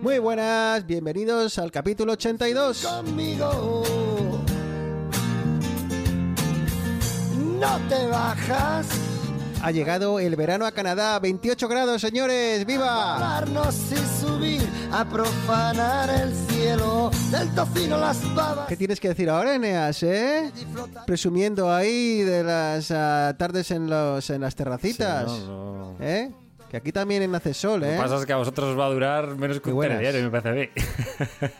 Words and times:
Muy 0.00 0.18
buenas, 0.20 0.86
bienvenidos 0.86 1.58
al 1.58 1.70
capítulo 1.72 2.12
82. 2.12 2.86
conmigo. 2.86 3.82
No 7.58 7.78
te 7.88 8.06
bajas. 8.06 8.86
Ha 9.60 9.72
llegado 9.72 10.20
el 10.20 10.36
verano 10.36 10.66
a 10.66 10.70
Canadá, 10.72 11.18
28 11.18 11.66
grados, 11.66 12.00
señores, 12.00 12.64
¡viva! 12.64 13.16
Darnos 13.18 13.74
y 13.90 13.96
subir 14.24 14.62
a 14.92 15.04
profanar 15.04 16.08
el 16.10 16.32
cielo 16.48 17.10
del 17.32 17.52
tocino 17.56 17.98
las 17.98 18.22
babas. 18.36 18.68
¿Qué 18.68 18.76
tienes 18.76 19.00
que 19.00 19.08
decir 19.08 19.28
ahora, 19.28 19.56
Eneas, 19.56 20.00
eh? 20.04 20.52
Presumiendo 21.08 21.74
ahí 21.74 22.22
de 22.22 22.44
las 22.44 22.92
ah, 22.92 23.34
tardes 23.36 23.72
en, 23.72 23.90
los, 23.90 24.30
en 24.30 24.42
las 24.42 24.54
terracitas, 24.54 25.28
Sí, 25.28 25.44
no, 25.48 25.76
no. 25.76 25.96
¿eh? 26.00 26.30
Que 26.70 26.76
aquí 26.76 26.92
también 26.92 27.34
hace 27.34 27.54
sol, 27.54 27.80
Lo 27.80 27.86
que 27.86 27.94
¿eh? 27.94 27.98
pasa 27.98 28.16
es 28.16 28.26
que 28.26 28.32
a 28.32 28.36
vosotros 28.36 28.70
os 28.70 28.78
va 28.78 28.86
a 28.86 28.90
durar 28.90 29.36
menos 29.36 29.60
que 29.60 29.72
un 29.72 29.80
telediario, 29.80 30.22
me 30.22 30.30
parece 30.30 30.48
a 30.48 30.52
mí. 30.52 30.68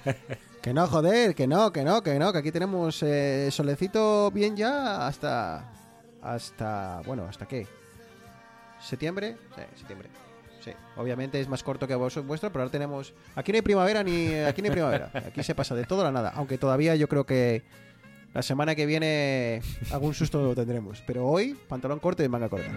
Que 0.63 0.75
no, 0.75 0.87
joder, 0.89 1.35
que 1.37 1.47
no, 1.47 1.73
que 1.73 1.85
no, 1.85 2.03
que 2.03 2.19
no, 2.19 2.33
que 2.33 2.39
aquí 2.39 2.51
tenemos 2.51 3.03
eh, 3.03 3.49
solecito 3.51 4.31
bien 4.33 4.57
ya 4.57 5.07
hasta... 5.07 5.73
Hasta... 6.21 7.01
Bueno, 7.07 7.25
¿hasta 7.29 7.47
qué? 7.47 7.67
¿Septiembre? 8.81 9.37
Sí, 9.55 9.63
septiembre. 9.77 10.09
Sí, 10.61 10.73
obviamente 10.97 11.41
es 11.41 11.49
más 11.49 11.63
corto 11.63 11.87
que 11.87 11.95
vos, 11.95 12.19
vuestro, 12.27 12.51
pero 12.51 12.65
ahora 12.65 12.73
tenemos... 12.73 13.15
Aquí 13.37 13.53
no 13.53 13.57
hay 13.57 13.63
primavera 13.63 14.03
ni... 14.03 14.35
Aquí 14.35 14.61
no 14.61 14.67
hay 14.67 14.73
primavera. 14.73 15.11
Aquí 15.15 15.43
se 15.45 15.55
pasa 15.55 15.77
de 15.77 15.85
todo 15.85 16.01
a 16.01 16.05
la 16.05 16.13
nada. 16.13 16.33
Aunque 16.35 16.59
todavía 16.59 16.97
yo 16.97 17.09
creo 17.09 17.25
que 17.25 17.63
la 18.35 18.43
semana 18.43 18.75
que 18.75 18.85
viene 18.85 19.63
algún 19.93 20.13
susto 20.13 20.43
lo 20.43 20.55
tendremos. 20.57 21.03
Pero 21.07 21.27
hoy, 21.27 21.57
pantalón 21.69 22.01
corto 22.01 22.25
y 22.25 22.29
manga 22.29 22.49
corta. 22.49 22.73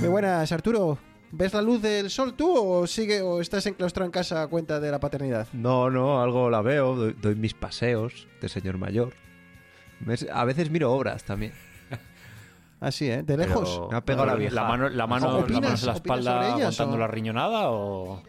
Muy 0.00 0.08
buenas, 0.08 0.50
Arturo. 0.52 0.98
¿Ves 1.30 1.52
la 1.52 1.60
luz 1.60 1.82
del 1.82 2.08
sol 2.10 2.34
tú 2.34 2.56
o 2.56 2.86
sigue 2.86 3.20
o 3.20 3.40
estás 3.40 3.66
enclaustrado 3.66 4.06
en 4.06 4.12
casa 4.12 4.42
a 4.42 4.46
cuenta 4.46 4.80
de 4.80 4.90
la 4.90 4.98
paternidad? 4.98 5.46
No, 5.52 5.90
no, 5.90 6.22
algo 6.22 6.48
la 6.48 6.62
veo, 6.62 6.94
doy, 6.96 7.16
doy 7.20 7.34
mis 7.34 7.52
paseos 7.52 8.26
de 8.40 8.48
señor 8.48 8.78
mayor. 8.78 9.12
Me- 10.00 10.14
A 10.32 10.44
veces 10.44 10.70
miro 10.70 10.90
obras 10.92 11.24
también. 11.24 11.52
Así, 12.80 13.10
¿eh? 13.10 13.22
De 13.22 13.36
lejos. 13.36 13.68
Pero- 13.74 13.88
Me 13.90 13.96
ha 13.98 14.00
pegado 14.04 14.26
la 14.26 14.34
vieja. 14.36 14.54
La 14.54 14.64
mano, 14.64 14.88
la 14.88 15.06
mano, 15.06 15.26
¿Opinas- 15.40 15.50
la 15.50 15.60
mano 15.60 15.66
en 15.66 15.86
la 15.86 15.92
opinas 15.92 15.96
espalda 15.96 16.32
sobre 16.32 16.46
ellas, 16.46 16.60
aguantando 16.80 16.94
o? 16.94 16.98
la 16.98 17.06
riñonada 17.08 17.70
o... 17.70 18.22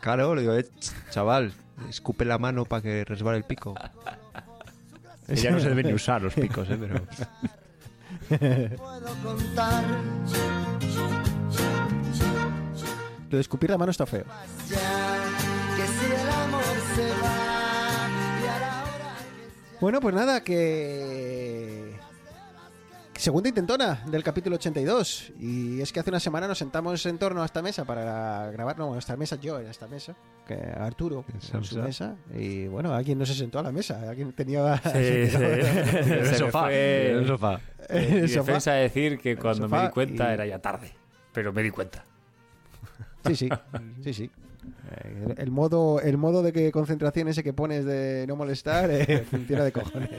Claro, 0.00 0.34
le 0.34 0.40
digo, 0.40 0.54
eh, 0.54 0.64
ch- 0.80 1.10
chaval, 1.10 1.52
escupe 1.88 2.24
la 2.24 2.38
mano 2.38 2.64
para 2.64 2.82
que 2.82 3.04
resbale 3.04 3.38
el 3.38 3.44
pico. 3.44 3.74
ya 5.28 5.50
no 5.52 5.60
se 5.60 5.68
deben 5.68 5.86
ni 5.86 5.92
usar 5.92 6.22
los 6.22 6.34
picos, 6.34 6.68
¿eh? 6.70 6.78
Pero... 6.80 7.00
puedo 8.76 9.14
contar. 9.22 9.84
Lo 13.30 13.36
de 13.36 13.40
escupir 13.40 13.70
la 13.70 13.78
mano 13.78 13.90
está 13.90 14.06
feo. 14.06 14.24
Bueno, 19.80 20.00
pues 20.00 20.14
nada, 20.14 20.42
que... 20.42 21.96
Segunda 23.14 23.48
intentona 23.48 24.04
del 24.06 24.22
capítulo 24.22 24.54
82. 24.56 25.32
Y 25.40 25.80
es 25.80 25.92
que 25.92 25.98
hace 26.00 26.10
una 26.10 26.20
semana 26.20 26.46
nos 26.46 26.58
sentamos 26.58 27.04
en 27.06 27.18
torno 27.18 27.42
a 27.42 27.46
esta 27.46 27.62
mesa 27.62 27.84
para 27.84 28.48
grabar. 28.52 28.78
No, 28.78 28.94
a 28.94 28.98
esta 28.98 29.16
mesa, 29.16 29.36
yo 29.40 29.58
en 29.58 29.66
esta 29.66 29.88
mesa. 29.88 30.14
Que 30.46 30.54
Arturo 30.54 31.24
en 31.52 31.64
su 31.64 31.78
mesa. 31.80 32.14
Y 32.32 32.68
bueno, 32.68 32.94
alguien 32.94 33.18
no 33.18 33.26
se 33.26 33.34
sentó 33.34 33.58
a 33.58 33.62
la 33.64 33.72
mesa. 33.72 34.08
Alguien 34.08 34.32
tenía. 34.32 34.76
Sí, 34.78 35.26
sí. 35.30 35.36
en 35.36 36.12
el 36.12 36.34
sofá, 36.36 36.62
fue- 36.62 37.10
en 37.10 37.16
el 37.18 37.26
sofá. 37.26 37.60
en 37.88 38.10
Mi 38.14 38.18
el 38.20 38.28
sofá. 38.28 38.42
defensa 38.46 38.72
de 38.74 38.82
decir 38.82 39.18
que 39.18 39.36
cuando 39.36 39.64
sofá 39.64 39.76
me 39.78 39.82
di 39.88 39.90
cuenta 39.92 40.30
y- 40.30 40.34
era 40.34 40.46
ya 40.46 40.58
tarde. 40.60 40.92
Pero 41.32 41.52
me 41.52 41.62
di 41.64 41.70
cuenta. 41.70 42.04
Sí, 43.28 43.36
sí, 43.36 43.48
sí, 44.04 44.14
sí. 44.14 44.30
Eh, 44.90 45.34
El, 45.36 45.40
el 45.44 45.50
modo, 45.50 46.00
el 46.00 46.16
modo 46.18 46.42
de 46.42 46.52
que 46.52 46.70
concentración 46.72 47.28
ese 47.28 47.42
que 47.42 47.52
pones 47.52 47.84
de 47.84 48.26
no 48.26 48.36
molestar 48.36 48.90
eh, 48.90 49.24
funciona 49.30 49.64
de 49.64 49.72
cojones. 49.72 50.10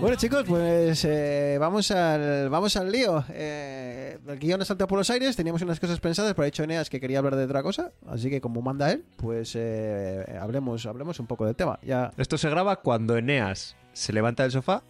Bueno 0.00 0.16
chicos, 0.16 0.44
pues 0.46 1.04
eh, 1.04 1.56
vamos 1.58 1.90
al 1.90 2.48
vamos 2.50 2.76
al 2.76 2.92
lío. 2.92 3.24
Eh, 3.30 4.18
el 4.26 4.38
guion 4.38 4.60
ha 4.60 4.64
saltado 4.64 4.88
por 4.88 4.98
los 4.98 5.08
aires, 5.10 5.34
teníamos 5.34 5.62
unas 5.62 5.80
cosas 5.80 5.98
pensadas, 6.00 6.34
pero 6.34 6.42
ha 6.42 6.46
dicho 6.46 6.62
Eneas 6.62 6.90
que 6.90 7.00
quería 7.00 7.18
hablar 7.18 7.36
de 7.36 7.44
otra 7.44 7.62
cosa, 7.62 7.92
así 8.06 8.28
que 8.28 8.40
como 8.40 8.60
manda 8.60 8.92
él, 8.92 9.04
pues 9.16 9.54
eh, 9.56 10.24
hablemos 10.40 10.84
hablemos 10.86 11.20
un 11.20 11.26
poco 11.26 11.46
del 11.46 11.56
tema. 11.56 11.78
Ya 11.82 12.12
Esto 12.18 12.36
se 12.36 12.50
graba 12.50 12.76
cuando 12.76 13.16
Eneas 13.16 13.76
se 13.92 14.12
levanta 14.12 14.42
del 14.42 14.52
sofá 14.52 14.82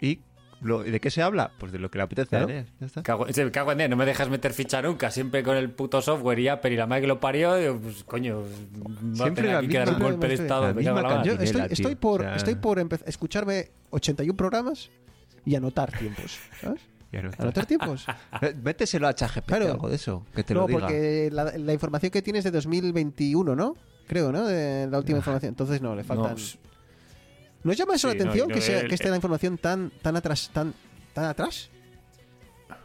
y... 0.00 0.20
lo- 0.60 0.86
¿y 0.86 0.90
¿De 0.90 1.00
qué 1.00 1.10
se 1.10 1.22
habla? 1.22 1.50
Pues 1.58 1.72
de 1.72 1.78
lo 1.78 1.90
que 1.90 1.98
le 1.98 2.04
apetece 2.04 2.28
Claro. 2.30 2.46
a. 2.48 2.50
Ya 2.80 2.86
está. 2.86 3.02
Cago, 3.02 3.26
sí, 3.32 3.42
cago 3.50 3.72
en 3.72 3.78
Dios, 3.78 3.90
no 3.90 3.96
me 3.96 4.04
dejas 4.06 4.28
meter 4.28 4.52
ficha 4.52 4.80
nunca. 4.82 5.10
Siempre 5.10 5.42
con 5.42 5.56
el 5.56 5.70
puto 5.70 6.00
software 6.02 6.38
y 6.38 6.48
Apple 6.48 6.72
y 6.72 6.76
la 6.76 6.86
madre 6.86 7.02
que 7.02 7.06
lo 7.08 7.20
parió. 7.20 7.54
Digo, 7.56 7.78
pues 7.78 8.04
coño, 8.04 8.40
va 8.42 8.46
Siempre 9.14 9.26
a 9.26 9.34
tener 9.34 9.56
aquí 9.56 9.68
que 9.68 9.78
dar 9.78 9.90
un 9.94 9.98
golpe 10.00 10.28
de 10.28 10.34
estado. 10.34 10.74
me 10.74 10.84
cago 10.84 11.00
la. 11.00 11.22
Yo 11.22 11.32
estoy, 11.34 11.62
estoy 11.70 11.94
por, 11.94 12.20
O 12.20 12.24
sea- 12.24 12.36
estoy 12.36 12.54
por 12.56 12.78
escucharme 13.06 13.70
81 13.90 14.36
programas 14.36 14.90
y 15.44 15.54
anotar 15.54 15.96
tiempos, 15.96 16.38
¿sabes? 16.60 16.80
Está. 17.10 17.42
Anotar 17.42 17.64
tiempos. 17.64 18.04
Méteselo 18.62 19.08
a 19.08 19.14
ChatGPT 19.14 19.46
Claro. 19.46 19.66
algo 19.72 19.88
de 19.88 19.94
eso, 19.96 20.26
que 20.34 20.44
te 20.44 20.52
no, 20.52 20.60
lo 20.60 20.66
diga. 20.66 20.80
porque 20.80 21.30
la, 21.32 21.44
la 21.56 21.72
información 21.72 22.10
que 22.10 22.20
tienes 22.20 22.44
de 22.44 22.50
2021, 22.50 23.56
¿no? 23.56 23.74
Creo, 24.06 24.30
¿no? 24.32 24.46
De 24.46 24.86
la 24.90 24.98
última 24.98 25.18
información. 25.18 25.48
Entonces 25.50 25.80
no, 25.80 25.94
le 25.94 26.04
faltan... 26.04 26.34
No, 26.36 26.67
¿No 27.64 27.72
os 27.72 27.76
llama 27.76 27.94
eso 27.94 28.10
Sí, 28.10 28.16
la 28.16 28.22
atención 28.22 28.48
no, 28.48 28.54
que, 28.54 28.60
sea, 28.60 28.80
el- 28.80 28.88
que 28.88 28.94
esté 28.94 29.10
la 29.10 29.16
información 29.16 29.58
tan, 29.58 29.90
tan 30.02 30.16
atrás, 30.16 30.50
tan, 30.52 30.74
tan 31.12 31.24
atrás? 31.24 31.70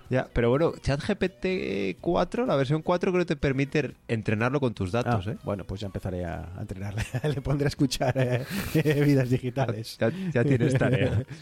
Ya, 0.09 0.27
pero 0.31 0.49
bueno, 0.49 0.73
ChatGPT 0.81 1.97
4, 1.99 2.45
la 2.45 2.55
versión 2.55 2.81
4 2.81 3.11
creo 3.11 3.25
que 3.25 3.35
te 3.35 3.35
permite 3.35 3.93
entrenarlo 4.07 4.59
con 4.59 4.73
tus 4.73 4.91
datos, 4.91 5.27
Ah, 5.27 5.31
¿eh? 5.31 5.37
Bueno, 5.43 5.63
pues 5.63 5.81
ya 5.81 5.87
empezaré 5.87 6.25
a, 6.25 6.49
entrenarle. 6.59 7.03
Le 7.23 7.41
pondré 7.41 7.65
a 7.65 7.69
escuchar 7.69 8.13
eh, 8.75 9.03
vidas 9.03 9.29
digitales. 9.29 9.97
Ya, 9.99 10.11
ya 10.33 10.43
tienes 10.43 10.77
tarea. 10.77 11.23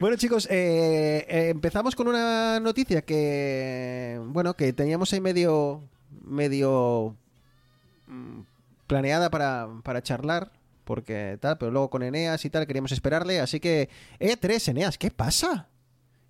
Bueno 0.00 0.16
chicos, 0.16 0.46
eh, 0.48 1.26
eh, 1.28 1.48
empezamos 1.48 1.96
con 1.96 2.06
una 2.06 2.60
noticia 2.60 3.02
que, 3.02 4.20
bueno, 4.26 4.54
que 4.54 4.72
teníamos 4.72 5.12
ahí 5.12 5.20
medio, 5.20 5.82
medio 6.24 7.16
mm, 8.06 8.42
planeada 8.86 9.28
para, 9.28 9.66
para 9.82 10.00
charlar, 10.00 10.52
porque 10.88 11.36
tal, 11.38 11.58
pero 11.58 11.70
luego 11.70 11.90
con 11.90 12.02
Eneas 12.02 12.42
y 12.46 12.50
tal 12.50 12.66
queríamos 12.66 12.92
esperarle, 12.92 13.40
así 13.40 13.60
que 13.60 13.90
E3 14.18 14.68
Eneas, 14.70 14.96
¿qué 14.96 15.10
pasa? 15.10 15.68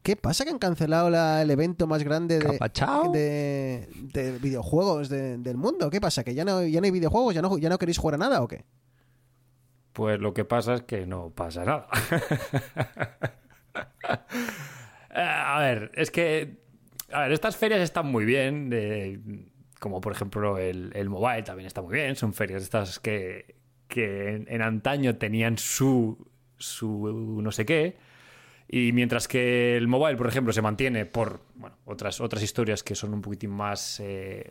¿Qué 0.03 0.17
pasa 0.17 0.45
que 0.45 0.51
han 0.51 0.59
cancelado 0.59 1.11
la- 1.11 1.43
el 1.43 1.51
evento 1.51 1.87
más 1.87 2.03
grande 2.03 2.39
de, 2.41 2.59
de, 3.13 3.89
de 4.13 4.39
videojuegos 4.39 5.09
de- 5.09 5.39
del 5.39 5.57
mundo? 5.57 5.91
¿Qué 5.91 6.01
pasa? 6.01 6.25
¿Que 6.25 6.35
ya 6.35 6.45
no, 6.45 6.65
ya 6.65 6.81
no 6.81 6.85
hay 6.87 6.91
videojuegos? 6.91 7.35
¿Ya 7.35 7.43
no, 7.43 7.57
¿Ya 7.59 7.69
no 7.69 7.79
queréis 7.79 7.99
jugar 7.99 8.15
a 8.17 8.19
nada 8.19 8.43
o 8.43 8.49
qué? 8.49 8.65
Pues 9.93 10.19
lo 10.21 10.35
que 10.35 10.45
pasa 10.45 10.75
es 10.75 10.83
que 10.83 11.07
no 11.07 11.31
pasa 11.31 11.65
nada. 11.65 11.87
Eh, 15.11 15.21
a 15.21 15.59
ver, 15.61 15.91
es 15.95 16.11
que. 16.11 16.59
A 17.13 17.23
ver, 17.23 17.33
estas 17.33 17.57
ferias 17.57 17.81
están 17.81 18.07
muy 18.07 18.25
bien. 18.25 18.71
eh, 18.73 19.19
como 19.81 20.01
por 20.01 20.13
ejemplo 20.13 20.59
el, 20.59 20.91
el 20.95 21.09
mobile 21.09 21.43
también 21.43 21.67
está 21.67 21.83
muy 21.83 21.95
bien. 21.95 22.15
Son 22.17 22.33
ferias 22.35 22.63
estas 22.63 22.99
que, 22.99 23.57
que 23.89 24.45
en, 24.47 24.63
antaño 24.63 25.17
tenían 25.17 25.59
su, 25.59 26.29
su 26.59 27.41
no 27.43 27.51
sé 27.51 27.65
qué. 27.67 27.97
Y 28.69 28.93
mientras 28.93 29.29
que 29.29 29.77
el 29.77 29.89
mobile, 29.89 30.17
por 30.17 30.29
ejemplo, 30.29 30.53
se 30.53 30.61
mantiene 30.63 31.07
por 31.07 31.41
bueno, 31.55 31.77
otras, 31.87 32.21
otras 32.21 32.43
historias 32.43 32.83
que 32.83 32.95
son 32.95 33.15
un 33.15 33.23
poquitín 33.23 33.51
más. 33.51 33.99
eh, 34.01 34.51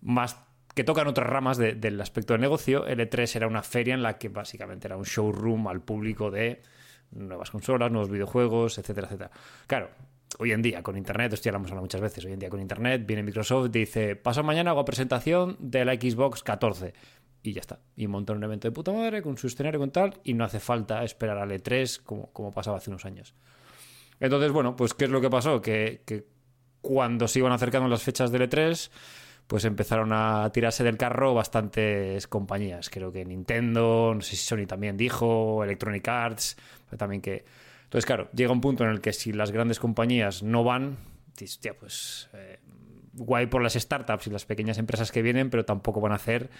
más 0.00 0.40
que 0.74 0.84
tocan 0.84 1.08
otras 1.08 1.26
ramas 1.28 1.56
de- 1.58 1.74
del 1.74 2.00
aspecto 2.00 2.34
de 2.34 2.38
negocio. 2.38 2.86
L3 2.86 3.34
era 3.34 3.48
una 3.48 3.62
feria 3.64 3.94
en 3.94 4.02
la 4.02 4.16
que 4.18 4.28
básicamente 4.28 4.86
era 4.86 4.96
un 4.96 5.02
showroom 5.04 5.66
al 5.66 5.80
público 5.80 6.30
de 6.30 6.62
nuevas 7.10 7.50
consolas, 7.50 7.90
nuevos 7.90 8.08
videojuegos, 8.10 8.78
etcétera, 8.78 9.08
etcétera. 9.08 9.30
Claro, 9.66 9.90
hoy 10.38 10.52
en 10.52 10.62
día 10.62 10.84
con 10.84 10.96
Internet, 10.96 11.32
esto 11.32 11.46
ya 11.46 11.52
lo 11.52 11.56
hemos 11.56 11.70
hablado 11.72 11.82
muchas 11.84 12.00
veces, 12.00 12.24
hoy 12.24 12.32
en 12.32 12.38
día 12.38 12.50
con 12.50 12.60
Internet 12.60 13.04
viene 13.04 13.24
Microsoft 13.24 13.66
y 13.74 13.80
dice, 13.80 14.14
paso 14.14 14.44
mañana 14.44 14.70
hago 14.70 14.84
presentación 14.84 15.56
de 15.58 15.84
la 15.84 15.94
Xbox 15.94 16.44
14. 16.44 16.94
Y 17.42 17.52
ya 17.52 17.60
está. 17.60 17.80
Y 17.96 18.06
montan 18.06 18.36
un 18.36 18.44
evento 18.44 18.68
de 18.68 18.72
puta 18.72 18.92
madre 18.92 19.22
con 19.22 19.36
su 19.36 19.46
escenario 19.46 19.80
con 19.80 19.90
tal 19.90 20.20
y 20.24 20.34
no 20.34 20.44
hace 20.44 20.60
falta 20.60 21.04
esperar 21.04 21.38
al 21.38 21.50
E3 21.50 22.02
como, 22.02 22.32
como 22.32 22.52
pasaba 22.52 22.78
hace 22.78 22.90
unos 22.90 23.04
años. 23.04 23.34
Entonces, 24.20 24.50
bueno, 24.50 24.76
pues 24.76 24.94
¿qué 24.94 25.04
es 25.04 25.10
lo 25.10 25.20
que 25.20 25.30
pasó? 25.30 25.60
Que, 25.60 26.02
que 26.04 26.26
cuando 26.80 27.28
se 27.28 27.38
iban 27.38 27.52
acercando 27.52 27.88
las 27.88 28.02
fechas 28.02 28.32
del 28.32 28.48
E3, 28.48 28.90
pues 29.46 29.64
empezaron 29.64 30.12
a 30.12 30.50
tirarse 30.52 30.84
del 30.84 30.96
carro 30.96 31.34
bastantes 31.34 32.26
compañías. 32.26 32.90
Creo 32.90 33.12
que 33.12 33.24
Nintendo, 33.24 34.12
no 34.14 34.20
sé 34.20 34.36
si 34.36 34.44
Sony 34.44 34.66
también 34.66 34.96
dijo, 34.96 35.64
Electronic 35.64 36.06
Arts, 36.08 36.56
pero 36.86 36.98
también 36.98 37.22
que... 37.22 37.44
Entonces, 37.84 38.04
claro, 38.04 38.28
llega 38.34 38.52
un 38.52 38.60
punto 38.60 38.84
en 38.84 38.90
el 38.90 39.00
que 39.00 39.14
si 39.14 39.32
las 39.32 39.50
grandes 39.50 39.78
compañías 39.78 40.42
no 40.42 40.64
van, 40.64 40.98
pues 41.78 42.28
eh, 42.34 42.58
guay 43.14 43.46
por 43.46 43.62
las 43.62 43.74
startups 43.74 44.26
y 44.26 44.30
las 44.30 44.44
pequeñas 44.44 44.78
empresas 44.78 45.12
que 45.12 45.22
vienen, 45.22 45.50
pero 45.50 45.64
tampoco 45.64 46.00
van 46.00 46.12
a 46.12 46.16
hacer 46.16 46.50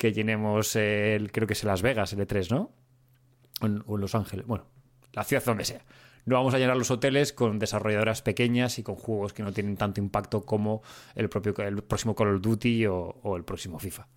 que 0.00 0.14
llenemos 0.14 0.76
el, 0.76 1.30
creo 1.30 1.46
que 1.46 1.52
es 1.52 1.62
Las 1.62 1.82
Vegas, 1.82 2.14
el 2.14 2.26
E3, 2.26 2.50
¿no? 2.50 2.72
O 3.60 3.66
en, 3.66 4.00
Los 4.00 4.14
Ángeles, 4.14 4.46
bueno, 4.46 4.64
la 5.12 5.24
ciudad 5.24 5.44
donde 5.44 5.66
sea. 5.66 5.84
No 6.24 6.36
vamos 6.36 6.54
a 6.54 6.58
llenar 6.58 6.78
los 6.78 6.90
hoteles 6.90 7.34
con 7.34 7.58
desarrolladoras 7.58 8.22
pequeñas 8.22 8.78
y 8.78 8.82
con 8.82 8.94
juegos 8.94 9.34
que 9.34 9.42
no 9.42 9.52
tienen 9.52 9.76
tanto 9.76 10.00
impacto 10.00 10.46
como 10.46 10.82
el 11.14 11.28
propio 11.28 11.54
el 11.58 11.82
próximo 11.82 12.14
Call 12.14 12.36
of 12.36 12.40
Duty 12.40 12.86
o, 12.86 12.96
o 13.22 13.36
el 13.36 13.44
próximo 13.44 13.78
FIFA. 13.78 14.08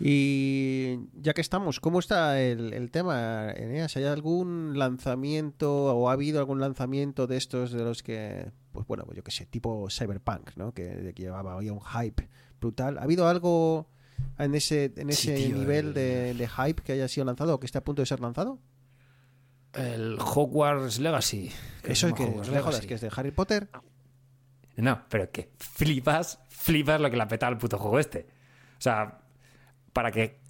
Y 0.00 0.98
ya 1.14 1.32
que 1.32 1.40
estamos, 1.40 1.80
¿cómo 1.80 1.98
está 1.98 2.38
el, 2.38 2.74
el 2.74 2.90
tema, 2.90 3.52
Eneas? 3.52 3.96
¿Hay 3.96 4.04
algún 4.04 4.78
lanzamiento 4.78 5.96
o 5.96 6.10
ha 6.10 6.12
habido 6.12 6.40
algún 6.40 6.60
lanzamiento 6.60 7.26
de 7.26 7.38
estos 7.38 7.72
de 7.72 7.84
los 7.84 8.02
que, 8.02 8.52
pues 8.72 8.86
bueno, 8.86 9.04
pues 9.06 9.16
yo 9.16 9.24
qué 9.24 9.30
sé, 9.30 9.46
tipo 9.46 9.88
Cyberpunk, 9.88 10.56
¿no? 10.56 10.74
Que, 10.74 11.14
que 11.14 11.22
llevaba 11.22 11.54
había 11.54 11.72
un 11.72 11.80
hype 11.80 12.28
brutal. 12.60 12.98
¿Ha 12.98 13.02
habido 13.02 13.28
algo 13.28 13.88
en 14.38 14.54
ese, 14.54 14.92
en 14.96 15.12
Sí, 15.12 15.30
ese 15.30 15.46
tío, 15.46 15.56
nivel 15.56 15.86
el- 15.88 15.94
de, 15.94 16.34
de 16.34 16.48
hype 16.48 16.82
que 16.82 16.92
haya 16.92 17.08
sido 17.08 17.24
lanzado 17.26 17.54
o 17.54 17.60
que 17.60 17.66
esté 17.66 17.78
a 17.78 17.84
punto 17.84 18.02
de 18.02 18.06
ser 18.06 18.20
lanzado? 18.20 18.58
El 19.72 20.18
Hogwarts 20.18 20.98
Legacy. 20.98 21.50
que 21.82 21.92
Eso 21.92 22.08
es 22.08 22.14
que, 22.14 22.24
Hogwarts 22.24 22.48
jodas, 22.48 22.84
es 22.84 23.00
de 23.00 23.10
Harry 23.16 23.30
Potter. 23.30 23.68
No, 24.76 25.02
pero 25.08 25.30
que 25.30 25.50
flipas, 25.58 26.40
flipas 26.48 27.00
lo 27.00 27.10
que 27.10 27.16
le 27.16 27.22
ha 27.22 27.28
petado 27.28 27.52
al 27.52 27.58
puto 27.58 27.78
juego 27.78 27.98
este. 27.98 28.26
O 28.78 28.80
sea, 28.82 29.18
para 29.92 30.10
que. 30.10 30.40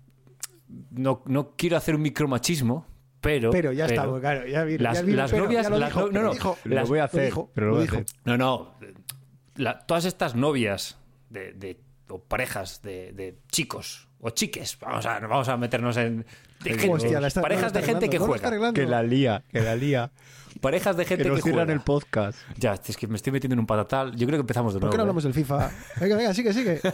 No, 0.90 1.22
no 1.26 1.56
quiero 1.56 1.76
hacer 1.76 1.96
un 1.96 2.02
micromachismo, 2.02 2.86
pero. 3.20 3.50
Pero 3.50 3.72
ya 3.72 3.86
está, 3.86 4.04
claro, 4.20 4.46
ya 4.46 4.62
vi, 4.64 4.78
las- 4.78 4.98
ya 4.98 5.02
vi 5.02 5.10
el 5.12 5.16
las 5.16 5.30
pero, 5.32 5.44
novias- 5.44 5.64
ya 5.64 5.70
lo 5.70 5.78
las 5.78 5.88
dijo, 5.92 6.10
no- 6.12 6.22
no. 6.22 6.32
Lo 6.64 6.74
Las- 6.76 6.88
voy 6.88 6.98
a 7.00 7.04
hacer, 7.04 7.24
dijo, 7.24 7.50
pero 7.54 7.66
lo 7.66 7.72
lo 7.72 7.78
voy 7.78 7.82
a 7.88 7.90
dijo. 7.90 7.96
hacer. 8.02 8.16
No, 8.24 8.36
no. 8.38 8.74
La- 9.56 9.80
todas 9.80 10.04
estas 10.04 10.34
novias 10.36 10.96
de, 11.28 11.52
de- 11.52 11.80
o 12.10 12.18
parejas 12.18 12.82
de, 12.82 13.12
de 13.12 13.38
chicos 13.50 14.08
o 14.20 14.30
chiques, 14.30 14.78
vamos 14.80 15.06
a, 15.06 15.18
vamos 15.20 15.48
a 15.48 15.56
meternos 15.56 15.96
en. 15.96 16.26
de 16.62 16.70
gente- 16.70 16.90
Hostia, 16.90 17.20
la 17.20 17.30
parejas 17.30 17.72
de 17.72 17.82
gente 17.82 18.10
que 18.10 18.18
juega. 18.18 18.72
Que 18.72 18.86
la 18.86 19.02
lía, 19.02 19.44
que 19.50 19.60
la 19.60 19.74
lía. 19.76 20.10
Parejas 20.60 20.96
de 20.96 21.04
gente 21.04 21.22
que 21.24 21.30
que, 21.30 21.34
nos 21.36 21.42
cierran 21.42 21.66
juega. 21.66 21.72
el 21.72 21.80
podcast. 21.84 22.38
Ya, 22.58 22.74
es 22.74 22.96
que 22.96 23.06
me 23.06 23.16
estoy 23.16 23.32
metiendo 23.32 23.54
en 23.54 23.60
un 23.60 23.66
patatal. 23.66 24.10
Yo 24.16 24.26
creo 24.26 24.38
que 24.38 24.42
empezamos 24.42 24.74
de 24.74 24.80
¿Por 24.80 24.88
nuevo. 24.88 24.92
qué 24.92 24.96
no 24.98 25.02
¿eh? 25.02 25.04
hablamos 25.04 25.22
del 25.24 25.32
FIFA? 25.34 25.70
Venga, 26.00 26.16
venga, 26.16 26.34
sigue, 26.34 26.52
sigue. 26.52 26.80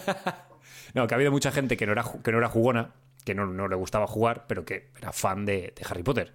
No, 0.95 1.07
que 1.07 1.15
ha 1.15 1.17
habido 1.17 1.31
mucha 1.33 1.51
gente 1.53 1.77
que 1.77 1.85
no 1.85 1.93
era, 1.93 2.05
que 2.23 2.33
no 2.33 2.39
era 2.39 2.49
jugona, 2.49 2.93
que 3.25 3.35
no, 3.35 3.45
no 3.47 3.69
le 3.69 3.77
gustaba 3.77 4.07
jugar, 4.07 4.47
pero 4.47 4.65
que 4.65 4.91
era 4.97 5.13
fan 5.13 5.45
de, 5.45 5.75
de 5.77 5.83
Harry 5.91 6.03
Potter. 6.03 6.33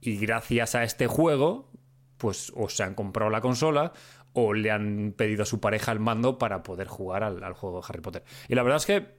Y 0.00 0.18
gracias 0.18 0.74
a 0.76 0.84
este 0.84 1.06
juego, 1.08 1.68
pues 2.16 2.52
o 2.54 2.68
se 2.68 2.82
han 2.84 2.94
comprado 2.94 3.30
la 3.30 3.40
consola 3.40 3.92
o 4.34 4.52
le 4.54 4.70
han 4.70 5.14
pedido 5.16 5.42
a 5.42 5.46
su 5.46 5.60
pareja 5.60 5.92
el 5.92 6.00
mando 6.00 6.38
para 6.38 6.62
poder 6.62 6.86
jugar 6.86 7.24
al, 7.24 7.42
al 7.42 7.52
juego 7.54 7.80
de 7.80 7.86
Harry 7.88 8.00
Potter. 8.00 8.24
Y 8.48 8.54
la 8.54 8.62
verdad 8.62 8.76
es 8.78 8.86
que 8.86 9.18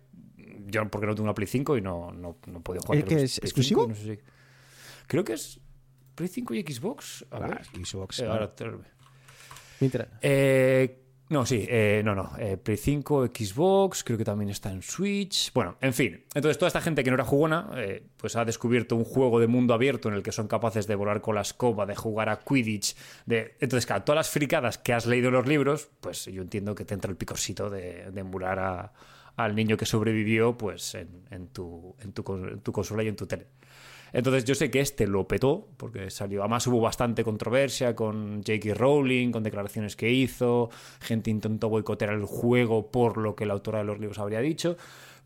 yo, 0.67 0.87
porque 0.89 1.07
no 1.07 1.15
tengo 1.15 1.23
una 1.25 1.33
Play 1.33 1.47
5 1.47 1.77
y 1.77 1.81
no, 1.81 2.11
no, 2.11 2.37
no 2.45 2.61
podido 2.61 2.83
jugar. 2.83 2.99
¿El 2.99 3.05
que 3.05 3.23
es 3.23 3.37
exclusivo? 3.39 3.81
5, 3.81 3.89
no 3.93 3.95
sé 3.95 4.15
si- 4.15 4.21
Creo 5.07 5.23
que 5.23 5.33
es 5.33 5.59
Play 6.15 6.29
5 6.29 6.53
y 6.53 6.61
Xbox. 6.63 7.25
A 7.31 7.39
ver. 7.39 7.65
Xbox, 7.65 8.19
Eh, 8.19 8.25
ahora 8.27 8.53
te- 8.53 8.69
Mientras- 9.79 10.07
eh, 10.21 10.98
no, 11.29 11.45
sí, 11.45 11.65
eh, 11.69 12.01
no, 12.03 12.15
no. 12.15 12.31
eh, 12.39 12.57
Play 12.57 12.75
5, 12.77 13.27
Xbox, 13.27 14.03
creo 14.03 14.17
que 14.17 14.25
también 14.25 14.49
está 14.49 14.71
en 14.71 14.81
Switch. 14.81 15.53
Bueno, 15.53 15.77
en 15.79 15.93
fin. 15.93 16.25
Entonces, 16.33 16.57
toda 16.57 16.67
esta 16.67 16.81
gente 16.81 17.03
que 17.03 17.11
no 17.11 17.15
era 17.15 17.23
jugona, 17.23 17.69
eh, 17.75 18.03
pues 18.17 18.35
ha 18.35 18.45
descubierto 18.45 18.95
un 18.95 19.03
juego 19.05 19.39
de 19.39 19.47
mundo 19.47 19.73
abierto 19.75 20.09
en 20.09 20.15
el 20.15 20.23
que 20.23 20.31
son 20.31 20.47
capaces 20.47 20.87
de 20.87 20.95
volar 20.95 21.21
con 21.21 21.35
la 21.35 21.41
escoba, 21.41 21.85
de 21.85 21.95
jugar 21.95 22.29
a 22.29 22.39
Quidditch. 22.39 22.95
De... 23.25 23.55
Entonces, 23.59 23.85
claro, 23.85 24.03
todas 24.03 24.17
las 24.17 24.29
fricadas 24.29 24.77
que 24.79 24.91
has 24.93 25.05
leído 25.05 25.27
en 25.27 25.35
los 25.35 25.47
libros, 25.47 25.89
pues 26.01 26.25
yo 26.25 26.41
entiendo 26.41 26.73
que 26.73 26.83
te 26.85 26.95
entra 26.95 27.11
el 27.11 27.17
picorcito 27.17 27.69
de, 27.69 28.09
de 28.11 28.21
emular 28.21 28.57
a- 28.59 28.93
al 29.35 29.55
niño 29.55 29.77
que 29.77 29.85
sobrevivió, 29.85 30.57
pues 30.57 30.95
en, 30.95 31.47
tu, 31.53 31.95
en, 32.01 32.11
tu, 32.11 32.35
en 32.35 32.59
tu 32.59 32.71
consola 32.73 33.03
y 33.03 33.07
en 33.07 33.15
tu 33.15 33.25
tele. 33.25 33.47
Entonces 34.13 34.43
yo 34.45 34.55
sé 34.55 34.71
que 34.71 34.79
este 34.79 35.07
lo 35.07 35.27
petó, 35.27 35.67
porque 35.77 36.09
salió. 36.09 36.41
Además 36.41 36.65
hubo 36.67 36.81
bastante 36.81 37.23
controversia 37.23 37.95
con 37.95 38.37
J.K. 38.43 38.73
Rowling, 38.73 39.31
con 39.31 39.43
declaraciones 39.43 39.95
que 39.95 40.11
hizo. 40.11 40.69
Gente 40.99 41.29
intentó 41.29 41.69
boicotear 41.69 42.13
el 42.13 42.25
juego 42.25 42.89
por 42.91 43.17
lo 43.17 43.35
que 43.35 43.45
la 43.45 43.53
autora 43.53 43.79
de 43.79 43.85
los 43.85 43.99
libros 43.99 44.17
habría 44.19 44.39
dicho. 44.39 44.77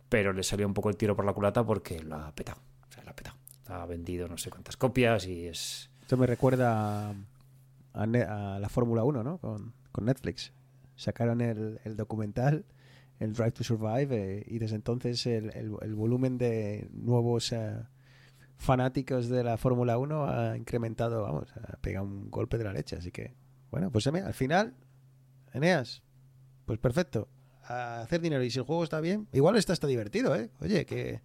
Pero 0.09 0.33
le 0.33 0.43
salió 0.43 0.67
un 0.67 0.73
poco 0.73 0.89
el 0.89 0.97
tiro 0.97 1.15
por 1.15 1.25
la 1.25 1.33
culata 1.33 1.65
porque 1.65 2.01
lo 2.03 2.15
ha 2.15 2.31
petado. 2.35 2.59
O 2.89 2.91
sea, 2.93 3.03
lo 3.03 3.11
ha 3.11 3.15
petado. 3.15 3.37
Ha 3.67 3.85
vendido 3.85 4.27
no 4.27 4.37
sé 4.37 4.49
cuántas 4.49 4.75
copias 4.77 5.25
y 5.27 5.47
es. 5.47 5.89
Esto 6.01 6.17
me 6.17 6.27
recuerda 6.27 7.09
a, 7.09 7.13
a 7.93 8.05
la 8.59 8.69
Fórmula 8.69 9.03
1, 9.03 9.23
¿no? 9.23 9.37
Con, 9.37 9.73
con 9.91 10.05
Netflix. 10.05 10.51
Sacaron 10.95 11.41
el, 11.41 11.79
el 11.85 11.95
documental, 11.95 12.65
el 13.19 13.33
Drive 13.33 13.51
to 13.51 13.63
Survive, 13.63 14.09
eh, 14.39 14.43
y 14.47 14.59
desde 14.59 14.75
entonces 14.75 15.25
el, 15.25 15.45
el- 15.55 15.75
el 15.81 15.95
volumen 15.95 16.37
de 16.37 16.87
nuevos 16.93 17.51
eh, 17.51 17.73
fanáticos 18.63 19.29
de 19.29 19.43
la 19.43 19.57
Fórmula 19.57 19.97
1 19.97 20.25
ha 20.25 20.57
incrementado, 20.57 21.23
vamos, 21.23 21.53
ha 21.55 21.77
pegado 21.77 22.05
un 22.05 22.31
golpe 22.31 22.57
de 22.57 22.63
la 22.63 22.73
leche. 22.73 22.95
Así 22.95 23.11
que, 23.11 23.33
bueno, 23.71 23.91
pues 23.91 24.07
al 24.07 24.33
final, 24.33 24.73
Eneas, 25.53 26.01
pues 26.65 26.79
perfecto. 26.79 27.27
A 27.65 28.01
hacer 28.01 28.21
dinero. 28.21 28.43
Y 28.43 28.49
si 28.49 28.59
el 28.59 28.65
juego 28.65 28.83
está 28.83 28.99
bien, 28.99 29.27
igual 29.31 29.55
está, 29.55 29.73
está 29.73 29.87
divertido, 29.87 30.35
¿eh? 30.35 30.49
Oye, 30.59 30.85
que... 30.85 31.21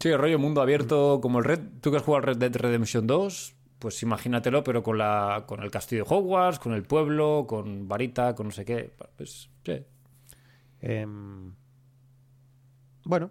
Sí, 0.00 0.08
el 0.08 0.18
rollo 0.18 0.38
mundo 0.38 0.62
abierto 0.62 1.20
como 1.20 1.38
el 1.38 1.44
Red. 1.44 1.60
Tú 1.80 1.90
que 1.90 1.98
has 1.98 2.02
jugado 2.02 2.18
al 2.18 2.34
Red 2.34 2.38
Dead 2.38 2.56
Redemption 2.56 3.06
2, 3.06 3.56
pues 3.78 4.02
imagínatelo, 4.02 4.64
pero 4.64 4.82
con, 4.82 4.98
la, 4.98 5.44
con 5.46 5.62
el 5.62 5.70
castillo 5.70 6.04
de 6.04 6.14
Hogwarts, 6.14 6.58
con 6.58 6.72
el 6.72 6.84
pueblo, 6.84 7.46
con 7.46 7.86
Varita, 7.86 8.34
con 8.34 8.46
no 8.46 8.52
sé 8.52 8.64
qué. 8.64 8.94
Pues 9.16 9.50
sí. 9.64 9.84
Em, 10.80 11.54
bueno, 13.04 13.30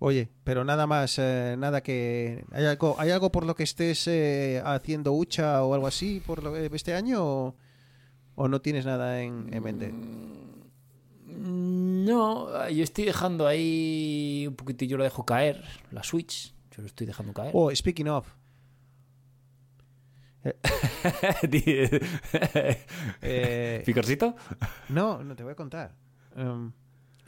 oye, 0.00 0.28
pero 0.42 0.64
nada 0.64 0.88
más, 0.88 1.18
eh, 1.18 1.54
nada 1.56 1.82
que... 1.82 2.44
¿Hay 2.50 2.64
algo, 2.64 2.96
¿Hay 2.98 3.10
algo 3.10 3.30
por 3.30 3.46
lo 3.46 3.54
que 3.54 3.62
estés 3.62 4.08
eh, 4.08 4.60
haciendo 4.64 5.12
hucha 5.12 5.62
o 5.62 5.74
algo 5.74 5.86
así 5.86 6.20
por 6.26 6.42
lo, 6.42 6.56
este 6.56 6.94
año 6.94 7.24
o, 7.24 7.54
o 8.34 8.48
no 8.48 8.60
tienes 8.60 8.84
nada 8.84 9.22
en, 9.22 9.54
en 9.54 9.62
mente? 9.62 9.94
No, 11.28 12.68
yo 12.68 12.82
estoy 12.82 13.04
dejando 13.04 13.46
ahí 13.46 14.46
un 14.48 14.56
poquitillo, 14.56 14.96
lo 14.96 15.04
dejo 15.04 15.24
caer, 15.24 15.62
la 15.92 16.02
Switch. 16.02 16.52
Yo 16.72 16.82
lo 16.82 16.88
estoy 16.88 17.06
dejando 17.06 17.32
caer. 17.32 17.52
Oh, 17.54 17.74
speaking 17.74 18.08
of, 18.08 18.26
eh, 23.22 23.82
¿Picorcito? 23.84 24.34
no, 24.88 25.22
no 25.22 25.36
te 25.36 25.42
voy 25.42 25.52
a 25.52 25.56
contar. 25.56 25.94
Em, 26.34 26.72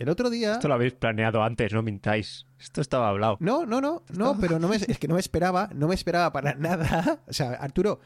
el 0.02 0.08
otro 0.08 0.30
día... 0.30 0.52
Esto 0.52 0.68
lo 0.68 0.74
habéis 0.74 0.92
planeado 0.94 1.42
antes, 1.42 1.72
no 1.72 1.82
mintáis. 1.82 2.46
Esto 2.58 2.80
estaba 2.80 3.08
hablado. 3.08 3.36
No, 3.40 3.64
no, 3.66 3.80
no, 3.80 4.02
no, 4.16 4.36
pero 4.40 4.58
no 4.58 4.68
me, 4.68 4.76
es 4.76 4.98
que 4.98 5.08
no 5.08 5.14
me 5.14 5.20
esperaba, 5.20 5.70
no 5.74 5.88
me 5.88 5.94
esperaba 5.94 6.32
para 6.32 6.54
nada. 6.58 7.20
O 7.26 7.32
sea, 7.32 7.52
Arturo, 7.52 8.00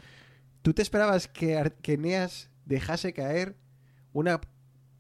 ¿tú 0.63 0.73
te 0.75 0.83
esperabas 0.83 1.29
que, 1.29 1.73
que 1.83 1.97
Neas 1.99 2.51
dejase 2.65 3.13
caer 3.13 3.57
una 4.13 4.41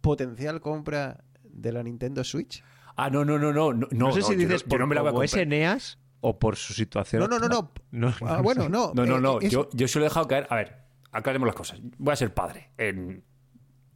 potencial 0.01 0.61
compra 0.61 1.25
de 1.43 1.73
la 1.73 1.83
Nintendo 1.83 2.25
Switch? 2.25 2.63
Ah, 2.97 3.11
no, 3.11 3.25
no, 3.25 3.39
no, 3.39 3.53
no. 3.53 3.73
No, 3.75 3.89
No, 3.91 4.13
sé 4.13 4.21
no, 4.21 4.27
si 4.27 4.33
yo 4.33 4.39
dices 4.39 4.63
yo 4.63 4.69
por 4.69 4.81
no 4.81 4.87
me 4.87 4.95
la 4.95 5.03
voy 5.03 5.09
a 5.09 5.13
como 5.13 5.23
es. 5.23 5.35
Eneas 5.35 5.99
o 6.21 6.39
por 6.39 6.57
su 6.57 6.73
situación. 6.73 7.21
No, 7.21 7.29
no, 7.29 7.39
no, 7.39 7.49
no. 7.49 7.73
no. 7.91 8.15
Ah, 8.27 8.41
bueno, 8.43 8.69
no. 8.69 8.93
No, 8.95 9.05
no, 9.05 9.17
eh, 9.17 9.21
no. 9.21 9.41
es- 9.41 9.51
Yo, 9.53 9.69
yo 9.75 9.87
se 9.87 9.99
lo 9.99 10.07
he 10.07 10.09
dejado 10.09 10.27
caer. 10.27 10.47
A 10.51 10.57
ver, 10.57 10.79
aclaremos 11.13 11.47
las 11.47 11.55
cosas. 11.57 11.79
Voy 11.99 12.13
a 12.13 12.17
ser 12.17 12.33
padre. 12.33 12.71
En- 12.79 13.23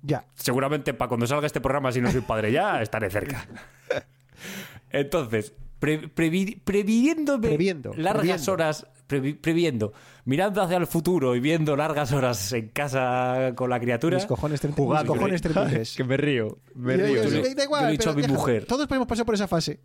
Ya. 0.02 0.24
Seguramente 0.34 0.94
para 0.94 1.08
cuando 1.08 1.26
salga 1.26 1.46
este 1.46 1.60
programa, 1.60 1.92
si 1.92 2.00
no 2.00 2.10
soy 2.10 2.22
padre 2.22 2.52
ya, 2.52 2.80
estaré 2.82 3.10
cerca. 3.10 3.46
Entonces, 4.90 5.52
pre- 5.78 6.12
previ- 6.14 6.60
previéndome 6.62 7.48
Previendo, 7.48 7.92
largas 7.96 8.22
previendo. 8.26 8.52
horas, 8.52 8.86
previ- 9.08 9.38
previendo, 9.40 9.92
mirando 10.24 10.62
hacia 10.62 10.76
el 10.78 10.86
futuro 10.86 11.36
y 11.36 11.40
viendo 11.40 11.76
largas 11.76 12.12
horas 12.12 12.52
en 12.52 12.68
casa 12.68 13.52
con 13.54 13.70
la 13.70 13.78
criatura. 13.78 14.16
Mis 14.16 14.26
cojones, 14.26 14.60
30, 14.60 14.80
mis 14.80 14.86
Jugando. 14.86 15.12
cojones 15.14 15.42
33. 15.42 15.94
que 15.96 16.04
me 16.04 16.16
río. 16.16 16.58
Me 16.74 16.96
Yo- 16.98 17.04
río. 17.06 17.24
yo- 17.24 17.30
Yo 17.48 17.54
da 17.54 17.64
igual, 17.64 17.80
yo 17.82 17.86
le 17.86 17.88
he 17.88 17.92
dicho 17.98 18.14
pero 18.14 18.24
a 18.24 18.28
mi 18.28 18.32
mujer. 18.34 18.64
Todos 18.66 18.86
podemos 18.86 19.06
pasar 19.06 19.26
por 19.26 19.34
esa 19.34 19.46
fase. 19.48 19.80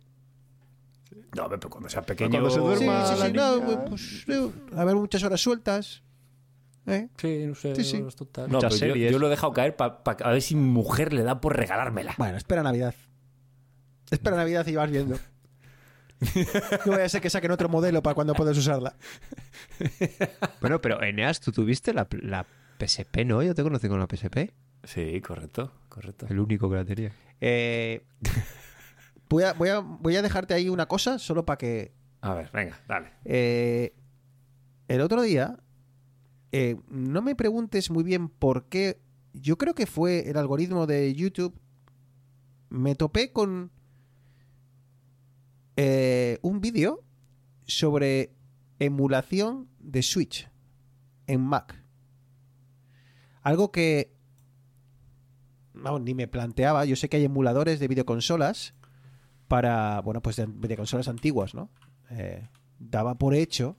No, 1.36 1.48
pero 1.50 1.68
cuando 1.68 1.88
sea 1.90 2.00
pequeño. 2.02 2.30
Cuando 2.30 2.48
se 2.50 2.56
Sí, 2.58 2.64
duerma 2.64 3.06
sí, 3.06 3.18
la 3.20 3.26
sí, 3.26 3.32
no, 3.34 3.56
niña. 3.58 3.84
pues, 3.84 4.24
eh, 4.28 4.50
a 4.74 4.84
ver 4.84 4.94
muchas 4.96 5.22
horas 5.22 5.40
sueltas. 5.40 6.02
¿Eh? 6.86 7.08
Sí, 7.16 7.44
no 7.46 7.54
sé. 7.54 7.74
Sí, 7.76 7.84
sí. 7.84 7.98
No, 7.98 8.04
Muchas 8.04 8.20
pero 8.48 8.68
yo- 8.68 8.76
series. 8.78 9.12
Yo, 9.12 9.18
lo 9.18 9.26
he 9.26 9.30
dejado 9.30 9.52
caer 9.52 9.76
para 9.76 10.00
a 10.24 10.30
ver 10.30 10.42
si 10.42 10.54
mi 10.54 10.68
mujer 10.68 11.12
le 11.12 11.22
da 11.22 11.40
por 11.40 11.56
regalármela. 11.56 12.14
Bueno, 12.18 12.36
espera 12.36 12.62
Navidad. 12.62 12.94
Espera 14.10 14.36
Navidad 14.36 14.66
y 14.66 14.74
vas 14.76 14.90
viendo. 14.90 15.18
No 16.86 16.92
vaya 16.92 17.04
a 17.04 17.08
ser 17.08 17.20
que 17.20 17.28
saquen 17.28 17.50
otro 17.50 17.68
modelo 17.68 18.02
para 18.02 18.14
cuando 18.14 18.32
puedas 18.34 18.56
usarla. 18.56 18.94
Bueno, 20.60 20.80
pero 20.80 21.02
Eneas, 21.02 21.40
tú 21.40 21.52
tuviste 21.52 21.92
la, 21.92 22.06
la 22.22 22.46
PSP, 22.78 23.24
¿no? 23.26 23.42
Yo 23.42 23.54
te 23.54 23.62
conocí 23.62 23.88
con 23.88 23.98
la 23.98 24.06
PSP. 24.06 24.52
Sí, 24.84 25.20
correcto, 25.20 25.72
correcto. 25.88 26.26
El 26.30 26.38
único 26.38 26.70
que 26.70 26.76
la 26.76 26.84
tenía. 26.84 27.12
Eh, 27.40 28.06
voy, 29.28 29.42
a, 29.42 29.52
voy, 29.52 29.68
a, 29.68 29.80
voy 29.80 30.16
a 30.16 30.22
dejarte 30.22 30.54
ahí 30.54 30.68
una 30.68 30.86
cosa 30.86 31.18
solo 31.18 31.44
para 31.44 31.58
que... 31.58 31.92
A 32.22 32.32
ver, 32.34 32.50
venga, 32.52 32.80
dale. 32.88 33.10
eh, 33.24 33.92
el 34.88 35.00
otro 35.00 35.20
día, 35.22 35.58
eh, 36.58 36.76
no 36.88 37.20
me 37.20 37.34
preguntes 37.34 37.90
muy 37.90 38.02
bien 38.02 38.30
por 38.30 38.64
qué, 38.70 38.98
yo 39.34 39.58
creo 39.58 39.74
que 39.74 39.84
fue 39.84 40.30
el 40.30 40.38
algoritmo 40.38 40.86
de 40.86 41.14
YouTube, 41.14 41.60
me 42.70 42.94
topé 42.94 43.30
con 43.30 43.70
eh, 45.76 46.38
un 46.40 46.62
vídeo 46.62 47.04
sobre 47.66 48.32
emulación 48.78 49.68
de 49.80 50.02
Switch 50.02 50.48
en 51.26 51.42
Mac. 51.42 51.84
Algo 53.42 53.70
que 53.70 54.14
vamos, 55.74 56.00
ni 56.00 56.14
me 56.14 56.26
planteaba. 56.26 56.86
Yo 56.86 56.96
sé 56.96 57.10
que 57.10 57.18
hay 57.18 57.24
emuladores 57.24 57.80
de 57.80 57.88
videoconsolas 57.88 58.72
para, 59.46 60.00
bueno, 60.00 60.22
pues 60.22 60.36
de 60.36 60.46
videoconsolas 60.46 61.06
antiguas, 61.08 61.54
¿no? 61.54 61.68
Eh, 62.08 62.48
daba 62.78 63.16
por 63.16 63.34
hecho 63.34 63.76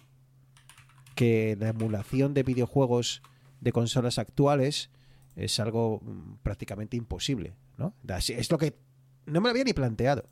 que 1.17 1.57
la 1.59 1.69
emulación 1.69 2.35
de 2.35 2.43
videojuegos 2.43 3.23
de 3.59 3.71
consolas 3.71 4.19
actuales 4.19 4.91
es 5.35 5.59
algo 5.59 5.99
mm, 6.03 6.35
prácticamente 6.43 6.95
imposible, 6.95 7.55
¿no? 7.75 7.95
Es 8.07 8.51
lo 8.51 8.59
que 8.59 8.77
no 9.25 9.41
me 9.41 9.47
lo 9.47 9.49
había 9.49 9.63
ni 9.63 9.73
planteado. 9.73 10.29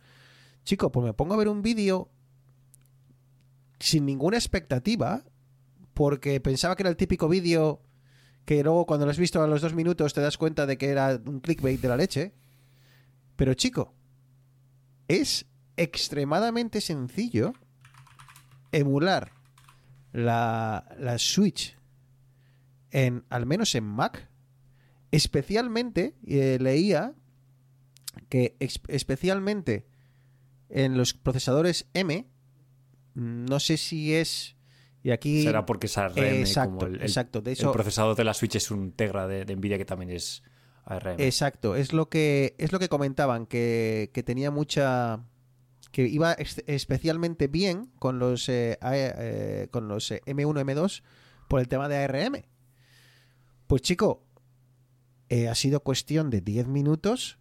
Chico, 0.63 0.91
pues 0.91 1.03
me 1.03 1.13
pongo 1.13 1.33
a 1.33 1.37
ver 1.37 1.47
un 1.47 1.63
vídeo 1.63 2.11
sin 3.79 4.05
ninguna 4.05 4.37
expectativa, 4.37 5.23
porque 5.95 6.39
pensaba 6.39 6.75
que 6.75 6.83
era 6.83 6.91
el 6.91 6.97
típico 6.97 7.27
vídeo 7.27 7.81
que 8.45 8.63
luego 8.63 8.85
cuando 8.85 9.07
lo 9.07 9.11
has 9.11 9.17
visto 9.17 9.41
a 9.41 9.47
los 9.47 9.61
dos 9.61 9.73
minutos 9.73 10.13
te 10.13 10.21
das 10.21 10.37
cuenta 10.37 10.67
de 10.67 10.77
que 10.77 10.89
era 10.89 11.19
un 11.25 11.39
clickbait 11.39 11.81
de 11.81 11.87
la 11.87 11.97
leche. 11.97 12.35
Pero 13.35 13.55
chico, 13.55 13.95
es 15.07 15.47
extremadamente 15.77 16.79
sencillo 16.79 17.53
emular 18.71 19.34
la, 20.15 20.95
la 20.97 21.17
Switch 21.19 21.77
en 22.91 23.25
al 23.29 23.45
menos 23.45 23.75
en 23.75 23.83
Mac. 23.83 24.29
Especialmente 25.11 26.15
eh, 26.25 26.57
leía 26.59 27.13
que 28.29 28.55
especialmente 28.87 29.87
en 30.69 30.97
los 30.97 31.13
procesadores 31.13 31.87
M, 31.93 32.27
no 33.13 33.59
sé 33.59 33.77
si 33.77 34.13
es 34.13 34.55
y 35.03 35.11
aquí 35.11 35.43
Será 35.43 35.65
porque 35.65 35.85
es 35.85 35.97
ARM. 35.97 36.17
Exacto, 36.17 36.71
como 36.79 36.87
el, 36.87 36.95
el- 36.95 37.01
exacto. 37.03 37.41
De 37.41 37.51
el 37.51 37.57
hecho, 37.57 37.71
procesador 37.71 38.15
de 38.15 38.23
la 38.23 38.33
Switch 38.33 38.55
es 38.55 38.71
un 38.71 38.91
Tegra 38.91 39.27
de, 39.27 39.45
de 39.45 39.55
Nvidia 39.55 39.77
que 39.77 39.85
también 39.85 40.09
es 40.11 40.41
ARM. 40.85 41.19
Exacto, 41.19 41.75
es 41.75 41.93
lo 41.93 42.09
que 42.09 42.55
es 42.57 42.71
lo 42.71 42.79
que 42.79 42.89
comentaban 42.89 43.45
que, 43.45 44.09
que 44.13 44.23
tenía 44.23 44.49
mucha 44.51 45.23
que 45.95 46.05
iba 46.09 46.33
especialmente 46.33 47.47
bien 47.47 47.89
con 47.99 48.19
los 48.19 48.49
eh, 48.49 48.77
A- 48.81 48.97
eh, 48.97 49.69
con 49.71 49.87
los 49.87 50.11
eh, 50.11 50.21
M1 50.25 50.65
M2 50.65 51.03
por 51.47 51.61
el 51.61 51.69
tema 51.69 51.87
de 51.87 51.95
ARM. 52.03 52.43
Pues 53.65 53.81
chico, 53.81 54.21
eh, 55.29 55.47
ha 55.47 55.55
sido 55.55 55.79
cuestión 55.79 56.29
de 56.29 56.41
10 56.41 56.67
minutos 56.67 57.39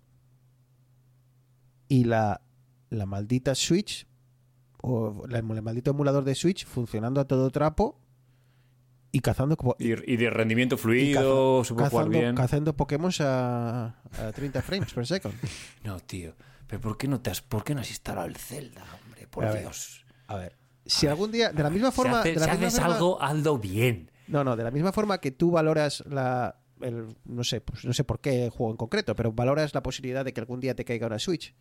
y 1.89 2.05
la, 2.05 2.43
la 2.91 3.07
maldita 3.07 3.57
Switch 3.57 4.07
o 4.83 5.25
la- 5.27 5.39
el 5.39 5.45
maldito 5.63 5.91
emulador 5.91 6.23
de 6.23 6.37
Switch 6.37 6.65
funcionando 6.65 7.21
a 7.21 7.27
todo 7.27 7.51
trapo 7.51 8.01
y 9.11 9.19
cazando 9.19 9.57
como 9.57 9.75
Y, 9.81 10.13
y 10.13 10.17
de 10.17 10.31
rendimiento 10.31 10.77
y 10.77 10.79
fluido, 10.79 11.63
caza- 11.63 11.75
puede 11.75 11.89
jugar 11.91 12.05
cazando, 12.05 12.19
bien. 12.21 12.35
cazando 12.37 12.77
Pokémon 12.77 13.11
a, 13.19 13.97
a 14.17 14.33
30 14.33 14.63
frames 14.63 14.93
per 14.93 15.07
second. 15.09 15.35
No, 15.85 15.99
tío. 15.99 16.35
Pero 16.67 16.81
¿por 16.81 16.97
qué 16.97 17.09
no 17.09 17.21
te 17.21 17.31
has, 17.31 17.41
por 17.43 17.63
qué 17.65 17.75
no 17.75 17.81
has 17.83 17.91
instalado 17.91 18.27
el 18.27 18.37
Zelda, 18.37 18.83
hombre? 19.05 19.27
Por 19.29 19.45
A 19.45 19.51
ver, 19.51 19.61
Dios. 19.63 20.05
A 20.27 20.37
ver, 20.37 20.57
si 20.87 21.07
algún 21.07 21.31
día, 21.33 21.51
de 21.53 21.63
la 21.63 21.71
misma 21.71 21.91
forma, 21.93 22.21
hace- 22.21 22.31
de 22.33 22.37
la 22.41 22.45
si 22.47 22.51
misma 22.53 22.67
haces 22.69 22.81
forma- 22.81 22.95
algo, 22.97 23.23
hazlo 23.23 23.59
bien. 23.59 24.11
no, 24.29 24.43
no, 24.45 24.57
de 24.57 24.65
la 24.65 24.71
misma 24.71 24.93
forma 24.93 25.19
que 25.19 25.31
tú 25.31 25.51
valoras 25.51 26.03
la, 26.09 26.59
el- 26.81 27.09
no 27.25 27.45
sé, 27.45 27.61
pues 27.61 27.85
no 27.85 27.93
sé 27.93 28.05
por 28.05 28.21
qué 28.21 28.51
juego 28.51 28.71
en 28.73 28.77
concreto, 28.77 29.15
pero 29.15 29.33
valoras 29.33 29.75
la 29.75 29.83
posibilidad 29.83 30.25
de 30.25 30.33
que 30.33 30.41
algún 30.41 30.61
día 30.61 30.75
te 30.75 30.85
caiga 30.85 31.07
una 31.07 31.19
Switch. 31.19 31.55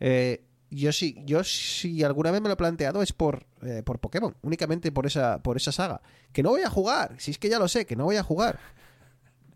Eh, 0.00 0.46
yo 0.70 0.92
sí, 0.92 1.16
yo 1.26 1.42
si 1.44 2.02
alguna 2.04 2.30
vez 2.30 2.40
me 2.40 2.48
lo 2.48 2.54
he 2.54 2.56
planteado 2.56 3.02
es 3.02 3.12
por, 3.12 3.44
eh, 3.62 3.82
por 3.84 3.98
Pokémon, 3.98 4.36
únicamente 4.42 4.92
por 4.92 5.04
esa, 5.06 5.42
por 5.42 5.56
esa 5.56 5.72
saga. 5.72 6.00
Que 6.32 6.42
no 6.42 6.50
voy 6.50 6.62
a 6.62 6.70
jugar, 6.70 7.16
si 7.18 7.32
es 7.32 7.38
que 7.38 7.48
ya 7.48 7.58
lo 7.58 7.66
sé, 7.68 7.86
que 7.86 7.96
no 7.96 8.04
voy 8.04 8.16
a 8.16 8.22
jugar. 8.22 8.58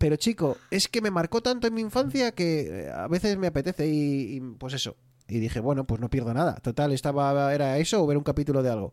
Pero 0.05 0.17
chico, 0.17 0.59
es 0.71 0.87
que 0.89 1.01
me 1.01 1.11
marcó 1.11 1.41
tanto 1.41 1.67
en 1.67 1.73
mi 1.73 1.81
infancia 1.81 2.33
que 2.33 2.89
eh, 2.89 2.91
a 2.91 3.09
veces 3.09 3.39
me 3.39 3.47
apetece 3.47 3.89
y, 3.89 4.39
pues 4.59 4.75
eso. 4.75 4.99
Y 5.27 5.39
dije, 5.39 5.61
bueno, 5.61 5.87
pues 5.87 5.99
no 5.99 6.11
pierdo 6.11 6.35
nada. 6.35 6.57
Total, 6.57 6.93
estaba 6.93 7.55
era 7.55 7.79
eso 7.79 8.05
o 8.05 8.07
ver 8.07 8.19
un 8.19 8.23
capítulo 8.23 8.63
de 8.63 8.69
algo. 8.69 8.93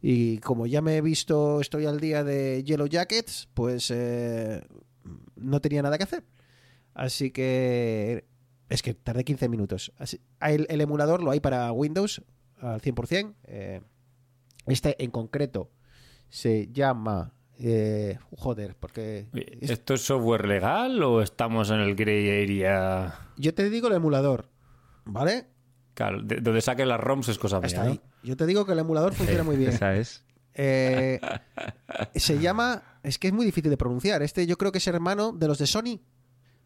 Y 0.00 0.38
como 0.38 0.68
ya 0.68 0.80
me 0.80 0.96
he 0.96 1.00
visto, 1.00 1.60
estoy 1.60 1.86
al 1.86 1.98
día 1.98 2.22
de 2.22 2.62
Yellow 2.62 2.86
Jackets, 2.86 3.48
pues 3.52 3.90
eh, 3.90 4.62
no 5.34 5.60
tenía 5.60 5.82
nada 5.82 5.98
que 5.98 6.04
hacer. 6.04 6.22
Así 6.94 7.32
que 7.32 8.24
es 8.68 8.82
que 8.82 8.94
tardé 8.94 9.24
15 9.24 9.48
minutos. 9.48 9.92
El 10.40 10.80
emulador 10.80 11.20
lo 11.20 11.32
hay 11.32 11.40
para 11.40 11.72
Windows 11.72 12.22
al 12.60 12.80
100%. 12.80 13.34
eh, 13.42 13.80
este 14.66 15.02
en 15.02 15.10
concreto 15.10 15.72
se 16.28 16.68
llama... 16.70 17.34
eh, 17.58 18.18
joder, 18.36 18.76
porque... 18.78 19.26
es- 19.60 19.70
¿Esto 19.70 19.94
es 19.94 20.02
software 20.02 20.46
legal 20.46 21.02
o 21.02 21.20
estamos 21.22 21.70
en 21.70 21.80
el 21.80 21.94
gray 21.94 22.42
area? 22.44 23.28
yo 23.36 23.52
te 23.54 23.68
digo 23.70 23.88
el 23.88 23.94
emulador, 23.94 24.48
¿vale? 25.04 25.46
Claro, 25.94 26.22
de- 26.22 26.40
donde 26.40 26.60
saques 26.60 26.86
las 26.86 27.00
ROMs 27.00 27.28
es 27.28 27.38
cosa 27.38 27.56
Hasta 27.58 27.82
mía. 27.82 27.90
ahí. 27.92 28.00
Yo 28.22 28.36
te 28.36 28.46
digo 28.46 28.64
que 28.64 28.72
el 28.72 28.78
emulador 28.78 29.14
funciona 29.14 29.42
muy 29.42 29.56
bien. 29.56 29.70
Esa 29.74 29.94
es. 29.96 30.24
Eh, 30.54 31.20
se 32.16 32.38
llama. 32.40 32.82
Es 33.04 33.18
que 33.18 33.28
es 33.28 33.32
muy 33.32 33.44
difícil 33.46 33.70
de 33.70 33.76
pronunciar. 33.76 34.22
Este 34.22 34.44
yo 34.46 34.56
creo 34.58 34.72
que 34.72 34.78
es 34.78 34.86
hermano 34.88 35.32
de 35.32 35.46
los 35.48 35.58
de 35.58 35.66
Sony. 35.68 36.00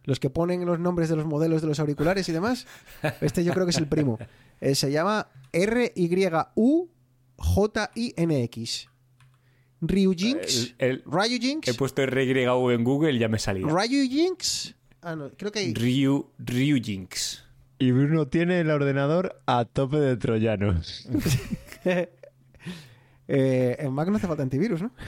Los 0.04 0.18
que 0.18 0.30
ponen 0.30 0.64
los 0.66 0.78
nombres 0.80 1.08
de 1.10 1.16
los 1.16 1.26
modelos 1.26 1.60
de 1.62 1.68
los 1.68 1.78
auriculares 1.78 2.28
y 2.28 2.32
demás. 2.32 2.66
Este 3.20 3.44
yo 3.44 3.52
creo 3.52 3.64
que 3.66 3.70
es 3.70 3.76
el 3.78 3.86
primo. 3.86 4.18
Eh, 4.60 4.74
se 4.74 4.90
llama 4.90 5.28
R-Y-U-J-I-N-X. 7.52 8.88
Ryujinx. 9.82 10.74
El- 10.78 10.90
el- 10.90 11.02
Ryujinx. 11.04 11.68
he 11.68 11.74
puesto 11.74 12.04
RYU 12.06 12.70
en 12.70 12.84
Google 12.84 13.12
y 13.12 13.18
ya 13.18 13.28
me 13.28 13.38
salía. 13.38 13.66
Ryujinx. 13.66 14.74
Ah, 15.02 15.14
no, 15.16 15.30
creo 15.36 15.52
que 15.52 15.58
hay. 15.58 15.74
Ryu, 15.74 16.30
Ryujinx. 16.38 17.42
Y 17.78 17.90
Bruno 17.90 18.28
tiene 18.28 18.60
el 18.60 18.70
ordenador 18.70 19.42
a 19.46 19.64
tope 19.64 19.98
de 19.98 20.16
troyanos. 20.16 21.06
Eh, 23.28 23.76
en 23.78 23.92
Mac 23.92 24.08
no 24.08 24.16
hace 24.16 24.26
falta 24.26 24.42
antivirus, 24.42 24.82
¿no? 24.82 24.92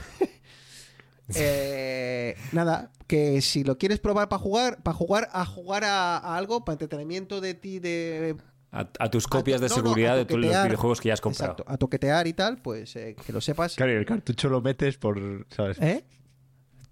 Eh, 1.35 2.35
nada, 2.51 2.91
que 3.07 3.41
si 3.41 3.63
lo 3.63 3.79
quieres 3.79 3.99
probar 3.99 4.29
para 4.29 4.39
jugar, 4.39 4.83
para 4.83 4.95
jugar 4.95 5.29
a 5.33 5.43
jugar 5.43 5.83
a, 5.83 6.17
a 6.17 6.37
algo, 6.37 6.63
para 6.63 6.73
entretenimiento 6.75 7.41
de 7.41 7.55
ti, 7.55 7.79
de 7.79 8.35
A, 8.75 8.89
a 8.99 9.09
tus 9.09 9.27
copias 9.27 9.61
de 9.61 9.69
no, 9.69 9.75
no, 9.77 9.83
seguridad 9.83 10.13
a 10.13 10.17
de 10.17 10.25
todos 10.25 10.41
los 10.41 10.63
videojuegos 10.63 11.01
que 11.01 11.07
ya 11.07 11.13
has 11.13 11.21
comprado. 11.21 11.53
exacto, 11.53 11.71
a 11.71 11.77
toquetear 11.77 12.27
y 12.27 12.33
tal, 12.33 12.57
pues 12.57 12.95
eh, 12.95 13.15
que 13.25 13.31
lo 13.33 13.41
sepas. 13.41 13.75
Claro, 13.75 13.93
y 13.93 13.95
el 13.95 14.05
cartucho 14.05 14.49
lo 14.49 14.61
metes 14.61 14.97
por, 14.97 15.17
¿sabes? 15.49 15.79
¿Eh? 15.81 16.03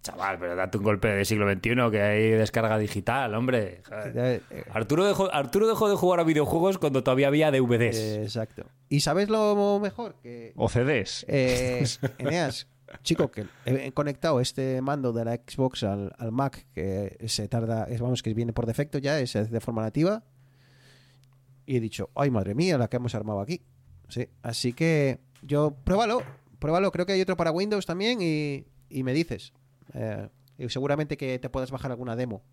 Chaval, 0.02 0.38
pero 0.38 0.54
date 0.56 0.78
un 0.78 0.84
golpe 0.84 1.08
de 1.08 1.24
siglo 1.24 1.50
XXI 1.50 1.75
que 1.90 2.02
hay 2.02 2.30
descarga 2.32 2.78
digital, 2.78 3.34
hombre. 3.36 3.82
Eh, 4.16 4.42
Arturo 4.72 5.06
dejó, 5.06 5.34
Arturo 5.34 5.66
dejó 5.66 5.90
de 5.90 5.96
jugar 5.96 6.20
a 6.20 6.24
videojuegos 6.25 6.78
cuando 6.78 7.04
todavía 7.04 7.28
había 7.28 7.52
DVDs. 7.52 7.96
eh, 7.98 8.24
exacto. 8.24 8.66
¿Y 8.90 9.00
sabes 9.00 9.30
lo 9.30 9.80
mejor? 9.82 10.16
Que 10.22 10.52
O 10.58 10.68
CDs. 10.68 11.25
Eh, 11.30 11.86
Eneas, 12.18 12.68
chico, 13.02 13.32
que 13.32 13.46
he 13.66 13.94
conectado 13.94 14.42
este 14.42 14.82
mando 14.82 15.13
de 15.13 15.24
la 15.24 15.36
Xbox 15.36 15.84
al, 15.84 16.13
al 16.18 16.34
Mac, 16.34 16.66
que 16.74 17.18
se 17.28 17.48
tarda, 17.48 17.86
es, 17.86 18.02
vamos, 18.02 18.22
que 18.24 18.34
viene 18.34 18.52
por 18.52 18.66
defecto 18.66 18.98
ya, 18.98 19.22
es 19.22 19.32
de 19.34 19.60
forma 19.62 19.84
nativa. 19.84 20.24
Y 21.65 21.77
he 21.77 21.79
dicho, 21.79 22.10
ay 22.15 22.32
madre 22.32 22.55
mía, 22.55 22.77
la 22.77 22.89
que 22.89 22.98
hemos 22.98 23.15
armado 23.15 23.39
aquí. 23.39 23.62
Sí, 24.10 24.27
así 24.41 24.74
que 24.74 25.20
yo, 25.41 25.75
pruébalo, 25.84 26.22
pruébalo. 26.60 26.91
Creo 26.91 27.05
que 27.05 27.13
hay 27.13 27.22
otro 27.22 27.38
para 27.38 27.51
Windows 27.51 27.86
también 27.86 28.20
y, 28.22 28.65
y 28.89 29.03
me 29.03 29.13
dices. 29.13 29.53
Eh, 29.93 30.29
y 30.58 30.70
seguramente 30.70 31.17
que 31.17 31.39
te 31.39 31.50
puedas 31.50 31.72
bajar 31.72 31.91
alguna 31.91 32.15
demo. 32.15 32.43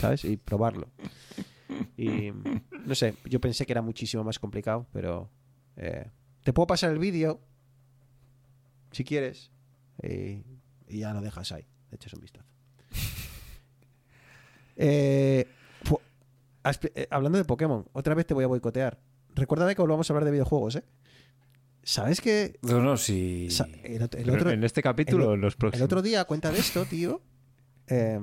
¿Sabes? 0.00 0.24
Y 0.24 0.36
probarlo. 0.36 0.88
Y 1.96 2.30
no 2.86 2.94
sé, 2.94 3.14
yo 3.24 3.40
pensé 3.40 3.66
que 3.66 3.72
era 3.72 3.82
muchísimo 3.82 4.24
más 4.24 4.38
complicado, 4.38 4.86
pero 4.92 5.30
eh, 5.76 6.10
te 6.42 6.52
puedo 6.52 6.66
pasar 6.66 6.90
el 6.90 6.98
vídeo 6.98 7.40
si 8.92 9.04
quieres 9.04 9.50
y, 10.02 10.44
y 10.88 11.00
ya 11.00 11.12
lo 11.12 11.20
dejas 11.20 11.52
ahí. 11.52 11.66
Le 11.90 11.96
echas 11.96 12.12
un 12.14 12.20
vistazo. 12.20 12.46
Eh, 14.80 15.44
hablando 17.10 17.38
de 17.38 17.44
Pokémon, 17.44 17.86
otra 17.92 18.14
vez 18.14 18.26
te 18.26 18.34
voy 18.34 18.44
a 18.44 18.48
boicotear. 18.48 18.98
recuérdame 19.34 19.74
que 19.74 19.82
volvamos 19.82 20.08
a 20.08 20.12
hablar 20.12 20.24
de 20.24 20.30
videojuegos, 20.32 20.76
¿eh? 20.76 20.84
¿Sabes 21.82 22.20
que 22.20 22.58
No, 22.62 22.80
no, 22.82 22.96
sí. 22.96 23.48
el, 23.84 24.08
el 24.12 24.30
otro, 24.30 24.50
en 24.50 24.62
este 24.64 24.82
capítulo 24.82 25.34
en 25.34 25.40
los 25.40 25.54
el 25.54 25.58
próximos. 25.58 25.84
otro 25.84 26.02
día, 26.02 26.20
a 26.20 26.24
cuenta 26.26 26.50
de 26.50 26.58
esto, 26.58 26.84
tío, 26.84 27.22
eh, 27.86 28.20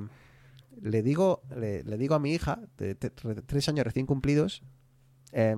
le, 0.81 1.01
digo, 1.01 1.41
le, 1.55 1.83
le 1.83 1.97
digo 1.97 2.13
a 2.15 2.19
mi 2.19 2.33
hija, 2.33 2.59
de 2.77 2.93
tres 2.95 3.67
años 3.69 3.85
recién 3.85 4.05
cumplidos, 4.05 4.61
eh, 5.31 5.55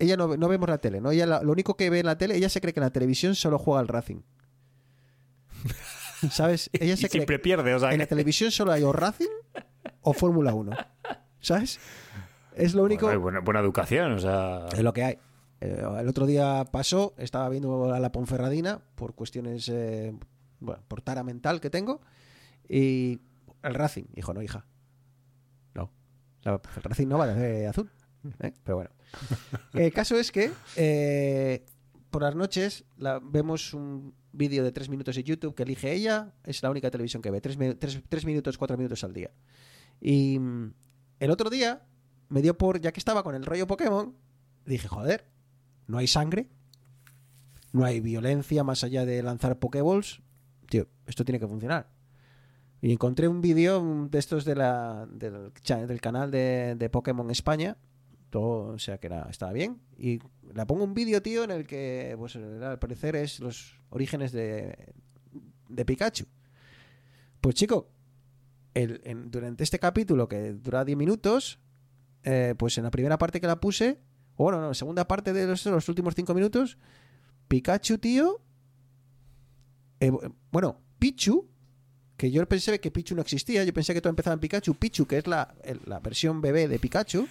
ella 0.00 0.16
no, 0.16 0.36
no 0.36 0.48
vemos 0.48 0.68
la 0.68 0.78
tele, 0.78 1.00
¿no? 1.00 1.10
Ella 1.12 1.24
la- 1.26 1.42
lo 1.42 1.50
único 1.52 1.76
que 1.76 1.88
ve 1.88 2.00
en 2.00 2.06
la 2.06 2.18
tele, 2.18 2.36
ella 2.36 2.48
se 2.48 2.60
cree 2.60 2.72
que 2.74 2.80
en 2.80 2.84
la 2.84 2.92
televisión 2.92 3.34
solo 3.34 3.58
juega 3.58 3.80
al 3.80 3.88
Racing. 3.88 4.20
¿Sabes? 6.30 6.68
Ella 6.72 6.94
Y 6.94 6.96
se 6.96 7.02
cree 7.08 7.10
siempre 7.10 7.38
pierde, 7.38 7.74
o 7.74 7.78
sea. 7.78 7.92
en 7.92 7.98
la 7.98 8.06
televisión 8.06 8.50
solo 8.50 8.72
hay 8.72 8.82
o 8.82 8.92
Racing 8.92 9.26
o 10.02 10.12
Fórmula 10.12 10.52
1. 10.54 10.72
¿Sabes? 11.40 11.78
Es 12.54 12.74
lo 12.74 12.82
único. 12.84 13.06
Bueno, 13.06 13.20
buena, 13.20 13.40
buena 13.40 13.60
educación, 13.60 14.12
o 14.12 14.18
sea. 14.18 14.66
Es 14.72 14.80
lo 14.80 14.92
que 14.92 15.04
hay. 15.04 15.18
Eh, 15.60 15.82
el 16.00 16.08
otro 16.08 16.26
día 16.26 16.64
pasó, 16.70 17.14
estaba 17.18 17.48
viendo 17.48 17.92
a 17.92 18.00
la 18.00 18.12
Ponferradina 18.12 18.80
por 18.94 19.14
cuestiones, 19.14 19.68
eh, 19.68 20.14
bueno, 20.60 20.82
por 20.88 21.02
tara 21.02 21.22
mental 21.24 21.60
que 21.60 21.70
tengo, 21.70 22.00
y 22.68 23.20
el 23.62 23.74
Racing. 23.74 24.04
Dijo, 24.14 24.32
no, 24.34 24.42
hija. 24.42 24.66
No. 25.74 25.90
La- 26.42 26.60
el 26.76 26.82
Racing 26.82 27.06
no 27.08 27.18
va 27.18 27.26
de 27.28 27.66
azul. 27.66 27.90
¿eh? 28.40 28.52
Pero 28.64 28.76
bueno. 28.76 28.90
El 29.74 29.92
caso 29.92 30.16
es 30.16 30.30
que 30.32 30.50
eh, 30.76 31.64
por 32.10 32.22
las 32.22 32.34
noches 32.34 32.84
la- 32.96 33.20
vemos 33.22 33.72
un 33.74 34.14
vídeo 34.32 34.62
de 34.62 34.70
tres 34.72 34.88
minutos 34.88 35.16
en 35.16 35.22
YouTube 35.24 35.54
que 35.54 35.62
elige 35.62 35.92
ella. 35.92 36.34
Es 36.44 36.62
la 36.62 36.70
única 36.70 36.90
televisión 36.90 37.22
que 37.22 37.30
ve. 37.30 37.40
Tres, 37.40 37.56
tres- 37.78 38.02
tres 38.08 38.24
minutos, 38.24 38.58
cuatro 38.58 38.76
minutos 38.76 39.02
al 39.04 39.12
día. 39.12 39.30
Y 40.00 40.38
el 41.20 41.30
otro 41.30 41.50
día 41.50 41.86
me 42.28 42.42
dio 42.42 42.56
por, 42.56 42.80
ya 42.80 42.92
que 42.92 43.00
estaba 43.00 43.22
con 43.22 43.34
el 43.34 43.44
rollo 43.44 43.66
Pokémon, 43.66 44.14
dije, 44.64 44.88
joder, 44.88 45.26
no 45.86 45.98
hay 45.98 46.06
sangre, 46.06 46.48
no 47.72 47.84
hay 47.84 48.00
violencia 48.00 48.64
más 48.64 48.84
allá 48.84 49.04
de 49.04 49.22
lanzar 49.22 49.58
Pokéballs. 49.58 50.22
Tío, 50.68 50.86
esto 51.06 51.24
tiene 51.24 51.40
que 51.40 51.46
funcionar. 51.46 51.90
Y 52.80 52.92
encontré 52.92 53.26
un 53.26 53.40
vídeo 53.40 54.08
de 54.10 54.18
estos 54.18 54.44
del, 54.44 54.58
del 55.12 56.00
canal 56.00 56.30
de, 56.30 56.76
de 56.76 56.90
Pokémon 56.90 57.30
España. 57.30 57.76
Todo, 58.30 58.74
o 58.74 58.78
sea 58.78 58.98
que 58.98 59.06
era, 59.06 59.26
estaba 59.30 59.52
bien. 59.52 59.80
Y 59.96 60.20
le 60.54 60.66
pongo 60.66 60.84
un 60.84 60.94
vídeo, 60.94 61.22
tío, 61.22 61.44
en 61.44 61.50
el 61.50 61.66
que, 61.66 62.14
pues, 62.18 62.36
al 62.36 62.78
parecer 62.78 63.16
es 63.16 63.40
los 63.40 63.80
orígenes 63.88 64.32
de, 64.32 64.94
de 65.68 65.84
Pikachu. 65.84 66.26
Pues 67.40 67.54
chico, 67.54 67.90
el- 68.82 69.00
en- 69.04 69.30
durante 69.30 69.64
este 69.64 69.78
capítulo 69.78 70.28
que 70.28 70.52
dura 70.54 70.84
10 70.84 70.96
minutos, 70.98 71.58
eh, 72.24 72.54
pues 72.58 72.76
en 72.78 72.84
la 72.84 72.90
primera 72.90 73.18
parte 73.18 73.40
que 73.40 73.46
la 73.46 73.60
puse, 73.60 73.98
o 74.36 74.44
bueno, 74.44 74.58
no, 74.58 74.64
en 74.64 74.70
la 74.70 74.74
segunda 74.74 75.06
parte 75.08 75.32
de 75.32 75.46
los, 75.46 75.64
los 75.66 75.88
últimos 75.88 76.14
5 76.14 76.34
minutos, 76.34 76.78
Pikachu, 77.48 77.98
tío. 77.98 78.40
eh, 80.00 80.12
bueno, 80.52 80.80
Pichu, 80.98 81.48
que 82.16 82.30
yo 82.30 82.46
pensé 82.48 82.78
que 82.80 82.90
Pichu 82.90 83.14
no 83.14 83.22
existía, 83.22 83.64
yo 83.64 83.72
pensé 83.72 83.94
que 83.94 84.00
todo 84.00 84.10
empezaba 84.10 84.34
en 84.34 84.40
Pikachu. 84.40 84.74
Pichu, 84.74 85.06
que 85.06 85.18
es 85.18 85.26
la, 85.26 85.54
el- 85.64 85.80
la 85.86 86.00
versión 86.00 86.40
bebé 86.40 86.68
de 86.68 86.78
Pikachu, 86.78 87.26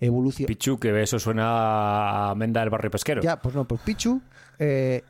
evolucionó. 0.00 0.46
Pichu, 0.48 0.78
que 0.78 1.02
eso 1.02 1.18
suena 1.18 2.30
a 2.30 2.34
Menda 2.34 2.60
del 2.60 2.70
barrio 2.70 2.90
pesquero. 2.90 3.22
Ya, 3.22 3.40
pues 3.40 3.54
no, 3.54 3.66
pues 3.66 3.80
Pichu 3.82 4.20
eh, 4.58 5.02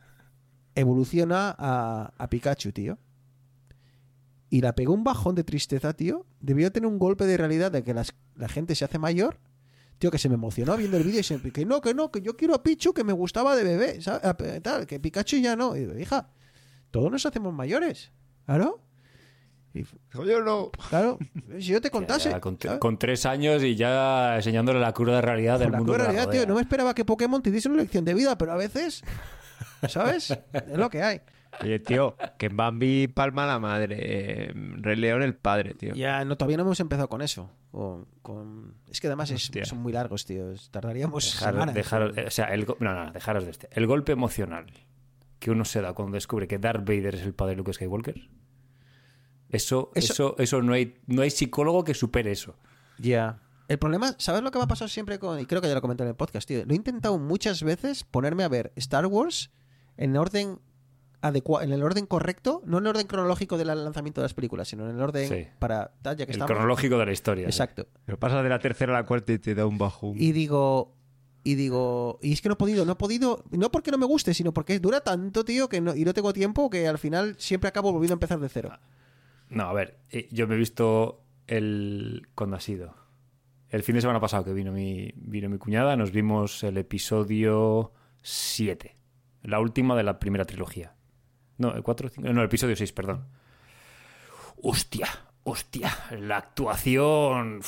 evoluciona 0.75 1.55
a, 1.59 2.13
a 2.17 2.27
Pikachu, 2.29 2.73
tío. 2.73 2.99
Y 4.53 4.61
la 4.61 4.75
pegó 4.75 4.93
un 4.93 5.03
bajón 5.03 5.35
de 5.35 5.45
tristeza, 5.45 5.95
tío. 5.95 6.27
Debió 6.41 6.71
tener 6.71 6.87
un 6.87 6.99
golpe 6.99 7.25
de 7.25 7.39
realidad 7.39 7.73
de 7.73 7.83
que 7.83 7.95
las- 7.95 8.13
la 8.37 8.49
gente 8.51 8.75
se 8.75 8.85
hace 8.85 8.99
mayor. 8.99 9.39
Tío, 9.97 10.11
que 10.11 10.19
se 10.19 10.29
me 10.29 10.35
emocionó 10.35 10.77
viendo 10.77 10.99
el 10.99 11.05
vídeo 11.05 11.21
y 11.21 11.23
se, 11.23 11.41
que 11.41 11.65
no, 11.65 11.81
que 11.81 11.95
no, 11.95 12.11
que 12.13 12.21
yo 12.21 12.37
quiero 12.37 12.55
a 12.55 12.63
Pichu 12.63 12.93
que 12.93 13.03
me 13.03 13.15
gustaba 13.15 13.57
de 13.57 13.65
bebé, 13.65 14.03
¿sabes? 14.03 14.23
A- 14.27 14.37
Tal, 14.61 14.87
que 14.87 15.01
Pikachu 15.01 15.39
ya 15.39 15.57
no. 15.57 15.75
Y 15.75 15.81
digo, 15.81 15.99
hija, 15.99 16.29
todos 16.91 17.11
nos 17.11 17.25
hacemos 17.25 17.55
mayores. 17.55 18.13
¿Claro? 18.45 18.83
Y, 19.73 19.85
Yo 20.13 20.43
no. 20.43 20.71
claro, 20.91 21.19
si 21.59 21.69
yo 21.69 21.81
te 21.81 21.91
contase. 21.91 22.29
ya, 22.61 22.79
con, 22.79 22.99
tres 22.99 23.25
años 23.25 23.63
y 23.63 23.75
ya 23.75 24.37
enseñándole 24.37 24.81
la 24.81 24.93
cruda 24.93 25.23
realidad 25.23 25.61
del 25.61 25.73
la 25.73 25.79
mundo. 25.79 25.97
la 25.97 26.05
realidad, 26.05 26.29
tío, 26.29 26.47
no 26.47 26.57
me 26.57 26.61
esperaba 26.61 26.95
que 26.95 27.07
Pokémon 27.07 27.41
te 27.43 27.51
diese 27.51 27.71
una 27.71 27.81
lección 27.81 28.05
de 28.05 28.13
vida, 28.13 28.37
pero 28.37 28.53
a 28.53 28.57
veces, 28.57 29.03
¿sabes? 29.89 30.31
Es 30.53 30.77
lo 30.77 30.91
que 30.91 31.03
hay. 31.03 31.23
Oye, 31.61 31.79
tío, 31.79 32.17
que 32.39 32.47
en 32.47 32.57
Bambi 32.57 33.09
palma 33.09 33.47
la 33.47 33.59
madre. 33.59 33.97
eh, 34.01 34.53
Rey 34.55 34.97
León 34.97 35.23
el 35.23 35.35
padre, 35.35 35.75
tío. 35.75 35.95
Ya, 35.95 36.25
no, 36.25 36.37
todavía 36.37 36.57
no 36.57 36.63
hemos 36.63 36.81
empezado 36.81 37.09
con 37.09 37.23
eso. 37.23 37.51
Con, 37.71 38.07
con- 38.23 38.75
Es 38.91 39.01
que 39.01 39.07
además 39.07 39.31
es- 39.31 39.51
son 39.65 39.79
muy 39.79 39.93
largos, 39.93 40.25
tío. 40.25 40.47
Tardaríamos 40.71 41.25
Dejar- 41.33 41.53
semanas. 41.53 41.75
dejaros- 41.75 42.17
eh, 42.17 42.25
o 42.27 42.31
sea, 42.31 42.47
el, 42.47 42.65
go- 42.65 42.77
no, 42.81 42.95
no, 42.95 43.13
dejaros 43.13 43.45
de 43.45 43.51
este. 43.51 43.69
El 43.73 43.87
golpe 43.87 44.13
emocional 44.13 44.67
que 45.39 45.51
uno 45.51 45.65
se 45.65 45.81
da 45.83 45.93
cuando 45.93 46.15
descubre 46.15 46.47
que 46.49 46.59
Darth 46.59 46.81
Vader 46.87 47.15
es 47.17 47.23
el 47.23 47.35
padre 47.35 47.53
de 47.53 47.57
Luke 47.59 47.73
Skywalker. 47.73 48.29
Eso, 49.51 49.91
Eso- 49.95 50.13
eso, 50.13 50.37
eso, 50.39 50.63
no 50.63 50.73
hay, 50.73 50.95
no 51.07 51.23
hay 51.23 51.31
psicólogo 51.31 51.85
que 51.85 51.95
supere 51.95 52.33
eso. 52.33 52.57
Ya. 52.99 53.41
El 53.69 53.79
problema, 53.79 54.15
¿sabes 54.19 54.43
lo 54.43 54.51
que 54.51 54.59
me 54.59 54.65
ha 54.65 54.69
pasado 54.69 54.89
siempre 54.89 55.19
con.? 55.19 55.39
Y 55.41 55.47
creo 55.47 55.61
que 55.61 55.69
ya 55.69 55.75
lo 55.75 55.81
comenté 55.83 56.03
en 56.05 56.11
el 56.11 56.17
podcast, 56.17 56.49
tío. 56.49 56.65
Lo 56.65 56.73
he 56.73 56.77
intentado 56.77 57.19
muchas 57.19 57.63
veces 57.63 58.05
ponerme 58.05 58.45
a 58.45 58.49
ver 58.49 58.73
Star 58.77 59.07
Wars 59.07 59.51
en 59.97 60.17
orden 60.17 60.59
en 61.23 61.73
el 61.73 61.83
orden 61.83 62.07
correcto, 62.07 62.63
no 62.65 62.79
en 62.79 62.85
el 62.85 62.89
orden 62.91 63.07
cronológico 63.07 63.57
del 63.57 63.69
lanzamiento 63.69 64.21
de 64.21 64.25
las 64.25 64.35
películas, 64.35 64.69
sino 64.69 64.89
en 64.89 64.97
el 64.97 65.03
orden 65.03 65.29
Sí. 65.29 65.47
para. 65.59 65.93
tal, 66.03 66.17
Ya 66.17 66.27
que 66.27 66.33
El 66.33 66.37
estamos. 66.37 66.51
cronológico 66.51 66.99
de 66.99 67.07
la 67.07 67.13
historia. 67.13 67.47
Exacto. 67.47 67.87
Pero 68.05 68.19
pasa 68.19 68.43
de 68.43 68.49
la 68.49 68.59
tercera 68.59 68.97
a 68.97 69.01
la 69.01 69.07
cuarta 69.07 69.33
y 69.33 69.39
te 69.39 69.55
da 69.55 69.67
un 69.67 69.79
bajón. 69.79 70.15
Y 70.17 70.33
digo. 70.33 70.95
Y 71.45 71.55
digo. 71.57 72.19
Y 72.23 72.33
es 72.33 72.41
que 72.43 72.49
no 72.49 72.55
he 72.55 72.57
podido, 72.57 72.85
no 72.85 72.93
he 72.93 72.97
podido. 72.97 73.45
No 73.51 73.71
porque 73.71 73.91
no 73.91 73.99
me 73.99 74.07
guste, 74.07 74.35
sino 74.35 74.53
porque 74.53 74.79
dura 74.81 75.01
tanto, 75.01 75.45
tío, 75.45 75.69
que 75.69 75.81
no, 75.81 75.95
y 75.95 76.05
no 76.05 76.15
tengo 76.15 76.33
tiempo 76.33 76.71
que 76.71 76.87
al 76.89 76.99
final 76.99 77.35
siempre 77.39 77.69
acabo 77.69 77.93
volviendo 77.93 78.15
a 78.15 78.17
empezar 78.17 78.39
de 78.41 78.49
cero. 78.49 78.71
No, 79.49 79.65
a 79.65 79.73
ver, 79.73 79.99
eh, 80.11 80.29
yo 80.31 80.47
me 80.49 80.55
he 80.55 80.59
visto 80.59 81.25
el. 81.47 82.29
¿Cuándo 82.35 82.57
ha 82.57 82.61
sido? 82.61 82.95
El 83.71 83.83
fin 83.83 83.95
de 83.95 84.01
semana 84.03 84.21
pasado 84.21 84.45
que 84.45 84.53
vino 84.53 84.71
mi, 84.73 85.13
vino 85.17 85.49
mi 85.49 85.59
cuñada, 85.59 85.97
nos 85.97 86.11
vimos 86.13 86.63
el 86.63 86.77
episodio 86.79 87.93
7. 88.23 88.97
La 89.43 89.61
última 89.61 89.97
de 89.97 90.03
la 90.03 90.19
primera 90.19 90.45
trilogía. 90.45 90.95
No, 91.59 91.75
el 91.75 91.83
4 91.83 92.09
5. 92.09 92.29
No, 92.33 92.41
el 92.41 92.47
episodio 92.47 92.75
6, 92.77 92.93
perdón. 92.93 93.27
Hostia, 94.63 95.09
hostia, 95.45 95.91
la 96.21 96.39
actuación. 96.39 97.61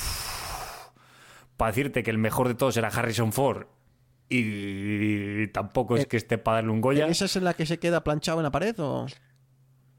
Para 1.57 1.71
decirte 1.71 2.03
que 2.03 2.11
el 2.11 2.19
mejor 2.19 2.49
de 2.49 2.55
todos 2.55 2.77
era 2.77 2.89
Harrison 2.89 3.33
Ford. 3.33 3.67
Y 4.29 5.47
tampoco 5.49 5.97
es 5.97 6.05
Eh, 6.05 6.07
que 6.07 6.17
esté 6.17 6.39
para 6.39 6.57
darle 6.57 6.71
un 6.73 6.81
Goya. 6.81 7.07
¿Esa 7.09 7.27
es 7.27 7.37
en 7.37 7.45
la 7.45 7.55
que 7.55 7.67
se 7.67 7.79
queda 7.79 8.03
planchado 8.03 8.39
en 8.39 8.45
la 8.45 8.51
pared 8.51 8.75
o.? 8.79 9.07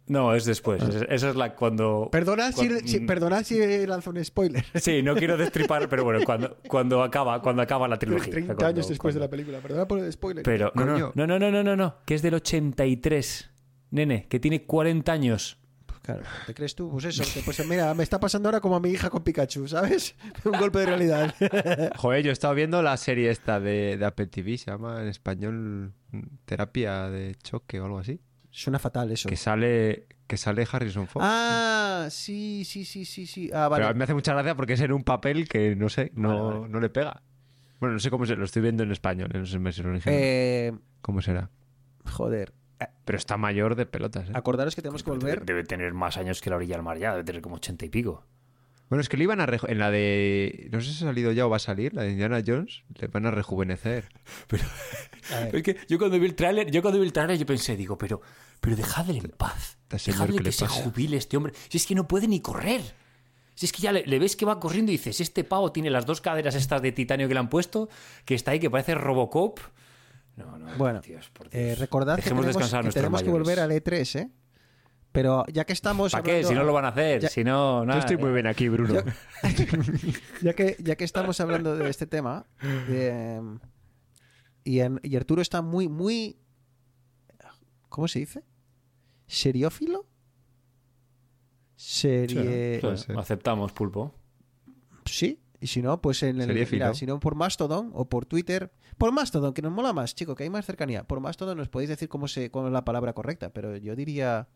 No, 0.07 0.35
es 0.35 0.45
después. 0.45 0.83
Es- 0.83 1.05
Esa 1.09 1.29
es 1.29 1.35
la 1.35 1.55
cuando. 1.55 2.09
Perdona 2.11 2.51
si, 2.51 2.67
cuando- 2.67 2.87
si- 2.87 2.99
perdonad 3.01 3.43
si 3.43 3.87
lanzo 3.87 4.11
un 4.11 4.23
spoiler. 4.23 4.63
Sí, 4.75 5.01
no 5.01 5.15
quiero 5.15 5.35
destripar, 5.37 5.87
pero 5.89 6.03
bueno, 6.03 6.19
cuando, 6.25 6.57
cuando 6.67 7.01
acaba, 7.01 7.41
cuando 7.41 7.61
acaba 7.63 7.87
la 7.87 7.97
trilogía. 7.97 8.31
30 8.31 8.53
Cuando- 8.55 8.67
años 8.67 8.87
después 8.89 9.15
de 9.15 9.21
la 9.21 9.29
película. 9.29 9.59
Perdona 9.59 9.87
por 9.87 9.99
el 9.99 10.11
spoiler. 10.11 10.43
Pero 10.43 10.71
no, 10.75 10.85
no, 10.85 11.11
no, 11.15 11.27
no, 11.39 11.39
no, 11.51 11.63
no, 11.63 11.75
no, 11.75 11.95
que 12.05 12.13
es 12.15 12.21
del 12.21 12.35
83. 12.35 13.49
Nene, 13.95 14.27
que 14.27 14.39
tiene 14.39 14.63
40 14.63 15.11
años. 15.11 15.57
Pues 15.87 15.99
claro, 16.01 16.21
¿te 16.45 16.53
crees 16.53 16.75
tú? 16.75 16.91
Pues 16.91 17.05
eso. 17.05 17.23
que, 17.33 17.41
pues 17.41 17.65
mira, 17.67 17.93
me 17.93 18.03
está 18.03 18.19
pasando 18.19 18.49
ahora 18.49 18.59
como 18.61 18.75
a 18.75 18.79
mi 18.79 18.89
hija 18.89 19.09
con 19.09 19.23
Pikachu, 19.23 19.67
¿sabes? 19.67 20.15
Un 20.45 20.51
golpe 20.59 20.79
de 20.79 20.85
realidad. 20.85 21.33
Joder, 21.97 22.23
yo 22.23 22.29
he 22.29 22.33
estado 22.33 22.53
viendo 22.53 22.81
la 22.81 22.95
serie 22.97 23.31
esta 23.31 23.59
de, 23.59 23.97
de 23.97 24.05
Apple 24.05 24.27
TV, 24.27 24.57
se 24.57 24.69
llama 24.71 25.01
en 25.01 25.07
español 25.07 25.93
Terapia 26.45 27.09
de 27.09 27.35
Choque 27.41 27.79
o 27.79 27.85
algo 27.85 27.99
así. 27.99 28.19
Suena 28.51 28.79
fatal 28.79 29.11
eso. 29.11 29.27
Que 29.27 29.35
sale, 29.35 30.07
que 30.27 30.37
sale 30.37 30.65
Harrison 30.71 31.07
Ford. 31.07 31.23
Ah, 31.25 32.07
sí, 32.09 32.63
sí, 32.65 32.85
sí, 32.85 33.03
sí, 33.03 33.25
sí. 33.27 33.49
Ah, 33.53 33.67
Pero 33.73 33.87
vale. 33.87 33.97
me 33.97 34.03
hace 34.05 34.13
mucha 34.13 34.33
gracia 34.33 34.55
porque 34.55 34.73
es 34.73 34.81
en 34.81 34.93
un 34.93 35.03
papel 35.03 35.47
que 35.49 35.75
no 35.75 35.89
sé, 35.89 36.11
no, 36.15 36.29
Vale, 36.45 36.59
vale. 36.59 36.71
no 36.71 36.79
le 36.79 36.89
pega. 36.89 37.21
Bueno, 37.81 37.93
no 37.93 37.99
sé 37.99 38.09
cómo 38.09 38.25
se 38.25 38.35
lo 38.37 38.45
estoy 38.45 38.61
viendo 38.61 38.83
en 38.83 38.91
español, 38.93 39.29
no 39.33 39.45
sé 39.45 39.59
si 39.59 39.67
es 39.67 39.79
original. 39.79 40.15
Eh, 40.17 40.73
¿Cómo 41.01 41.21
será? 41.21 41.49
joder. 42.05 42.53
Pero 43.05 43.17
está 43.17 43.37
mayor 43.37 43.75
de 43.75 43.85
pelotas, 43.85 44.29
¿eh? 44.29 44.33
Acordaros 44.33 44.75
que 44.75 44.81
tenemos 44.81 45.03
que 45.03 45.11
volver. 45.11 45.45
Debe 45.45 45.63
tener 45.63 45.93
más 45.93 46.17
años 46.17 46.41
que 46.41 46.49
la 46.49 46.57
orilla 46.57 46.75
del 46.75 46.83
mar 46.83 46.97
ya, 46.97 47.11
debe 47.11 47.23
tener 47.23 47.41
como 47.41 47.55
80 47.55 47.85
y 47.85 47.89
pico. 47.89 48.25
Bueno, 48.89 49.01
es 49.01 49.09
que 49.09 49.17
le 49.17 49.23
iban 49.23 49.41
a 49.41 49.47
en 49.67 49.79
la 49.79 49.89
de 49.89 50.69
no 50.71 50.79
sé 50.79 50.91
si 50.91 51.03
ha 51.03 51.07
salido 51.07 51.31
ya 51.31 51.47
o 51.47 51.49
va 51.49 51.55
a 51.55 51.59
salir, 51.59 51.93
la 51.95 52.03
de 52.03 52.11
Indiana 52.11 52.43
Jones, 52.45 52.83
le 52.99 53.07
van 53.07 53.25
a 53.25 53.31
rejuvenecer. 53.31 54.09
A 55.33 55.39
ver, 55.39 55.55
Es 55.55 55.63
que 55.63 55.77
yo 55.89 55.97
cuando 55.97 56.19
vi 56.19 56.25
el 56.27 56.35
tráiler, 56.35 56.69
yo 56.69 56.83
cuando 56.83 56.99
vi 56.99 57.05
el 57.07 57.13
tráiler 57.13 57.37
yo 57.37 57.47
pensé, 57.47 57.75
digo, 57.75 57.97
pero, 57.97 58.21
pero 58.61 58.75
dejadle 58.75 59.17
en 59.17 59.29
paz. 59.29 59.79
Dejadle 59.89 60.37
¿qué 60.37 60.43
que 60.43 60.51
se 60.51 60.67
jubile 60.67 61.17
este 61.17 61.35
hombre. 61.35 61.53
Si 61.67 61.77
es 61.77 61.87
que 61.87 61.95
no 61.95 62.07
puede 62.07 62.27
ni 62.27 62.41
correr. 62.41 62.81
Si 63.55 63.65
es 63.65 63.71
que 63.71 63.81
ya 63.81 63.91
le, 63.91 64.05
le 64.05 64.19
ves 64.19 64.35
que 64.35 64.45
va 64.45 64.59
corriendo 64.59 64.91
y 64.91 64.97
dices, 64.97 65.19
este 65.19 65.43
pavo 65.43 65.71
tiene 65.71 65.89
las 65.89 66.05
dos 66.05 66.21
caderas 66.21 66.53
estas 66.53 66.81
de 66.83 66.91
titanio 66.91 67.27
que 67.27 67.33
le 67.33 67.39
han 67.39 67.49
puesto, 67.49 67.89
que 68.23 68.35
está 68.35 68.51
ahí, 68.51 68.59
que 68.59 68.69
parece 68.69 68.93
Robocop. 68.93 69.59
No, 70.35 70.57
no, 70.57 70.75
Bueno, 70.77 70.99
Dios, 71.01 71.29
por 71.29 71.49
Dios. 71.49 71.63
eh, 71.63 71.75
recordad 71.75 72.15
que 72.17 72.23
Dejemos 72.23 72.41
tenemos, 72.43 72.61
descansar 72.61 72.85
a 72.85 72.89
que, 72.89 72.93
tenemos 72.93 73.23
que 73.23 73.29
volver 73.29 73.59
al 73.59 73.71
E3, 73.71 74.19
¿eh? 74.19 74.31
Pero 75.13 75.45
ya 75.47 75.63
que 75.63 75.71
estamos. 75.71 76.11
¿Para 76.11 76.23
qué? 76.23 76.43
Si 76.43 76.53
no 76.53 76.63
lo 76.65 76.73
van 76.73 76.83
a 76.83 76.89
hacer. 76.89 77.21
Ya- 77.21 77.29
Si 77.29 77.45
no, 77.45 77.81
Yo 77.81 77.85
nada. 77.85 77.99
estoy 78.01 78.17
muy 78.17 78.33
bien 78.33 78.47
aquí, 78.47 78.67
Bruno. 78.67 78.95
Ya, 78.95 79.03
ya 80.41 80.53
que, 80.53 80.75
ya 80.79 80.95
que 80.97 81.05
estamos 81.05 81.39
hablando 81.39 81.77
de 81.77 81.89
este 81.89 82.05
tema, 82.05 82.45
de, 82.89 83.41
Y, 84.65 84.79
en- 84.81 84.99
y 85.03 85.15
Arturo 85.15 85.41
está 85.41 85.61
muy, 85.61 85.87
muy. 85.87 86.37
¿Cómo 87.87 88.09
se 88.09 88.19
dice? 88.19 88.43
¿Seriófilo? 89.27 90.05
Serie. 91.77 92.79
puede 92.81 92.97
ser. 92.97 93.17
Aceptamos, 93.17 93.71
pulpo. 93.71 94.13
Sí, 95.05 95.39
y 95.65 95.67
si 95.67 95.81
no, 95.81 95.99
pues 96.01 96.21
en 96.23 96.39
el. 96.41 96.47
Seriéfilo. 96.47 96.85
Mira, 96.85 96.93
si 96.93 97.05
no, 97.07 97.19
por 97.19 97.33
Mastodon 97.35 97.89
o 97.93 98.07
por 98.07 98.25
Twitter. 98.25 98.71
Por 98.97 99.11
Mastodon, 99.11 99.53
que 99.53 99.61
nos 99.63 99.71
mola 99.71 99.93
más, 99.93 100.13
chico, 100.13 100.35
que 100.35 100.43
hay 100.43 100.49
más 100.51 100.65
cercanía. 100.65 101.03
Por 101.03 101.19
Mastodon 101.19 101.57
nos 101.57 101.69
podéis 101.69 101.89
decir 101.89 102.07
cómo, 102.07 102.27
se, 102.27 102.51
cómo 102.51 102.67
es 102.67 102.73
la 102.73 102.85
palabra 102.85 103.13
correcta, 103.13 103.51
pero 103.51 103.75
yo 103.77 103.95
diría. 103.95 104.47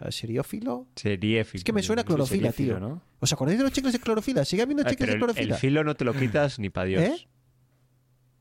eh, 0.00 0.12
¿Seriófilo? 0.12 0.86
Seriéfilo. 0.96 1.58
Es 1.58 1.64
que 1.64 1.72
me 1.72 1.82
suena 1.82 2.02
a 2.02 2.04
clorofila, 2.04 2.52
tío. 2.52 2.78
¿no? 2.78 3.02
¿Os 3.20 3.32
acordáis 3.32 3.58
de 3.58 3.64
los 3.64 3.72
chicles 3.72 3.92
de 3.94 3.98
clorofila? 4.00 4.44
¿Sigue 4.44 4.62
habiendo 4.62 4.82
Ay, 4.84 4.90
chicles 4.90 5.10
de 5.10 5.16
clorofila? 5.16 5.54
el 5.54 5.60
filo 5.60 5.82
no 5.84 5.94
te 5.96 6.04
lo 6.04 6.12
quitas 6.12 6.58
ni 6.58 6.68
para 6.70 6.86
Dios. 6.86 7.02
¿Eh? 7.02 7.28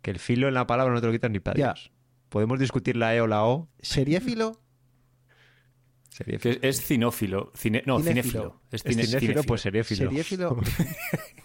Que 0.01 0.11
el 0.11 0.19
filo 0.19 0.47
en 0.49 0.53
la 0.53 0.67
palabra 0.67 0.93
no 0.93 0.99
te 0.99 1.07
lo 1.07 1.13
quitas 1.13 1.31
ni 1.31 1.39
para. 1.39 1.55
Dios. 1.55 1.91
Podemos 2.29 2.59
discutir 2.59 2.97
la 2.97 3.15
E 3.15 3.21
o 3.21 3.27
la 3.27 3.45
O. 3.45 3.69
¿Seriéfilo? 3.81 4.59
Seriéfilo. 6.09 6.59
Que 6.61 6.67
es, 6.67 6.81
cinófilo. 6.85 7.51
Cine- 7.55 7.83
no, 7.85 7.99
Cinéfilo. 7.99 8.59
cinéfilo. 8.59 8.61
Es, 8.71 8.83
cinéfilo, 8.83 9.43
pues 9.43 9.61
seriéfilo. 9.61 10.09
Seriéfilo. 10.09 10.57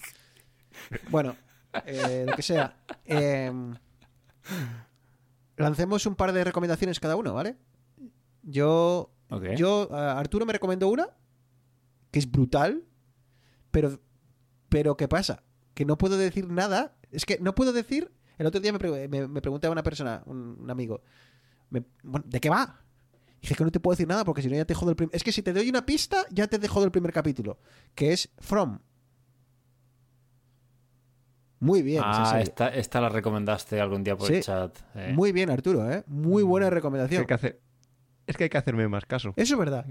bueno, 1.10 1.36
eh, 1.86 2.24
lo 2.28 2.34
que 2.36 2.42
sea. 2.42 2.76
Em, 3.04 3.74
lancemos 5.56 6.06
un 6.06 6.14
par 6.14 6.32
de 6.32 6.44
recomendaciones 6.44 7.00
cada 7.00 7.16
uno, 7.16 7.34
¿vale? 7.34 7.56
Yo, 8.42 9.12
yo 9.56 9.88
Arturo 9.94 10.46
me 10.46 10.52
recomendó 10.52 10.88
una 10.88 11.08
que 12.10 12.18
es 12.18 12.30
brutal, 12.30 12.84
pero, 13.70 14.00
pero 14.68 14.96
¿qué 14.96 15.08
pasa? 15.08 15.42
Que 15.74 15.84
no 15.84 15.98
puedo 15.98 16.16
decir 16.16 16.48
nada. 16.50 16.96
Es 17.10 17.24
que 17.26 17.38
no 17.40 17.54
puedo 17.54 17.72
decir. 17.72 18.12
El 18.38 18.46
otro 18.46 18.60
día 18.60 18.72
me, 18.72 18.78
pre- 18.78 19.08
me- 19.08 19.26
me 19.28 19.40
preguntaba 19.42 19.72
una 19.72 19.82
persona, 19.82 20.22
un, 20.26 20.56
un 20.60 20.70
amigo, 20.70 21.02
me- 21.70 21.84
bueno, 22.04 22.24
¿de 22.28 22.38
qué 22.40 22.48
va? 22.48 22.80
Dije 23.42 23.54
que 23.56 23.64
no 23.64 23.70
te 23.72 23.80
puedo 23.80 23.94
decir 23.94 24.06
nada 24.08 24.24
porque 24.24 24.42
si 24.42 24.48
no 24.48 24.54
ya 24.56 24.64
te 24.64 24.74
jodo 24.74 24.90
el 24.90 24.96
primer... 24.96 25.14
Es 25.14 25.22
que 25.24 25.32
si 25.32 25.42
te 25.42 25.52
doy 25.52 25.68
una 25.68 25.84
pista, 25.84 26.24
ya 26.30 26.46
te 26.46 26.58
dejo 26.58 26.80
del 26.80 26.90
primer 26.92 27.12
capítulo, 27.12 27.58
que 27.94 28.12
es 28.12 28.30
From. 28.38 28.78
Muy 31.60 31.82
bien. 31.82 32.02
Ah, 32.04 32.38
esta, 32.40 32.68
esta 32.68 33.00
la 33.00 33.08
recomendaste 33.08 33.80
algún 33.80 34.04
día 34.04 34.16
por 34.16 34.28
Sí. 34.28 34.34
el 34.34 34.42
chat. 34.42 34.78
eh. 34.94 35.12
Muy 35.14 35.32
bien, 35.32 35.50
Arturo, 35.50 35.90
¿eh? 35.90 36.04
Muy 36.06 36.42
buena 36.42 36.66
Es 36.66 36.70
que, 36.70 36.74
recomendación. 36.76 37.20
hay 37.20 37.26
que 37.26 37.34
hacer... 37.34 37.60
es 38.26 38.36
que 38.36 38.44
hay 38.44 38.50
que 38.50 38.58
hacerme 38.58 38.86
más 38.88 39.04
caso. 39.06 39.32
Eso 39.36 39.54
es 39.54 39.58
verdad. 39.58 39.84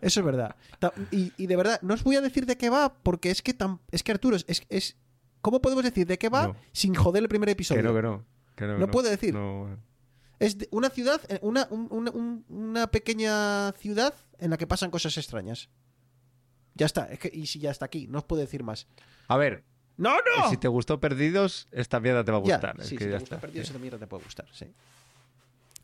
Eso 0.00 0.20
es 0.20 0.26
verdad. 0.26 0.56
Y, 1.10 1.32
y 1.36 1.46
de 1.46 1.56
verdad, 1.56 1.80
no 1.82 1.94
os 1.94 2.02
voy 2.04 2.16
a 2.16 2.20
decir 2.20 2.44
de 2.46 2.56
qué 2.56 2.68
va, 2.70 2.94
porque 3.02 3.30
es 3.30 3.42
que 3.42 3.54
tan, 3.54 3.80
es 3.90 4.02
que 4.02 4.12
Arturo, 4.12 4.36
es, 4.36 4.44
es 4.68 4.96
¿cómo 5.40 5.60
podemos 5.62 5.84
decir 5.84 6.06
de 6.06 6.18
qué 6.18 6.28
va 6.28 6.48
No. 6.48 6.56
sin 6.72 6.94
joder 6.94 7.22
el 7.22 7.28
primer 7.28 7.48
episodio? 7.48 7.80
Que 7.82 7.88
no, 7.88 7.94
que 7.94 8.02
no. 8.02 8.24
que 8.54 8.66
no, 8.66 8.78
No 8.78 8.90
puedo 8.90 9.08
decir. 9.08 9.32
No. 9.34 9.78
Es 10.38 10.58
de- 10.58 10.68
una 10.72 10.90
ciudad, 10.90 11.20
eh, 11.28 11.38
una, 11.42 11.66
un- 11.70 11.88
una- 11.90 12.10
un- 12.10 12.44
una 12.48 12.86
pequeña 12.90 13.72
ciudad 13.72 14.14
en 14.38 14.50
la 14.50 14.56
que 14.56 14.66
pasan 14.66 14.90
cosas 14.90 15.16
extrañas. 15.16 15.68
Ya 16.74 16.86
está, 16.86 17.06
es 17.06 17.18
que, 17.18 17.30
y 17.32 17.46
si 17.46 17.58
ya 17.58 17.70
está 17.70 17.86
aquí, 17.86 18.06
no 18.08 18.18
os 18.18 18.24
puedo 18.24 18.40
decir 18.40 18.62
más. 18.62 18.86
A 19.26 19.36
ver, 19.36 19.64
¡No, 19.98 20.14
no! 20.16 20.48
si 20.48 20.56
te 20.56 20.68
gustó 20.68 20.98
Perdidos, 21.00 21.68
esta 21.72 22.00
mierda 22.00 22.24
te 22.24 22.32
va 22.32 22.38
a 22.38 22.42
Ya, 22.44 22.54
gustar. 22.56 22.80
es 22.80 22.86
sí, 22.86 22.96
que 22.96 23.04
si 23.04 23.10
ya 23.10 23.16
te 23.16 23.20
gusta 23.20 23.34
está. 23.36 23.46
Perdidos, 23.46 23.68
esa 23.70 23.78
mierda 23.78 23.98
te 23.98 24.06
puede 24.06 24.24
gustar, 24.24 24.46
sí. 24.52 24.66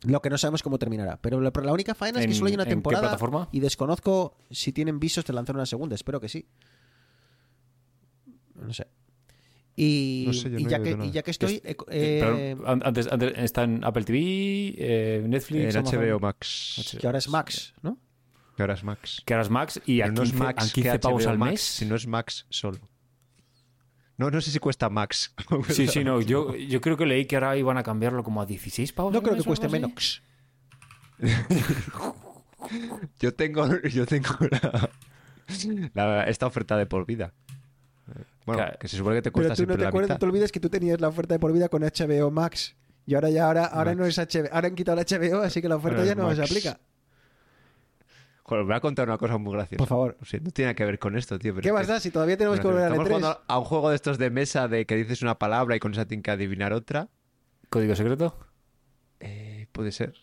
Lo 0.03 0.21
que 0.21 0.29
no 0.29 0.37
sabemos 0.37 0.61
cómo 0.63 0.77
terminará. 0.77 1.17
Pero 1.21 1.39
la, 1.41 1.51
pero 1.51 1.65
la 1.65 1.73
única 1.73 1.95
faena 1.95 2.19
es 2.19 2.25
que 2.25 2.31
¿En- 2.31 2.37
solo 2.37 2.47
hay 2.47 2.53
una 2.55 2.63
en 2.63 2.69
qué 2.69 2.75
temporada. 2.75 3.01
plataforma? 3.03 3.49
Y 3.51 3.59
desconozco 3.59 4.37
si 4.51 4.71
tienen 4.71 4.99
visos 4.99 5.25
de 5.25 5.33
lanzar 5.33 5.55
una 5.55 5.65
segunda. 5.65 5.95
Espero 5.95 6.19
que 6.21 6.29
sí. 6.29 6.45
No 8.55 8.73
sé. 8.73 8.87
Y, 9.75 10.23
No 10.27 10.33
sé, 10.33 10.49
yo 10.51 10.57
y 10.59 10.65
ya, 10.67 10.81
que, 10.81 10.91
y 11.03 11.11
ya 11.11 11.21
que 11.21 11.31
estoy. 11.31 11.61
eh, 11.65 11.75
Pero 11.87 12.37
eh, 12.37 12.57
an- 12.65 12.81
antes, 12.85 13.07
antes 13.11 13.33
está 13.37 13.63
en 13.63 13.83
Apple 13.83 14.03
TV, 14.05 14.73
eh, 14.77 15.23
Netflix, 15.27 15.75
En 15.75 15.81
Amazon, 15.81 15.99
HBO 16.05 16.19
Max. 16.19 16.97
que 16.99 17.05
ahora 17.07 17.19
es 17.19 17.27
Max, 17.27 17.73
¿no? 17.81 17.97
Que 18.55 18.63
ahora 18.63 18.75
es 18.75 18.83
Max. 18.85 19.21
Que 19.25 19.33
ahora 19.33 19.43
es 19.43 19.49
Max 19.49 19.81
y 19.85 19.99
a 19.99 20.05
Pero 20.05 20.21
15, 20.21 20.21
no 20.21 20.23
es 20.23 20.33
Max, 20.45 20.63
a 20.69 20.73
15 20.73 20.91
que 20.91 20.99
pavos 20.99 21.23
HBO 21.25 21.29
al 21.31 21.37
Max, 21.37 21.51
mes. 21.51 21.61
Si 21.61 21.85
no 21.85 21.95
es 21.95 22.07
Max 22.07 22.45
solo. 22.49 22.79
No, 24.17 24.31
no 24.31 24.39
sé 24.41 24.51
si 24.51 24.59
cuesta 24.59 24.89
Max. 24.89 25.33
Sí, 25.69 25.87
sí, 25.87 26.03
no. 26.03 26.21
Yo, 26.21 26.55
yo 26.55 26.79
creo 26.81 26.95
que 26.97 27.05
leí 27.05 27.25
que 27.25 27.35
ahora 27.35 27.57
iban 27.57 27.77
a 27.77 27.83
cambiarlo 27.83 28.23
como 28.23 28.41
a 28.41 28.45
16 28.45 28.93
pavos. 28.93 29.11
No 29.13 29.21
creo 29.21 29.35
que 29.35 29.43
cueste 29.43 29.67
menos. 29.69 30.21
Yo 33.19 33.33
tengo, 33.33 33.67
yo 33.83 34.05
tengo 34.07 34.35
la, 34.49 34.89
la- 35.93 36.23
esta 36.23 36.47
oferta 36.47 36.75
de 36.77 36.85
por 36.87 37.05
vida. 37.05 37.33
Bueno, 38.45 38.61
Claro. 38.63 38.77
que 38.79 38.87
se 38.87 38.97
supone 38.97 39.17
que 39.17 39.21
te 39.21 39.31
Pero 39.31 39.33
cuesta 39.33 39.49
tú 39.49 39.51
no 39.53 39.55
siempre 39.57 39.77
te 39.77 39.83
la 39.83 39.89
acuerdas, 39.89 40.09
mitad. 40.09 40.19
te 40.19 40.25
olvides 40.25 40.51
que 40.51 40.59
tú 40.59 40.69
tenías 40.69 40.99
la 40.99 41.07
oferta 41.07 41.35
de 41.35 41.39
por 41.39 41.53
vida 41.53 41.69
con 41.69 41.83
HBO 41.83 42.31
Max. 42.31 42.75
Y 43.05 43.13
ahora 43.15 43.29
ya 43.29 43.45
ahora, 43.47 43.65
ahora 43.65 43.91
Max. 43.95 43.97
no 43.99 44.05
es 44.05 44.17
HBO. 44.17 44.49
Ahora 44.51 44.67
han 44.67 44.75
quitado 44.75 44.99
el 44.99 45.05
HBO, 45.05 45.41
así 45.43 45.61
que 45.61 45.69
la 45.69 45.75
oferta 45.75 45.99
Ahora 45.99 46.07
ya 46.07 46.15
no 46.15 46.33
se 46.35 46.41
aplica. 46.43 46.79
Joder, 48.47 48.61
os 48.61 48.67
voy 48.67 48.75
a 48.75 48.79
contar 48.79 49.07
una 49.07 49.17
cosa 49.17 49.37
muy 49.39 49.53
graciosa. 49.53 49.79
Por 49.79 49.87
favor. 49.87 50.17
O 50.21 50.25
sea, 50.25 50.39
no 50.39 50.51
tiene 50.51 50.67
nada 50.67 50.75
que 50.75 50.85
ver 50.85 50.99
con 50.99 51.17
esto, 51.17 51.39
tío. 51.39 51.53
pero 51.55 51.63
¿Qué 51.63 51.73
más 51.73 51.87
da 51.87 51.99
si 51.99 52.11
todavía 52.11 52.37
tenemos 52.37 52.59
que 52.59 52.67
volver 52.67 52.83
al 52.83 52.91
Estamos 52.91 53.07
E3? 53.07 53.15
jugando 53.15 53.41
a 53.47 53.57
un 53.59 53.65
juego 53.65 53.89
de 53.89 53.95
estos 53.95 54.17
de 54.19 54.29
mesa 54.29 54.67
de 54.67 54.85
que 54.85 54.95
dices 54.95 55.23
una 55.23 55.39
palabra 55.39 55.75
y 55.75 55.79
con 55.79 55.93
esa 55.93 56.05
tienes 56.05 56.23
que 56.23 56.29
adivinar 56.31 56.71
otra. 56.71 57.09
¿Código 57.71 57.95
secreto? 57.95 58.37
Eh, 59.19 59.65
puede 59.71 59.91
ser. 59.91 60.13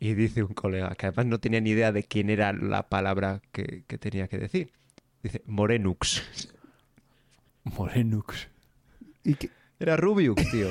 Y 0.00 0.14
dice 0.14 0.42
un 0.44 0.54
colega, 0.54 0.94
que 0.94 1.06
además 1.08 1.26
no 1.26 1.38
tenía 1.38 1.60
ni 1.60 1.70
idea 1.70 1.92
de 1.92 2.04
quién 2.04 2.30
era 2.30 2.52
la 2.54 2.88
palabra 2.88 3.42
que, 3.52 3.84
que 3.86 3.98
tenía 3.98 4.28
que 4.28 4.38
decir. 4.38 4.72
Dice, 5.22 5.42
Morenux. 5.46 6.22
Morenux. 7.64 8.48
¿Y 9.24 9.34
qué- 9.34 9.50
Era 9.78 9.96
Rubiux, 9.98 10.42
tío. 10.50 10.68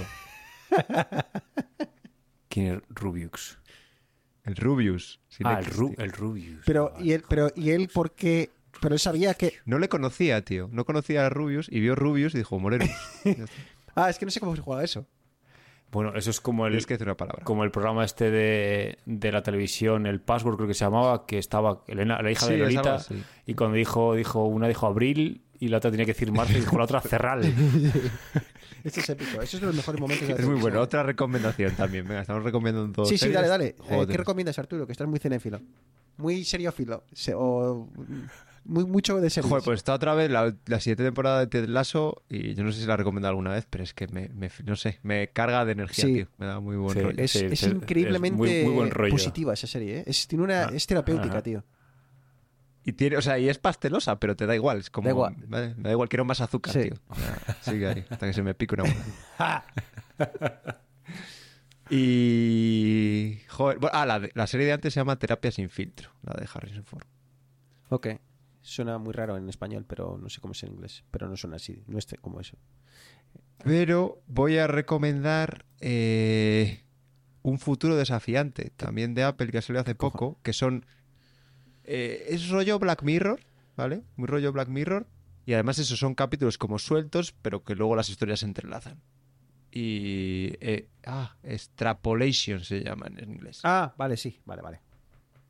¿Quién 2.49 2.75
es 2.75 2.81
Rubiux? 2.89 3.59
El 4.45 4.55
Rubius. 4.55 5.19
sin 5.29 5.47
ah, 5.47 5.59
el, 5.59 5.65
Ru- 5.65 5.95
Rubius. 6.13 6.63
Pero, 6.65 6.91
Vale. 6.93 7.05
¿y 7.05 7.11
él, 7.13 7.23
pero, 7.27 7.49
¿y 7.55 7.71
él 7.71 7.89
por 7.93 8.11
qué? 8.11 8.49
Pero 8.81 8.93
él 8.95 8.99
sabía 8.99 9.33
que... 9.33 9.53
No 9.65 9.79
le 9.79 9.89
conocía, 9.89 10.43
tío. 10.43 10.69
No 10.71 10.85
conocía 10.85 11.25
a 11.25 11.29
Rubius 11.29 11.67
y 11.71 11.79
vio 11.79 11.95
Rubius 11.95 12.35
y 12.35 12.39
dijo, 12.39 12.59
está. 12.69 12.85
Ah, 13.95 14.09
es 14.09 14.19
que 14.19 14.25
no 14.25 14.31
sé 14.31 14.39
cómo 14.39 14.55
se 14.55 14.61
juega 14.61 14.83
eso. 14.83 15.07
Bueno, 15.91 16.13
eso 16.15 16.29
es 16.29 16.41
como 16.41 16.65
el, 16.65 16.71
Tienes 16.73 16.85
que 16.87 16.95
decir 16.95 17.07
una 17.07 17.15
palabra. 17.15 17.43
como 17.45 17.63
el 17.63 17.71
programa 17.71 18.03
este 18.03 18.29
de, 18.31 18.97
de 19.05 19.31
la 19.31 19.41
televisión, 19.43 20.05
el 20.07 20.19
Password 20.19 20.57
creo 20.57 20.67
que 20.67 20.73
se 20.73 20.83
llamaba, 20.83 21.25
que 21.25 21.37
estaba 21.37 21.83
Elena, 21.87 22.21
la 22.21 22.31
hija 22.31 22.47
Sí, 22.47 22.53
de 22.53 22.55
es 22.55 22.73
Lolita, 22.73 23.05
y 23.45 23.53
cuando 23.53 23.77
dijo, 23.77 24.13
dijo, 24.15 24.43
una 24.45 24.67
dijo 24.67 24.87
Abril 24.87 25.44
y 25.59 25.67
la 25.69 25.77
otra 25.77 25.91
tenía 25.91 26.05
que 26.05 26.13
decir 26.13 26.29
y 26.29 26.53
dijo 26.53 26.77
la 26.77 26.83
otra 26.83 27.01
Cerral. 27.01 27.41
Esto 28.83 28.99
es 28.99 29.09
épico. 29.09 29.41
Eso 29.41 29.57
es 29.57 29.61
de 29.61 29.67
los 29.67 29.75
mejores 29.75 29.99
momentos 29.99 30.27
de 30.27 30.33
la 30.35 30.39
Es 30.39 30.45
muy 30.47 30.59
bueno. 30.59 30.79
Otra 30.81 31.03
recomendación 31.03 31.71
también. 31.75 32.07
Venga, 32.07 32.21
estamos 32.21 32.43
recomendando 32.43 32.91
dos 32.93 33.09
Sí, 33.09 33.15
sí, 33.17 33.25
series. 33.25 33.35
dale, 33.35 33.47
dale. 33.47 33.75
Juego 33.79 34.03
Eh, 34.03 34.07
¿Qué 34.07 34.17
recomiendas, 34.17 34.59
Arturo? 34.59 34.85
Que 34.85 34.91
estás 34.91 35.07
muy 35.07 35.19
cinéfilo. 35.19 35.59
Muy 36.17 36.43
seriófilo. 36.45 37.03
Se- 37.11 37.33
o 37.35 37.89
muy, 38.63 38.85
mucho 38.85 39.19
de 39.19 39.29
series. 39.29 39.49
Joder, 39.49 39.63
pues 39.65 39.77
está 39.79 39.93
otra 39.95 40.13
vez 40.13 40.29
la, 40.29 40.55
la 40.67 40.79
siguiente 40.79 41.03
temporada 41.03 41.39
de 41.39 41.47
Ted 41.47 41.65
Lasso 41.67 42.23
y 42.29 42.53
yo 42.53 42.63
no 42.63 42.71
sé 42.71 42.81
si 42.81 42.85
la 42.87 42.93
he 42.93 42.97
recomendado 42.97 43.31
alguna 43.31 43.51
vez, 43.51 43.65
pero 43.69 43.83
es 43.83 43.93
que 43.93 44.07
me, 44.07 44.29
me- 44.29 44.51
no 44.63 44.75
sé, 44.75 44.99
me 45.03 45.29
carga 45.29 45.65
de 45.65 45.71
energía, 45.73 46.05
Sí. 46.05 46.13
tío. 46.13 46.27
Me 46.37 46.45
da 46.45 46.59
muy 46.59 46.75
buen 46.77 46.93
Sí. 46.95 47.01
rollo. 47.01 47.21
es, 47.23 47.31
sí, 47.31 47.45
es 47.45 47.51
es 47.53 47.63
increíblemente 47.63 48.37
muy- 48.37 48.63
muy 48.63 48.73
buen 48.73 48.91
rollo. 48.91 49.11
positiva 49.11 49.53
esa 49.53 49.67
serie. 49.67 49.99
¿eh? 49.99 50.03
Es, 50.07 50.27
tiene 50.27 50.43
una, 50.43 50.65
Ah, 50.65 50.71
es 50.73 50.85
terapéutica, 50.87 51.33
ajá. 51.33 51.41
tío. 51.43 51.63
Y 52.87 52.93
tiene, 52.93 53.17
o 53.17 53.21
sea, 53.21 53.39
y 53.39 53.49
es 53.49 53.57
pastelosa, 53.57 54.19
pero 54.19 54.35
te 54.35 54.45
da 54.45 54.53
igual. 54.55 54.77
Es 54.77 54.91
como, 54.91 55.05
Da 55.07 55.11
igual. 55.11 55.35
me 55.47 55.73
da 55.73 55.91
igual, 55.91 56.07
quiero 56.07 56.23
más 56.23 56.39
azúcar, 56.39 56.71
Sí. 56.73 56.83
tío. 56.83 56.93
Sigue 57.61 57.87
ahí, 57.87 58.05
hasta 58.09 58.27
que 58.27 58.33
se 58.33 58.43
me 58.43 58.53
pique 58.53 58.75
una 58.75 58.83
bola. 58.83 59.65
y. 61.89 63.39
Joder, 63.49 63.79
bueno, 63.79 63.91
ah, 63.97 64.05
la, 64.05 64.19
de- 64.19 64.31
la 64.33 64.47
serie 64.47 64.65
de 64.67 64.73
antes 64.73 64.93
se 64.93 64.99
llama 64.99 65.17
Terapia 65.17 65.51
sin 65.51 65.69
filtro, 65.69 66.11
la 66.23 66.33
de 66.39 66.47
Harrison 66.53 66.83
Ford. 66.83 67.03
Ok. 67.89 68.07
Suena 68.61 68.97
muy 68.97 69.13
raro 69.13 69.37
en 69.37 69.47
español, 69.49 69.85
pero 69.87 70.17
no 70.19 70.29
sé 70.29 70.41
cómo 70.41 70.53
es 70.53 70.63
en 70.63 70.71
inglés. 70.73 71.03
Pero 71.11 71.29
no 71.29 71.37
suena 71.37 71.57
así. 71.57 71.83
No 71.87 71.99
es 71.99 72.07
como 72.21 72.39
eso. 72.41 72.57
Pero 73.63 74.21
voy 74.27 74.57
a 74.57 74.65
recomendar 74.67 75.65
eh, 75.81 76.83
un 77.43 77.59
futuro 77.59 77.95
desafiante, 77.95 78.71
también 78.75 79.13
de 79.13 79.23
Apple, 79.23 79.47
que 79.49 79.61
salió 79.61 79.81
hace 79.81 79.95
poco, 79.95 80.39
que 80.43 80.51
son... 80.53 80.85
eh, 81.87 82.25
es 82.29 82.49
rollo 82.49 82.77
Black 82.79 83.03
Mirror, 83.03 83.39
¿vale? 83.77 84.03
Muy 84.15 84.27
rollo 84.27 84.51
Black 84.51 84.67
Mirror. 84.69 85.07
Y 85.45 85.53
además 85.53 85.77
esos 85.79 85.99
son 85.99 86.15
capítulos 86.15 86.57
como 86.57 86.79
sueltos, 86.79 87.33
pero 87.41 87.63
que 87.63 87.75
luego 87.75 87.95
las 87.95 88.09
historias 88.09 88.39
se 88.39 88.45
entrelazan. 88.47 88.99
Y... 89.71 90.53
eh, 90.61 90.87
ah, 91.05 91.35
Extrapolation 91.43 92.61
se 92.63 92.81
llama 92.83 93.07
en 93.07 93.29
inglés. 93.31 93.59
Ah, 93.63 93.93
vale, 93.97 94.17
sí. 94.17 94.39
Vale, 94.45 94.61
vale. 94.61 94.81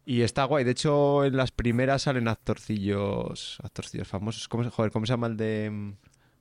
Y 0.05 0.21
está 0.21 0.43
guay. 0.43 0.63
De 0.63 0.71
hecho, 0.71 1.23
en 1.25 1.37
las 1.37 1.51
primeras 1.51 2.03
salen 2.03 2.27
actorcillos, 2.27 3.57
actorcillos 3.63 4.07
famosos. 4.07 4.47
¿Cómo, 4.47 4.63
se- 4.63 4.69
joder, 4.69 4.91
¿cómo 4.91 5.05
se 5.05 5.13
llama 5.13 5.27
el 5.27 5.37
de...? 5.37 5.69
mm? 5.71 5.93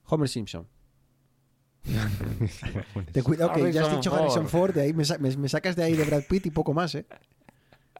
Homer 0.07 0.29
Simpson. 0.29 0.67
Ten 3.11 3.23
cuidado 3.23 3.53
que 3.53 3.71
ya 3.71 3.83
has 3.85 3.91
dicho 3.95 4.09
Ford. 4.09 4.19
Harrison 4.21 4.49
Ford. 4.49 4.73
De 4.73 4.81
ahí 4.81 4.93
me, 4.93 5.05
sa- 5.05 5.17
me- 5.17 5.35
me 5.37 5.49
sacas 5.49 5.75
de 5.75 5.83
ahí 5.83 5.93
de 5.95 6.03
Brad 6.03 6.23
Pitt 6.27 6.45
y 6.47 6.51
poco 6.51 6.73
más, 6.73 6.93
¿eh? 6.95 7.05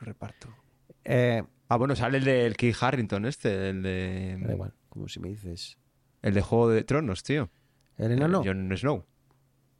Lo 0.00 0.06
reparto. 0.06 0.48
Eh, 1.08 1.42
Ah, 1.70 1.76
bueno, 1.76 1.94
sale 1.94 2.18
el 2.18 2.24
del 2.24 2.56
Keith 2.56 2.76
Harrington 2.80 3.26
este, 3.26 3.68
el 3.70 3.82
de... 3.82 4.38
da 4.40 4.54
igual. 4.54 4.72
Como 4.88 5.06
si 5.06 5.20
me 5.20 5.28
dices... 5.28 5.76
El 6.22 6.32
de 6.34 6.40
Juego 6.40 6.70
de 6.70 6.82
Tronos, 6.82 7.22
tío. 7.22 7.50
El 7.98 8.12
enano. 8.12 8.40
Eh, 8.42 8.46
Jon 8.46 8.74
Snow. 8.76 9.04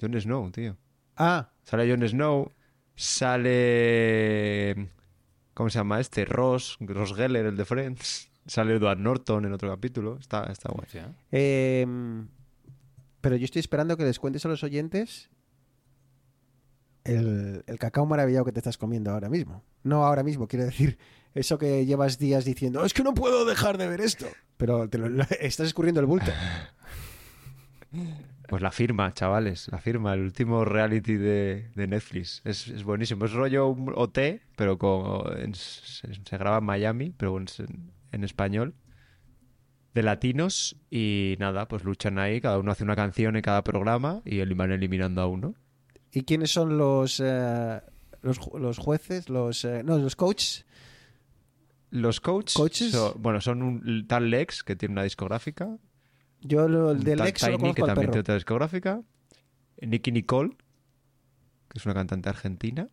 Jon 0.00 0.20
Snow, 0.20 0.50
tío. 0.50 0.76
Ah, 1.16 1.50
Sale 1.64 1.90
Jon 1.90 2.06
Snow, 2.06 2.52
sale... 2.94 4.90
¿Cómo 5.54 5.70
se 5.70 5.78
llama 5.78 5.98
este? 5.98 6.24
Ross, 6.26 6.76
Ross 6.80 7.14
Geller, 7.14 7.46
el 7.46 7.56
de 7.56 7.64
Friends. 7.64 8.30
Sale 8.46 8.74
Edward 8.76 8.98
Norton 8.98 9.44
en 9.46 9.52
otro 9.52 9.68
capítulo. 9.68 10.18
Está, 10.20 10.44
está 10.44 10.70
guay. 10.70 10.86
Eh, 11.32 11.86
pero 13.20 13.36
yo 13.36 13.44
estoy 13.44 13.60
esperando 13.60 13.96
que 13.96 14.04
les 14.04 14.18
cuentes 14.18 14.44
a 14.46 14.48
los 14.48 14.62
oyentes 14.62 15.30
el, 17.08 17.64
cacao 17.78 18.06
maravillado 18.06 18.44
que 18.44 18.52
te 18.52 18.60
estás 18.60 18.78
comiendo 18.78 19.10
ahora 19.10 19.28
mismo. 19.28 19.64
No 19.82 20.04
ahora 20.04 20.22
mismo, 20.22 20.46
quiero 20.46 20.64
decir, 20.66 20.98
eso 21.34 21.58
que 21.58 21.86
llevas 21.86 22.18
días 22.18 22.44
diciendo, 22.44 22.84
es 22.84 22.94
que 22.94 23.02
no 23.02 23.14
puedo 23.14 23.44
dejar 23.44 23.78
de 23.78 23.88
ver 23.88 24.00
esto. 24.00 24.26
Pero 24.56 24.88
te 24.88 24.98
estás 25.40 25.66
escurriendo 25.66 26.00
el 26.00 26.06
bulto. 26.06 26.30
Pues 28.48 28.62
la 28.62 28.70
firma, 28.70 29.12
chavales, 29.12 29.68
la 29.70 29.76
firma, 29.76 30.14
el 30.14 30.20
último 30.20 30.64
reality 30.64 31.16
de, 31.16 31.70
Netflix. 31.74 32.40
Es, 32.46 32.82
buenísimo. 32.82 33.26
Es 33.26 33.32
rollo 33.32 33.66
un 33.68 33.92
OT, 33.94 34.18
pero 34.56 34.78
con, 34.78 35.54
se, 35.54 36.38
graba 36.38 36.56
en 36.56 36.64
Miami, 36.64 37.14
pero 37.14 37.36
en, 37.36 37.46
en 38.10 38.24
español. 38.24 38.74
De 39.92 40.02
latinos 40.02 40.76
y 40.90 41.36
nada, 41.38 41.68
pues 41.68 41.84
luchan 41.84 42.18
ahí, 42.18 42.40
cada 42.40 42.58
uno 42.58 42.72
hace 42.72 42.84
una 42.84 42.96
canción 42.96 43.36
en 43.36 43.42
cada 43.42 43.62
programa 43.62 44.22
y 44.24 44.42
van 44.54 44.72
eliminando 44.72 45.20
a 45.20 45.26
uno. 45.26 45.54
¿Y 46.12 46.22
quiénes 46.22 46.50
son 46.50 46.78
los, 46.78 47.20
eh, 47.24 47.80
los, 48.22 48.38
los 48.54 48.78
jueces? 48.78 49.28
Los, 49.28 49.64
eh, 49.64 49.82
no, 49.84 49.98
los 49.98 50.16
coaches. 50.16 50.64
Los 51.90 52.20
coaches, 52.20 52.54
¿Coaches? 52.54 52.90
son- 52.92 53.14
bueno, 53.22 53.40
son 53.40 53.62
un 53.62 54.06
tal 54.06 54.30
Lex, 54.30 54.62
que 54.62 54.76
tiene 54.76 54.92
una 54.92 55.02
discográfica, 55.04 55.78
Yo 56.40 56.68
lo, 56.68 56.90
el 56.90 56.98
un 56.98 57.04
del 57.04 57.18
tal 57.18 57.28
ex 57.28 57.40
solo 57.40 57.56
Tiny, 57.58 57.74
que 57.74 57.82
al 57.82 57.86
también 57.86 57.94
perro. 58.06 58.12
tiene 58.12 58.20
otra 58.20 58.34
discográfica, 58.34 59.02
Nicky 59.80 60.12
Nicole, 60.12 60.56
que 61.68 61.78
es 61.78 61.84
una 61.86 61.94
cantante 61.94 62.28
argentina, 62.28 62.88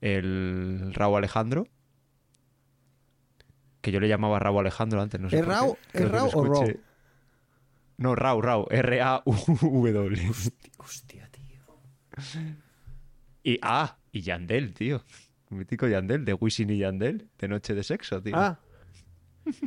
el 0.00 0.92
Raúl 0.94 1.18
Alejandro, 1.18 1.66
que 3.80 3.90
yo 3.92 4.00
le 4.00 4.08
llamaba 4.08 4.38
Raúl 4.38 4.60
Alejandro 4.60 5.00
antes, 5.02 5.20
no 5.20 5.28
sé 5.28 5.38
¿Es 5.38 5.44
Rau 5.46 5.76
o 5.92 5.98
Rau? 6.08 6.26
escuché. 6.28 6.80
No, 7.96 8.14
Rau, 8.14 8.40
Rau, 8.40 8.66
R-A-U-W. 8.70 10.30
Hostia. 10.78 11.23
Y, 13.42 13.58
ah, 13.62 13.98
y 14.12 14.22
Yandel, 14.22 14.72
tío. 14.74 15.02
Mítico 15.50 15.86
Yandel, 15.86 16.24
de 16.24 16.34
Wisin 16.34 16.70
y 16.70 16.78
Yandel, 16.78 17.28
de 17.38 17.48
Noche 17.48 17.74
de 17.74 17.82
Sexo, 17.84 18.22
tío. 18.22 18.34
Ah. 18.36 18.58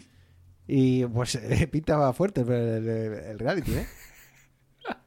Y 0.69 1.05
pues 1.05 1.36
eh, 1.41 1.65
pinta 1.67 2.12
fuerte 2.12 2.41
el- 2.41 2.88
el 2.89 3.39
reality, 3.39 3.71
¿eh? 3.73 3.88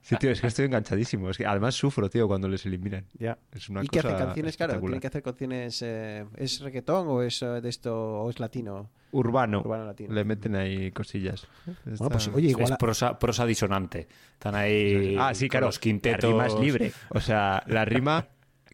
Sí, 0.02 0.16
tío, 0.16 0.30
es 0.30 0.40
que 0.40 0.46
estoy 0.48 0.64
enganchadísimo. 0.66 1.30
Es 1.30 1.36
que 1.36 1.46
además 1.46 1.74
sufro, 1.74 2.08
tío, 2.10 2.26
cuando 2.26 2.48
les 2.48 2.64
eliminan. 2.66 3.06
Ya. 3.18 3.38
Es 3.52 3.68
una 3.68 3.82
¿Y 3.84 3.88
qué 3.88 3.98
cosa 4.00 4.14
hacen 4.14 4.26
canciones? 4.26 4.56
Claro, 4.56 4.80
tienen 4.80 5.00
que 5.00 5.06
hacer 5.06 5.22
canciones. 5.22 5.82
eh, 5.82 6.24
¿Es 6.36 6.60
reggaetón 6.60 7.06
o 7.08 7.22
es 7.22 7.40
eh, 7.42 7.46
de 7.60 7.68
esto 7.68 8.22
o 8.22 8.30
es 8.30 8.40
latino? 8.40 8.90
Urbano. 9.12 9.60
Urbano 9.60 9.84
latino. 9.84 10.12
Le 10.14 10.24
meten 10.24 10.56
ahí 10.56 10.90
cosillas. 10.92 11.46
Bueno, 11.84 12.10
pues 12.10 12.28
oye, 12.28 12.48
igual. 12.48 12.72
Es 12.72 12.78
prosa, 12.78 13.18
prosa 13.18 13.46
disonante. 13.46 14.08
Están 14.34 14.54
ahí 14.54 15.16
Ah, 15.18 15.34
sí, 15.34 15.48
claro. 15.48 15.66
los 15.66 15.78
quintetos. 15.78 16.24
La 16.24 16.30
rima 16.30 16.46
es 16.46 16.54
libre. 16.54 16.92
O 17.10 17.20
sea, 17.20 17.62
la 17.66 17.84
rima... 17.84 18.26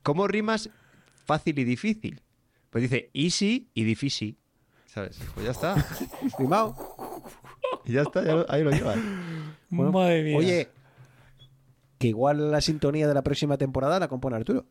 ¿Cómo 0.03 0.27
rimas 0.29 0.71
fácil 1.25 1.59
y 1.59 1.64
difícil? 1.64 2.23
Pues 2.71 2.83
dice 2.83 3.11
easy 3.12 3.69
y 3.75 3.85
difícil. 3.85 4.37
¿Sabes? 4.87 5.19
Pues 5.35 5.45
ya 5.47 5.53
está. 5.53 5.75
Rimao. 6.38 6.75
Y 7.85 7.92
ya 7.92 8.03
está, 8.03 8.25
ya 8.25 8.35
lo- 8.37 8.47
ahí 8.51 8.62
lo 8.62 8.71
llevas. 8.71 8.97
Bueno, 9.71 9.92
Madre 9.92 10.23
mía. 10.23 10.37
Oye, 10.38 10.69
que 11.98 12.09
igual 12.09 12.50
la 12.50 12.61
sintonía 12.61 13.09
de 13.09 13.14
la 13.14 13.22
próxima 13.22 13.56
temporada 13.56 13.98
la 13.98 14.09
compone 14.09 14.37
Arturo. 14.37 14.66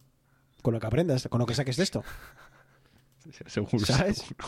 Con 0.61 0.73
lo 0.73 0.79
que 0.79 0.87
aprendas, 0.87 1.27
con 1.29 1.39
lo 1.39 1.45
que 1.45 1.53
saques 1.55 1.77
de 1.77 1.83
esto. 1.83 2.03
Seguro. 3.47 3.85
¿Sabes? 3.85 4.17
seguro. 4.19 4.47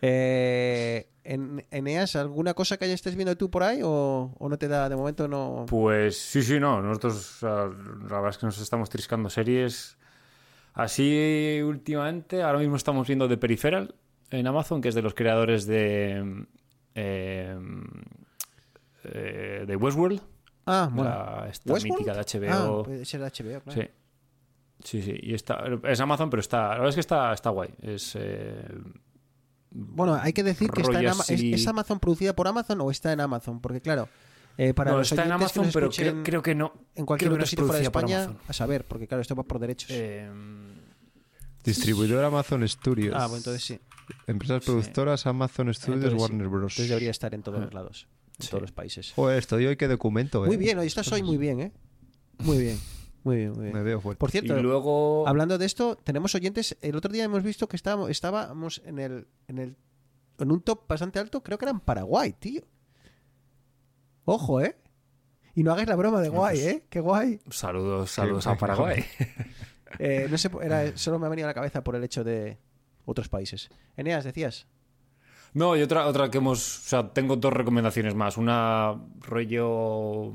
Eh, 0.00 1.08
en 1.24 1.64
Eneas, 1.70 2.14
¿alguna 2.14 2.54
cosa 2.54 2.76
que 2.76 2.86
ya 2.86 2.94
estés 2.94 3.16
viendo 3.16 3.36
tú 3.36 3.50
por 3.50 3.62
ahí 3.62 3.80
o, 3.82 4.34
o 4.38 4.48
no 4.48 4.58
te 4.58 4.68
da 4.68 4.88
de 4.88 4.96
momento? 4.96 5.26
No. 5.26 5.66
Pues 5.68 6.16
sí, 6.18 6.42
sí, 6.42 6.60
no. 6.60 6.82
Nosotros, 6.82 7.38
la 7.42 7.64
verdad 7.66 8.28
es 8.28 8.38
que 8.38 8.46
nos 8.46 8.60
estamos 8.60 8.90
triscando 8.90 9.30
series. 9.30 9.96
Así 10.74 11.60
últimamente, 11.64 12.42
ahora 12.42 12.58
mismo 12.58 12.76
estamos 12.76 13.06
viendo 13.06 13.28
The 13.28 13.38
Peripheral 13.38 13.94
en 14.30 14.46
Amazon, 14.46 14.80
que 14.80 14.88
es 14.88 14.94
de 14.94 15.02
los 15.02 15.14
creadores 15.14 15.66
de. 15.66 16.46
eh, 16.94 17.56
eh, 19.04 19.64
de 19.66 19.76
Westworld. 19.76 20.20
Ah, 20.66 20.88
bueno. 20.92 21.10
la, 21.10 21.48
esta 21.50 21.72
¿Westworld? 21.72 21.98
mítica 21.98 22.14
de 22.14 22.48
Ah, 22.50 22.58
HBO. 22.64 22.82
puede 22.84 23.04
ser 23.04 23.20
HBO, 23.20 23.60
claro. 23.60 23.82
Sí. 23.82 23.88
Sí, 24.82 25.02
sí. 25.02 25.18
Y 25.22 25.34
está, 25.34 25.64
es 25.84 26.00
Amazon, 26.00 26.28
pero 26.30 26.40
está. 26.40 26.62
La 26.62 26.68
verdad 26.74 26.88
es 26.88 26.94
que 26.94 27.00
está, 27.00 27.32
está 27.32 27.50
guay. 27.50 27.70
Es. 27.80 28.12
eh, 28.16 28.66
Bueno, 29.70 30.14
hay 30.14 30.32
que 30.32 30.42
decir 30.42 30.70
que 30.70 30.82
está 30.82 31.00
en 31.00 31.08
Ama- 31.08 31.24
¿es, 31.28 31.66
Amazon 31.66 31.98
producida 32.00 32.34
por 32.34 32.46
Amazon 32.48 32.80
o 32.80 32.90
está 32.90 33.12
en 33.12 33.20
Amazon? 33.20 33.60
Porque 33.60 33.80
claro, 33.80 34.08
eh, 34.58 34.72
para 34.74 34.92
no, 34.92 34.98
los 34.98 35.10
está 35.10 35.24
en 35.24 35.32
oyentes 35.32 35.52
que 35.52 35.58
Amazon, 35.60 35.64
nos 35.64 35.74
pero 35.74 35.86
escuchen 35.86 36.12
creo, 36.12 36.22
creo 36.24 36.42
que 36.42 36.54
no. 36.54 36.72
en 36.94 37.06
cualquier 37.06 37.30
otro 37.30 37.40
no 37.40 37.46
sitio 37.46 37.64
fuera 37.64 37.78
de 37.78 37.84
España, 37.84 38.34
a 38.46 38.52
saber, 38.52 38.84
porque 38.86 39.06
claro, 39.08 39.22
esto 39.22 39.34
va 39.34 39.42
por 39.42 39.58
derechos. 39.58 39.90
Eh, 39.90 40.30
Distribuidor 41.64 42.24
Amazon 42.24 42.66
Studios. 42.68 43.14
ah, 43.16 43.26
bueno, 43.26 43.38
entonces 43.38 43.64
sí. 43.64 43.80
Empresas 44.26 44.62
Sí. 44.62 44.70
productoras 44.70 45.26
Amazon 45.26 45.72
Studios, 45.72 46.04
Entonces. 46.04 46.20
Warner 46.20 46.48
Bros. 46.48 46.72
Entonces 46.74 46.88
debería 46.88 47.10
estar 47.10 47.32
en 47.34 47.42
todos 47.42 47.58
Ah. 47.60 47.64
los 47.64 47.72
lados, 47.74 48.06
en 48.38 48.44
Sí. 48.44 48.48
todos 48.50 48.62
los 48.62 48.72
países. 48.72 49.12
Joder, 49.14 49.38
estoy 49.38 49.66
hoy 49.66 49.76
que 49.76 49.88
documento, 49.88 50.44
eh. 50.44 50.48
Muy 50.48 50.56
bien, 50.56 50.78
hoy 50.78 50.86
estás 50.86 51.10
hoy 51.12 51.22
muy 51.22 51.36
bien, 51.36 51.60
¿eh? 51.60 51.72
Muy 52.38 52.58
bien, 52.58 52.78
muy 53.22 53.36
bien, 53.36 53.52
muy 53.52 53.62
bien. 53.64 53.74
Me 53.74 53.82
veo 53.82 54.00
fuerte. 54.00 54.18
Por 54.18 54.28
y 54.30 54.32
cierto, 54.32 54.60
luego. 54.62 55.26
hablando 55.28 55.56
de 55.58 55.66
esto, 55.66 55.96
tenemos 55.96 56.34
oyentes. 56.34 56.76
El 56.82 56.96
otro 56.96 57.12
día 57.12 57.24
hemos 57.24 57.42
visto 57.42 57.68
que 57.68 57.76
estábamos, 57.76 58.10
estábamos 58.10 58.82
en 58.84 58.98
el, 58.98 59.28
en 59.48 59.58
el 59.58 59.76
en 60.38 60.50
un 60.50 60.60
top 60.62 60.88
bastante 60.88 61.20
alto, 61.20 61.42
creo 61.44 61.58
que 61.58 61.64
era 61.64 61.70
en 61.72 61.78
Paraguay, 61.80 62.32
tío. 62.32 62.62
Ojo, 64.24 64.60
¿eh? 64.60 64.76
Y 65.54 65.62
no 65.62 65.72
hagáis 65.72 65.88
la 65.88 65.94
broma 65.96 66.20
de 66.20 66.28
guay, 66.28 66.56
pues- 66.58 66.66
¿eh? 66.74 66.86
Qué 66.90 67.00
guay. 67.00 67.40
Saludos, 67.50 68.10
saludos 68.10 68.46
a 68.46 68.56
Paraguay. 68.56 69.04
Eh, 70.00 70.26
no 70.28 70.36
sé, 70.38 70.50
era, 70.60 70.96
solo 70.96 71.20
me 71.20 71.26
ha 71.26 71.28
venido 71.28 71.46
a 71.46 71.50
la 71.50 71.54
cabeza 71.54 71.84
por 71.84 71.94
el 71.94 72.02
hecho 72.02 72.24
de 72.24 72.58
otros 73.04 73.28
países. 73.28 73.68
Eneas, 73.96 74.24
decías. 74.24 74.66
No, 75.54 75.76
y 75.76 75.82
otra, 75.82 76.06
otra 76.06 76.30
que 76.30 76.38
hemos. 76.38 76.78
O 76.78 76.88
sea, 76.88 77.08
tengo 77.12 77.36
dos 77.36 77.52
recomendaciones 77.52 78.14
más. 78.14 78.36
Una 78.36 79.00
rollo 79.20 80.32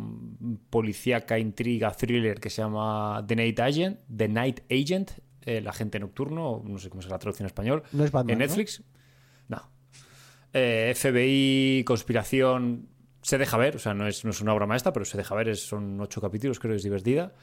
policíaca, 0.69 1.37
intriga, 1.37 1.91
thriller 1.91 2.39
que 2.39 2.49
se 2.49 2.61
llama 2.61 3.23
The 3.27 3.35
Night 3.35 3.59
Agent. 3.59 3.99
The 4.15 4.27
Night 4.29 4.59
Agent, 4.71 5.11
el 5.41 5.67
agente 5.67 5.99
nocturno, 5.99 6.61
no 6.65 6.77
sé 6.77 6.89
cómo 6.89 7.01
se 7.01 7.09
la 7.09 7.19
traducción 7.19 7.45
en 7.45 7.47
español. 7.47 7.83
No 7.91 8.03
es 8.05 8.11
Batman. 8.11 8.31
en 8.33 8.39
¿no? 8.39 8.45
Netflix. 8.45 8.83
No. 9.49 9.61
Eh, 10.53 10.93
FBI, 10.95 11.83
conspiración. 11.85 12.87
Se 13.21 13.37
deja 13.37 13.57
ver, 13.57 13.75
o 13.75 13.79
sea, 13.79 13.93
no 13.93 14.07
es, 14.07 14.23
no 14.23 14.31
es 14.31 14.39
una 14.39 14.53
obra 14.53 14.65
maestra, 14.65 14.93
pero 14.93 15.03
se 15.05 15.17
deja 15.17 15.35
ver. 15.35 15.49
es- 15.49 15.67
son 15.67 15.99
ocho 15.99 16.21
capítulos, 16.21 16.59
creo 16.59 16.71
que 16.71 16.77
es 16.77 16.83
divertida. 16.83 17.33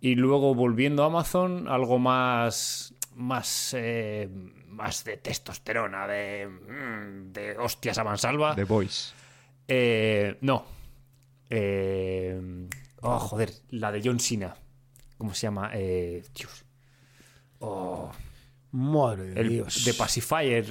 Y 0.00 0.16
luego 0.16 0.52
volviendo 0.56 1.04
a 1.04 1.06
Amazon, 1.06 1.68
algo 1.68 2.00
más. 2.00 2.91
Más. 3.14 3.74
eh, 3.76 4.28
más 4.68 5.04
de 5.04 5.16
testosterona, 5.18 6.06
de. 6.06 6.46
mm, 6.48 7.32
de 7.32 7.58
hostias 7.58 7.98
a 7.98 8.04
mansalva. 8.04 8.54
The 8.54 8.64
Voice. 8.64 9.12
Eh, 9.68 10.38
no. 10.40 10.64
Eh, 11.50 12.40
oh, 13.02 13.18
joder, 13.18 13.50
la 13.70 13.92
de 13.92 14.00
John 14.04 14.18
Cena. 14.18 14.54
¿Cómo 15.18 15.34
se 15.34 15.42
llama? 15.42 15.70
Eh, 15.74 16.22
Dios. 16.34 16.64
Oh, 17.60 18.10
Madre 18.72 19.24
de 19.34 19.40
el 19.40 19.48
Dios. 19.50 19.84
de 19.84 19.94
Pacifier. 19.94 20.64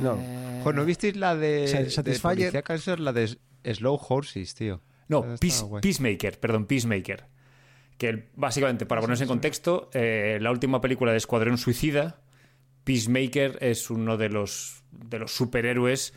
No. 0.00 0.16
Joder, 0.62 0.74
¿no 0.74 0.84
visteis 0.84 1.16
la 1.16 1.34
de. 1.36 1.66
Sa- 1.68 1.78
de 1.82 1.90
Satisfyer? 1.90 2.62
es 2.68 2.98
la 3.00 3.12
de 3.12 3.38
Slow 3.72 3.98
Horses, 4.08 4.54
tío. 4.54 4.82
No, 5.08 5.22
Peace-. 5.40 5.64
Peacemaker, 5.80 6.38
perdón, 6.40 6.66
Peacemaker. 6.66 7.26
Que 8.02 8.30
básicamente, 8.34 8.84
para 8.84 9.00
ponerse 9.00 9.22
en 9.22 9.28
contexto, 9.28 9.88
eh, 9.94 10.38
la 10.40 10.50
última 10.50 10.80
película 10.80 11.12
de 11.12 11.18
Escuadrón 11.18 11.56
Suicida, 11.56 12.20
Peacemaker 12.82 13.58
es 13.60 13.90
uno 13.90 14.16
de 14.16 14.28
los, 14.28 14.82
de 14.90 15.20
los 15.20 15.30
superhéroes. 15.32 16.12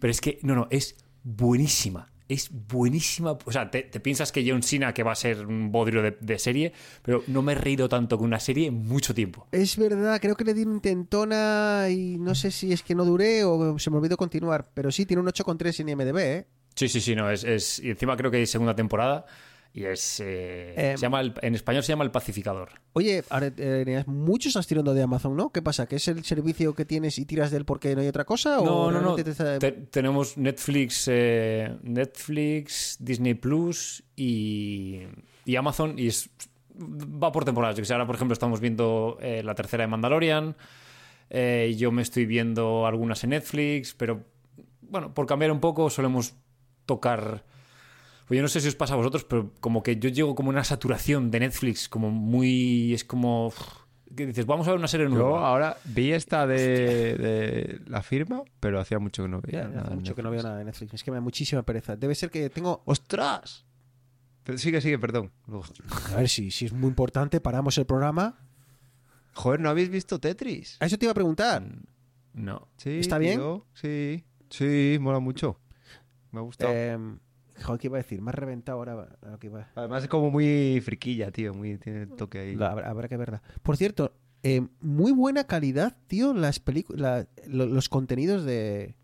Pero 0.00 0.10
es 0.10 0.20
que, 0.20 0.40
no, 0.42 0.56
no, 0.56 0.66
es 0.70 0.96
buenísima. 1.22 2.10
Es 2.28 2.50
buenísima. 2.50 3.38
O 3.44 3.52
sea, 3.52 3.70
te, 3.70 3.82
te 3.82 4.00
piensas 4.00 4.32
que 4.32 4.44
John 4.50 4.64
Cena, 4.64 4.92
que 4.92 5.04
va 5.04 5.12
a 5.12 5.14
ser 5.14 5.46
un 5.46 5.70
bodrio 5.70 6.02
de, 6.02 6.16
de 6.20 6.38
serie, 6.40 6.72
pero 7.02 7.22
no 7.28 7.40
me 7.42 7.52
he 7.52 7.54
reído 7.54 7.88
tanto 7.88 8.18
con 8.18 8.26
una 8.26 8.40
serie 8.40 8.66
en 8.66 8.74
mucho 8.74 9.14
tiempo. 9.14 9.46
Es 9.52 9.76
verdad, 9.76 10.20
creo 10.20 10.34
que 10.36 10.42
le 10.44 10.54
di 10.54 10.62
un 10.64 10.74
intentona 10.74 11.86
y 11.88 12.18
no 12.18 12.34
sé 12.34 12.50
si 12.50 12.72
es 12.72 12.82
que 12.82 12.96
no 12.96 13.04
duré 13.04 13.44
o 13.44 13.78
se 13.78 13.90
me 13.90 13.96
olvidó 13.98 14.16
continuar. 14.16 14.68
Pero 14.74 14.90
sí, 14.90 15.06
tiene 15.06 15.22
un 15.22 15.28
8,3 15.28 15.78
en 15.80 15.88
IMDB, 15.90 16.18
¿eh? 16.18 16.46
Sí, 16.74 16.88
sí, 16.88 17.00
sí, 17.00 17.14
no, 17.14 17.30
es, 17.30 17.44
es- 17.44 17.78
y 17.78 17.90
encima 17.90 18.16
creo 18.16 18.30
que 18.30 18.36
hay 18.38 18.46
segunda 18.46 18.74
temporada 18.74 19.24
y 19.72 19.84
es... 19.84 20.20
eh, 20.20 20.74
Em. 20.92 20.96
se 20.96 21.02
llama 21.02 21.20
el- 21.20 21.34
en 21.42 21.54
español 21.54 21.82
se 21.82 21.92
llama 21.92 22.04
El 22.04 22.10
Pacificador. 22.10 22.70
Oye, 22.94 23.22
ahora, 23.30 23.52
eh, 23.56 24.02
mucho 24.06 24.48
estás 24.48 24.66
tirando 24.66 24.94
de 24.94 25.02
Amazon, 25.02 25.36
¿no? 25.36 25.50
¿Qué 25.50 25.62
pasa? 25.62 25.86
¿Que 25.86 25.96
es 25.96 26.08
el 26.08 26.24
servicio 26.24 26.74
que 26.74 26.84
tienes 26.84 27.18
y 27.18 27.26
tiras 27.26 27.50
de 27.50 27.58
él 27.58 27.64
porque 27.64 27.94
no 27.94 28.00
hay 28.00 28.08
otra 28.08 28.24
cosa? 28.24 28.56
No, 28.56 28.62
¿O 28.86 28.90
no, 28.90 29.00
no. 29.00 29.14
te 29.14 29.30
está- 29.30 29.58
Te- 29.58 29.72
tenemos 29.72 30.36
Netflix, 30.36 31.04
eh, 31.10 31.76
Netflix, 31.82 32.96
Disney 33.00 33.34
Plus 33.34 34.02
y, 34.16 35.02
y 35.44 35.56
Amazon 35.56 35.98
y 35.98 36.08
es- 36.08 36.30
va 36.80 37.30
por 37.32 37.44
temporadas. 37.44 37.76
Yo 37.76 37.82
que 37.82 37.86
sé, 37.86 37.92
ahora, 37.92 38.06
por 38.06 38.14
ejemplo, 38.16 38.32
estamos 38.32 38.60
viendo 38.60 39.18
eh, 39.20 39.42
la 39.44 39.54
tercera 39.54 39.82
de 39.84 39.88
Mandalorian. 39.88 40.56
eh, 41.30 41.74
yo 41.76 41.92
me 41.92 42.00
estoy 42.02 42.24
viendo 42.24 42.86
algunas 42.86 43.22
en 43.22 43.30
Netflix, 43.30 43.94
pero 43.94 44.24
bueno, 44.80 45.12
por 45.12 45.26
cambiar 45.26 45.52
un 45.52 45.60
poco, 45.60 45.90
solemos 45.90 46.34
tocar. 46.86 47.44
Pues 48.28 48.36
yo 48.36 48.42
no 48.42 48.48
sé 48.48 48.60
si 48.60 48.68
os 48.68 48.74
pasa 48.74 48.94
a 48.94 48.96
vosotros, 48.98 49.24
pero 49.24 49.52
como 49.60 49.82
que 49.82 49.96
yo 49.96 50.08
llego 50.10 50.34
como 50.34 50.50
una 50.50 50.62
saturación 50.62 51.30
de 51.30 51.40
Netflix, 51.40 51.88
como 51.88 52.10
muy. 52.10 52.92
Es 52.92 53.02
como. 53.04 53.52
que 54.14 54.26
dices, 54.26 54.44
vamos 54.44 54.66
a 54.68 54.70
ver 54.72 54.78
una 54.78 54.88
serie 54.88 55.06
Yo 55.08 55.14
nueva. 55.14 55.48
ahora 55.48 55.76
vi 55.84 56.12
esta 56.12 56.46
de, 56.46 56.56
de 57.16 57.80
la 57.86 58.02
firma, 58.02 58.42
pero 58.60 58.80
hacía 58.80 58.98
mucho 58.98 59.22
que 59.22 59.28
no 59.30 59.40
veía. 59.40 59.62
Ya, 59.62 59.68
nada 59.68 59.82
hace 59.86 59.94
mucho 59.94 60.14
que 60.14 60.22
no 60.22 60.30
veo 60.30 60.42
nada 60.42 60.58
de 60.58 60.64
Netflix. 60.66 60.94
Es 60.94 61.02
que 61.02 61.10
me 61.10 61.16
da 61.16 61.20
muchísima 61.22 61.62
pereza. 61.62 61.96
Debe 61.96 62.14
ser 62.14 62.30
que 62.30 62.50
tengo. 62.50 62.82
¡Ostras! 62.84 63.64
Pero 64.44 64.58
sigue, 64.58 64.80
sigue, 64.80 64.98
perdón. 64.98 65.30
A 66.12 66.16
ver 66.16 66.28
si, 66.28 66.50
si 66.50 66.66
es 66.66 66.72
muy 66.72 66.88
importante, 66.88 67.40
paramos 67.40 67.76
el 67.78 67.86
programa. 67.86 68.38
Joder, 69.34 69.60
¿no 69.60 69.68
habéis 69.70 69.88
visto 69.90 70.18
Tetris? 70.18 70.76
A 70.80 70.86
eso 70.86 70.98
te 70.98 71.04
iba 71.04 71.12
a 71.12 71.14
preguntar. 71.14 71.62
No. 72.32 72.68
Sí, 72.76 72.98
¿Está 72.98 73.18
bien? 73.18 73.38
tío, 73.38 73.66
Sí, 73.74 74.24
sí, 74.50 74.96
mola 75.00 75.18
mucho. 75.18 75.60
Me 76.32 76.40
ha 76.40 76.42
gustado. 76.42 76.72
Eh, 76.74 76.98
joder, 77.62 77.80
¿qué 77.80 77.86
iba 77.88 77.98
a 77.98 78.02
decir? 78.02 78.20
Has 78.26 78.34
reventado 78.34 78.78
ahora. 78.78 79.08
que 79.40 79.46
iba- 79.48 79.68
Además 79.74 80.02
es 80.04 80.08
como 80.08 80.30
muy 80.30 80.80
friquilla, 80.84 81.30
tío. 81.30 81.54
Muy, 81.54 81.78
tiene 81.78 82.02
el 82.02 82.08
toque 82.10 82.38
ahí. 82.38 82.56
La- 82.56 82.70
habrá, 82.72 82.90
habrá 82.90 83.08
que 83.08 83.16
verla. 83.16 83.42
Por 83.62 83.76
cierto, 83.76 84.12
eh, 84.42 84.66
muy 84.80 85.12
buena 85.12 85.44
calidad, 85.44 85.96
tío, 86.06 86.32
las 86.34 86.60
películas, 86.60 87.26
los 87.46 87.88
contenidos 87.88 88.44
de 88.44 88.94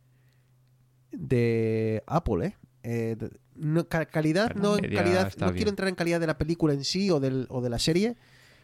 de 1.12 2.02
Apple, 2.06 2.46
¿eh? 2.46 2.56
Eh, 2.82 3.16
de- 3.18 3.30
no, 3.56 3.86
ca- 3.88 4.06
calidad, 4.06 4.54
no 4.56 4.76
en 4.76 4.92
calidad, 4.94 5.32
no 5.38 5.46
bien. 5.46 5.56
quiero 5.56 5.70
entrar 5.70 5.88
en 5.88 5.94
calidad 5.94 6.20
de 6.20 6.26
la 6.26 6.36
película 6.38 6.74
en 6.74 6.84
sí 6.84 7.10
o, 7.10 7.20
del, 7.20 7.46
o 7.50 7.60
de 7.62 7.70
la 7.70 7.78
serie. 7.78 8.16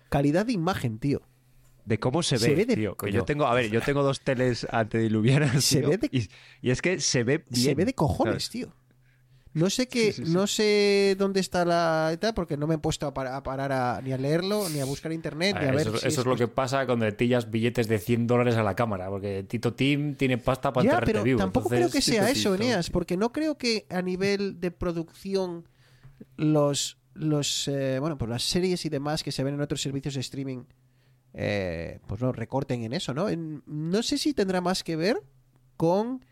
Calidad 0.09 0.47
de 0.47 0.53
imagen, 0.53 0.99
tío. 0.99 1.23
De 1.85 1.99
cómo 2.01 2.23
se 2.23 2.35
ve, 2.37 2.41
Se 2.41 2.55
ve 2.55 2.67
de- 2.67 2.75
tío. 2.77 2.97
Coño. 2.97 3.13
yo 3.13 3.25
tengo, 3.25 3.47
a 3.47 3.55
ver, 3.55 3.71
yo 3.71 3.81
tengo 3.81 4.03
dos 4.03 4.21
teles 4.21 4.67
antediluvianas. 4.71 5.65
Se 5.65 5.79
tío, 5.81 5.91
ve 5.91 5.99
de- 5.99 6.09
y, 6.11 6.29
y 6.61 6.71
es 6.71 6.83
que 6.83 6.99
se 7.01 7.23
ve 7.23 7.45
bien. 7.49 7.63
Se 7.65 7.75
ve 7.75 7.85
de 7.85 7.95
cojones, 7.95 8.51
tío. 8.51 8.73
No 9.53 9.69
sé 9.69 9.89
qué, 9.89 10.13
Sí, 10.13 10.23
sí, 10.23 10.27
sí. 10.27 10.33
no 10.33 10.47
sé 10.47 11.17
dónde 11.19 11.41
está 11.41 11.65
la 11.65 12.17
tal, 12.21 12.35
porque 12.35 12.57
no 12.57 12.69
me 12.69 12.77
he 12.77 12.79
puesto 12.79 13.07
a, 13.09 13.13
par- 13.13 13.27
a 13.27 13.43
parar 13.43 13.73
a- 13.73 14.01
ni 14.01 14.13
a 14.13 14.17
leerlo, 14.17 14.69
ni 14.69 14.79
a 14.79 14.85
buscar 14.85 15.11
internet, 15.13 15.57
ni 15.61 15.67
a 15.67 15.73
ver 15.73 15.89
eso 15.89 15.97
si 15.99 16.07
eso 16.07 16.21
es 16.21 16.27
lo 16.29 16.37
que 16.37 16.47
pasa 16.47 16.87
cuando 16.87 17.05
le 17.05 17.11
tillas 17.13 17.51
billetes 17.51 17.89
de 17.89 17.99
100 17.99 18.29
dólares 18.29 18.55
a 18.57 18.63
la 18.63 18.77
cámara, 18.77 19.09
porque 19.09 19.43
Tito 19.43 19.75
Tim 19.75 20.15
tiene 20.15 20.39
pasta 20.39 20.73
para 20.73 20.85
Ya, 20.89 21.01
pero 21.01 21.25
vivo. 21.25 21.39
tampoco 21.39 21.75
entonces- 21.75 21.91
creo 21.91 21.91
que 21.91 22.01
sea 22.01 22.31
eso, 22.31 22.53
Tito, 22.53 22.63
Eneas, 22.63 22.91
porque 22.91 23.17
no 23.17 23.33
creo 23.33 23.59
que 23.59 23.87
a 23.91 24.03
nivel 24.03 24.61
de 24.61 24.71
producción 24.71 25.67
los, 26.37 26.99
los 27.15 27.67
eh, 27.67 27.99
bueno, 27.99 28.19
pues 28.19 28.29
las 28.31 28.45
series 28.45 28.85
y 28.85 28.89
demás 28.89 29.25
que 29.25 29.33
se 29.33 29.43
ven 29.43 29.55
en 29.55 29.61
otros 29.63 29.83
servicios 29.83 30.15
de 30.15 30.21
streaming, 30.21 30.63
eh, 31.35 31.99
pues 32.07 32.21
no 32.21 32.31
recorten 32.31 32.83
en 32.85 32.93
eso, 32.93 33.15
¿no? 33.15 33.29
En- 33.29 33.63
no 33.67 34.03
sé 34.05 34.17
si 34.17 34.33
tendrá 34.33 34.61
más 34.61 34.85
que 34.85 34.95
ver 34.97 35.21
con 35.77 36.25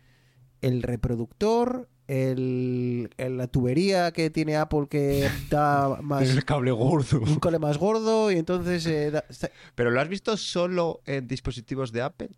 el 0.61 0.83
reproductor, 0.83 1.89
el, 2.09 3.09
el- 3.17 3.37
la 3.37 3.47
tubería 3.47 4.11
que 4.11 4.29
tiene 4.31 4.55
Apple 4.57 4.87
que 4.89 5.29
da 5.49 6.01
más 6.01 6.27
El 6.29 6.43
cable 6.43 6.71
gordo. 6.71 7.21
un 7.21 7.35
cole 7.39 7.59
más 7.59 7.77
gordo 7.77 8.31
y 8.31 8.35
entonces 8.37 8.85
eh, 8.87 9.11
da- 9.11 9.23
está- 9.29 9.51
¿Pero 9.75 9.91
lo 9.91 10.01
has 10.01 10.09
visto 10.09 10.35
solo 10.37 11.01
en 11.05 11.27
dispositivos 11.27 11.91
de 11.91 12.01
Apple? 12.01 12.29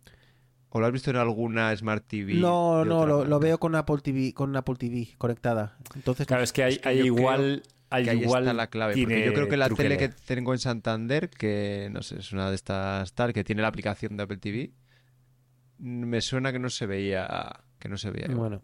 ¿O 0.68 0.80
lo 0.80 0.86
has 0.86 0.92
visto 0.92 1.10
en 1.10 1.16
alguna 1.16 1.74
Smart 1.76 2.04
TV? 2.06 2.34
no 2.34 2.84
no 2.84 3.06
lo, 3.24 3.40
veo 3.40 3.58
con 3.58 3.74
Apple 3.74 3.98
TV 4.02 4.32
con 4.34 4.54
Apple 4.56 4.76
TV 4.76 5.08
conectada 5.18 5.76
entonces 5.94 6.26
Claro, 6.26 6.42
es 6.42 6.52
que 6.52 6.62
hay, 6.64 6.72
Es 6.74 6.78
que 6.80 6.88
hay 6.90 7.00
igual. 7.00 7.62
Hay 7.90 8.04
Que 8.04 8.10
ahí 8.10 8.20
igual 8.22 8.44
está 8.44 8.54
la 8.54 8.68
clave. 8.68 8.94
Porque 8.98 9.24
yo 9.26 9.34
creo 9.34 9.48
que 9.48 9.56
la 9.58 9.68
tele 9.68 9.98
que 9.98 10.08
tengo 10.08 10.54
en 10.54 10.58
Santander, 10.58 11.28
que 11.28 11.88
no 11.92 12.00
sé, 12.02 12.20
es 12.20 12.32
una 12.32 12.48
de 12.48 12.54
estas 12.54 13.12
tal, 13.12 13.34
que 13.34 13.44
tiene 13.44 13.60
la 13.60 13.68
aplicación 13.68 14.16
de 14.16 14.22
Apple 14.22 14.38
TV, 14.38 14.72
me 15.78 16.20
suena 16.22 16.52
que 16.52 16.58
no 16.58 16.70
se 16.70 16.86
veía. 16.86 17.28
Que 17.78 17.90
no 17.90 17.98
se 17.98 18.10
veía. 18.10 18.30
igual. 18.30 18.62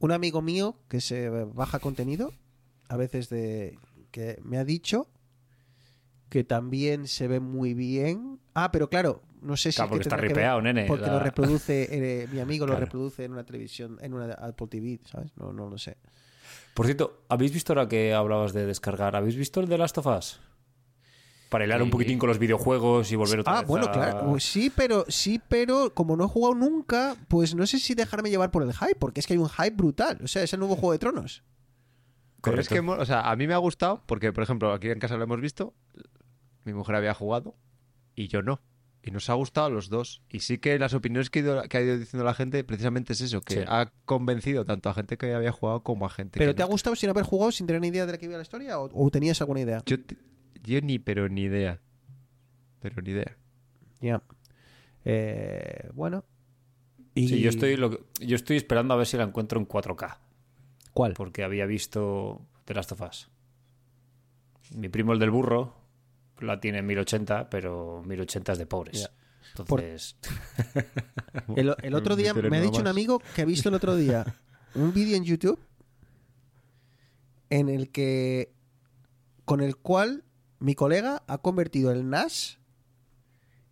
Un 0.00 0.12
amigo 0.12 0.42
mío 0.42 0.76
que 0.88 1.00
se 1.00 1.28
baja 1.28 1.78
contenido, 1.80 2.32
a 2.88 2.96
veces 2.96 3.28
de 3.28 3.78
que 4.10 4.38
me 4.44 4.58
ha 4.58 4.64
dicho 4.64 5.08
que 6.28 6.44
también 6.44 7.06
se 7.08 7.26
ve 7.28 7.40
muy 7.40 7.74
bien. 7.74 8.38
Ah, 8.54 8.70
pero 8.70 8.88
claro, 8.88 9.22
no 9.40 9.56
sé 9.56 9.72
si 9.72 9.76
Claro, 9.76 9.88
que 9.90 9.96
porque 9.96 10.02
está 10.02 10.16
tendrá 10.16 10.28
que 10.28 10.34
ver 10.34 10.36
ripeado, 10.42 10.62
nene. 10.62 10.84
porque 10.86 11.06
lo 11.06 11.18
reproduce, 11.18 11.88
eh, 12.22 12.28
mi 12.30 12.40
amigo 12.40 12.66
lo 12.66 12.76
reproduce 12.76 13.24
en 13.24 13.32
una 13.32 13.44
televisión, 13.44 13.98
en 14.00 14.14
una 14.14 14.32
Apple 14.34 14.66
TV, 14.68 15.00
¿sabes? 15.04 15.32
No, 15.36 15.52
no 15.52 15.68
lo 15.68 15.78
sé. 15.78 15.96
Por 16.74 16.86
cierto, 16.86 17.24
¿habéis 17.28 17.52
visto 17.52 17.72
ahora 17.72 17.88
que 17.88 18.14
hablabas 18.14 18.52
de 18.52 18.66
descargar? 18.66 19.16
¿Habéis 19.16 19.36
visto 19.36 19.60
el 19.60 19.68
de 19.68 19.78
Last 19.78 19.98
of 19.98 20.06
Us? 20.06 20.40
Para 21.48 21.64
hilar 21.64 21.82
un 21.82 21.88
poquitín 21.90 22.18
con 22.18 22.28
los 22.28 22.38
videojuegos 22.38 23.10
y 23.10 23.16
volver 23.16 23.40
otra 23.40 23.54
Ah, 23.56 23.60
vez 23.60 23.68
bueno, 23.68 23.86
a- 23.86 23.92
claro. 23.92 24.38
Sí, 24.38 24.70
pero 24.74 25.04
sí, 25.08 25.40
pero 25.48 25.94
como 25.94 26.14
no 26.16 26.24
he 26.24 26.28
jugado 26.28 26.54
nunca, 26.54 27.16
pues 27.28 27.54
no 27.54 27.66
sé 27.66 27.78
si 27.78 27.94
dejarme 27.94 28.28
llevar 28.28 28.50
por 28.50 28.62
el 28.62 28.72
hype, 28.74 28.96
porque 28.96 29.20
es 29.20 29.26
que 29.26 29.32
hay 29.32 29.38
un 29.38 29.48
hype 29.48 29.70
brutal. 29.76 30.18
O 30.22 30.28
sea, 30.28 30.42
es 30.42 30.52
el 30.52 30.58
nuevo 30.60 30.74
Juego 30.76 30.92
de 30.92 30.98
Tronos. 30.98 31.42
Pero 32.42 32.60
es 32.60 32.68
que, 32.68 32.78
o 32.80 33.04
sea, 33.06 33.30
a 33.30 33.34
mí 33.36 33.46
me 33.46 33.54
ha 33.54 33.58
gustado 33.58 34.02
porque, 34.06 34.32
por 34.32 34.42
ejemplo, 34.44 34.72
aquí 34.72 34.88
en 34.90 34.98
casa 35.00 35.16
lo 35.16 35.24
hemos 35.24 35.40
visto, 35.40 35.74
mi 36.64 36.72
mujer 36.74 36.96
había 36.96 37.14
jugado 37.14 37.56
y 38.14 38.28
yo 38.28 38.42
no. 38.42 38.60
Y 39.02 39.10
nos 39.10 39.30
ha 39.30 39.34
gustado 39.34 39.68
a 39.68 39.70
los 39.70 39.88
dos. 39.88 40.22
Y 40.28 40.40
sí 40.40 40.58
que 40.58 40.78
las 40.78 40.92
opiniones 40.92 41.30
que, 41.30 41.38
ha 41.38 41.42
ido- 41.42 41.62
que 41.62 41.78
ha 41.78 41.80
ido 41.80 41.96
diciendo 41.98 42.24
la 42.24 42.34
gente 42.34 42.62
precisamente 42.62 43.12
es 43.14 43.20
eso, 43.22 43.40
que 43.40 43.54
Sí. 43.54 43.60
ha 43.66 43.90
convencido 44.04 44.64
tanto 44.66 44.90
a 44.90 44.94
gente 44.94 45.16
que 45.16 45.32
había 45.32 45.52
jugado 45.52 45.82
como 45.82 46.04
a 46.04 46.10
gente 46.10 46.38
¿Pero 46.38 46.50
que 46.50 46.56
te 46.56 46.62
ha 46.62 46.66
no. 46.66 46.72
gustado 46.72 46.94
sin 46.94 47.08
haber 47.08 47.24
jugado, 47.24 47.50
sin 47.52 47.66
tener 47.66 47.80
ni 47.80 47.88
idea 47.88 48.04
de 48.06 48.12
la 48.12 48.18
que 48.18 48.26
iba 48.26 48.36
la 48.36 48.42
historia? 48.42 48.78
¿O, 48.78 48.90
o 48.92 49.10
tenías 49.10 49.40
alguna 49.40 49.60
idea? 49.60 49.82
Yo, 49.86 49.96
yo 50.64 50.80
ni, 50.80 50.98
pero 50.98 51.28
ni 51.28 51.42
idea. 51.42 51.80
Pero 52.80 53.02
ni 53.02 53.10
idea. 53.10 53.36
Ya. 54.00 54.22
Eh, 55.04 55.88
bueno. 55.94 56.24
Y... 57.14 57.28
Sí, 57.28 57.40
yo 57.40 57.50
estoy, 57.50 57.76
lo 57.76 57.90
que- 57.90 58.04
yo 58.26 58.36
estoy 58.36 58.56
esperando 58.56 58.94
a 58.94 58.96
ver 58.96 59.06
si 59.06 59.16
la 59.16 59.24
encuentro 59.24 59.58
en 59.58 59.66
4K. 59.66 60.18
¿Cuál? 60.92 61.14
Porque 61.14 61.42
había 61.44 61.66
visto 61.66 62.40
The 62.64 62.74
Last 62.74 62.92
of 62.92 63.00
Us. 63.02 63.30
Mi 64.76 64.88
primo, 64.88 65.12
el 65.12 65.18
del 65.18 65.30
burro, 65.30 65.74
la 66.40 66.60
tiene 66.60 66.78
en 66.78 66.86
1080, 66.86 67.48
pero 67.50 68.02
1080 68.06 68.52
es 68.52 68.58
de 68.58 68.66
pobres. 68.66 69.10
Entonces, 69.56 70.16
El, 71.56 71.74
el 71.82 71.94
otro 71.94 72.14
día 72.16 72.34
me 72.34 72.58
ha 72.58 72.60
dicho 72.60 72.80
un 72.80 72.86
amigo 72.86 73.20
que 73.34 73.42
ha 73.42 73.44
visto 73.46 73.70
el 73.70 73.74
otro 73.76 73.96
día 73.96 74.24
un 74.74 74.92
vídeo 74.92 75.16
en 75.16 75.24
YouTube 75.24 75.58
en 77.50 77.68
el 77.70 77.90
que 77.90 78.52
con 79.46 79.60
el 79.62 79.76
cual 79.76 80.24
mi 80.58 80.74
colega 80.74 81.22
ha 81.26 81.38
convertido 81.38 81.92
el 81.92 82.08
NAS 82.08 82.58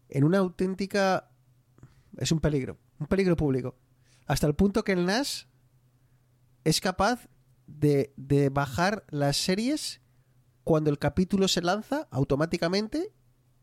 en 0.08 0.24
una 0.24 0.38
auténtica 0.38 1.30
es 2.16 2.32
un 2.32 2.40
peligro, 2.40 2.78
un 2.98 3.06
peligro 3.06 3.36
público. 3.36 3.76
Hasta 4.26 4.46
el 4.46 4.54
punto 4.54 4.84
que 4.84 4.92
el 4.92 5.06
NAS 5.06 5.48
es 6.64 6.80
capaz 6.80 7.28
de, 7.66 8.12
de 8.16 8.48
bajar 8.48 9.04
las 9.10 9.36
series 9.36 10.00
cuando 10.64 10.90
el 10.90 10.98
capítulo 10.98 11.48
se 11.48 11.62
lanza 11.62 12.08
automáticamente 12.10 13.12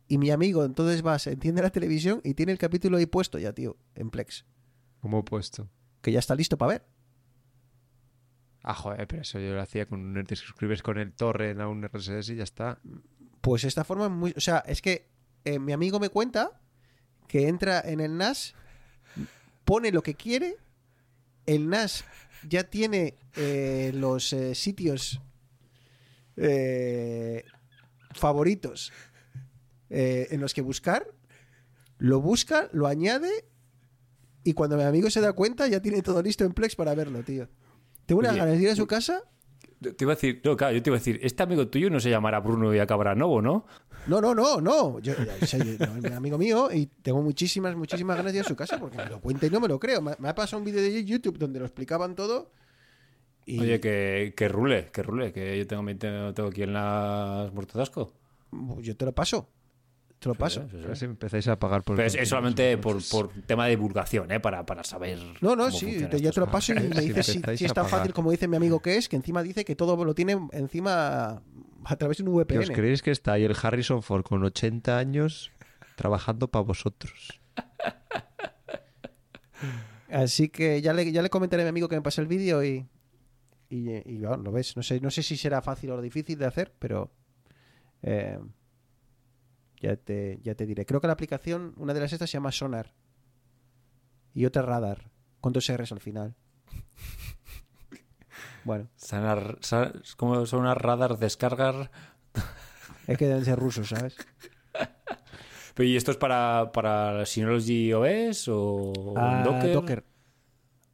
y 0.07 0.17
mi 0.17 0.31
amigo 0.31 0.63
entonces 0.63 1.05
va, 1.05 1.17
se 1.19 1.31
enciende 1.31 1.61
la 1.61 1.69
televisión 1.69 2.21
y 2.23 2.33
tiene 2.33 2.51
el 2.51 2.57
capítulo 2.57 2.97
ahí 2.97 3.05
puesto 3.05 3.39
ya, 3.39 3.53
tío, 3.53 3.77
en 3.95 4.09
Plex. 4.09 4.45
Como 4.99 5.19
he 5.19 5.23
puesto. 5.23 5.69
Que 6.01 6.11
ya 6.11 6.19
está 6.19 6.35
listo 6.35 6.57
para 6.57 6.73
ver. 6.73 6.85
Ah, 8.61 8.73
joder, 8.73 9.05
pero 9.07 9.21
eso 9.23 9.39
yo 9.39 9.53
lo 9.53 9.61
hacía 9.61 9.85
con 9.85 9.99
un... 9.99 10.23
Te 10.23 10.37
suscribes 10.37 10.81
con 10.81 10.97
el 10.97 11.13
torrent 11.13 11.59
a 11.59 11.67
un 11.67 11.83
RSS 11.83 12.29
y 12.29 12.35
ya 12.35 12.43
está. 12.43 12.79
Pues 13.43 13.65
esta 13.65 13.83
forma 13.83 14.05
es 14.05 14.11
muy... 14.11 14.33
O 14.37 14.39
sea, 14.39 14.63
es 14.65 14.81
que 14.81 15.09
eh, 15.43 15.59
mi 15.59 15.73
amigo 15.73 15.99
me 15.99 16.07
cuenta 16.07 16.61
que 17.27 17.49
entra 17.49 17.81
en 17.81 17.99
el 17.99 18.17
NAS, 18.17 18.55
pone 19.65 19.91
lo 19.91 20.01
que 20.01 20.15
quiere, 20.15 20.55
el 21.45 21.67
NAS 21.67 22.05
ya 22.47 22.63
tiene 22.63 23.17
eh, 23.35 23.91
los 23.93 24.31
eh, 24.31 24.55
sitios 24.55 25.19
favoritos 28.13 28.93
en 29.89 30.39
los 30.39 30.53
que 30.53 30.61
buscar, 30.61 31.05
lo 31.97 32.21
busca, 32.21 32.69
lo 32.71 32.87
añade 32.87 33.45
y 34.45 34.53
cuando 34.53 34.77
mi 34.77 34.83
amigo 34.83 35.09
se 35.09 35.19
da 35.19 35.33
cuenta 35.33 35.67
ya 35.67 35.81
tiene 35.81 36.01
todo 36.01 36.23
listo 36.23 36.45
en 36.45 36.53
Plex 36.53 36.77
para 36.77 36.95
verlo, 36.95 37.23
tío. 37.23 37.49
Tengo 38.05 38.19
una 38.19 38.31
ganas 38.31 38.57
de 38.57 38.63
ir 38.63 38.69
a 38.69 38.75
su 38.77 38.87
casa. 38.87 39.21
Te 39.91 40.03
iba 40.05 40.13
a 40.13 40.15
decir, 40.15 40.41
no, 40.43 40.55
claro, 40.55 40.73
yo 40.73 40.81
te 40.81 40.89
iba 40.89 40.95
a 40.97 40.99
decir, 40.99 41.19
este 41.21 41.43
amigo 41.43 41.67
tuyo 41.67 41.89
no 41.89 41.99
se 41.99 42.09
llamará 42.09 42.39
Bruno 42.39 42.73
y 42.73 42.79
acabará 42.79 43.13
Novo, 43.15 43.41
¿no? 43.41 43.65
No, 44.07 44.19
no, 44.21 44.33
no, 44.33 44.59
no. 44.61 44.99
Yo, 44.99 45.13
yo- 45.13 45.45
soy 45.47 45.77
un 45.79 46.13
amigo 46.13 46.37
mío 46.37 46.69
y 46.73 46.87
tengo 46.87 47.21
muchísimas, 47.21 47.75
muchísimas 47.75 48.17
ganas 48.17 48.31
de 48.33 48.39
ir 48.39 48.45
a 48.45 48.47
su 48.47 48.55
casa 48.55 48.79
porque 48.79 48.97
me 48.97 49.05
lo 49.05 49.19
cuenta 49.21 49.45
y 49.45 49.49
no 49.49 49.59
me 49.59 49.67
lo 49.67 49.79
creo. 49.79 50.01
Me, 50.01 50.13
me 50.19 50.29
ha 50.29 50.35
pasado 50.35 50.59
un 50.59 50.65
vídeo 50.65 50.81
de 50.81 51.03
YouTube 51.05 51.37
donde 51.37 51.59
lo 51.59 51.65
explicaban 51.65 52.15
todo. 52.15 52.51
Y 53.45 53.59
Oye, 53.59 53.79
que, 53.81 54.33
que 54.37 54.47
rule, 54.47 54.89
que 54.91 55.03
rule, 55.03 55.33
que 55.33 55.57
yo 55.57 55.67
tengo, 55.67 55.85
tengo, 55.97 56.47
aquí 56.49 56.63
en 56.63 56.73
las 56.73 57.53
muertas 57.53 57.75
de 57.75 57.81
asco. 57.81 58.13
yo 58.79 58.95
te 58.95 59.05
lo 59.05 59.11
paso. 59.13 59.49
Te 60.23 60.29
lo 60.29 60.35
paso. 60.35 60.61
Sí, 60.61 60.67
sí, 60.71 60.77
sí. 60.77 60.81
Pero 60.83 60.95
si 60.95 61.05
empezáis 61.05 61.47
a 61.49 61.59
pagar 61.59 61.83
por... 61.83 61.95
Pero 61.97 62.07
es, 62.07 62.15
es 62.15 62.29
solamente 62.29 62.77
por, 62.77 62.93
Pues- 62.95 63.09
por 63.09 63.29
tema 63.45 63.65
de 63.65 63.71
divulgación, 63.71 64.31
¿eh? 64.31 64.39
Para, 64.39 64.65
para 64.65 64.83
saber. 64.83 65.19
No, 65.41 65.55
no, 65.55 65.69
sí, 65.69 66.07
te- 66.09 66.21
ya 66.21 66.29
esto. 66.29 66.41
te 66.41 66.45
lo 66.47 66.51
paso 66.51 66.71
y 66.71 66.75
me 66.79 66.95
Si 66.95 67.07
dices 67.09 67.25
si, 67.25 67.35
empezáis 67.37 67.59
si 67.59 67.65
es 67.65 67.73
tan 67.73 67.87
fácil 67.89 68.13
como 68.13 68.31
dice 68.31 68.47
mi 68.47 68.55
amigo 68.55 68.79
que 68.81 68.95
es, 68.97 69.09
que 69.09 69.17
encima 69.17 69.43
dice 69.43 69.65
que 69.65 69.75
todo 69.75 70.03
lo 70.03 70.15
tiene 70.15 70.37
encima 70.53 71.41
a 71.85 71.95
través 71.97 72.17
de 72.17 72.23
un 72.23 72.45
¿Qué 72.45 72.57
os 72.57 72.65
VPN. 72.67 72.73
creéis 72.75 73.01
que 73.01 73.11
está 73.11 73.33
ahí 73.33 73.43
el 73.43 73.55
Harrison 73.61 74.01
Ford 74.01 74.23
con 74.23 74.43
80 74.43 74.97
años 74.97 75.51
trabajando 75.95 76.47
para 76.47 76.63
vosotros? 76.63 77.41
Así 80.09 80.49
que 80.49 80.81
ya 80.81 80.93
le, 80.93 81.11
ya 81.11 81.21
le 81.21 81.29
comentaré 81.29 81.63
a 81.63 81.65
mi 81.65 81.69
amigo 81.69 81.87
que 81.89 81.95
me 81.95 82.01
pase 82.01 82.21
el 82.21 82.27
vídeo 82.27 82.63
y, 82.63 82.85
y, 83.69 83.89
y, 84.09 84.19
bueno, 84.19 84.37
lo 84.43 84.51
ves. 84.51 84.77
No 84.77 84.83
sé, 84.83 84.99
no 85.01 85.09
sé 85.09 85.23
si 85.23 85.37
será 85.37 85.61
fácil 85.61 85.89
o 85.91 86.01
difícil 86.01 86.37
de 86.37 86.45
hacer, 86.45 86.71
pero 86.77 87.11
eh, 88.03 88.37
ya, 89.83 89.95
te, 89.97 90.39
ya 90.41 90.55
te 90.55 90.65
diré. 90.65 90.85
Creo 90.85 90.99
que 91.01 91.07
la 91.07 91.13
aplicación, 91.13 91.73
una 91.77 91.93
de 91.93 91.99
las 91.99 92.11
estas 92.13 92.29
se 92.29 92.37
llama 92.37 92.51
Sonar 92.51 92.93
y 94.33 94.45
otra 94.45 94.63
Radar, 94.63 95.11
con 95.41 95.53
dos 95.53 95.69
R's 95.71 95.91
al 95.91 95.99
final. 95.99 96.35
Bueno, 98.65 98.87
Son 98.95 99.25
ar- 99.25 99.57
son- 99.59 100.01
como 100.15 100.45
son 100.45 100.61
unas 100.61 100.77
radar 100.77 101.17
descargar. 101.17 101.91
es 103.07 103.17
que 103.17 103.27
deben 103.27 103.43
ser 103.43 103.59
rusos, 103.59 103.89
¿sabes? 103.89 104.15
Pero, 105.75 105.89
¿Y 105.89 105.97
esto 105.97 106.11
es 106.11 106.17
para, 106.17 106.71
para 106.71 107.25
Synology 107.25 107.91
OS 107.93 108.47
o 108.49 109.13
Ah, 109.17 109.41
Docker? 109.43 109.73
Docker. 109.73 110.05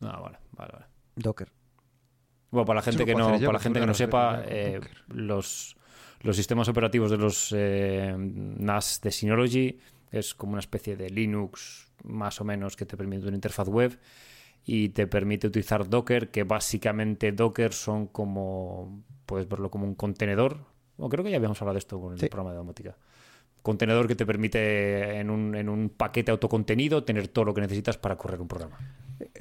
Ah, 0.01 0.19
vale, 0.19 0.39
vale, 0.53 0.71
vale. 0.73 0.85
Docker. 1.15 1.51
Bueno, 2.49 2.65
para 2.65 2.77
la 2.79 2.81
gente 2.83 3.05
que 3.05 3.13
no, 3.13 3.27
para 3.39 3.53
la 3.53 3.59
gente 3.59 3.79
que 3.79 3.85
no 3.85 3.93
sepa, 3.93 4.41
eh, 4.45 4.79
los, 5.09 5.75
los 6.21 6.35
sistemas 6.35 6.67
operativos 6.67 7.11
de 7.11 7.17
los 7.17 7.53
eh, 7.55 8.13
NAS 8.17 8.99
de 9.01 9.11
Synology 9.11 9.79
es 10.11 10.33
como 10.33 10.53
una 10.53 10.59
especie 10.59 10.95
de 10.95 11.09
Linux 11.09 11.91
más 12.03 12.39
o 12.41 12.43
menos 12.43 12.75
que 12.75 12.85
te 12.85 12.97
permite 12.97 13.27
una 13.27 13.35
interfaz 13.35 13.67
web 13.67 13.97
y 14.65 14.89
te 14.89 15.07
permite 15.07 15.47
utilizar 15.47 15.87
Docker, 15.89 16.29
que 16.31 16.43
básicamente 16.43 17.31
Docker 17.31 17.73
son 17.73 18.07
como, 18.07 19.03
puedes 19.25 19.47
verlo 19.47 19.69
como 19.71 19.85
un 19.85 19.95
contenedor. 19.95 20.65
Bueno, 20.97 21.09
creo 21.09 21.23
que 21.23 21.31
ya 21.31 21.37
habíamos 21.37 21.61
hablado 21.61 21.75
de 21.75 21.79
esto 21.79 21.99
con 21.99 22.13
el 22.13 22.19
Sí. 22.19 22.27
programa 22.27 22.51
de 22.51 22.57
domótica. 22.57 22.97
Contenedor 23.61 24.07
que 24.07 24.15
te 24.15 24.25
permite 24.25 25.17
en 25.19 25.29
un, 25.29 25.55
en 25.55 25.69
un 25.69 25.89
paquete 25.89 26.31
autocontenido 26.31 27.03
tener 27.03 27.27
todo 27.27 27.45
lo 27.45 27.53
que 27.53 27.61
necesitas 27.61 27.97
para 27.97 28.17
correr 28.17 28.41
un 28.41 28.47
programa. 28.47 28.77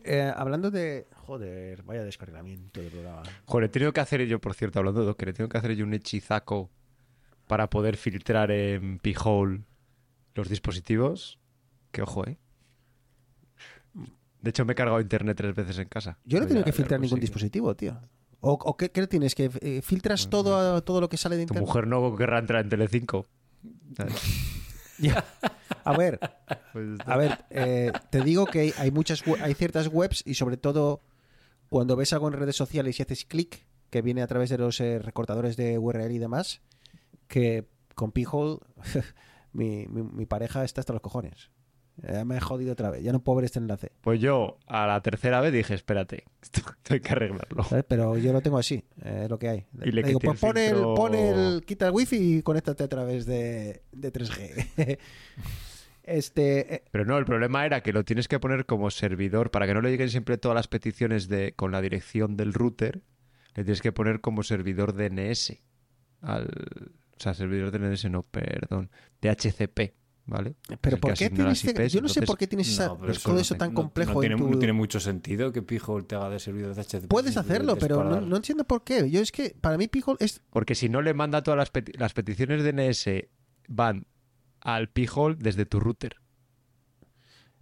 Eh, 0.05 0.33
hablando 0.35 0.71
de... 0.71 1.07
Joder, 1.27 1.83
vaya 1.85 2.03
descargamiento 2.05 2.81
de 2.81 2.91
programa. 2.91 3.23
Joder, 3.45 3.69
he 3.69 3.73
tenido 3.73 3.93
que 3.93 4.01
hacer 4.01 4.27
yo, 4.27 4.41
por 4.41 4.55
cierto, 4.55 4.79
hablando 4.79 5.01
de 5.01 5.07
Docker, 5.07 5.29
he 5.29 5.33
tenido 5.33 5.49
que 5.49 5.59
hacer 5.59 5.75
yo 5.77 5.85
un 5.85 5.95
hechizaco 5.95 6.71
para 7.47 7.71
poder 7.71 7.97
filtrar 7.97 8.51
en 8.51 8.99
P-Hole 8.99 9.63
los 10.35 10.49
dispositivos. 10.49 11.39
Que 11.93 12.03
ojo, 12.03 12.27
¿eh? 12.27 12.39
De 14.43 14.51
hecho, 14.51 14.65
me 14.65 14.73
he 14.73 14.77
cargado 14.77 15.01
internet 15.01 15.37
tres 15.37 15.55
veces 15.55 15.79
en 15.79 15.89
casa. 15.89 16.19
Yo 16.25 16.39
no 16.39 16.45
he 16.45 16.49
tenido 16.49 16.65
que 16.65 16.73
filtrar 16.73 17.01
ningún 17.01 17.21
dispositivo, 17.21 17.75
tío. 17.75 17.99
¿O, 18.41 18.53
o 18.53 18.77
qué, 18.77 18.91
qué 18.91 19.07
tienes? 19.09 19.35
¿Que 19.35 19.51
eh, 19.61 19.81
filtras 19.83 20.31
todo, 20.31 20.81
todo 20.85 21.01
lo 21.01 21.09
que 21.09 21.17
sale 21.17 21.37
de 21.37 21.41
Tu 21.47 21.55
internet? 21.55 21.67
mujer 21.67 21.87
no 21.89 22.15
querrá 22.17 22.39
entrar 22.39 22.63
en 22.63 22.69
Telecinco. 22.71 23.27
Ya. 24.99 25.25
A 25.85 25.97
ver, 25.97 26.19
Pues 26.73 26.99
a 27.07 27.17
ver, 27.17 27.45
eh, 27.51 27.93
te 28.11 28.23
digo 28.23 28.47
que 28.47 28.75
hay, 28.77 28.91
muchas 28.91 29.23
hay 29.41 29.55
ciertas 29.55 29.89
webs 29.89 30.23
y 30.27 30.35
sobre 30.35 30.57
todo 30.57 31.01
cuando 31.69 31.97
ves 31.97 32.13
algo 32.13 32.29
en 32.29 32.35
redes 32.35 32.57
sociales 32.57 32.99
y 32.99 33.03
haces 33.03 33.25
clic, 33.25 33.67
que 33.91 34.03
viene 34.03 34.23
a 34.23 34.27
través 34.27 34.51
de 34.51 34.59
los 34.59 34.81
eh, 34.81 34.99
recortadores 34.99 35.57
de 35.57 35.79
URL 35.79 36.11
y 36.13 36.19
demás, 36.19 36.61
que 37.27 37.69
con 37.95 38.13
P-Hole 38.13 38.59
mi, 39.53 39.87
mi, 39.89 40.03
mi 40.03 40.27
pareja 40.27 40.65
está 40.65 40.81
hasta 40.81 40.93
los 40.93 41.03
cojones. 41.03 41.51
Ya 42.03 42.25
me 42.25 42.37
he 42.37 42.41
jodido 42.41 42.73
otra 42.73 42.91
vez, 42.91 43.03
ya 43.03 43.13
no 43.13 43.21
puedo 43.25 43.37
ver 43.37 43.47
este 43.47 43.59
enlace. 43.59 43.91
Pues 44.03 44.21
yo 44.21 44.59
a 44.67 44.87
la 44.87 45.01
tercera 45.03 45.41
vez 45.41 45.53
dije, 45.53 45.75
espérate, 45.75 46.25
esto 46.43 46.63
hay 46.91 47.01
que 47.01 47.13
arreglarlo. 47.13 47.65
¿sabes? 47.65 47.85
Pero 47.89 48.17
yo 48.19 48.33
lo 48.33 48.41
tengo 48.41 48.59
así, 48.59 48.85
eh, 49.03 49.23
es 49.25 49.31
lo 49.31 49.39
que 49.39 49.49
hay. 49.49 49.67
Y 49.85 49.91
le 49.91 50.03
digo, 50.05 50.21
quité 50.21 50.31
pues 50.33 50.43
el 50.43 50.49
pon 50.49 50.57
el, 50.59 50.75
filtro- 50.75 50.95
pon 50.97 51.15
el, 51.15 51.65
quita 51.65 51.87
el 51.89 51.93
wifi 51.93 52.39
y 52.39 52.43
conéctate 52.43 52.85
a 52.85 52.89
través 52.89 53.27
de, 53.27 53.83
de 53.93 54.13
3G. 54.13 54.99
este, 56.05 56.75
eh, 56.75 56.85
Pero 56.91 57.05
no, 57.05 57.19
el 57.19 57.25
problema 57.25 57.67
era 57.67 57.83
que 57.83 57.93
lo 57.93 58.05
tienes 58.05 58.29
que 58.29 58.39
poner 58.39 58.65
como 58.67 58.91
servidor 58.91 59.51
para 59.51 59.67
que 59.67 59.75
no 59.75 59.81
le 59.81 59.91
lleguen 59.91 60.11
siempre 60.11 60.39
todas 60.39 60.55
las 60.55 60.69
peticiones 60.69 61.29
de 61.29 61.53
con 61.55 61.73
la 61.73 61.81
dirección 61.81 62.37
del 62.37 62.53
router. 62.55 63.03
Le 63.55 63.65
tienes 63.65 63.83
que 63.83 63.93
poner 63.93 64.21
como 64.21 64.43
servidor 64.43 64.95
DNS. 64.95 65.57
Al, 66.23 66.47
o 66.47 67.21
sea, 67.21 67.35
servidor 67.35 67.73
DNS, 67.73 68.09
no, 68.11 68.23
perdón. 68.23 68.91
DHCP, 69.21 69.95
¿vale? 70.29 70.55
pero 70.81 70.99
¿por 70.99 71.15
que 71.15 71.25
qué 71.29 71.31
tienes, 71.35 71.65
IPs, 71.65 71.93
yo 71.93 72.01
no 72.03 72.09
sé 72.09 72.23
por 72.23 72.37
qué 72.39 72.47
tienes 72.47 72.69
esa- 72.69 72.89
No, 72.89 73.09
eso 73.09 73.21
todo 73.23 73.35
no 73.35 73.41
eso 73.41 73.55
tan 73.57 73.71
no- 73.71 73.75
complejo 73.75 74.13
no, 74.13 74.23
en 74.23 74.29
tiene, 74.29 74.37
tu- 74.37 74.51
no 74.51 74.59
tiene 74.59 74.73
mucho 74.75 75.01
sentido 75.01 75.51
que 75.53 75.63
P-Hole 75.63 76.05
te 76.05 76.15
haga 76.15 76.29
de 76.31 76.39
servidor 76.39 76.75
de 76.75 76.83
HTTP. 76.83 77.09
Puedes 77.09 77.37
hacerlo, 77.37 77.77
pero 77.77 78.05
no, 78.05 78.21
no 78.21 78.37
entiendo 78.37 78.65
por 78.65 78.85
qué. 78.85 79.11
Yo 79.11 79.21
es 79.21 79.33
que 79.33 79.57
para 79.61 79.77
mí 79.79 79.89
P-Hole 79.89 80.19
es 80.21 80.43
Porque 80.51 80.75
si 80.75 80.89
no 80.89 81.03
le 81.03 81.15
manda 81.15 81.43
todas 81.43 81.57
las, 81.59 81.73
peti- 81.73 81.97
las 81.99 82.13
peticiones 82.13 82.63
DNS 82.63 83.29
van 83.69 84.07
al 84.61 84.91
P-hole 84.91 85.37
desde 85.39 85.65
tu 85.67 85.81
router. 85.81 86.17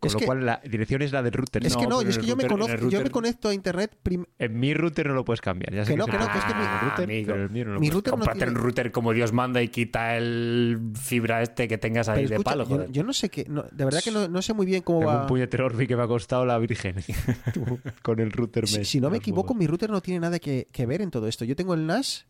Con 0.06 0.08
Es 0.08 0.12
lo 0.14 0.18
que- 0.20 0.26
cual 0.26 0.46
la 0.46 0.60
dirección 0.64 1.02
es 1.02 1.12
la 1.12 1.22
del 1.22 1.32
router. 1.32 1.66
es 1.66 1.74
No, 1.74 1.80
que 1.80 1.86
no, 1.86 2.02
yo 2.02 2.08
es 2.08 2.18
que 2.18 2.26
yo 2.26 2.36
me 2.36 2.44
router- 2.44 2.66
conozco, 2.66 2.88
yo 2.88 3.02
me 3.02 3.10
conecto 3.10 3.48
a 3.48 3.54
internet 3.54 3.96
En 4.38 4.58
mi 4.60 4.74
router 4.74 5.08
no 5.08 5.14
lo 5.14 5.24
puedes 5.24 5.40
cambiar. 5.40 5.72
Ya 5.74 5.84
sé 5.84 5.92
Que 5.92 5.96
no, 5.98 6.06
que 6.06 6.12
no, 6.18 6.30
que 6.30 6.38
es 6.38 6.44
que 6.44 6.54
mi- 6.54 6.60
el 6.62 6.80
router, 6.80 7.04
amigo, 7.04 7.26
pero 7.32 7.42
el 7.44 7.50
mío 7.50 7.64
no 7.66 7.74
lo 7.74 7.80
mi 7.80 7.90
router 7.90 8.16
no 8.18 8.24
tiene- 8.26 8.48
un 8.50 8.54
router 8.56 8.92
como 8.92 9.12
Dios 9.12 9.32
manda 9.32 9.62
y 9.62 9.68
quita 9.68 10.16
el 10.16 10.80
fibra 11.00 11.42
este 11.42 11.68
que 11.68 11.78
tengas 11.78 12.08
ahí 12.08 12.18
pero 12.24 12.28
de 12.28 12.34
escucha, 12.36 12.50
palo, 12.50 12.64
yo, 12.64 12.70
joder. 12.76 12.92
yo 12.92 13.02
no 13.04 13.12
sé 13.12 13.28
qué, 13.28 13.44
no, 13.48 13.62
de 13.70 13.84
verdad 13.84 14.00
que 14.02 14.10
no, 14.10 14.28
no 14.28 14.42
sé 14.42 14.52
muy 14.54 14.66
bien 14.66 14.82
cómo 14.82 15.00
Tengo 15.00 15.12
va. 15.12 15.20
un 15.22 15.26
puñetero 15.26 15.66
Orbi 15.66 15.86
que 15.86 15.96
me 15.96 16.02
ha 16.02 16.06
costado 16.06 16.44
la 16.46 16.58
virgen. 16.58 16.96
Con 18.02 18.20
el 18.20 18.30
router 18.32 18.66
Si, 18.66 18.78
mesh, 18.78 18.86
si 18.88 19.00
no 19.00 19.10
me 19.10 19.18
equivoco, 19.18 19.52
huevos. 19.52 19.58
mi 19.60 19.66
router 19.66 19.90
no 19.90 20.00
tiene 20.00 20.20
nada 20.20 20.38
que, 20.38 20.66
que 20.72 20.86
ver 20.86 21.02
en 21.02 21.10
todo 21.10 21.26
esto. 21.28 21.44
Yo 21.44 21.56
tengo 21.56 21.74
el 21.74 21.86
NAS, 21.86 22.26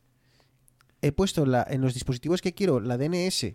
he 1.02 1.12
puesto 1.12 1.44
la, 1.46 1.66
en 1.68 1.80
los 1.80 1.94
dispositivos 1.94 2.40
que 2.40 2.54
quiero 2.54 2.80
la 2.80 2.96
DNS, 2.96 3.54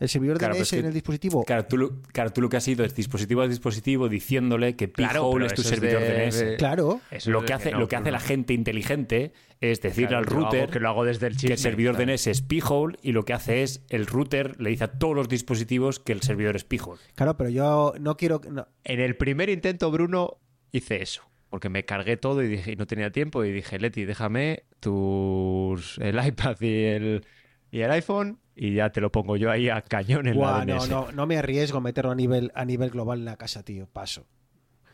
el 0.00 0.08
servidor 0.08 0.38
Claro, 0.38 0.54
DNS 0.54 0.62
es 0.62 0.70
que- 0.70 0.78
en 0.80 0.86
el 0.86 0.92
dispositivo. 0.92 1.44
Claro 1.44 1.66
tú, 1.66 1.76
lo- 1.76 2.02
claro, 2.12 2.32
tú 2.32 2.40
lo 2.40 2.48
que 2.48 2.56
has 2.56 2.66
ido 2.66 2.84
es 2.84 2.94
dispositivo 2.94 3.42
a 3.42 3.46
dispositivo 3.48 4.08
diciéndole 4.08 4.74
que 4.74 4.90
Claro, 4.90 5.20
P-Hole 5.30 5.46
es 5.46 5.54
tu 5.54 5.62
servidor 5.62 6.00
de- 6.02 6.08
DNS. 6.14 6.44
de- 6.44 6.56
Claro, 6.56 7.00
Eso 7.10 7.30
Lo 7.30 7.44
que 7.44 7.52
hace, 7.52 7.70
no, 7.70 7.78
lo 7.80 7.86
que 7.88 7.96
hace 7.96 8.06
no. 8.06 8.10
la 8.12 8.20
gente 8.20 8.52
inteligente 8.54 9.32
es 9.60 9.80
decirle 9.82 10.08
Claro, 10.08 10.18
al 10.26 10.32
hago- 10.32 10.40
router 10.50 10.70
que 10.70 10.80
lo 10.80 10.88
hago 10.88 11.04
desde 11.04 11.26
el 11.26 11.34
que 11.34 11.38
chisme, 11.40 11.52
el 11.54 11.58
servidor. 11.58 11.96
DNS 11.96 12.26
es 12.30 12.40
P-Hole 12.42 12.96
y 13.02 13.12
lo 13.12 13.24
que 13.24 13.34
hace 13.34 13.62
es 13.62 13.84
el 13.90 14.06
router 14.06 14.58
le 14.60 14.70
dice 14.70 14.84
a 14.84 14.92
todos 14.92 15.14
los 15.14 15.28
dispositivos 15.28 16.00
que 16.00 16.12
el 16.12 16.22
servidor 16.22 16.56
es 16.56 16.64
P-Hole. 16.64 16.98
claro, 17.14 17.36
pero 17.36 17.50
yo 17.50 17.92
no 18.00 18.16
quiero. 18.16 18.40
no- 18.50 18.66
En 18.84 19.00
el 19.00 19.16
primer 19.16 19.50
intento, 19.50 19.90
Bruno, 19.90 20.38
hice 20.72 21.02
eso. 21.02 21.22
Porque 21.50 21.68
me 21.68 21.84
cargué 21.84 22.16
todo 22.16 22.42
y 22.44 22.48
dije 22.48 22.72
y 22.72 22.76
no 22.76 22.86
tenía 22.86 23.10
tiempo 23.10 23.44
y 23.44 23.50
dije, 23.52 23.78
Leti, 23.80 24.04
déjame 24.04 24.62
tus 24.78 25.98
el 25.98 26.18
iPad 26.26 26.56
y 26.60 26.84
el, 26.84 27.26
y 27.70 27.80
el 27.80 27.90
iPhone 27.90 28.38
y 28.62 28.74
ya 28.74 28.90
te 28.90 29.00
lo 29.00 29.10
pongo 29.10 29.36
yo 29.38 29.50
ahí 29.50 29.70
a 29.70 29.80
cañón 29.80 30.26
en 30.26 30.34
Buah, 30.36 30.58
la 30.58 30.64
no, 30.66 30.74
DNS. 30.80 30.90
no, 30.90 31.12
no 31.12 31.26
me 31.26 31.38
arriesgo 31.38 31.78
a 31.78 31.80
meterlo 31.80 32.10
a 32.10 32.14
nivel, 32.14 32.52
a 32.54 32.66
nivel 32.66 32.90
global 32.90 33.20
en 33.20 33.24
la 33.24 33.36
casa, 33.38 33.62
tío. 33.62 33.86
Paso. 33.86 34.26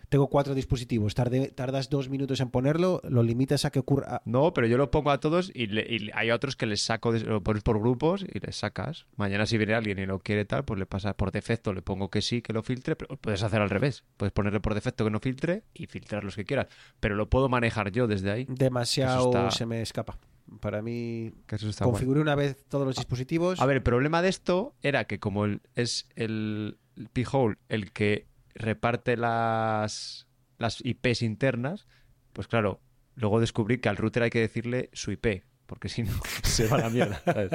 Tengo 0.08 0.28
cuatro 0.28 0.54
dispositivos. 0.54 1.16
Tardas 1.16 1.90
dos 1.90 2.08
minutos 2.08 2.38
en 2.38 2.50
ponerlo, 2.50 3.00
lo 3.08 3.24
limitas 3.24 3.64
a 3.64 3.72
que 3.72 3.80
ocurra. 3.80 4.22
No, 4.24 4.54
pero 4.54 4.68
yo 4.68 4.76
lo 4.78 4.92
pongo 4.92 5.10
a 5.10 5.18
todos 5.18 5.50
y, 5.52 5.66
le- 5.66 5.84
y 5.92 6.10
hay 6.14 6.30
otros 6.30 6.54
que 6.54 6.66
les 6.66 6.80
saco, 6.84 7.10
de- 7.10 7.18
lo 7.24 7.42
pones 7.42 7.64
por 7.64 7.80
grupos 7.80 8.22
y 8.32 8.38
les 8.38 8.54
sacas. 8.54 9.06
Mañana 9.16 9.46
si 9.46 9.58
viene 9.58 9.74
alguien 9.74 9.98
y 9.98 10.06
lo 10.06 10.20
quiere 10.20 10.44
tal, 10.44 10.64
pues 10.64 10.78
le 10.78 10.86
pasa 10.86 11.16
por 11.16 11.32
defecto, 11.32 11.72
le 11.72 11.82
pongo 11.82 12.08
que 12.08 12.22
sí, 12.22 12.40
que 12.42 12.52
lo 12.52 12.62
filtre, 12.62 12.94
pero 12.94 13.16
puedes 13.16 13.42
hacer 13.42 13.60
al 13.60 13.68
revés. 13.68 14.04
Puedes 14.16 14.32
ponerle 14.32 14.60
por 14.60 14.74
defecto 14.74 15.02
que 15.04 15.10
no 15.10 15.18
filtre 15.18 15.64
y 15.74 15.86
filtrar 15.86 16.22
los 16.22 16.36
que 16.36 16.44
quieras. 16.44 16.68
Pero 17.00 17.16
lo 17.16 17.28
puedo 17.28 17.48
manejar 17.48 17.90
yo 17.90 18.06
desde 18.06 18.30
ahí. 18.30 18.46
Demasiado 18.48 19.24
está- 19.26 19.50
se 19.50 19.66
me 19.66 19.82
escapa. 19.82 20.18
Para 20.60 20.80
mí, 20.82 21.32
Que 21.46 21.56
eso 21.56 21.68
está 21.68 21.84
guay. 21.84 21.92
configuré 21.94 22.20
una 22.20 22.34
vez 22.34 22.56
todos 22.68 22.86
los 22.86 22.96
dispositivos. 22.96 23.60
A 23.60 23.66
ver, 23.66 23.76
el 23.76 23.82
problema 23.82 24.22
de 24.22 24.28
esto 24.28 24.74
era 24.82 25.04
que 25.06 25.18
como 25.18 25.44
el- 25.44 25.60
es 25.74 26.08
el 26.14 26.78
P-Hole 27.12 27.56
el 27.68 27.92
que 27.92 28.26
reparte 28.54 29.16
las, 29.16 30.26
las 30.58 30.80
IPs 30.84 31.22
internas, 31.22 31.86
pues 32.32 32.46
claro, 32.48 32.80
luego 33.16 33.40
descubrí 33.40 33.78
que 33.78 33.88
al 33.88 33.96
router 33.96 34.22
hay 34.22 34.30
que 34.30 34.40
decirle 34.40 34.88
su 34.92 35.10
IP, 35.10 35.42
porque 35.66 35.88
si 35.88 36.04
no 36.04 36.12
se 36.44 36.68
va 36.68 36.76
a 36.76 36.80
la 36.82 36.90
mierda. 36.90 37.20
¿sabes? 37.24 37.50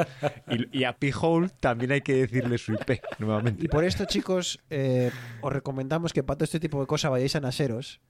Y, 0.50 0.80
y 0.80 0.84
a 0.84 0.98
P-Hole 0.98 1.50
también 1.60 1.94
hay 1.94 2.02
que 2.02 2.14
decirle 2.14 2.58
su 2.58 2.74
IP 2.74 3.02
nuevamente. 3.20 3.64
Y 3.66 3.68
por 3.70 3.84
esto, 3.86 4.06
chicos, 4.06 4.60
eh, 4.70 5.12
os 5.42 5.54
recomendamos 5.54 6.12
que 6.14 6.24
para 6.24 6.38
todo 6.39 6.44
este 6.46 6.60
tipo 6.60 6.80
de 6.82 6.88
cosas 6.88 7.10
vayáis 7.12 7.36
a 7.36 7.39
Naseros. 7.39 8.02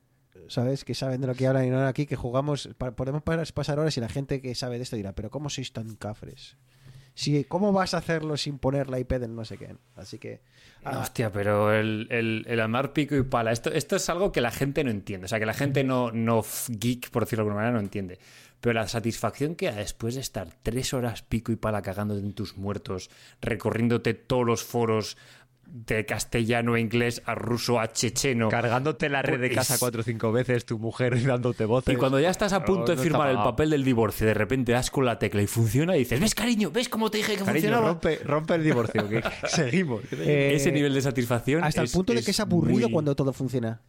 ¿Sabes? 0.48 0.84
Que 0.86 0.94
saben 0.96 1.22
de 1.22 1.28
lo 1.28 1.36
que 1.36 1.48
hablan 1.48 1.66
y 1.66 1.70
no 1.70 1.86
aquí, 1.88 2.06
que 2.06 2.16
jugamos. 2.16 2.70
podemos 2.96 3.24
pa- 3.24 3.44
pasar 3.54 3.80
horas 3.80 3.96
y 3.98 4.02
la 4.02 4.10
gente 4.10 4.42
que 4.42 4.56
sabe 4.56 4.78
de 4.78 4.84
esto 4.84 4.96
dirá, 4.96 5.14
pero 5.14 5.30
¿cómo 5.30 5.50
sois 5.50 5.72
tan 5.74 5.96
cafres? 5.96 6.58
Si, 7.14 7.44
¿Cómo 7.44 7.74
vas 7.74 7.94
a 7.94 7.98
hacerlo 7.98 8.38
sin 8.38 8.58
poner 8.58 8.90
la 8.90 8.98
IP 8.98 9.12
del 9.20 9.36
no 9.36 9.44
sé 9.44 9.58
qué? 9.58 9.76
Así 9.98 10.18
que. 10.18 10.42
ah, 10.86 11.00
Hostia, 11.00 11.30
pero 11.32 11.74
el, 11.74 12.08
el, 12.10 12.46
el 12.48 12.60
andar 12.62 12.94
pico 12.94 13.16
y 13.18 13.24
pala, 13.24 13.52
esto, 13.52 13.70
esto 13.72 13.98
es 13.98 14.10
algo 14.10 14.32
que 14.32 14.40
la 14.40 14.50
gente 14.52 14.84
no 14.86 14.92
entiende. 14.92 15.26
O 15.26 15.28
sea, 15.28 15.38
que 15.40 15.46
la 15.46 15.54
gente 15.54 15.84
no, 15.84 16.12
no 16.14 16.42
geek, 16.70 17.10
por 17.12 17.24
decirlo 17.26 17.44
de 17.44 17.50
alguna 17.50 17.62
manera, 17.64 17.74
no 17.74 17.84
entiende. 17.84 18.18
Pero 18.62 18.74
la 18.74 18.88
satisfacción 18.88 19.56
que 19.56 19.66
da 19.66 19.76
después 19.76 20.16
de 20.16 20.22
estar 20.22 20.48
tres 20.64 20.94
horas 20.94 21.22
pico 21.24 21.52
y 21.52 21.58
pala 21.58 21.82
cagándote 21.82 22.22
en 22.22 22.34
tus 22.34 22.56
muertos, 22.58 23.10
recorriéndote 23.42 24.14
todos 24.14 24.46
los 24.46 24.64
foros, 24.64 25.18
de 25.74 26.06
castellano 26.06 26.74
a 26.74 26.80
inglés 26.82 27.22
a 27.26 27.34
ruso 27.34 27.80
a 27.80 27.92
checheno. 27.94 28.50
Cargándote 28.50 29.08
la 29.08 29.22
red 29.22 29.40
de 29.40 29.48
Pues- 29.48 29.58
casa 29.60 29.78
cuatro 29.80 30.02
o 30.02 30.04
cinco 30.04 30.32
veces, 30.34 30.66
tu 30.66 30.78
mujer 30.80 31.14
dándote 31.26 31.64
voces. 31.66 31.94
Y 31.94 31.98
cuando 31.98 32.20
ya 32.20 32.30
estás 32.30 32.52
a 32.52 32.66
punto 32.66 32.92
No, 32.92 32.96
de 32.96 33.02
firmar 33.02 33.30
el 33.30 33.38
papel 33.38 33.70
del 33.70 33.84
divorcio, 33.86 34.28
de 34.28 34.34
repente 34.34 34.74
das 34.74 34.92
con 34.92 35.06
la 35.06 35.18
tecla 35.18 35.42
y 35.42 35.48
funciona 35.48 35.96
y 35.96 36.00
dices, 36.00 36.20
¿ves, 36.20 36.36
cariño? 36.36 36.72
¿Ves 36.72 36.90
cómo 36.90 37.10
te 37.10 37.20
dije 37.20 37.34
que 37.38 37.44
Cariño, 37.44 37.54
funcionaba? 37.54 37.88
rompe, 37.88 38.16
rompe 38.26 38.56
el 38.56 38.64
divorcio. 38.64 39.08
que 39.08 39.24
seguimos. 39.48 40.02
Eh, 40.12 40.52
Ese 40.56 40.72
nivel 40.74 40.94
de 40.94 41.02
satisfacción. 41.02 41.64
Hasta 41.64 41.82
el 41.82 41.86
es- 41.86 41.94
punto 41.94 42.14
de 42.14 42.22
que 42.22 42.32
es 42.32 42.40
aburrido 42.42 42.88
muy- 42.90 42.92
cuando 42.92 43.16
todo 43.16 43.32
funciona. 43.32 43.82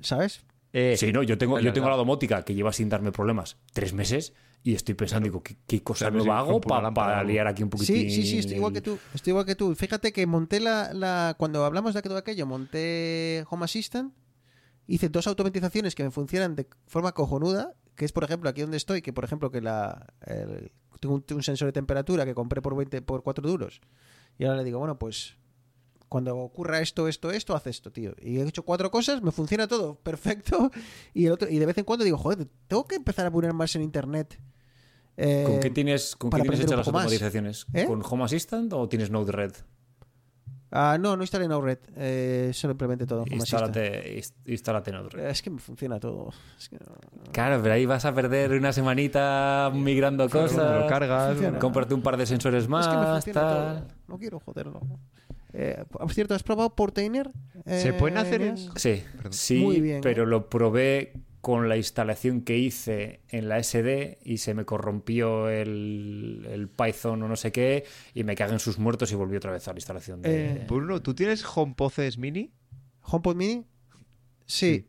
¿Sabes? 0.00 0.42
Eh, 0.72 0.96
Sí, 0.96 1.12
no, 1.12 1.22
yo 1.22 1.36
tengo, 1.38 1.60
yo 1.60 1.72
tengo 1.72 1.88
la 1.90 1.96
domótica 1.96 2.42
que 2.44 2.54
lleva 2.54 2.72
sin 2.72 2.88
darme 2.88 3.12
problemas 3.12 3.58
tres 3.72 3.92
meses 3.92 4.32
y 4.62 4.74
estoy 4.74 4.94
pensando, 4.94 5.24
digo, 5.24 5.42
¿qué, 5.42 5.56
qué 5.66 5.82
cosa 5.82 6.06
Claro, 6.10 6.24
nueva 6.24 6.40
sí, 6.42 6.48
hago 6.48 6.60
para 6.60 6.82
lámpara, 6.82 7.24
liar 7.24 7.46
aquí 7.46 7.62
un 7.62 7.68
poquitín? 7.70 7.94
Sí, 7.96 8.10
sí, 8.10 8.22
sí, 8.26 8.38
estoy 8.38 8.56
igual 8.56 8.72
que 8.72 8.80
tú. 8.80 8.98
Estoy 9.12 9.32
igual 9.32 9.44
que 9.44 9.54
tú. 9.56 9.74
Fíjate 9.74 10.12
que 10.12 10.26
monté 10.26 10.60
la, 10.60 10.92
la- 10.94 11.34
Cuando 11.38 11.64
hablamos 11.64 11.92
de 11.94 12.00
todo 12.02 12.16
aquello, 12.16 12.46
monté 12.46 13.44
Home 13.50 13.64
Assistant. 13.64 14.14
Hice 14.86 15.08
dos 15.08 15.26
automatizaciones 15.26 15.94
que 15.94 16.04
me 16.04 16.10
funcionan 16.10 16.54
de 16.56 16.66
forma 16.86 17.12
cojonuda. 17.12 17.74
Que 17.96 18.04
es, 18.06 18.12
por 18.12 18.24
ejemplo, 18.24 18.48
aquí 18.48 18.62
donde 18.62 18.76
estoy, 18.78 19.02
que 19.02 19.12
por 19.12 19.24
ejemplo, 19.24 19.50
que 19.50 19.60
la. 19.60 20.06
el- 20.26 20.72
tengo 21.00 21.16
un, 21.16 21.24
un 21.34 21.42
sensor 21.42 21.66
de 21.66 21.72
temperatura 21.72 22.24
que 22.24 22.32
compré 22.34 22.62
por 22.62 22.76
20, 22.76 23.02
por 23.02 23.22
4 23.24 23.46
duros. 23.46 23.80
Y 24.38 24.44
ahora 24.44 24.58
le 24.58 24.64
digo, 24.64 24.78
bueno, 24.78 24.98
pues. 24.98 25.36
Cuando 26.12 26.36
ocurra 26.36 26.80
esto, 26.80 27.08
esto, 27.08 27.30
esto, 27.30 27.54
haz 27.56 27.66
esto, 27.66 27.90
tío. 27.90 28.14
Y 28.20 28.36
he 28.38 28.42
hecho 28.46 28.64
cuatro 28.64 28.90
cosas, 28.90 29.22
me 29.22 29.30
funciona 29.32 29.66
todo 29.66 29.94
perfecto. 30.02 30.70
Y, 31.14 31.24
el 31.26 31.32
otro, 31.32 31.48
y 31.48 31.58
de 31.58 31.64
vez 31.66 31.78
en 31.78 31.84
cuando 31.84 32.04
digo, 32.04 32.18
joder, 32.18 32.46
tengo 32.68 32.86
que 32.86 32.96
empezar 32.96 33.24
a 33.24 33.30
poner 33.30 33.54
más 33.54 33.74
en 33.76 33.82
internet. 33.82 34.38
Eh, 35.16 35.44
¿Con 35.46 35.60
qué 35.60 35.70
tienes, 35.70 36.14
con 36.16 36.30
qué 36.30 36.40
tienes 36.42 36.60
hechas 36.60 36.76
las 36.76 36.86
automatizaciones? 36.86 37.66
¿Eh? 37.72 37.86
¿Con 37.86 38.02
Home 38.08 38.24
Assistant 38.24 38.72
o 38.74 38.88
tienes 38.88 39.10
Node-RED? 39.10 39.52
Ah, 40.74 40.96
no, 40.98 41.16
no 41.16 41.22
instalé 41.22 41.46
Node-RED. 41.48 41.78
Eh, 41.96 42.50
solo 42.54 42.72
implementé 42.72 43.04
todo. 43.06 43.24
Instálate, 43.30 44.16
inst- 44.18 44.32
instálate 44.46 44.90
Node-RED. 44.90 45.26
Es 45.28 45.42
que 45.42 45.50
me 45.50 45.58
funciona 45.60 46.00
todo. 46.00 46.30
Es 46.58 46.68
que 46.70 46.76
no- 46.76 47.30
Claro, 47.30 47.60
pero 47.62 47.74
ahí 47.74 47.84
vas 47.84 48.06
a 48.06 48.14
perder 48.14 48.52
una 48.52 48.72
semanita 48.72 49.70
migrando 49.74 50.28
cosas. 50.30 50.80
lo 50.82 50.86
cargas. 50.86 51.32
Funciona. 51.32 51.58
Cómprate 51.58 51.92
un 51.92 52.00
par 52.02 52.16
de 52.16 52.24
sensores 52.24 52.68
más. 52.68 52.86
es 52.86 52.92
que 52.92 52.98
me 52.98 53.06
funciona 53.06 53.40
tal. 53.40 53.78
todo. 53.86 53.88
No 54.08 54.18
quiero 54.18 54.40
joderlo. 54.40 54.80
Eh, 55.54 55.84
por 55.90 56.12
cierto, 56.12 56.34
¿has 56.34 56.42
probado 56.42 56.74
Portainer? 56.74 57.30
¿Se 57.66 57.90
Eh, 57.90 57.92
pueden 57.92 58.16
hacer 58.18 58.40
en-? 58.42 58.56
Sí, 58.76 59.02
Perdón. 59.16 59.32
sí, 59.32 59.58
Muy 59.60 59.80
bien, 59.80 60.00
pero 60.00 60.22
¿eh? 60.22 60.26
lo 60.26 60.48
probé 60.48 61.12
con 61.42 61.68
la 61.68 61.76
instalación 61.76 62.42
que 62.42 62.56
hice 62.56 63.20
en 63.28 63.48
la 63.48 63.58
SD 63.62 64.18
y 64.24 64.38
se 64.38 64.54
me 64.54 64.64
corrompió 64.64 65.48
el, 65.48 66.46
el 66.48 66.68
Python 66.68 67.20
o 67.24 67.28
no 67.28 67.34
sé 67.36 67.50
qué 67.50 67.84
y 68.14 68.22
me 68.24 68.36
cagué 68.36 68.52
en 68.52 68.60
sus 68.60 68.78
muertos 68.78 69.10
y 69.10 69.16
volví 69.16 69.36
otra 69.36 69.50
vez 69.50 69.66
a 69.66 69.72
la 69.72 69.78
instalación 69.78 70.22
de... 70.22 70.52
Eh, 70.62 70.66
Bruno, 70.68 71.02
¿tú 71.02 71.14
tienes 71.14 71.44
HomePods 71.44 72.16
mini? 72.16 72.52
¿HomePod 73.02 73.34
Mini? 73.34 73.66
Sí. 74.46 74.86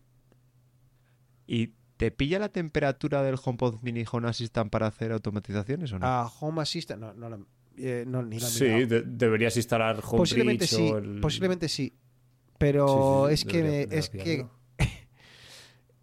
¿Y 1.48 1.74
te 1.98 2.12
pilla 2.12 2.40
la 2.40 2.50
temperatura 2.50 3.24
del 3.24 3.36
HomePod 3.44 3.82
mini 3.82 4.06
Home 4.12 4.28
Assistant 4.30 4.70
para 4.72 4.88
hacer 4.88 5.12
automatizaciones 5.12 5.92
o 5.94 6.00
no? 6.00 6.06
A 6.06 6.28
Home 6.40 6.62
Assistant. 6.62 7.02
No, 7.02 7.14
no, 7.14 7.30
la- 7.30 7.40
eh, 7.78 8.04
no, 8.08 8.22
ni 8.24 8.40
la 8.40 8.48
Sí, 8.48 8.66
de- 8.86 9.04
deberías 9.06 9.56
instalar 9.58 9.96
Homebridge 9.98 10.18
Posiblemente 10.18 10.68
sí. 10.68 10.90
o 10.92 10.98
el... 10.98 11.20
Posiblemente 11.22 11.68
sí. 11.70 11.98
Pero 12.58 13.28
Sí, 13.30 13.30
sí, 13.30 13.34
es 13.34 13.46
que 13.54 13.64
me- 13.64 13.70
debería 13.70 13.98
es 14.00 14.10
que 14.10 14.46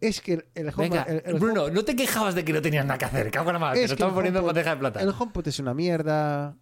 es 0.00 0.20
que 0.20 0.32
el 0.54 0.68
Home, 0.68 0.74
Venga, 0.88 1.02
el- 1.04 1.22
el 1.26 1.34
Bruno, 1.38 1.64
Home- 1.64 1.72
no 1.74 1.84
te 1.84 1.94
quejabas 1.94 2.34
de 2.34 2.44
que 2.44 2.52
no 2.52 2.62
tenías 2.62 2.84
nada 2.86 2.98
que 2.98 3.04
hacer. 3.04 3.30
Cago 3.30 3.50
en 3.50 3.54
la 3.54 3.58
madre, 3.58 3.78
te 3.80 3.84
Es 3.84 3.90
que 3.90 3.94
estamos 3.94 4.12
el 4.12 4.16
poniendo 4.16 4.40
en 4.40 4.46
bandeja 4.46 4.70
de 4.70 4.76
plata. 4.76 5.00
el 5.00 5.10
HomePod 5.10 5.46
es 5.48 5.58
una 5.58 5.74
mierda. 5.74 6.56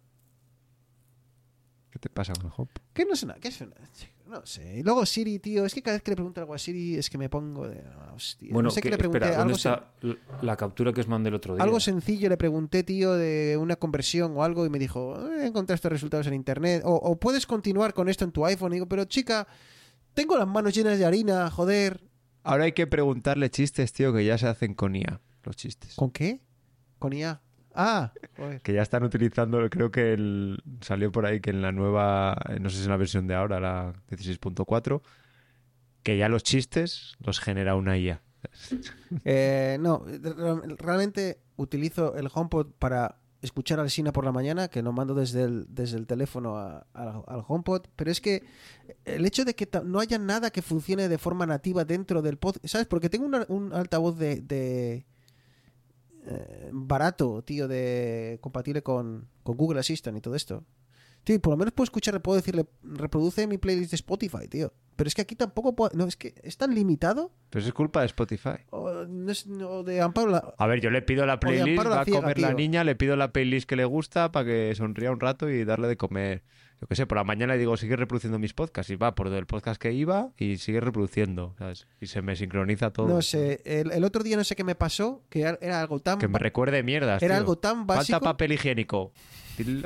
¿Qué 1.91 1.99
te 1.99 2.09
pasa 2.09 2.33
con 2.33 2.45
el 2.47 2.51
HomePod? 2.55 2.81
¿Qué 2.93 3.05
no 3.05 3.13
es 3.13 3.23
una? 3.23 3.35
¿Qué 3.35 3.47
es 3.47 3.61
una? 3.61 3.75
No 4.29 4.45
sé. 4.45 4.77
Y 4.77 4.83
luego 4.83 5.05
Siri, 5.05 5.39
tío. 5.39 5.65
Es 5.65 5.73
que 5.73 5.81
cada 5.81 5.95
vez 5.95 6.03
que 6.03 6.11
le 6.11 6.15
pregunto 6.15 6.39
algo 6.39 6.53
a 6.53 6.59
Siri 6.59 6.95
es 6.97 7.09
que 7.09 7.17
me 7.17 7.29
pongo 7.29 7.67
de. 7.67 7.81
ah, 7.99 8.13
hostia. 8.15 8.49
Bueno, 8.53 8.67
no 8.67 8.71
sé 8.71 8.79
qué 8.81 8.89
que- 8.89 8.91
le 8.91 8.97
pregunté. 8.99 9.17
espera, 9.25 9.37
¿dónde 9.39 9.53
algo, 9.53 9.57
está 9.57 9.91
la- 10.01 10.15
la 10.43 10.55
captura 10.55 10.93
que 10.93 11.01
os 11.01 11.07
mandé 11.07 11.29
el 11.29 11.35
otro 11.35 11.55
día? 11.55 11.63
algo 11.63 11.79
sencillo 11.79 12.29
le 12.29 12.37
pregunté, 12.37 12.83
tío, 12.83 13.13
de 13.13 13.57
una 13.59 13.75
conversión 13.75 14.33
o 14.37 14.43
algo 14.43 14.65
y 14.65 14.69
me 14.69 14.77
dijo, 14.77 15.17
eh, 15.31 15.47
encontré 15.47 15.73
estos 15.75 15.91
resultados 15.91 16.27
en 16.27 16.35
internet. 16.35 16.83
O, 16.85 16.93
o 16.93 17.19
puedes 17.19 17.47
continuar 17.47 17.93
con 17.95 18.07
esto 18.07 18.23
en 18.23 18.31
tu 18.31 18.45
iPhone. 18.45 18.71
Y 18.73 18.75
digo, 18.75 18.85
pero 18.87 19.05
chica, 19.05 19.47
tengo 20.13 20.37
las 20.37 20.47
manos 20.47 20.73
llenas 20.75 20.99
de 20.99 21.05
harina, 21.05 21.49
joder. 21.49 22.03
Ahora 22.43 22.65
hay 22.65 22.73
que 22.73 22.85
preguntarle 22.87 23.49
chistes, 23.49 23.93
tío, 23.93 24.13
que 24.13 24.23
ya 24.25 24.37
se 24.37 24.47
hacen 24.47 24.73
con 24.75 24.95
IA, 24.95 25.19
los 25.43 25.55
chistes. 25.55 25.95
¿Con 25.95 26.11
qué? 26.11 26.39
Con 26.99 27.13
IA. 27.13 27.41
Ah, 27.75 28.11
joder. 28.37 28.61
Que 28.61 28.73
ya 28.73 28.81
están 28.81 29.03
utilizando, 29.03 29.69
creo 29.69 29.91
que 29.91 30.13
el- 30.13 30.61
salió 30.81 31.11
por 31.11 31.25
ahí 31.25 31.39
que 31.39 31.51
en 31.51 31.61
la 31.61 31.71
nueva, 31.71 32.35
no 32.59 32.69
sé 32.69 32.75
si 32.77 32.81
es 32.81 32.85
en 32.87 32.91
la 32.91 32.97
versión 32.97 33.27
de 33.27 33.35
ahora, 33.35 33.59
la 33.59 33.93
16.4, 34.09 35.01
que 36.03 36.17
ya 36.17 36.29
los 36.29 36.43
chistes 36.43 37.13
los 37.19 37.39
genera 37.39 37.75
una 37.75 37.97
IA. 37.97 38.21
Eh, 39.25 39.77
no, 39.79 40.05
re- 40.05 40.75
realmente 40.77 41.39
utilizo 41.57 42.15
el 42.15 42.29
HomePod 42.33 42.67
para 42.79 43.17
escuchar 43.41 43.79
al 43.79 43.89
Sina 43.89 44.11
por 44.11 44.23
la 44.25 44.31
mañana, 44.31 44.67
que 44.67 44.81
lo 44.83 44.91
mando 44.91 45.15
desde 45.15 45.43
el, 45.43 45.65
desde 45.69 45.97
el 45.97 46.05
teléfono 46.07 46.57
a- 46.57 46.85
al, 46.93 47.23
al 47.27 47.43
HomePod, 47.47 47.87
pero 47.95 48.11
es 48.11 48.21
que 48.21 48.43
el 49.05 49.25
hecho 49.25 49.45
de 49.45 49.55
que 49.55 49.67
no 49.83 49.99
haya 49.99 50.17
nada 50.19 50.51
que 50.51 50.61
funcione 50.61 51.07
de 51.09 51.17
forma 51.17 51.45
nativa 51.45 51.85
dentro 51.85 52.21
del 52.21 52.37
pod, 52.37 52.57
¿sabes? 52.65 52.85
Porque 52.87 53.09
tengo 53.09 53.25
una- 53.25 53.45
un 53.49 53.73
altavoz 53.73 54.17
de, 54.17 54.41
de, 54.41 55.05
eh, 56.29 56.69
barato, 56.71 57.41
tío, 57.43 57.67
de 57.67 58.37
compatible 58.41 58.81
con, 58.83 59.27
con 59.43 59.57
Google 59.57 59.79
Assistant 59.79 60.17
y 60.17 60.21
todo 60.21 60.35
esto. 60.35 60.63
Tío, 61.23 61.35
y 61.35 61.39
por 61.39 61.51
lo 61.51 61.57
menos 61.57 61.73
puedo 61.73 61.83
escuchar, 61.83 62.21
puedo 62.21 62.37
decirle, 62.37 62.65
reproduce 62.81 63.45
mi 63.45 63.57
playlist 63.57 63.91
de 63.91 63.95
Spotify, 63.95 64.47
tío. 64.47 64.71
Pero 64.95 65.07
es 65.09 65.15
que 65.15 65.21
aquí 65.21 65.35
tampoco 65.35 65.75
puedo, 65.75 65.91
no, 65.93 66.05
es 66.05 66.15
que 66.15 66.33
es 66.43 66.55
tan 66.57 66.73
limitado. 66.73 67.31
Pero 67.49 67.59
eso 67.59 67.67
es 67.69 67.73
culpa 67.73 67.99
de 68.01 68.05
Spotify. 68.07 68.59
O, 68.69 69.05
no 69.05 69.31
es- 69.31 69.45
de 69.85 70.01
Amparo 70.01 70.29
la- 70.29 70.53
A 70.57 70.67
ver, 70.67 70.79
yo 70.81 70.89
le 70.91 71.01
pido 71.01 71.25
la 71.25 71.39
playlist, 71.39 71.77
va 71.91 72.01
a 72.01 72.05
comer 72.21 72.39
la 72.39 72.47
niña, 72.57 72.83
le 72.85 72.95
pido 72.95 73.15
la 73.17 73.33
playlist 73.33 73.67
que 73.67 73.75
le 73.75 73.85
gusta 73.85 74.31
para 74.31 74.45
que 74.45 74.73
sonría 74.75 75.11
un 75.11 75.19
rato 75.19 75.49
y 75.49 75.65
darle 75.65 75.87
de 75.89 75.97
comer. 75.97 76.43
Yo 76.81 76.87
qué 76.87 76.95
sé, 76.95 77.05
por 77.05 77.17
la 77.17 77.25
mañana 77.25 77.53
le 77.53 77.59
digo, 77.59 77.75
sigue 77.75 77.97
reproduciendo 77.97 78.39
mis 78.39 78.53
podcasts 78.53 78.89
y 78.89 78.95
va 78.95 79.13
por 79.13 79.27
el 79.27 79.45
podcast 79.45 79.81
que 79.81 79.91
iba 79.91 80.31
y 80.37 80.55
sigue 80.57 80.79
reproduciendo, 80.79 81.53
¿sabes? 81.57 81.87
Y 81.99 82.05
se 82.07 82.21
me 82.21 82.37
sincroniza 82.37 82.91
todo. 82.93 83.07
No 83.09 83.21
sé, 83.21 83.61
el, 83.65 83.91
el 83.91 84.03
otro 84.05 84.23
día 84.23 84.37
no 84.37 84.45
sé 84.45 84.55
qué 84.55 84.63
me 84.63 84.75
pasó, 84.75 85.23
que 85.29 85.41
era- 85.41 85.81
algo 85.81 85.99
tan... 85.99 86.19
Que 86.19 86.29
me 86.29 86.39
recuerde 86.39 86.81
mierdas, 86.83 87.21
Era 87.21 87.35
tío. 87.35 87.39
algo 87.41 87.57
tan 87.57 87.85
básico. 87.85 88.13
Falta 88.19 88.31
papel 88.31 88.53
higiénico. 88.53 89.11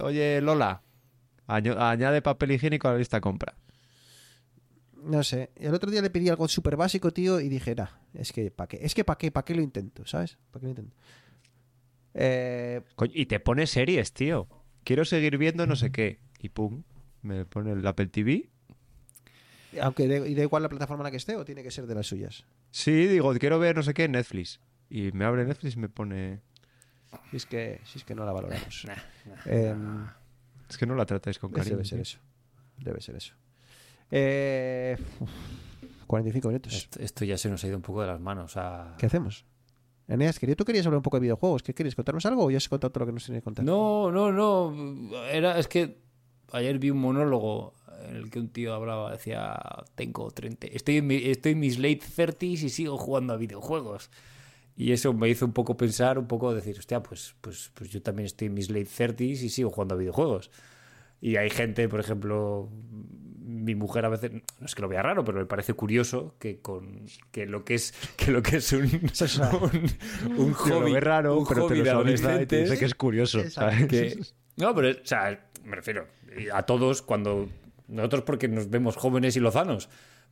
Oye, 0.03 0.39
Lola, 0.41 0.83
añade 1.47 2.21
papel 2.21 2.51
higiénico 2.51 2.87
a 2.87 2.91
la 2.91 2.99
lista 2.99 3.19
compra. 3.19 3.55
No 5.03 5.23
sé, 5.23 5.49
el 5.55 5.73
otro 5.73 5.89
día 5.89 6.01
le 6.01 6.11
pedí 6.11 6.29
algo 6.29 6.47
súper 6.47 6.77
básico, 6.77 7.11
tío, 7.11 7.39
y 7.41 7.49
dije, 7.49 7.73
nah, 7.75 7.87
es 8.13 8.31
que 8.31 8.51
¿para 8.51 8.67
qué? 8.67 8.79
Es 8.83 8.93
que 8.93 9.03
¿para 9.03 9.17
qué? 9.17 9.31
¿Para 9.31 9.43
qué 9.43 9.55
lo 9.55 9.61
intento? 9.61 10.05
¿Sabes? 10.05 10.37
¿Para 10.51 10.61
qué 10.61 10.65
lo 10.67 10.69
intento? 10.69 10.95
Eh, 12.13 12.81
Coño, 12.95 13.11
y 13.15 13.25
te 13.25 13.39
pone 13.39 13.65
series, 13.67 14.13
tío. 14.13 14.47
Quiero 14.83 15.03
seguir 15.05 15.37
viendo 15.37 15.65
no 15.65 15.75
sé 15.75 15.91
qué. 15.91 16.19
Y 16.43 16.49
pum, 16.49 16.83
me 17.23 17.45
pone 17.45 17.71
el 17.71 17.87
Apple 17.87 18.07
TV. 18.07 18.49
aunque 19.81 20.07
de, 20.07 20.29
y 20.29 20.35
da 20.35 20.43
igual 20.43 20.61
la 20.61 20.69
plataforma 20.69 21.01
en 21.01 21.05
la 21.05 21.11
que 21.11 21.17
esté, 21.17 21.35
o 21.35 21.43
tiene 21.45 21.63
que 21.63 21.71
ser 21.71 21.87
de 21.87 21.95
las 21.95 22.05
suyas. 22.05 22.45
Sí, 22.69 23.07
digo, 23.07 23.33
quiero 23.35 23.57
ver 23.59 23.75
no 23.75 23.81
sé 23.81 23.93
qué 23.95 24.03
en 24.03 24.11
Netflix. 24.11 24.59
Y 24.89 25.11
me 25.13 25.25
abre 25.25 25.45
Netflix 25.45 25.75
y 25.75 25.79
me 25.79 25.89
pone... 25.89 26.41
Si 27.31 27.37
es 27.37 27.45
que, 27.45 27.79
si 27.85 27.97
es 27.99 28.03
que 28.03 28.13
no 28.13 28.25
la 28.25 28.33
valoramos. 28.33 28.85
Em, 29.45 30.05
Es 30.69 30.77
que 30.77 30.85
no 30.85 30.95
la 30.95 31.05
tratáis 31.05 31.39
con 31.39 31.51
cariño. 31.51 31.77
debe 31.77 31.85
ser 31.85 31.99
eso. 32.01 32.19
Debe 32.77 32.99
ser 33.01 33.15
eso. 33.15 33.33
Eh, 34.11 34.97
uf, 35.19 35.29
45 36.07 36.47
minutos. 36.49 36.73
Esto, 36.73 36.99
esto 36.99 37.25
ya 37.25 37.37
se 37.37 37.49
nos 37.49 37.63
ha 37.63 37.67
ido 37.67 37.77
un 37.77 37.81
poco 37.83 38.01
de 38.01 38.07
las 38.07 38.19
manos. 38.19 38.57
a- 38.57 38.95
¿Qué 38.97 39.05
hacemos? 39.05 39.45
Eneas, 40.07 40.37
querido, 40.37 40.55
tú 40.57 40.65
querías 40.65 40.85
hablar 40.85 40.97
un 40.97 41.03
poco 41.03 41.17
de 41.17 41.21
videojuegos. 41.21 41.63
¿Qué 41.63 41.73
quieres? 41.73 41.95
¿Contarnos 41.95 42.25
algo 42.25 42.43
o 42.45 42.51
ya 42.51 42.57
has 42.57 42.67
contado 42.67 42.91
todo 42.91 43.01
lo 43.01 43.05
que 43.07 43.13
nos 43.13 43.25
tienes 43.25 43.41
que 43.41 43.45
contar? 43.45 43.63
No, 43.65 44.11
no, 44.11 44.31
no. 44.31 45.15
Era, 45.27 45.57
es 45.57 45.67
que 45.67 46.02
ayer 46.53 46.79
vi 46.79 46.89
un 46.91 46.99
monólogo 46.99 47.73
en 48.09 48.15
el 48.15 48.29
que 48.29 48.39
un 48.39 48.49
tío 48.49 48.73
hablaba, 48.73 49.11
decía, 49.11 49.59
tengo 49.95 50.29
30, 50.31 50.67
estoy 50.67 50.97
en, 50.97 51.07
mi- 51.07 51.23
estoy 51.29 51.53
en 51.53 51.59
mis 51.59 51.77
late 51.79 52.01
30s 52.01 52.63
y 52.63 52.69
sigo 52.69 52.97
jugando 52.97 53.33
a 53.33 53.37
videojuegos. 53.37 54.09
Y 54.75 54.91
eso 54.91 55.13
me 55.13 55.29
hizo 55.29 55.45
un 55.45 55.53
poco 55.53 55.77
pensar, 55.77 56.17
un 56.17 56.27
poco 56.27 56.53
decir, 56.53 56.77
hostia, 56.79 57.01
pues, 57.03 57.35
pues, 57.41 57.71
pues 57.75 57.89
yo 57.91 58.01
también 58.01 58.25
estoy 58.25 58.47
en 58.47 58.55
mis 58.55 58.69
late 58.69 58.87
30s 58.87 59.43
y 59.43 59.49
sigo 59.49 59.69
jugando 59.69 59.95
a 59.95 59.97
videojuegos. 59.97 60.49
Y 61.21 61.37
hay 61.37 61.49
gente, 61.49 61.87
por 61.87 61.99
ejemplo, 61.99 62.69
mi 63.39 63.75
mujer 63.75 64.05
a 64.05 64.09
veces, 64.09 64.31
no 64.33 64.65
es 64.65 64.75
que 64.75 64.81
lo 64.81 64.87
vea 64.89 65.01
raro, 65.03 65.23
pero 65.23 65.37
me 65.39 65.45
parece 65.45 65.73
curioso 65.73 66.35
que 66.39 66.59
con 66.59 67.05
que 67.31 67.45
lo 67.45 67.63
que 67.63 67.75
es 67.75 67.93
que 68.17 68.31
lo 68.31 68.41
que 68.41 68.57
es 68.57 68.73
un, 68.73 68.81
un, 69.61 70.37
un 70.37 70.49
lo 70.49 70.53
hobby, 70.55 70.93
ve 70.93 70.99
raro, 70.99 71.37
un 71.37 71.45
pero 71.47 71.67
te 71.67 71.75
lo 71.75 71.83
de 71.83 72.17
suaviza 72.17 72.41
y 72.41 72.45
dice 72.63 72.77
que 72.79 72.85
es 72.85 72.95
curioso. 72.95 73.49
¿sabes? 73.49 73.85
que 73.87 74.19
no 74.57 74.73
pero 74.75 74.89
o 74.91 75.05
sea 75.05 75.47
me 75.63 75.75
refiero 75.75 76.07
a 76.53 76.63
todos 76.63 77.01
cuando 77.01 77.49
nosotros 77.87 78.23
porque 78.23 78.47
nos 78.47 78.69
vemos 78.69 78.95
jóvenes 78.95 79.35
y 79.35 79.39
lozanos 79.39 79.89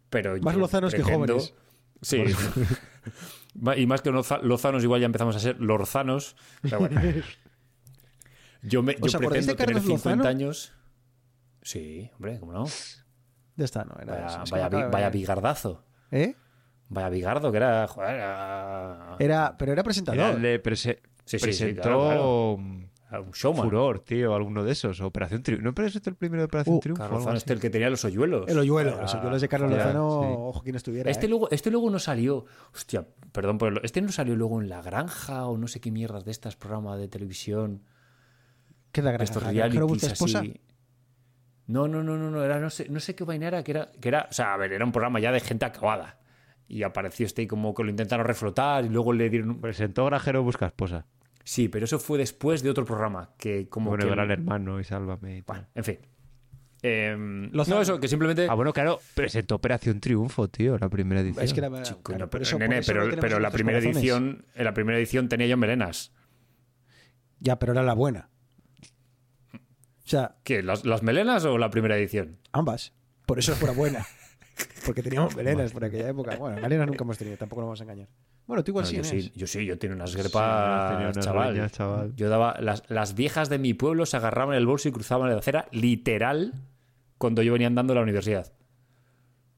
pero 0.09 0.38
Más 0.41 0.55
lozanos 0.55 0.93
que 0.93 1.03
jóvenes. 1.03 1.53
sí 2.01 2.24
y 3.78 3.86
más 3.86 4.01
que 4.01 4.11
loza- 4.11 4.41
lozanos 4.41 4.84
igual 4.84 4.99
ya 5.01 5.05
empezamos 5.05 5.36
a 5.36 5.39
ser 5.39 5.59
lorzanos 5.59 6.36
pero 6.61 6.80
bueno 6.80 7.01
yo 8.61 8.84
me 8.84 8.95
¿Os 9.01 9.11
yo 9.11 9.17
acordáis 9.19 9.45
pretendo 9.45 9.53
de 9.53 9.57
Carlos 9.57 9.84
tener 9.84 9.97
50 9.99 10.09
Lozano? 10.17 10.30
años 10.30 10.74
sí 11.61 12.09
hombre 12.15 12.39
cómo 12.39 12.53
no 12.53 12.65
Ya 13.57 13.65
está, 13.65 13.84
no. 13.84 13.95
Era, 14.01 14.43
Vaya, 14.49 14.69
vaya, 14.89 15.09
bigardazo. 15.09 15.84
¿Eh? 16.09 16.36
Vaya 16.89 17.09
bigardo 17.09 17.51
que 17.51 17.57
era. 17.57 17.86
Joder, 17.88 18.15
era, 18.15 19.15
Era, 19.19 19.55
pero 19.57 19.72
era 19.74 19.80
Era 19.82 19.84
presentador. 19.84 20.36
el 20.36 20.41
de 20.41 20.63
prese- 20.63 20.99
Sí, 21.26 21.38
sí, 21.38 21.39
sí, 21.39 21.43
presentó 21.45 21.82
claro, 21.82 22.57
era 22.57 22.91
un 23.20 23.32
showman. 23.32 23.66
Furor, 23.66 23.99
tío, 23.99 24.34
alguno 24.34 24.64
de 24.64 24.72
esos. 24.72 25.01
Operación 25.01 25.43
Triunfo. 25.43 25.64
¿No 25.66 25.74
presentó 25.74 26.09
el 26.09 26.16
primero 26.16 26.41
de 26.41 26.45
Operación 26.45 26.76
Uh, 26.76 26.80
Triunfo? 26.80 27.03
Carlos 27.03 27.28
este 27.36 27.53
el 27.53 27.59
que 27.59 27.70
tenía 27.70 27.89
los 27.89 28.05
hoyuelos. 28.05 28.47
El 28.47 28.57
hoyuelo, 28.59 28.91
Era- 28.91 29.01
los 29.01 29.16
hoyuelos 29.16 29.41
de 29.41 29.49
Carlos 29.49 29.72
Lozano, 29.72 30.22
sí. 30.24 30.30
ojo 30.38 30.62
quién 30.64 30.76
estuviera. 30.76 31.12
Este 31.12 31.26
¿eh? 31.26 31.30
luego, 31.30 31.49
este 31.51 31.72
luego 31.72 31.89
no 31.89 31.99
salió. 31.99 32.45
Hostia, 32.74 33.05
perdón 33.32 33.57
por 33.57 33.74
el- 33.74 33.82
Este 33.84 34.01
no 34.01 34.12
salió 34.12 34.36
luego 34.36 34.62
en 34.62 34.70
La 34.70 34.82
Granja 34.82 35.45
o 35.47 35.57
no 35.57 35.68
sé 35.68 35.82
qué 35.82 35.91
mierdas 35.91 36.24
de 36.24 36.32
estas 36.32 36.55
programas 36.55 36.99
de 36.99 37.07
televisión. 37.09 37.84
¿Qué 38.91 39.01
la 39.01 39.12
de 39.12 39.18
gran 39.18 39.24
estos 39.24 39.43
¿Que 39.43 39.49
no 39.53 39.88
busca 39.88 40.07
realities 40.07 40.12
esposa? 40.14 40.39
así. 40.39 40.62
No, 41.68 41.88
no, 41.88 42.03
no, 42.03 42.18
no, 42.18 42.30
no, 42.30 42.43
era, 42.43 42.59
no 42.59 42.70
sé, 42.70 42.89
no 42.89 42.99
sé 42.99 43.16
qué 43.16 43.24
vaina 43.24 43.47
era, 43.47 43.64
que 43.64 43.72
era, 43.72 43.91
que 44.01 44.09
era, 44.09 44.28
o 44.30 44.34
sea, 44.34 44.53
a 44.53 44.57
ver, 44.57 44.74
era 44.74 44.84
un 44.84 44.91
programa 44.91 45.20
ya 45.20 45.32
de 45.32 45.39
gente 45.39 45.64
acabada. 45.66 46.18
Y 46.68 46.84
apareció 46.84 47.26
este 47.26 47.41
y 47.43 47.47
como 47.47 47.74
que 47.74 47.84
lo 47.84 47.89
intentaron 47.89 48.26
reflotar 48.26 48.86
y 48.86 48.89
luego 48.89 49.14
le 49.14 49.30
dieron... 49.30 49.49
un- 49.51 49.62
Presentó 49.62 50.05
Granjero 50.05 50.43
Busca 50.43 50.66
Esposa. 50.66 51.05
Sí, 51.44 51.68
pero 51.70 51.86
eso 51.86 52.00
fue 52.00 52.18
después 52.18 52.62
de 52.64 52.70
otro 52.70 52.86
programa 52.86 53.32
que 53.38 53.68
como 53.70 53.89
Bueno, 53.89 54.06
que... 54.06 54.12
Gran 54.12 54.30
Hermano 54.32 54.80
y 54.80 54.84
Sálvame 54.84 55.38
y. 55.38 55.42
Bueno, 55.42 55.66
en 55.76 55.84
fin. 55.84 55.98
Lozano. 57.52 57.76
no, 57.78 57.82
eso, 57.82 58.00
que 58.00 58.08
simplemente... 58.08 58.48
Ah, 58.50 58.56
bueno, 58.56 58.74
claro, 58.74 59.00
presentó 59.14 59.54
Operación 59.56 60.00
Triunfo, 60.00 60.48
tío, 60.48 60.78
la 60.80 60.89
primera 60.89 61.22
edición. 61.22 61.46
Es 61.46 61.54
que 61.54 61.60
era, 61.60 61.82
Chico, 61.84 62.02
claro, 62.02 62.26
no, 62.26 62.30
pero, 62.32 62.44
eso- 62.44 62.58
nene, 62.58 62.80
eso 62.80 62.92
pero, 62.94 63.39
la 63.39 63.52
primera 63.52 63.78
corazones. 63.80 63.98
edición, 63.98 64.46
en 64.56 64.64
la 64.66 64.74
primera 64.74 64.98
edición 64.98 65.30
tenía 65.30 65.48
John 65.48 65.60
Melenas. 65.60 66.12
Ya, 67.39 67.60
pero 67.60 67.74
era 67.74 67.84
la 67.84 67.94
buena. 67.94 68.30
O 69.54 70.08
sea, 70.12 70.38
¿Qué? 70.44 70.64
¿Las, 70.64 70.84
las 70.86 71.04
melenas 71.04 71.46
o 71.46 71.58
la 71.58 71.70
primera 71.70 71.98
edición? 71.98 72.39
ambas. 72.52 72.94
Por 73.28 73.39
eso 73.39 73.56
fuera 73.56 73.74
buena. 73.74 74.06
Porque 74.86 75.02
teníamos 75.04 75.36
melenas 75.36 75.72
por 75.72 75.86
aquella 75.86 76.10
época. 76.10 76.36
Bueno, 76.36 76.60
melenas 76.62 76.88
nunca 76.88 77.04
hemos 77.04 77.18
tenido, 77.18 77.38
tampoco 77.38 77.62
nos 77.62 77.68
vamos 77.68 77.80
a 77.82 77.84
engañar. 77.84 78.10
Bueno, 78.48 78.64
tú 78.64 78.72
igual 78.72 78.84
No, 78.84 78.89
sí, 78.89 78.98
yo, 78.98 79.04
sí, 79.04 79.32
yo 79.36 79.48
sí, 79.48 79.66
yo 79.66 79.78
tenía 79.78 79.96
unas 79.96 80.12
Sí, 80.12 80.18
grepas, 80.18 80.89
tenía 80.92 81.10
unas 81.10 81.24
chaval. 81.24 81.72
chaval. 81.72 82.16
Yo 82.16 82.28
daba. 82.30 82.58
Las, 82.60 82.84
las 82.89 83.16
viejas 83.16 83.50
de 83.50 83.60
mi 83.60 83.74
pueblo 83.74 84.06
se 84.06 84.18
agarraban 84.18 84.56
el 84.56 84.66
bolso 84.66 84.89
y 84.89 84.92
cruzaban 84.92 85.30
la 85.30 85.38
acera, 85.38 85.68
literal, 85.72 86.54
cuando 87.18 87.42
yo 87.44 87.54
venía 87.54 87.68
andando 87.68 87.94
a 87.94 87.96
la 87.98 88.02
universidad. 88.02 88.52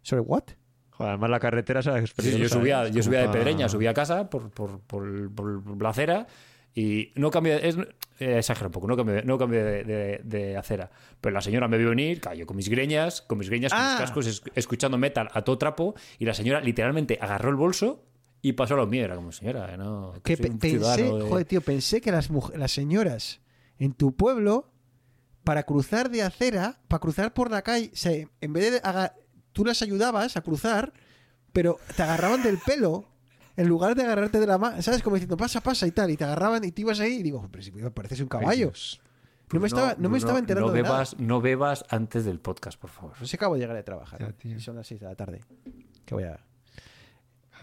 ¿Sobre 0.02 0.22
what? 0.22 0.44
Joder, 0.92 1.12
además 1.14 1.30
la 1.32 1.40
carretera 1.40 1.82
se 1.82 1.90
la 1.90 2.06
Sí, 2.06 2.38
yo 2.38 2.50
subía, 2.50 2.88
yo 2.90 3.02
subía 3.02 3.22
de 3.22 3.30
Pedreña, 3.30 3.68
subía 3.68 3.70
subía 3.70 3.90
a 3.92 3.94
casa 3.96 4.30
por, 4.30 4.52
por, 4.52 4.80
por, 4.82 5.34
por 5.34 5.82
la 5.82 5.90
acera 5.90 6.28
y 6.76 7.12
no 7.16 7.32
cambié, 7.32 7.68
es, 7.68 7.78
eh, 8.20 8.38
exagero 8.38 8.68
un 8.68 8.74
poco, 8.74 8.88
no 8.88 8.96
cambié, 8.96 9.24
no 9.24 9.38
cambié 9.40 9.64
de, 9.64 9.84
de- 9.84 10.22
de 10.24 10.58
acera. 10.58 10.92
Pero 11.20 11.34
la 11.34 11.42
señora 11.42 11.68
me 11.68 11.78
vio 11.80 11.90
venir, 11.90 12.20
cayó 12.22 12.46
con 12.46 12.58
mis 12.58 12.70
greñas, 12.70 13.22
con 13.24 13.40
mis 13.40 13.50
greñas, 13.50 13.72
con 13.72 13.82
Ah. 13.82 13.90
mis 13.94 14.02
cascos, 14.02 14.28
es- 14.28 14.44
escuchando 14.54 14.98
metal 15.00 15.30
a 15.34 15.42
todo 15.42 15.58
trapo 15.58 15.96
y 16.20 16.26
la 16.26 16.34
señora 16.36 16.60
literalmente 16.62 17.18
agarró 17.20 17.50
el 17.50 17.56
bolso 17.56 18.04
y 18.44 18.54
pasó 18.54 18.76
a 18.76 18.78
lo 18.78 18.86
mío. 18.86 19.04
Era 19.06 19.16
como, 19.16 19.32
señora, 19.32 19.76
no, 19.78 20.14
Que 20.24 20.38
pe- 20.38 20.50
un 20.52 20.60
pensé, 20.60 21.02
de- 21.04 21.10
joder, 21.28 21.46
tío, 21.46 21.62
pensé 21.62 22.00
que 22.02 22.12
las, 22.12 22.30
las 22.56 22.72
señoras 22.72 23.42
en 23.80 23.94
tu 23.94 24.16
pueblo, 24.16 24.70
para 25.44 25.64
cruzar 25.64 26.12
de 26.12 26.22
acera, 26.22 26.80
para 26.88 27.00
cruzar 27.00 27.34
por 27.34 27.50
la 27.50 27.62
calle, 27.64 27.90
se, 27.94 28.30
en 28.42 28.54
vez 28.54 28.72
de 28.72 28.82
tú 29.54 29.66
las 29.66 29.82
ayudabas 29.82 30.38
a 30.38 30.42
cruzar, 30.42 30.94
pero 31.52 31.78
te 31.96 32.04
agarraban 32.04 32.44
del 32.44 32.60
pelo 32.60 33.10
en 33.56 33.68
lugar 33.68 33.96
de 33.96 34.04
agarrarte 34.04 34.40
de 34.40 34.48
la 34.48 34.58
mano, 34.58 34.82
¿sabes? 34.82 35.02
Como 35.04 35.16
diciendo, 35.16 35.38
pasa, 35.38 35.62
pasa 35.62 35.88
y 35.88 35.92
tal, 35.92 36.12
y 36.12 36.18
te 36.18 36.24
agarraban 36.24 36.64
y 36.64 36.72
tú 36.72 36.82
ibas 36.82 37.00
ahí 37.00 37.14
y 37.20 37.24
digo, 37.24 37.48
pero 37.52 37.64
si 37.64 37.72
me 37.72 37.90
pareces 37.92 38.20
un 38.20 38.28
caballo. 38.28 38.72
No 39.52 39.60
me 39.60 39.68
estaba, 39.68 39.96
no 40.00 40.10
me 40.10 40.18
estaba 40.18 40.40
enterando 40.40 40.68
no 40.70 40.74
de 40.74 40.82
bebas, 40.82 41.14
nada. 41.14 41.26
No 41.28 41.40
bebas 41.40 41.86
antes 41.90 42.26
del 42.26 42.40
podcast, 42.40 42.80
por 42.80 42.90
favor. 42.90 43.14
No 43.22 43.28
sé, 43.28 43.36
acabo 43.36 43.54
de 43.54 43.62
llegar 43.62 43.76
de 43.78 43.84
trabajar. 43.84 44.20
Ya, 44.20 44.32
tío. 44.32 44.58
y 44.58 44.60
son 44.60 44.76
las 44.76 44.88
6 44.88 45.00
de 45.02 45.06
la 45.08 45.16
tarde. 45.16 45.42
Que 46.06 46.16
voy 46.16 46.24
a... 46.24 46.44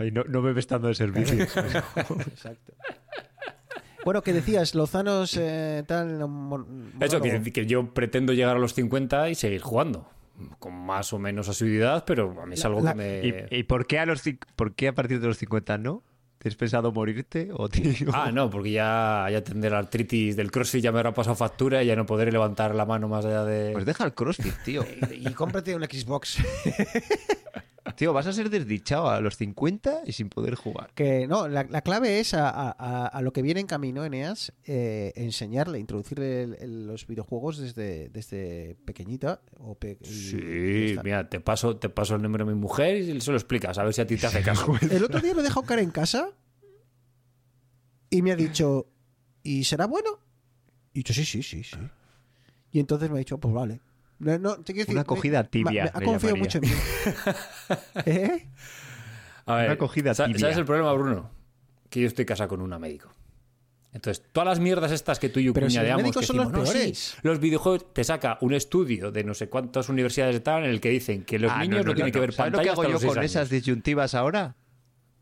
Ay, 0.01 0.11
no, 0.11 0.25
no 0.25 0.43
bebes 0.43 0.63
estando 0.63 0.89
de 0.89 0.95
servicio. 0.95 1.37
Exacto. 1.45 2.73
Bueno, 4.05 4.23
que 4.23 4.33
decías, 4.33 4.75
Lozanos 4.75 5.37
eh, 5.39 5.85
tal... 5.87 6.19
Eso, 7.01 7.21
que, 7.21 7.53
que 7.53 7.67
yo 7.67 7.93
pretendo 7.93 8.33
llegar 8.33 8.57
a 8.57 8.59
los 8.59 8.73
50 8.75 9.29
y 9.29 9.35
seguir 9.35 9.61
jugando. 9.61 10.09
Con 10.59 10.73
más 10.75 11.13
o 11.13 11.19
menos 11.19 11.51
asiduidad, 11.51 12.07
pero 12.07 12.35
a 12.43 12.47
mí 12.47 12.55
es 12.55 12.61
La- 12.61 12.67
algo 12.69 12.81
la- 12.81 12.93
que 12.95 12.97
me... 12.97 13.57
¿Y, 13.57 13.59
y 13.61 13.63
por, 13.65 13.87
qué 13.87 13.99
a 13.99 14.07
los, 14.07 14.23
por 14.57 14.75
qué 14.75 14.89
a 14.89 14.95
partir 14.95 15.21
de 15.21 15.27
los 15.27 15.37
50 15.37 15.77
no? 15.77 16.03
¿Tienes 16.39 16.57
pensado 16.57 16.91
morirte? 16.93 17.51
¿O 17.53 17.69
tío? 17.69 18.09
Ah, 18.15 18.31
no, 18.33 18.49
porque 18.49 18.71
ya, 18.71 19.27
ya 19.31 19.45
tendré 19.45 19.69
la 19.69 19.77
artritis 19.81 20.35
del 20.35 20.51
crossfit, 20.51 20.83
ya 20.83 20.93
me 20.93 21.01
habrá 21.01 21.13
pasado 21.13 21.37
factura 21.37 21.83
y 21.83 21.87
ya 21.89 21.95
no 21.95 22.07
podré 22.07 22.33
levantar 22.33 22.75
la 22.75 22.87
mano 22.87 23.07
más 23.07 23.27
allá 23.27 23.45
de... 23.45 23.73
Pues 23.75 23.85
deja 23.85 24.05
el 24.07 24.15
crossfit, 24.15 24.55
tío. 24.65 24.83
Y, 25.13 25.29
y 25.29 25.35
cómprate 25.35 25.77
un 25.77 25.83
Xbox. 25.85 26.39
Tío, 27.97 28.13
vas 28.13 28.27
a 28.27 28.33
ser 28.33 28.51
desdichado 28.51 29.09
a 29.11 29.21
los 29.21 29.37
50 29.37 30.03
y 30.07 30.13
sin 30.13 30.29
poder 30.29 30.55
jugar. 30.55 30.91
Que 30.95 31.27
no, 31.27 31.49
la, 31.49 31.65
la 31.65 31.83
clave 31.83 32.21
es 32.21 32.35
a, 32.35 32.49
a- 32.49 32.71
a- 32.79 33.07
a 33.07 33.23
lo 33.23 33.33
que 33.33 33.43
viene 33.43 33.61
en 33.61 33.67
camino, 33.67 34.05
Eneas, 34.05 34.53
eh, 34.65 35.13
enseñarle, 35.17 35.79
introducirle 35.79 36.43
el- 36.43 36.55
el- 36.61 36.87
los 36.87 37.07
videojuegos 37.07 37.59
desde, 37.59 38.09
desde 38.09 38.77
pequeñita. 38.85 39.41
O 39.59 39.75
pe- 39.75 39.99
Sí, 40.03 40.97
mira, 41.05 41.29
te 41.29 41.41
paso, 41.41 41.77
te 41.77 41.89
paso 41.89 42.15
el 42.17 42.23
número 42.23 42.45
de 42.47 42.55
mi 42.55 42.61
mujer 42.61 42.97
y 42.99 43.21
se 43.21 43.31
lo 43.31 43.37
explicas, 43.37 43.79
a 43.79 43.85
ver 43.85 43.95
si 43.95 44.01
a 44.01 44.07
ti 44.07 44.17
te 44.17 44.27
hace 44.27 44.43
caso. 44.43 44.67
El 44.91 45.05
otro 45.05 45.21
día 45.21 45.35
lo 45.35 45.41
he 45.41 45.45
dejado 45.45 45.63
caer 45.67 45.81
en 45.81 45.91
casa 45.91 46.31
y 48.11 48.23
me 48.23 48.33
ha 48.33 48.37
dicho, 48.37 48.87
¿y 49.43 49.65
será 49.65 49.87
bueno? 49.87 50.11
Y 50.93 50.99
he 50.99 51.01
dicho, 51.01 51.15
sí, 51.15 51.25
sí, 51.25 51.43
sí, 51.43 51.63
sí. 51.63 51.77
Y 52.73 52.81
entonces 52.81 53.09
me 53.11 53.17
ha 53.17 53.19
dicho, 53.19 53.39
pues 53.39 53.55
vale. 53.55 53.81
No, 54.21 54.39
no, 54.39 54.57
te 54.57 54.73
quiero 54.73 54.81
decir, 54.87 54.91
Una 54.95 55.01
me- 55.01 55.03
acogida 55.03 55.45
tibia, 55.45 55.71
me- 55.71 55.75
me 55.83 55.89
ha 55.89 55.93
confiado 55.93 56.37
llamaría. 56.37 56.43
mucho 56.45 56.59
en 56.59 56.65
mí. 56.65 56.71
¿Eh? 58.07 58.49
A 59.47 59.55
ver, 59.57 59.65
Una 59.65 59.73
acogida 59.75 60.15
tibia. 60.15 60.39
¿sabes 60.39 60.57
el 60.59 60.65
problema, 60.65 60.93
Bruno? 60.93 61.31
Que 61.89 62.01
yo 62.03 62.07
estoy 62.07 62.25
casado 62.25 62.49
con 62.51 62.61
una 62.61 62.79
médico. 62.79 63.09
Entonces, 63.93 64.25
todas 64.31 64.47
las 64.47 64.61
mierdas 64.61 64.93
estas 64.93 65.19
que 65.19 65.29
tú 65.31 65.41
y 65.41 65.45
yo 65.45 65.53
Pero 65.53 65.69
si 65.69 65.75
los 65.75 65.81
cuñadeamos, 65.83 66.03
médicos 66.05 66.21
que 66.21 66.27
son 66.29 66.37
los 66.37 66.53
"No, 66.53 66.65
sí, 66.65 66.73
peores". 66.73 67.17
los 67.23 67.41
videojuegos 67.41 67.93
te 67.93 68.05
saca 68.05 68.39
un 68.43 68.55
estudio 68.55 69.11
de 69.11 69.25
no 69.25 69.35
sé 69.35 69.49
cuántas 69.49 69.89
universidades 69.89 70.41
tal 70.45 70.63
en 70.65 70.71
el 70.71 70.81
que 70.81 70.91
dicen 70.91 71.25
que 71.25 71.41
los 71.41 71.51
Ah, 71.51 71.59
niños 71.63 71.85
no, 71.85 71.95
tienen 71.95 72.13
que 72.13 72.21
ver 72.21 72.33
¿Sabes 72.33 72.53
lo 72.53 72.59
que 72.61 72.69
hago 72.69 72.83
hasta 72.83 72.93
yo 72.93 73.09
con 73.09 73.19
años. 73.19 73.31
esas 73.33 73.51
disyuntivas 73.51 74.15
ahora? 74.15 74.55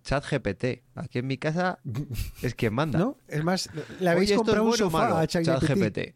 Chat 0.05 0.23
GPT. 0.31 0.83
Aquí 0.97 1.19
en 1.21 1.27
mi 1.27 1.39
casa 1.39 1.79
es 2.43 2.55
quien 2.55 2.75
manda. 2.75 2.99
¿No? 2.99 3.17
Es 3.27 3.43
más, 3.43 3.71
le 4.01 4.11
habéis 4.11 4.29
Oye, 4.31 4.35
¿esto 4.35 4.37
comprado 4.45 4.65
un 4.65 4.75
es 4.75 4.81
bueno 4.81 4.87
o 4.87 4.91
sofá 4.91 5.03
malo? 5.05 5.17
a 5.17 5.27
Chat 5.27 5.45
ChatGPT. 5.45 5.99
GPT. 5.99 6.15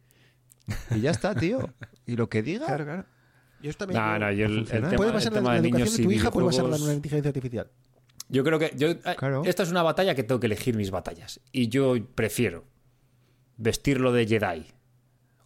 Y 0.94 1.00
ya 1.00 1.10
está, 1.10 1.34
tío. 1.34 1.72
Y 2.06 2.16
lo 2.16 2.28
que 2.28 2.42
diga. 2.42 2.66
Claro, 2.66 2.84
claro. 2.84 3.04
Yo 3.62 3.72
también. 3.74 4.00
No, 4.00 4.18
no, 4.18 4.32
yo 4.32 4.46
el, 4.46 4.58
el 4.58 4.66
tema, 4.66 4.90
puede 4.90 5.10
el 5.10 5.14
basar 5.14 5.32
la, 5.32 5.38
tema 5.38 5.54
la 5.54 5.60
de 5.62 5.68
educación 5.68 5.78
niños 5.78 5.96
de 5.96 6.02
y 6.02 6.06
tu 6.06 6.10
hija 6.12 6.30
puede 6.30 6.46
basarla 6.46 6.76
en 6.76 6.82
una 6.82 6.92
inteligencia 6.94 7.28
artificial. 7.28 7.70
Yo 8.28 8.44
creo 8.44 8.58
que 8.58 8.72
yo, 8.76 8.88
eh, 8.90 9.00
Claro. 9.16 9.42
esta 9.44 9.62
es 9.62 9.70
una 9.70 9.82
batalla 9.82 10.14
que 10.14 10.22
tengo 10.24 10.40
que 10.40 10.46
elegir 10.46 10.74
mis 10.76 10.90
batallas. 10.90 11.40
Y 11.52 11.68
yo 11.68 11.94
prefiero 12.14 12.64
vestirlo 13.56 14.12
de 14.12 14.26
Jedi 14.26 14.66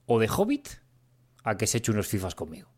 o 0.06 0.18
de 0.18 0.28
Hobbit 0.28 0.68
a 1.44 1.56
que 1.56 1.66
se 1.66 1.78
eche 1.78 1.90
unos 1.92 2.06
fifas 2.06 2.34
conmigo. 2.34 2.68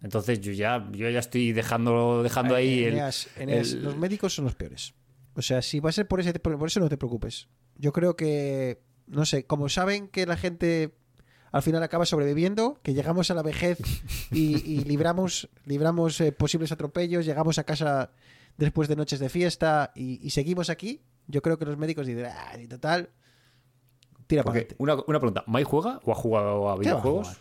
Entonces 0.00 0.40
yo 0.40 0.52
ya, 0.52 0.88
yo 0.92 1.10
ya 1.10 1.18
estoy 1.18 1.52
dejando, 1.52 2.22
dejando 2.22 2.54
ahí 2.54 2.84
el, 2.84 2.92
Eneas, 2.94 3.28
Eneas, 3.36 3.72
el- 3.72 3.82
Los 3.82 3.96
médicos 3.96 4.34
son 4.34 4.44
los 4.44 4.54
peores. 4.54 4.94
O 5.34 5.42
sea, 5.42 5.60
si 5.62 5.80
va 5.80 5.90
a 5.90 5.92
ser 5.92 6.06
por, 6.08 6.20
ese, 6.20 6.32
por 6.34 6.66
eso 6.66 6.80
no 6.80 6.88
te 6.88 6.96
preocupes. 6.96 7.48
Yo 7.76 7.92
creo 7.92 8.16
que, 8.16 8.80
no 9.06 9.24
sé, 9.24 9.44
como 9.44 9.68
saben 9.68 10.08
que 10.08 10.24
la 10.26 10.36
gente 10.36 10.94
al 11.52 11.62
final 11.62 11.82
acaba 11.82 12.04
sobreviviendo, 12.06 12.78
que 12.82 12.94
llegamos 12.94 13.30
a 13.30 13.34
la 13.34 13.42
vejez 13.42 13.78
y, 14.30 14.56
y 14.70 14.84
libramos, 14.84 15.48
libramos 15.64 16.20
eh, 16.20 16.32
posibles 16.32 16.72
atropellos, 16.72 17.24
llegamos 17.26 17.58
a 17.58 17.64
casa 17.64 18.10
después 18.56 18.88
de 18.88 18.96
noches 18.96 19.18
de 19.20 19.28
fiesta 19.28 19.92
y, 19.94 20.24
y 20.26 20.30
seguimos 20.30 20.68
aquí, 20.70 21.02
yo 21.26 21.42
creo 21.42 21.58
que 21.58 21.64
los 21.64 21.76
médicos 21.78 22.06
dicen, 22.06 22.26
ah, 22.26 22.58
y 22.58 22.66
total, 22.66 23.10
tira 24.26 24.42
para 24.42 24.52
adelante. 24.58 24.76
una, 24.78 24.94
una 25.06 25.18
pregunta, 25.20 25.44
¿Mai 25.46 25.64
juega 25.64 26.00
o 26.04 26.12
ha 26.12 26.14
jugado 26.14 26.48
a 26.48 26.58
¿Qué 26.60 26.66
va 26.66 26.72
a 26.72 26.78
videojuegos? 26.78 27.40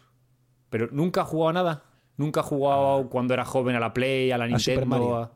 Pero 0.69 0.87
nunca 0.91 1.21
ha 1.21 1.25
jugado 1.25 1.49
a 1.49 1.53
nada. 1.53 1.83
Nunca 2.17 2.39
ha 2.39 2.43
jugado 2.43 3.09
cuando 3.09 3.33
era 3.33 3.45
joven 3.45 3.75
a 3.75 3.79
la 3.79 3.93
Play, 3.93 4.31
a 4.31 4.37
la 4.37 4.45
A 4.45 4.47
Nintendo. 4.47 4.85
Mario. 4.85 5.15
a- 5.17 5.31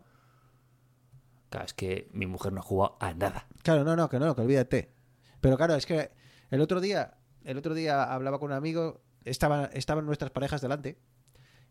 Claro, 1.49 1.65
es 1.65 1.73
que 1.73 2.09
mi 2.13 2.25
mujer 2.27 2.53
no 2.53 2.59
ha 2.59 2.63
jugado 2.63 2.97
a 2.99 3.13
nada. 3.13 3.45
Claro, 3.63 3.83
no, 3.83 3.95
no, 3.95 4.09
que 4.09 4.19
no, 4.19 4.35
que 4.35 4.41
olvídate. 4.41 4.93
Pero 5.41 5.57
claro, 5.57 5.75
es 5.75 5.85
que 5.85 6.11
el 6.49 6.61
otro 6.61 6.79
día, 6.81 7.13
el 7.43 7.57
otro 7.57 7.73
día 7.73 8.03
hablaba 8.03 8.39
con 8.39 8.51
un 8.51 8.57
amigo, 8.57 9.01
estaban, 9.23 9.69
estaban 9.73 10.05
nuestras 10.05 10.31
parejas 10.31 10.61
delante, 10.61 10.97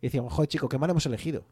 y 0.01 0.07
decíamos, 0.07 0.33
joder, 0.33 0.49
chico, 0.49 0.69
qué 0.69 0.79
mal 0.79 0.91
hemos 0.91 1.07
elegido. 1.07 1.47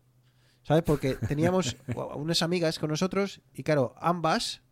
¿Sabes? 0.62 0.82
Porque 0.82 1.14
teníamos 1.28 1.76
unas 2.16 2.42
amigas 2.42 2.78
con 2.78 2.90
nosotros, 2.90 3.40
y 3.54 3.62
claro, 3.62 3.94
ambas 3.98 4.62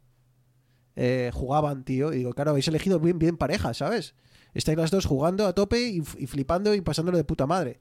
eh, 0.94 1.30
jugaban, 1.32 1.84
tío. 1.84 2.12
Y 2.12 2.18
digo, 2.18 2.32
claro, 2.32 2.50
habéis 2.50 2.68
elegido 2.68 2.98
bien, 3.00 3.18
bien 3.18 3.36
pareja, 3.36 3.74
¿sabes? 3.74 4.14
Estáis 4.54 4.78
las 4.78 4.90
dos 4.90 5.04
jugando 5.04 5.46
a 5.46 5.54
tope 5.54 5.80
y, 5.80 5.98
y 6.18 6.26
flipando 6.26 6.74
y 6.74 6.80
pasándolo 6.80 7.18
de 7.18 7.24
puta 7.24 7.46
madre. 7.46 7.78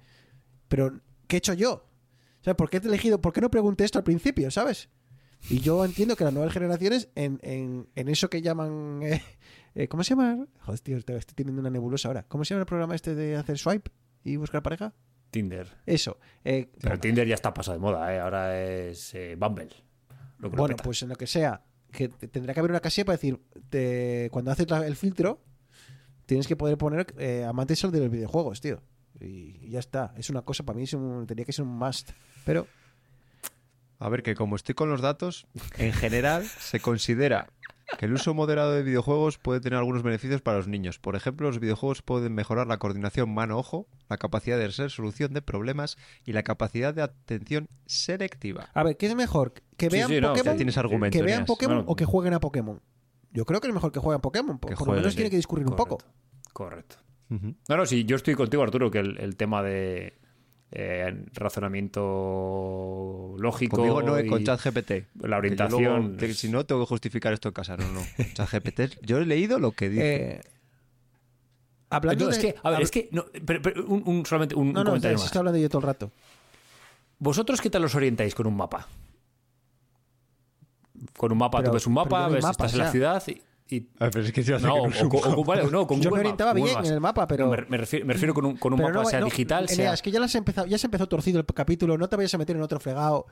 Pero, 0.68 1.00
¿qué 1.28 1.38
he 1.38 1.40
hecho 1.40 1.54
yo? 1.54 1.88
¿Sabes? 2.42 2.58
¿Por 2.58 2.70
qué 2.70 2.78
he 2.78 2.80
elegido? 2.82 3.22
¿Por 3.22 3.34
qué 3.34 3.42
no 3.42 3.50
pregunté 3.50 3.86
esto 3.86 3.98
al 3.98 4.04
principio, 4.04 4.52
¿sabes? 4.52 4.90
Y 5.50 5.60
yo 5.60 5.84
entiendo 5.86 6.16
que 6.16 6.24
las 6.24 6.34
nuevas 6.34 6.54
generaciones, 6.54 7.10
en, 7.16 7.40
en, 7.44 7.88
en 7.96 8.08
eso 8.10 8.30
que 8.30 8.42
llaman. 8.42 9.02
eh, 9.04 9.22
eh, 9.76 9.88
¿Cómo 9.88 10.04
se 10.04 10.12
llama? 10.12 10.48
Joder, 10.62 10.80
tío, 10.80 10.98
estoy 10.98 11.20
teniendo 11.36 11.62
una 11.62 11.70
nebulosa 11.70 12.08
ahora. 12.08 12.24
¿Cómo 12.28 12.44
se 12.46 12.54
llama 12.54 12.62
el 12.62 12.66
programa 12.68 12.96
este 12.96 13.14
de 13.16 13.36
hacer 13.36 13.58
swipe 13.58 13.92
y 14.24 14.38
buscar 14.38 14.64
pareja? 14.64 14.94
Tinder. 15.32 15.68
Eso. 15.86 16.18
eh, 16.44 16.70
Pero 16.82 17.00
Tinder 17.00 17.28
ya 17.28 17.36
está 17.36 17.54
pasado 17.54 17.78
de 17.78 17.82
moda, 17.82 18.14
¿eh? 18.14 18.20
Ahora 18.20 18.58
es 18.60 19.14
eh, 19.14 19.36
Bumble. 19.38 19.70
Lo 20.40 20.50
que 20.50 20.56
bueno, 20.58 20.76
pues 20.78 21.02
en 21.04 21.10
lo 21.10 21.16
que 21.16 21.28
sea, 21.28 21.64
que 21.92 22.08
te- 22.10 22.28
tendrá 22.28 22.54
que 22.54 22.60
haber 22.62 22.72
una 22.72 22.80
casilla 22.80 23.06
para 23.06 23.18
decir, 23.18 23.40
te- 23.70 24.30
cuando 24.32 24.52
haces 24.52 24.70
la- 24.70 24.86
el 24.88 24.96
filtro, 24.96 25.42
tienes 26.26 26.48
que 26.48 26.56
poder 26.56 26.78
poner 26.78 27.08
eh, 27.18 27.44
amantes 27.44 27.82
de 27.82 28.00
los 28.00 28.10
videojuegos, 28.10 28.62
tío. 28.62 28.82
Y, 29.20 29.60
y 29.62 29.70
ya 29.72 29.80
está. 29.80 30.14
Es 30.18 30.30
una 30.30 30.42
cosa, 30.42 30.64
para 30.64 30.78
mí 30.78 30.84
es 30.84 30.94
un, 30.94 31.26
tendría 31.28 31.46
que 31.46 31.54
ser 31.54 31.64
un 31.66 31.78
must. 31.78 32.12
Pero 32.46 32.68
A 34.00 34.10
ver, 34.10 34.24
que 34.24 34.36
como 34.36 34.56
estoy 34.58 34.76
con 34.76 34.90
los 34.90 35.02
datos, 35.02 35.48
en 35.78 35.94
general 35.94 36.44
se 36.60 36.80
considera 36.80 37.48
que 38.00 38.06
el 38.06 38.14
uso 38.14 38.34
moderado 38.34 38.72
de 38.74 38.84
videojuegos 38.84 39.38
puede 39.38 39.60
tener 39.62 39.78
algunos 39.78 40.04
beneficios 40.04 40.42
para 40.42 40.58
los 40.58 40.68
niños. 40.68 41.00
Por 41.00 41.16
ejemplo, 41.16 41.48
los 41.48 41.60
videojuegos 41.60 42.02
pueden 42.02 42.34
mejorar 42.34 42.68
la 42.68 42.78
coordinación 42.78 43.34
mano-ojo, 43.34 43.88
la 44.10 44.18
capacidad 44.18 44.58
de 44.58 44.68
resolución 44.68 45.34
de 45.34 45.42
problemas 45.42 45.98
y 46.26 46.34
la 46.34 46.44
capacidad 46.44 46.94
de 46.94 47.04
atención 47.04 47.68
selectiva. 47.86 48.70
A 48.74 48.84
ver, 48.84 48.98
¿qué 48.98 49.08
es 49.08 49.16
mejor? 49.16 49.54
¿Que 49.78 49.90
Sí, 49.90 49.96
vean 49.98 50.10
sí, 50.10 50.22
no, 50.22 50.30
Pokémon? 50.30 50.54
Ya 50.54 50.58
tienes 50.58 50.78
argumentos. 50.78 51.18
¿Que 51.20 51.26
vean. 51.26 51.46
Pokémon 51.46 51.76
Bueno, 51.78 51.92
o 51.92 51.96
que 51.96 52.06
jueguen 52.06 52.34
a 52.34 52.40
Pokémon? 52.40 52.82
Yo 53.32 53.46
creo 53.46 53.60
que 53.62 53.68
es 53.68 53.74
mejor 53.74 53.92
que 53.92 54.00
jueguen 54.00 54.22
Pokémon. 54.22 54.58
Por, 54.60 54.70
Que 54.72 54.76
por 54.78 54.88
lo 54.88 54.94
menos 54.94 55.14
tiene 55.16 55.28
sí. 55.28 55.32
que 55.32 55.38
discurrir 55.38 55.68
un 55.68 55.76
poco. 55.76 55.98
Correcto. 56.54 56.96
Ujú. 57.30 57.56
No, 57.68 57.78
no, 57.78 57.86
sí, 57.86 58.06
yo 58.06 58.16
estoy 58.16 58.36
contigo, 58.36 58.64
Arturo, 58.64 58.90
que 58.92 59.00
el, 59.00 59.18
el 59.20 59.36
tema 59.36 59.62
de 59.64 60.18
eh, 60.78 61.26
razonamiento 61.34 63.36
lógico. 63.40 63.78
Conmigo 63.78 64.02
no, 64.02 64.18
eh, 64.18 64.26
y 64.26 64.30
con 64.30 64.44
ChatGPT. 64.44 64.92
La 65.22 65.38
orientación. 65.38 66.18
luego, 66.18 66.34
si 66.34 66.50
no, 66.50 66.66
tengo 66.66 66.82
que 66.82 66.88
justificar 66.90 67.32
esto 67.34 67.48
en 67.50 67.54
casa. 67.54 67.78
No, 67.78 67.90
no. 67.92 68.02
ChatGPT, 68.34 69.00
yo 69.02 69.20
he 69.20 69.26
leído 69.26 69.60
lo 69.60 69.72
que 69.72 69.90
dice. 69.90 70.16
Eh, 70.16 70.42
hablando 71.90 72.26
No, 72.26 72.32
es 72.32 72.40
que, 72.40 72.56
a 72.62 72.70
ver, 72.72 72.80
habl- 72.80 72.84
es 72.84 72.92
que. 72.92 73.10
no, 73.12 73.26
pero- 73.46 73.62
pero 73.62 73.86
un, 73.86 74.04
un- 74.06 74.26
solamente 74.26 74.56
un, 74.56 74.68
un 74.68 74.74
No, 74.74 74.80
no, 74.84 74.90
comentario 74.92 75.18
se 75.18 75.22
más. 75.24 75.28
está 75.28 75.40
hablando 75.40 75.60
yo 75.60 75.70
todo 75.70 75.80
el 75.80 75.86
rato. 75.88 76.12
¿Vosotros 77.20 77.62
qué 77.62 77.70
tal 77.70 77.84
os 77.86 77.96
orientáis 77.96 78.36
con 78.36 78.46
un 78.48 78.58
mapa? 78.58 78.88
Con 81.18 81.32
un 81.32 81.38
mapa, 81.38 81.60
Pero- 81.60 81.72
tú 81.72 81.76
ves 81.76 81.88
un 81.88 81.94
mapa, 81.94 82.28
no 82.28 82.34
ves, 82.34 82.46
estás 82.46 82.74
en 82.74 82.80
la 82.80 82.92
ciudad 82.92 83.24
y. 83.28 83.42
y- 83.70 83.88
A 84.00 84.10
ver, 84.10 84.26
es 84.26 84.32
que 84.32 84.44
yo 84.44 84.60
no, 84.60 84.76
o, 84.76 84.88
o- 84.88 85.42
o- 85.42 85.70
no, 85.72 85.88
con 85.88 86.00
Yo 86.02 86.12
me 86.12 86.20
orientaba 86.20 86.54
Maps, 86.54 86.64
bien 86.64 86.76
Maps. 86.76 86.88
en 86.88 86.94
el 86.94 87.02
mapa, 87.02 87.28
pero... 87.28 87.46
No, 87.46 87.52
me, 87.52 87.66
me 87.68 87.78
refiero, 87.78 88.06
me 88.06 88.14
refiero 88.14 88.34
con 88.34 88.46
un, 88.46 88.58
con 88.58 88.74
un 88.74 88.78
pero 88.80 88.90
mapa, 88.90 89.04
no, 89.04 89.10
sea 89.10 89.20
no, 89.20 89.26
digital, 89.26 89.64
Eneas, 89.66 89.76
sea. 89.76 89.94
es 89.94 90.02
que 90.02 90.12
ya, 90.12 90.20
las 90.20 90.34
he 90.36 90.38
empezado, 90.38 90.68
ya 90.68 90.78
se 90.78 90.88
empezó 90.88 91.08
torcido 91.08 91.40
el 91.40 91.46
capítulo, 91.46 91.98
no 91.98 92.08
te 92.10 92.16
vayas 92.16 92.34
a 92.34 92.38
meter 92.38 92.56
en 92.56 92.62
otro 92.62 92.80
fregado. 92.80 93.26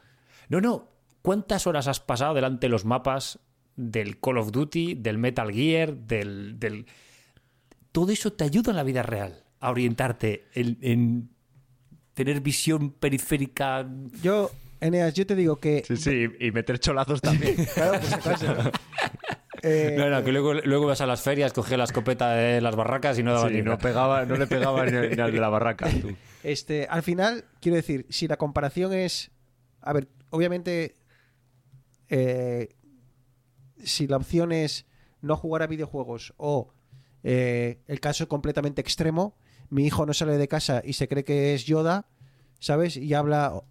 No, 0.50 0.60
no. 0.62 0.90
¿Cuántas 1.22 1.68
horas 1.68 1.88
has 1.88 2.00
pasado 2.00 2.34
delante 2.34 2.66
de 2.68 2.70
los 2.72 2.84
mapas 2.84 3.40
del 3.76 4.20
Call 4.20 4.38
of 4.40 4.52
Duty, 4.52 4.96
del 4.96 5.18
Metal 5.18 5.52
Gear, 5.52 5.96
del. 5.96 6.60
del... 6.60 6.86
Todo 7.92 8.12
eso 8.12 8.34
te 8.34 8.44
ayuda 8.44 8.72
en 8.72 8.76
la 8.78 8.84
vida 8.84 9.04
real 9.04 9.44
a 9.60 9.70
orientarte 9.70 10.46
en, 10.54 10.78
en 10.82 11.30
tener 12.16 12.42
visión 12.42 12.92
periférica. 12.92 13.88
Yo, 14.22 14.50
Eneas, 14.82 15.14
yo 15.14 15.26
te 15.26 15.36
digo 15.36 15.56
que... 15.58 15.84
Sí, 15.88 15.96
sí, 15.96 16.26
y 16.40 16.52
meter 16.52 16.80
cholazos 16.80 17.22
también. 17.22 17.56
Claro, 17.74 18.00
pues. 18.24 18.40
Eh, 19.64 19.96
No, 19.98 20.10
no, 20.10 20.24
que 20.24 20.32
luego, 20.32 20.54
luego 20.54 20.88
vas 20.88 21.00
a 21.02 21.06
las 21.06 21.22
ferias, 21.22 21.54
cogías 21.54 21.78
la 21.78 21.86
escopeta 21.86 22.34
de 22.34 22.60
las 22.62 22.76
barracas 22.76 23.18
y 23.18 23.24
no 23.24 23.34
dabas 23.34 23.50
Sí, 23.50 23.58
ni 23.58 23.62
no, 23.64 23.78
pegaba, 23.78 24.26
no 24.26 24.36
le 24.36 24.46
pegaba 24.46 24.86
ni, 24.86 24.92
ni 25.16 25.22
al 25.22 25.32
de 25.32 25.40
la 25.40 25.50
barraca. 25.50 25.90
tú. 25.90 26.16
Este, 26.44 26.88
al 26.90 27.04
final, 27.04 27.46
quiero 27.62 27.78
decir, 27.78 28.06
si 28.10 28.28
la 28.28 28.36
comparación 28.36 28.92
es. 28.94 29.32
A 29.82 29.94
ver, 29.94 30.10
obviamente. 30.30 30.96
eh, 32.10 32.76
si 33.84 34.08
la 34.08 34.18
opción 34.18 34.52
es 34.52 34.86
no 35.22 35.36
jugar 35.38 35.64
a 35.64 35.68
videojuegos 35.68 36.34
o 36.38 36.74
eh, 37.24 37.80
el 37.88 38.00
caso 38.00 38.28
completamente 38.28 38.82
extremo, 38.82 39.38
mi 39.70 39.86
hijo 39.86 40.06
no 40.06 40.14
sale 40.14 40.38
de 40.38 40.48
casa 40.48 40.82
y 40.86 40.94
se 40.94 41.08
cree 41.08 41.24
que 41.24 41.54
es 41.54 41.66
Yoda, 41.66 42.08
¿sabes? 42.60 42.98
Y 42.98 43.14
habla. 43.14 43.62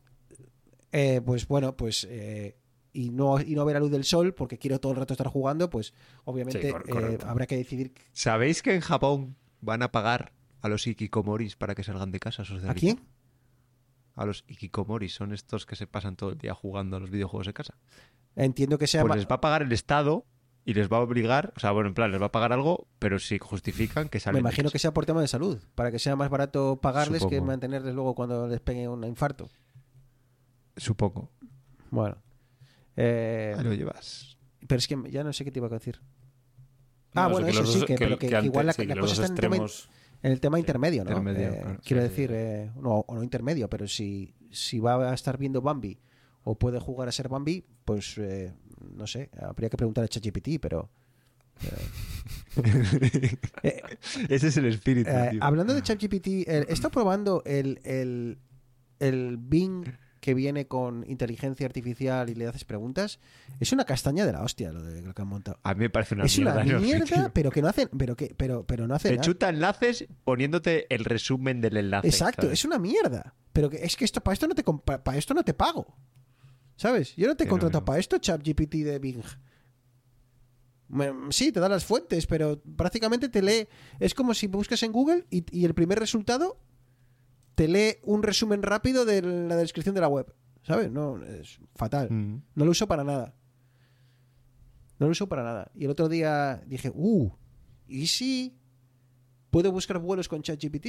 eh, 0.93 1.21
pues 1.25 1.47
bueno, 1.49 1.77
pues. 1.77 2.07
eh, 2.11 2.57
y 2.93 3.11
no, 3.11 3.41
y 3.41 3.55
no 3.55 3.65
ver 3.65 3.75
la 3.75 3.81
luz 3.81 3.91
del 3.91 4.05
sol 4.05 4.35
porque 4.35 4.59
quiero 4.59 4.79
todo 4.81 4.93
el 4.93 4.99
rato 4.99 5.15
estar 5.15 5.29
jugando, 5.29 5.71
pues 5.71 5.95
obviamente 6.25 6.61
Sí, 6.61 6.69
eh, 6.69 7.19
habrá 7.27 7.47
que 7.47 7.57
decidir. 7.57 7.93
¿Sabéis 8.13 8.63
que 8.63 8.75
en 8.75 8.81
Japón 8.81 9.37
van 9.61 9.83
a 9.83 9.91
pagar 9.93 10.33
a 10.61 10.69
los 10.69 10.87
ikikomoris 10.87 11.57
para 11.57 11.75
que 11.75 11.85
salgan 11.85 12.11
de 12.11 12.21
casa? 12.21 12.43
esos 12.43 12.63
de 12.63 12.71
¿A 12.71 12.75
quién? 12.75 13.01
A 14.15 14.27
los 14.27 14.45
ikikomoris, 14.47 15.15
son 15.15 15.33
estos 15.33 15.65
que 15.65 15.75
se 15.75 15.87
pasan 15.87 16.17
todo 16.17 16.31
el 16.31 16.39
día 16.39 16.55
jugando 16.55 16.97
a 16.99 17.01
los 17.01 17.11
videojuegos 17.11 17.47
de 17.47 17.55
casa. 17.55 17.75
Entiendo 18.37 18.79
que 18.79 18.87
sea. 18.87 19.03
Pues 19.03 19.17
les 19.17 19.27
va 19.27 19.37
a 19.37 19.41
pagar 19.41 19.63
el 19.63 19.73
Estado 19.73 20.27
y 20.65 20.75
les 20.75 20.89
va 20.93 20.99
a 20.99 21.01
obligar, 21.01 21.53
o 21.57 21.61
sea, 21.61 21.73
bueno, 21.73 21.89
en 21.89 21.95
plan, 21.95 22.13
les 22.13 22.21
va 22.21 22.27
a 22.27 22.33
pagar 22.33 22.53
algo, 22.53 22.87
pero 22.99 23.19
si 23.19 23.39
justifican 23.39 24.09
que 24.09 24.17
Me 24.17 24.21
salen 24.21 24.35
de 24.37 24.41
imagino 24.41 24.65
casa. 24.69 24.73
que 24.73 24.79
sea 24.79 24.95
por 24.95 25.07
tema 25.07 25.21
de 25.21 25.29
salud, 25.29 25.59
para 25.75 25.91
que 25.91 25.99
sea 25.99 26.15
más 26.15 26.31
barato 26.31 26.77
pagarles 26.81 27.25
que 27.27 27.41
mantenerles 27.41 27.95
luego 27.95 28.15
cuando 28.15 28.47
les 28.47 28.61
pegue 28.61 28.87
un 28.87 29.03
infarto. 29.05 29.49
Supongo. 30.77 31.31
Bueno. 31.91 32.17
Eh, 32.97 33.55
Ahí 33.57 33.65
lo 33.65 33.73
llevas. 33.75 34.37
pero 34.69 34.79
es 34.79 34.87
que 34.89 34.97
ya 35.11 35.25
no 35.25 35.33
sé 35.33 35.45
qué 35.45 35.51
te 35.53 35.59
iba 35.59 35.67
a 35.69 35.71
decir. 35.71 36.01
No, 37.15 37.23
Ah, 37.23 37.29
bueno, 37.29 37.47
eso 37.49 37.65
sí, 37.67 37.79
dos- 37.81 37.87
que, 37.87 37.95
pero 37.97 38.19
que, 38.19 38.29
que 38.29 38.37
antes- 38.37 38.47
igual 38.47 38.67
la, 38.67 38.73
sí, 38.73 38.87
la 38.87 38.97
cosa 38.97 39.13
está 39.15 39.27
extremos- 39.27 39.89
en 40.23 40.33
el 40.33 40.41
tema 40.41 40.59
intermedio, 40.59 41.05
¿no? 41.05 41.11
intermedio, 41.11 41.49
Eh, 41.53 41.61
claro. 41.63 41.81
quiero 41.85 42.03
Sí, 42.03 42.09
decir, 42.09 42.31
eh, 42.33 42.71
no, 42.81 43.05
o 43.07 43.15
no 43.15 43.23
intermedio, 43.23 43.69
pero 43.69 43.87
si, 43.89 44.35
si 44.51 44.79
va 44.79 45.11
a 45.11 45.15
estar 45.15 45.37
viendo 45.37 45.61
Bambi 45.61 45.99
o 46.45 46.55
puede 46.59 46.79
jugar 46.81 47.09
a 47.09 47.13
ser 47.13 47.29
Bambi, 47.29 47.65
pues 47.85 48.17
eh, 48.19 48.53
no 48.95 49.07
sé, 49.07 49.31
habría 49.41 49.69
que 49.69 49.77
preguntar 49.77 50.05
a 50.05 50.09
ChatGPT, 50.09 50.59
pero... 50.61 50.91
eh, 53.63 53.83
Ese 54.29 54.49
es 54.49 54.57
el 54.57 54.67
espíritu, 54.67 55.11
tío. 55.31 55.43
hablando 55.43 55.75
de 55.75 55.83
ChatGPT, 55.83 56.27
he 56.47 56.67
estado 56.73 56.91
probando 56.91 57.43
el, 57.47 57.81
el, 57.85 58.39
el 59.01 59.37
Bing 59.39 59.85
que 60.23 60.35
viene 60.35 60.69
con 60.69 61.05
inteligencia 61.09 61.67
artificial 61.67 62.31
y 62.31 62.37
le 62.37 62.47
haces 62.47 62.65
preguntas. 62.65 63.19
Es 63.59 63.73
una 63.73 63.85
castaña 63.85 64.25
de 64.25 64.31
la 64.31 64.45
hostia 64.45 64.71
lo, 64.71 64.81
de, 64.81 65.03
lo 65.03 65.15
que 65.15 65.23
han 65.23 65.27
montado. 65.27 65.59
A 65.65 65.75
mí 65.75 65.81
me 65.81 65.91
parece 65.91 66.15
una 66.15 66.27
es 66.27 66.39
mierda. 66.39 66.53
una 66.53 66.63
enorme, 66.63 66.87
mierda, 66.87 67.33
pero 67.35 67.51
que 67.51 67.61
no 67.61 67.67
hacen, 67.67 67.89
pero 67.99 68.15
que, 68.15 68.33
pero, 68.37 68.65
pero 68.65 68.87
no 68.87 68.95
hace 68.95 69.09
Te 69.09 69.17
nada. 69.17 69.25
chuta 69.25 69.49
enlaces 69.49 70.07
poniéndote 70.23 70.87
el 70.95 71.05
resumen 71.05 71.61
del 71.61 71.77
enlace. 71.77 72.07
Exacto, 72.07 72.43
¿sabes? 72.43 72.61
es 72.61 72.65
una 72.65 72.79
mierda. 72.79 73.35
Pero 73.53 73.69
que 73.69 73.79
es 73.85 73.97
que 73.97 74.05
esto 74.05 74.21
para 74.21 74.35
esto 74.35 74.47
no 74.47 74.55
te 74.55 74.63
para 74.63 75.19
esto 75.19 75.35
no 75.35 75.43
te 75.43 75.55
pago. 75.55 75.93
¿Sabes? 76.77 77.17
Yo 77.17 77.27
no 77.27 77.37
te 77.37 77.45
no, 77.45 77.51
contrato 77.51 77.81
no. 77.81 77.85
para 77.85 77.99
esto 77.99 78.19
ChatGPT 78.19 78.75
de 78.77 79.01
Bing. 79.01 79.25
Sí, 81.31 81.51
te 81.51 81.59
da 81.59 81.69
las 81.69 81.85
fuentes, 81.85 82.29
pero 82.29 82.63
prácticamente 82.77 83.29
te 83.29 83.43
lee. 83.43 83.67
Es 83.99 84.15
como 84.15 84.35
si 84.35 84.47
buscas 84.47 84.85
en 84.85 84.93
Google 84.93 85.27
y, 85.31 85.45
y 85.51 85.65
el 85.65 85.75
primer 85.75 85.99
resultado 85.99 86.61
te 87.55 87.69
lee 87.69 87.97
un 88.03 88.23
resumen 88.23 88.63
rápido 88.63 89.05
de 89.05 89.23
la 89.23 89.57
descripción 89.57 89.95
de 89.95 90.01
la 90.01 90.09
web. 90.09 90.35
¿Sabes? 90.63 90.91
No, 90.91 91.23
es 91.23 91.61
fatal. 91.75 92.11
Mm. 92.11 92.43
No 92.55 92.65
lo 92.65 92.71
uso 92.71 92.87
para 92.87 93.05
nada. 93.05 93.35
No 94.99 95.07
lo 95.07 95.13
uso 95.13 95.29
para 95.29 95.43
nada. 95.43 95.71
Y 95.75 95.85
el 95.85 95.91
otro 95.91 96.09
día 96.09 96.63
dije, 96.67 96.93
uh, 96.95 97.31
¿y 97.89 98.07
si 98.07 98.57
puedo 99.51 99.73
buscar 99.73 99.99
vuelos 99.99 100.29
con 100.29 100.43
ChatGPT? 100.43 100.87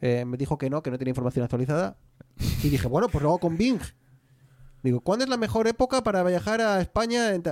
Eh, 0.00 0.24
me 0.24 0.36
dijo 0.36 0.58
que 0.58 0.70
no, 0.70 0.82
que 0.82 0.90
no 0.90 0.98
tenía 0.98 1.10
información 1.10 1.44
actualizada. 1.44 1.96
Y 2.62 2.68
dije, 2.68 2.86
bueno, 2.88 3.08
pues 3.08 3.22
lo 3.22 3.30
hago 3.30 3.38
con 3.38 3.56
Bing. 3.56 3.80
Digo, 4.82 5.00
¿cuándo 5.00 5.24
es 5.24 5.28
la 5.28 5.36
mejor 5.36 5.66
época 5.68 6.02
para 6.02 6.22
viajar 6.22 6.60
a 6.60 6.80
España? 6.80 7.34
en 7.34 7.42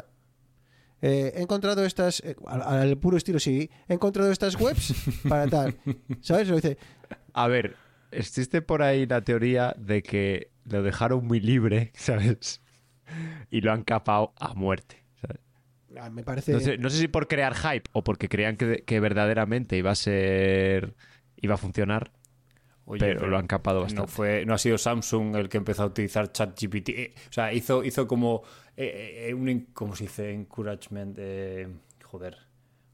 Eh, 1.03 1.33
he 1.35 1.43
encontrado 1.43 1.85
estas, 1.85 2.21
eh, 2.21 2.37
al, 2.47 2.63
al 2.63 2.99
puro 2.99 3.17
estilo, 3.17 3.39
sí, 3.39 3.71
he 3.89 3.95
encontrado 3.95 4.31
estas 4.31 4.59
webs 4.61 4.95
para 5.29 5.47
tal. 5.47 5.77
¿Sabes? 6.21 6.49
Lo 6.49 6.57
dice, 6.57 6.77
A 7.33 7.49
ver, 7.49 7.77
existe 8.11 8.63
por 8.63 8.83
ahí 8.83 9.07
la 9.07 9.23
teoría 9.23 9.75
de 9.79 10.03
que 10.03 10.51
lo 10.65 10.83
dejaron 10.83 11.27
muy 11.27 11.41
libre, 11.41 11.93
¿sabes? 11.95 12.61
Y 13.51 13.61
lo 13.63 13.73
han 13.73 13.83
capado 13.83 14.33
a 14.37 14.55
muerte. 14.55 15.05
¿sabes? 15.21 15.41
ah, 15.99 16.11
me 16.11 16.23
parece... 16.23 16.53
No, 16.53 16.61
sé, 16.61 16.79
no 16.79 16.91
sé 16.91 16.99
si 16.99 17.09
por 17.09 17.29
crear 17.29 17.55
hype 17.55 17.89
o 17.93 18.05
porque 18.05 18.29
creían 18.29 18.57
que, 18.57 18.83
que 18.85 19.01
verdaderamente 19.01 19.77
iba 19.77 19.91
a 19.91 19.97
ser. 19.97 20.95
iba 21.37 21.55
a 21.55 21.59
funcionar, 21.59 22.13
Oye, 22.87 23.01
pero 23.01 23.29
lo 23.29 23.39
han 23.39 23.47
capado 23.47 23.79
No, 23.79 23.85
bastante. 23.85 24.11
fue, 24.11 24.45
no 24.47 24.55
ha 24.55 24.59
sido 24.59 24.77
Samsung 24.79 25.37
el 25.37 25.49
que 25.49 25.59
empezó 25.59 25.85
a 25.85 25.87
utilizar 25.87 26.33
ChatGPT. 26.33 26.89
Eh, 26.91 27.15
o 27.29 27.33
sea, 27.33 27.53
hizo, 27.53 27.85
hizo 27.85 28.07
como 28.09 28.43
eh, 28.77 29.27
eh, 29.29 29.35
un, 29.35 29.69
¿cómo 29.73 29.95
se 29.95 30.05
dice? 30.05 30.33
Encouragement. 30.33 31.17
eh, 31.21 31.69
joder. 32.05 32.37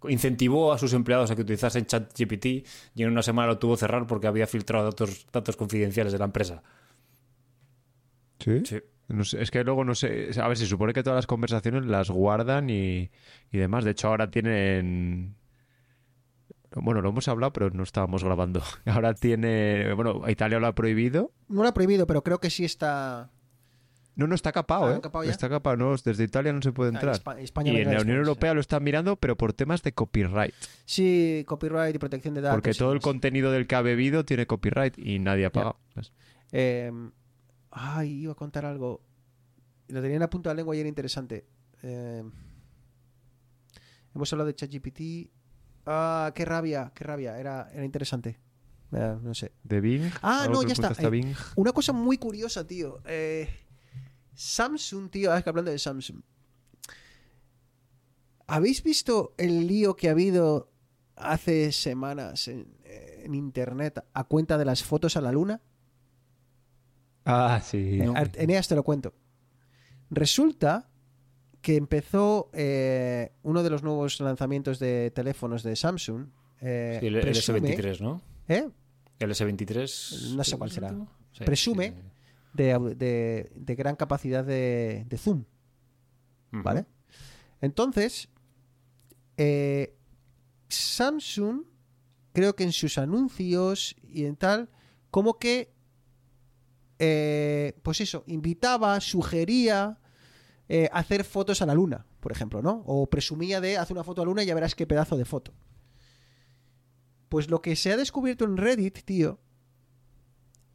Incentivó 0.09 0.73
a 0.73 0.79
sus 0.79 0.93
empleados 0.93 1.31
a 1.31 1.35
que 1.37 1.43
utilizasen 1.43 1.87
ChatGPT 1.87 2.47
y 2.95 3.03
en 3.03 3.09
una 3.11 3.23
semana 3.23 3.49
lo 3.49 3.59
tuvo 3.59 3.75
que 3.75 3.81
cerrar 3.81 4.07
porque 4.07 4.27
había 4.27 4.47
filtrado 4.47 4.85
datos, 4.85 5.27
datos 5.33 5.57
confidenciales 5.57 6.13
de 6.13 6.19
la 6.19 6.27
empresa. 6.27 6.63
¿Sí? 8.39 8.63
Sí. 8.65 8.77
No 9.09 9.25
sé, 9.25 9.41
es 9.41 9.51
que 9.51 9.63
luego 9.65 9.85
no 9.85 9.95
sé. 9.95 10.31
A 10.41 10.49
ver, 10.49 10.57
se 10.57 10.67
supone 10.67 10.93
que 10.93 11.03
todas 11.03 11.17
las 11.17 11.27
conversaciones 11.29 11.87
las 11.87 12.11
guardan 12.11 12.69
y, 12.71 13.11
y 13.53 13.59
demás. 13.59 13.85
De 13.85 13.93
hecho, 13.93 14.09
ahora 14.09 14.31
tienen. 14.31 15.37
Bueno, 16.83 17.01
lo 17.03 17.09
hemos 17.11 17.27
hablado, 17.29 17.53
pero 17.53 17.71
no 17.71 17.83
estábamos 17.83 18.23
grabando. 18.25 18.63
Ahora 18.87 19.15
tiene. 19.15 19.93
Bueno, 19.95 20.23
Italia 20.29 20.59
lo 20.59 20.67
ha 20.67 20.75
prohibido. 20.75 21.33
No 21.49 21.63
lo 21.63 21.69
ha 21.69 21.75
prohibido, 21.75 22.07
pero 22.07 22.23
creo 22.23 22.39
que 22.41 22.51
sí 22.51 22.65
está... 22.65 23.31
No, 24.15 24.27
no, 24.27 24.35
está 24.35 24.51
capado, 24.51 24.87
Ah, 24.87 24.97
¿eh? 24.97 25.01
capado. 25.03 25.25
Está 25.25 25.49
capado, 25.51 25.77
no, 25.77 25.95
desde 25.95 26.25
Italia 26.25 26.51
no 26.53 26.63
se 26.63 26.73
puede 26.73 26.91
entrar. 26.91 27.15
Espa- 27.15 27.39
España 27.39 27.73
y 27.73 27.77
en 27.83 27.93
la 27.93 28.01
Unión 28.01 28.17
Europea 28.17 28.55
lo 28.55 28.61
están 28.63 28.83
mirando, 28.83 29.17
pero 29.17 29.37
por 29.37 29.53
temas 29.53 29.83
de 29.83 29.93
copyright. 29.93 30.55
Sí, 30.87 31.45
copyright 31.47 31.95
y 31.95 31.99
protección 31.99 32.33
de 32.33 32.41
datos. 32.41 32.57
Porque 32.57 32.73
todo 32.73 32.93
el 32.95 33.01
contenido 33.01 33.51
del 33.53 33.67
que 33.67 33.75
ha 33.75 33.83
bebido 33.83 34.25
tiene 34.25 34.47
copyright 34.47 34.99
y 34.99 35.19
nadie 35.19 35.45
ha 35.45 35.53
pagado. 35.53 35.79
Eh, 36.53 36.91
ay, 37.71 38.23
iba 38.23 38.33
a 38.33 38.37
contar 38.37 38.65
algo. 38.65 39.03
Lo 39.89 40.01
tenía 40.01 40.17
en 40.17 40.21
la 40.21 40.31
punta 40.31 40.49
de 40.49 40.55
la 40.55 40.57
lengua 40.61 40.75
y 40.75 40.81
era 40.81 40.89
interesante. 40.89 41.45
Eh, 41.83 42.23
hemos 44.15 44.33
hablado 44.33 44.47
de 44.49 44.55
ChatGPT. 44.55 45.31
Ah, 45.87 46.33
qué 46.35 46.45
rabia, 46.45 46.93
qué 46.95 47.05
rabia. 47.05 47.39
Era, 47.39 47.71
era 47.73 47.85
interesante. 47.85 48.39
Eh, 48.93 49.17
no 49.23 49.35
sé. 49.35 49.53
¿De 49.63 49.81
Bing? 49.81 50.11
Ah, 50.23 50.43
¿Algo 50.43 50.63
no, 50.63 50.69
ya 50.69 50.73
está. 50.73 50.93
Eh, 51.01 51.11
Bing? 51.11 51.35
Una 51.57 51.73
cosa 51.73 51.93
muy 51.93 52.19
curiosa, 52.19 52.67
tío. 52.67 53.01
Eh, 53.07 53.49
Samsung, 54.35 55.11
tío. 55.11 55.33
ah, 55.33 55.39
es 55.39 55.45
que 55.45 55.51
hablando 55.51 55.71
de 55.71 55.79
Samsung. 55.79 56.21
¿Habéis 58.49 58.83
visto 58.83 59.35
el 59.39 59.67
lío 59.67 59.97
que 59.97 60.09
ha 60.09 60.13
habido 60.13 60.71
hace 61.17 61.73
semanas 61.73 62.47
en, 62.49 62.77
en 62.85 63.35
internet 63.35 64.05
a 64.13 64.25
cuenta 64.25 64.57
de 64.59 64.65
las 64.65 64.83
fotos 64.85 65.17
a 65.17 65.21
la 65.21 65.33
luna? 65.33 65.61
Ah, 67.25 67.61
sí. 67.65 68.01
Art- 68.15 68.37
Eneas, 68.39 68.69
te 68.69 68.77
lo 68.77 68.85
cuento. 68.85 69.15
Resulta 70.11 70.89
que 71.67 71.75
empezó 71.75 72.49
eh, 72.53 73.33
uno 73.43 73.65
de 73.65 73.71
los 73.71 73.83
nuevos 73.83 74.21
lanzamientos 74.21 74.79
de 74.79 75.11
teléfonos 75.11 75.65
de 75.65 75.75
Samsung. 75.75 76.29
eh, 76.61 76.99
Sí, 77.01 77.07
el, 77.09 77.17
el 77.17 77.25
presume- 77.25 77.61
S23, 77.61 78.01
¿no? 78.01 78.23
¿eh? 78.47 78.69
El 79.19 79.31
S23. 79.33 80.37
No 80.37 80.45
sé 80.45 80.57
cuál 80.57 80.69
¿es 80.69 80.75
será. 80.75 80.95
Sí, 81.33 81.43
Presume. 81.45 81.89
sí. 81.89 81.95
de, 82.55 82.95
de- 82.95 83.51
de 83.57 83.75
gran 83.75 83.97
capacidad 83.97 84.45
de, 84.45 85.07
de 85.09 85.19
zoom. 85.19 85.43
¿vale? 86.53 86.87
Entonces, 87.61 88.29
eh, 89.37 89.97
Samsung, 90.69 91.63
creo 92.33 92.55
que 92.55 92.63
en 92.63 92.71
sus 92.73 92.97
anuncios 92.97 93.97
y 94.05 94.25
en 94.27 94.37
tal, 94.37 94.71
como 95.11 95.41
que, 95.41 95.73
eh, 97.01 97.73
pues 97.83 98.01
eso, 98.01 98.23
invitaba, 98.29 99.01
sugería 99.01 99.99
eh, 100.69 100.89
hacer 100.93 101.25
fotos 101.25 101.63
a 101.63 101.67
la 101.67 101.75
luna, 101.75 102.07
por 102.21 102.33
ejemplo, 102.33 102.61
¿no? 102.61 102.83
O 102.87 103.09
presumía 103.09 103.61
de 103.61 103.79
hacer 103.79 103.97
una 103.97 104.05
foto 104.05 104.23
a 104.23 104.25
la 104.25 104.31
luna 104.31 104.43
y 104.43 104.47
ya 104.47 104.55
verás 104.55 104.75
qué 104.75 104.87
pedazo 104.87 105.17
de 105.17 105.25
foto. 105.25 105.55
Pues 107.29 107.51
lo 107.51 107.63
que 107.63 107.77
se 107.77 107.93
ha 107.93 107.97
descubierto 107.97 108.45
en 108.45 108.57
Reddit, 108.57 109.05
tío, 109.05 109.39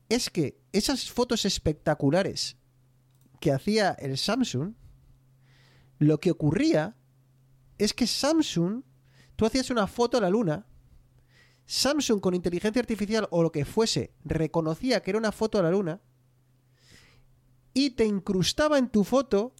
es 0.07 0.29
que 0.29 0.61
esas 0.71 1.11
fotos 1.11 1.45
espectaculares 1.45 2.57
que 3.39 3.51
hacía 3.51 3.91
el 3.91 4.17
Samsung, 4.17 4.75
lo 5.99 6.19
que 6.19 6.31
ocurría 6.31 6.95
es 7.77 7.93
que 7.93 8.07
Samsung, 8.07 8.83
tú 9.35 9.45
hacías 9.45 9.69
una 9.71 9.87
foto 9.87 10.17
a 10.17 10.21
la 10.21 10.29
luna, 10.29 10.67
Samsung 11.65 12.21
con 12.21 12.33
inteligencia 12.33 12.79
artificial 12.79 13.27
o 13.31 13.43
lo 13.43 13.51
que 13.51 13.65
fuese, 13.65 14.13
reconocía 14.23 15.01
que 15.01 15.11
era 15.11 15.19
una 15.19 15.31
foto 15.31 15.59
a 15.59 15.63
la 15.63 15.71
luna 15.71 16.01
y 17.73 17.91
te 17.91 18.05
incrustaba 18.05 18.77
en 18.77 18.89
tu 18.89 19.03
foto 19.03 19.53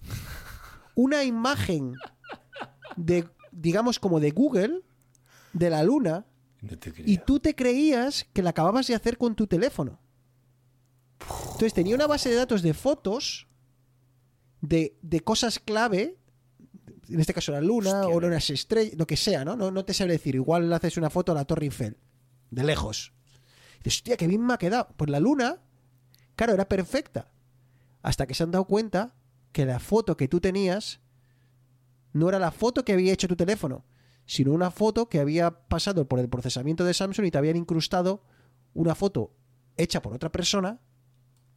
una 0.96 1.24
imagen 1.24 1.96
de, 2.96 3.28
digamos, 3.52 4.00
como 4.00 4.20
de 4.20 4.32
Google, 4.32 4.82
de 5.54 5.70
la 5.70 5.84
luna, 5.84 6.26
No 6.62 6.78
y 7.06 7.18
tú 7.18 7.40
te 7.40 7.56
creías 7.56 8.26
que 8.34 8.44
la 8.44 8.52
acababas 8.52 8.88
de 8.88 8.96
hacer 8.96 9.18
con 9.18 9.36
tu 9.36 9.48
teléfono. 9.48 10.00
Entonces 11.20 11.74
tenía 11.74 11.96
una 11.96 12.08
base 12.08 12.30
de 12.30 12.36
datos 12.36 12.62
de 12.62 12.74
fotos 12.74 13.48
de, 14.62 14.98
de 15.02 15.22
cosas 15.22 15.60
clave, 15.60 16.18
en 17.10 17.20
este 17.20 17.34
caso 17.34 17.52
la 17.52 17.62
luna 17.62 18.02
Hostia, 18.02 18.16
o 18.16 18.18
unas 18.18 18.50
estrellas, 18.50 18.96
lo 18.98 19.08
que 19.08 19.18
sea, 19.18 19.44
¿no? 19.44 19.56
¿no? 19.56 19.72
No 19.72 19.86
te 19.86 19.94
sabe 19.94 20.14
decir, 20.14 20.36
igual 20.36 20.70
le 20.70 20.76
haces 20.76 20.98
una 20.98 21.10
foto 21.10 21.32
a 21.32 21.36
la 21.36 21.46
Torre 21.46 21.66
Eiffel, 21.66 21.98
de 22.50 22.64
lejos. 22.64 23.14
Y 23.80 23.84
dices, 23.86 24.00
hostia, 24.00 24.18
qué 24.18 24.28
bien 24.28 24.46
me 24.46 24.54
ha 24.54 24.58
quedado. 24.58 24.90
Pues 24.98 25.10
la 25.10 25.20
luna, 25.20 25.62
claro, 26.36 26.54
era 26.54 26.68
perfecta. 26.68 27.31
Hasta 28.02 28.26
que 28.28 28.34
se 28.34 28.44
han 28.44 28.52
dado 28.52 28.66
cuenta 28.66 29.16
que 29.52 29.66
la 29.66 29.80
foto 29.80 30.18
que 30.18 30.28
tú 30.28 30.40
tenías 30.40 31.00
no 32.14 32.30
era 32.30 32.40
la 32.40 32.52
foto 32.52 32.84
que 32.84 32.94
había 32.94 33.14
hecho 33.14 33.28
tu 33.28 33.36
teléfono, 33.36 33.86
sino 34.26 34.52
una 34.52 34.72
foto 34.72 35.10
que 35.10 35.20
había 35.20 35.52
pasado 35.68 36.08
por 36.08 36.20
el 36.20 36.30
procesamiento 36.30 36.84
de 36.86 36.94
Samsung 36.94 37.26
y 37.26 37.32
te 37.32 37.38
habían 37.38 37.56
incrustado 37.58 38.24
una 38.74 38.96
foto 38.96 39.34
hecha 39.78 40.02
por 40.02 40.14
otra 40.14 40.32
persona 40.32 40.80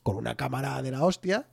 con 0.03 0.17
una 0.17 0.37
cámara 0.37 0.81
de 0.83 0.91
la 0.91 1.05
hostia, 1.05 1.49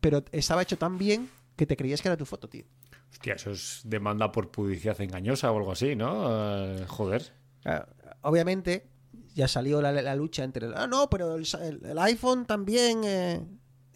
pero 0.00 0.24
estaba 0.32 0.62
hecho 0.62 0.78
tan 0.78 0.98
bien 0.98 1.28
que 1.56 1.66
te 1.66 1.76
creías 1.76 2.00
que 2.02 2.08
era 2.08 2.16
tu 2.16 2.26
foto, 2.26 2.48
tío. 2.48 2.64
Hostia, 3.10 3.34
eso 3.34 3.50
es 3.50 3.82
demanda 3.84 4.30
por 4.32 4.50
publicidad 4.50 5.00
engañosa 5.00 5.50
o 5.52 5.56
algo 5.58 5.72
así, 5.72 5.96
¿no? 5.96 6.28
Eh, 6.28 6.84
joder. 6.86 7.32
Ah, 7.64 7.86
Obviamente, 8.22 8.88
ya 9.34 9.48
salió 9.48 9.80
la, 9.82 9.90
la 9.92 10.14
lucha 10.14 10.44
entre. 10.44 10.68
Ah, 10.74 10.86
no, 10.86 11.08
pero 11.10 11.34
el, 11.36 11.46
el- 11.62 11.84
el 11.84 11.98
iPhone 11.98 12.46
también 12.46 13.00
eh, 13.04 13.44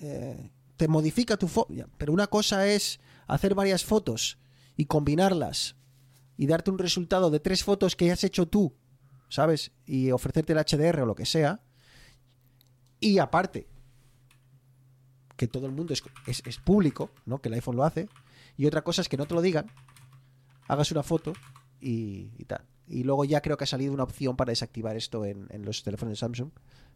eh, 0.00 0.50
te 0.76 0.88
modifica 0.88 1.36
tu 1.36 1.48
foto. 1.48 1.72
Pero 1.98 2.12
una 2.12 2.26
cosa 2.26 2.66
es 2.66 3.00
hacer 3.26 3.54
varias 3.54 3.84
fotos 3.84 4.38
y 4.76 4.86
combinarlas 4.86 5.76
y 6.36 6.46
darte 6.46 6.70
un 6.70 6.78
resultado 6.78 7.30
de 7.30 7.40
tres 7.40 7.62
fotos 7.64 7.94
que 7.96 8.10
has 8.10 8.24
hecho 8.24 8.46
tú, 8.48 8.74
¿sabes? 9.28 9.70
Y 9.86 10.10
ofrecerte 10.10 10.52
el 10.52 10.58
HDR 10.58 11.00
o 11.02 11.06
lo 11.06 11.14
que 11.14 11.26
sea. 11.26 11.60
Y 13.00 13.18
aparte, 13.18 13.68
que 15.36 15.46
todo 15.48 15.66
el 15.66 15.72
mundo 15.72 15.92
es, 15.92 16.02
es- 16.44 16.58
público, 16.58 17.10
¿no? 17.26 17.40
Que 17.40 17.48
el 17.48 17.54
iPhone 17.54 17.76
lo 17.76 17.84
hace. 17.84 18.08
Y 18.56 18.66
otra 18.66 18.82
cosa 18.82 19.02
es 19.02 19.08
que 19.08 19.16
no 19.16 19.26
te 19.26 19.34
lo 19.34 19.42
digan, 19.42 19.66
hagas 20.68 20.90
una 20.92 21.02
foto 21.02 21.32
y, 21.80 22.30
y 22.38 22.44
tal. 22.44 22.64
Y 22.86 23.02
luego 23.02 23.24
ya 23.24 23.40
creo 23.40 23.56
que 23.56 23.64
ha 23.64 23.66
salido 23.66 23.92
una 23.92 24.04
opción 24.04 24.36
para 24.36 24.50
desactivar 24.50 24.96
esto 24.96 25.24
en, 25.24 25.46
en 25.50 25.64
los 25.64 25.82
teléfonos 25.82 26.12
de 26.12 26.16
Samsung. 26.16 26.50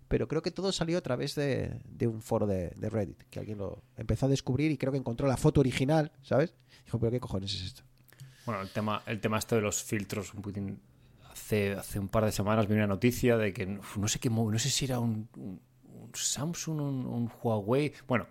Pero 0.08 0.26
creo 0.26 0.40
que 0.42 0.50
todo 0.50 0.72
salió 0.72 0.96
a 0.98 1.00
través 1.02 1.34
de, 1.34 1.80
de 1.84 2.06
un 2.06 2.22
foro 2.22 2.46
de, 2.46 2.70
de 2.76 2.88
Reddit, 2.88 3.22
que 3.30 3.38
alguien 3.40 3.58
lo 3.58 3.82
empezó 3.96 4.26
a 4.26 4.28
descubrir 4.30 4.70
y 4.70 4.78
creo 4.78 4.90
que 4.92 4.98
encontró 4.98 5.28
la 5.28 5.36
foto 5.36 5.60
original, 5.60 6.10
¿sabes? 6.22 6.54
Dijo, 6.84 6.98
pero 6.98 7.10
¿qué 7.12 7.20
cojones 7.20 7.54
es 7.54 7.62
esto? 7.62 7.82
Bueno, 8.46 8.62
el 8.62 8.70
tema, 8.70 9.02
el 9.06 9.20
tema 9.20 9.38
esto 9.38 9.54
de 9.56 9.60
los 9.60 9.82
filtros, 9.82 10.32
un 10.32 10.40
poquitín. 10.42 10.80
Hace, 11.30 11.72
hace 11.74 11.98
un 12.00 12.08
par 12.08 12.24
de 12.24 12.32
semanas 12.32 12.66
vi 12.66 12.74
una 12.74 12.86
noticia 12.86 13.36
de 13.36 13.52
que 13.52 13.66
no 13.66 14.08
sé 14.08 14.18
qué 14.18 14.28
móvil, 14.30 14.54
no 14.54 14.58
sé 14.58 14.70
si 14.70 14.86
era 14.86 14.98
un, 14.98 15.28
un- 15.36 15.60
un 15.84 16.10
Samsung, 16.14 16.80
un, 16.80 17.06
un 17.06 17.30
Huawei. 17.42 17.92
Bueno, 18.08 18.26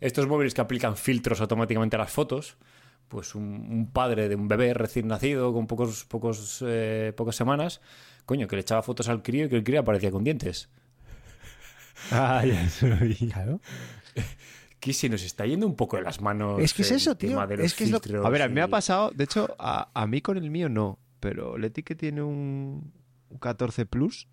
estos 0.00 0.26
móviles 0.26 0.52
que 0.52 0.60
aplican 0.60 0.96
filtros 0.96 1.40
automáticamente 1.40 1.96
a 1.96 2.00
las 2.00 2.10
fotos. 2.10 2.56
Pues 3.08 3.34
un, 3.34 3.44
un 3.44 3.90
padre 3.92 4.28
de 4.28 4.34
un 4.34 4.48
bebé 4.48 4.74
recién 4.74 5.06
nacido 5.06 5.52
con 5.52 5.66
pocos, 5.68 6.04
pocos, 6.06 6.64
eh, 6.66 7.12
pocas 7.16 7.36
semanas, 7.36 7.80
coño, 8.26 8.48
que 8.48 8.56
le 8.56 8.62
echaba 8.62 8.82
fotos 8.82 9.08
al 9.08 9.22
crío 9.22 9.44
y 9.44 9.48
que 9.50 9.56
el 9.56 9.62
crío 9.62 9.80
aparecía 9.80 10.10
con 10.10 10.24
dientes. 10.24 10.68
Ah, 12.10 12.44
ya 12.44 12.68
se 12.68 12.88
lo 12.88 12.96
vi. 12.96 13.14
Claro. 13.14 13.60
Que 14.80 14.92
se 14.92 15.08
nos 15.08 15.22
está 15.24 15.46
yendo 15.46 15.66
un 15.66 15.76
poco 15.76 15.96
de 15.96 16.02
las 16.02 16.20
manos. 16.20 16.60
Es 16.60 16.74
que 16.74 16.82
es 16.82 16.90
eso, 16.90 17.16
tío. 17.16 17.42
Es 17.54 17.72
que 17.72 17.84
es 17.84 17.90
lo- 17.90 18.26
A 18.26 18.28
ver, 18.28 18.42
a 18.42 18.48
mí 18.48 18.54
me 18.54 18.60
ha 18.60 18.68
pasado, 18.68 19.10
de 19.12 19.24
hecho, 19.24 19.56
a, 19.58 19.90
a 19.94 20.06
mí 20.06 20.20
con 20.20 20.36
el 20.36 20.50
mío 20.50 20.68
no, 20.68 20.98
pero 21.20 21.56
Leti 21.56 21.82
que 21.82 21.94
tiene 21.94 22.20
un, 22.22 22.92
un 23.30 23.38
14 23.38 23.86
Plus, 23.86 24.28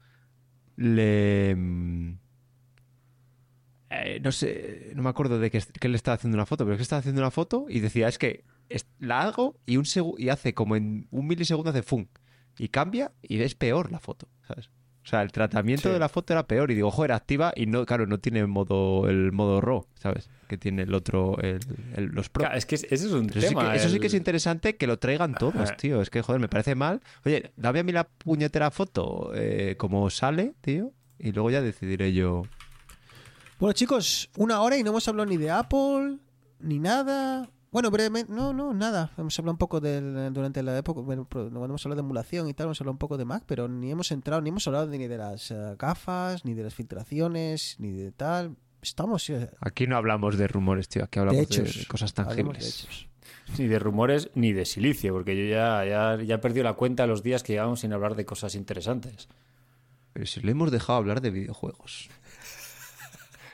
le... 0.76 1.56
mm, 1.56 2.18
eh, 3.92 4.20
no 4.22 4.32
sé, 4.34 4.92
no 4.96 5.04
me 5.04 5.10
acuerdo 5.10 5.40
de 5.40 5.50
que, 5.52 5.62
que 5.80 5.88
le 5.88 5.96
estaba 5.96 6.16
haciendo 6.16 6.36
una 6.36 6.46
foto, 6.46 6.66
pero 6.66 6.74
es 6.74 6.80
que 6.80 6.84
estaba 6.84 7.00
haciendo 7.00 7.22
una 7.22 7.32
foto 7.32 7.66
y 7.70 7.80
decía, 7.80 8.10
es 8.10 8.18
que 8.18 8.44
es- 8.70 8.88
la 9.00 9.22
hago 9.22 9.58
y, 9.66 9.78
un 9.78 9.86
y 10.18 10.28
hace 10.30 10.54
como 10.54 10.76
en 10.76 11.08
un 11.12 11.28
milisegundo 11.28 11.70
hace 11.70 11.82
fun 11.84 12.10
y 12.58 12.68
cambia 12.70 13.14
y 13.22 13.42
es 13.42 13.56
peor 13.56 13.90
la 13.92 14.00
foto, 14.00 14.28
¿sabes? 14.48 14.70
O 15.04 15.08
sea, 15.08 15.24
el 15.24 15.32
tratamiento 15.32 15.90
Sí. 15.90 15.94
de 15.94 16.00
la 16.00 16.10
foto 16.10 16.32
era 16.34 16.46
peor 16.46 16.70
y 16.70 16.76
digo, 16.76 16.90
ojo, 16.90 17.04
era 17.04 17.16
activa 17.16 17.52
y 17.56 17.66
no, 17.66 17.86
claro, 17.88 18.06
no 18.06 18.20
tiene 18.20 18.46
modo, 18.46 19.10
el 19.10 19.32
modo 19.32 19.60
RAW, 19.60 19.86
¿sabes? 19.96 20.30
Que 20.48 20.58
tiene 20.58 20.84
el 20.84 20.94
otro, 20.94 21.38
el- 21.42 21.60
el- 21.96 22.06
los 22.08 22.30
Pro. 22.30 22.42
Claro, 22.44 22.58
es 22.58 22.66
que 22.68 22.76
ese 22.76 22.94
es 22.94 23.06
un 23.06 23.30
Eso, 23.30 23.42
sí 23.50 23.56
que, 23.56 23.76
eso 23.76 23.90
sí 23.90 24.00
que 24.00 24.08
es 24.08 24.14
interesante 24.14 24.76
que 24.76 24.86
lo 24.86 25.00
traigan 25.00 25.34
todos, 25.34 25.76
tío. 25.78 26.02
Es 26.02 26.10
que, 26.12 26.22
joder, 26.22 26.40
me 26.40 26.50
parece 26.50 26.76
mal. 26.76 27.02
Oye, 27.26 27.52
dame 27.58 27.80
a 27.80 27.84
mí 27.84 27.92
la 27.92 28.04
puñetera 28.04 28.70
foto 28.70 29.32
eh, 29.34 29.76
como 29.78 30.10
sale, 30.12 30.54
tío. 30.62 30.92
Y 31.18 31.32
luego 31.32 31.50
ya 31.50 31.62
decidiré 31.62 32.14
yo. 32.14 32.44
Bueno, 33.60 33.74
chicos, 33.74 34.30
una 34.38 34.62
hora 34.62 34.78
y 34.78 34.84
no 34.84 34.90
hemos 34.92 35.08
hablado 35.08 35.30
ni 35.30 35.38
de 35.38 35.50
Apple, 35.52 36.18
ni 36.60 36.80
nada. 36.80 37.50
Bueno, 37.72 37.90
brevemente, 37.90 38.32
no, 38.34 38.52
no, 38.52 38.74
nada. 38.74 39.12
Hemos 39.18 39.40
hablado 39.40 39.54
un 39.54 39.58
poco 39.58 39.80
del, 39.80 40.34
durante 40.34 40.62
la 40.62 40.78
época, 40.78 41.00
bueno, 41.00 41.26
hemos 41.34 41.86
hablado 41.86 42.02
de 42.02 42.06
emulación 42.06 42.50
y 42.50 42.54
tal, 42.54 42.66
hemos 42.66 42.82
hablado 42.82 42.92
un 42.92 42.98
poco 42.98 43.18
de 43.18 43.24
Mac, 43.24 43.44
pero 43.48 43.70
ni 43.70 43.90
hemos 43.90 44.12
entrado, 44.12 44.42
ni 44.42 44.50
hemos 44.50 44.68
hablado 44.68 44.88
ni 44.88 45.08
de 45.08 45.18
las 45.18 45.52
eh, 45.52 45.76
gafas, 45.80 46.44
ni 46.44 46.54
de 46.54 46.64
las 46.64 46.76
filtraciones, 46.76 47.78
ni 47.80 47.92
de 47.92 48.12
tal. 48.12 48.58
Estamos, 48.82 49.30
eh, 49.30 49.50
Aquí 49.62 49.88
no 49.88 49.96
hablamos 49.96 50.38
de 50.38 50.50
rumores, 50.50 50.90
tío. 50.90 51.06
Aquí 51.06 51.20
hablamos 51.20 51.48
de, 51.48 51.64
hechos. 51.64 51.88
cosas 51.88 52.14
de 52.14 52.24
tangibles. 52.24 53.08
Ni 53.58 53.68
de 53.68 53.80
rumores 53.80 54.32
ni 54.36 54.52
de 54.52 54.66
silicio, 54.66 55.14
porque 55.14 55.38
yo 55.38 55.50
ya, 55.50 55.86
ya, 55.86 56.22
ya 56.22 56.36
he 56.36 56.40
perdido 56.40 56.66
la 56.66 56.74
cuenta 56.74 57.04
de 57.04 57.08
los 57.08 57.24
días 57.24 57.42
que 57.42 57.54
llevamos 57.54 57.80
sin 57.80 57.94
hablar 57.94 58.16
de 58.16 58.26
cosas 58.26 58.56
interesantes. 58.56 59.30
Pero 60.12 60.26
si 60.26 60.42
le 60.42 60.52
hemos 60.52 60.72
dejado 60.72 60.98
hablar 60.98 61.22
de 61.22 61.32
videojuegos. 61.32 62.10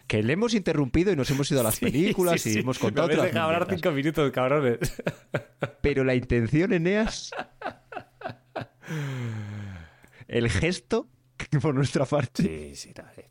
Que 0.07 0.23
le 0.23 0.33
hemos 0.33 0.53
interrumpido 0.53 1.11
y 1.11 1.15
nos 1.17 1.29
hemos 1.31 1.51
ido 1.51 1.59
a 1.59 1.63
las 1.63 1.79
películas 1.79 2.39
Sí, 2.41 2.49
y 2.49 2.53
sí. 2.53 2.59
hemos 2.59 2.79
contado 2.79 3.07
Me 3.09 3.13
otras 3.15 3.27
dejado 3.27 3.45
hablar 3.51 3.67
cinco 3.69 3.91
minutos, 3.91 4.31
cabrones. 4.31 4.79
Pero 5.81 6.03
la 6.05 6.15
intención, 6.15 6.71
Eneas. 6.73 7.31
El 10.27 10.49
gesto 10.49 11.07
por 11.61 11.75
nuestra 11.75 12.05
parte. 12.05 12.43
Sí, 12.43 12.75
sí, 12.75 12.93
eh. 13.17 13.29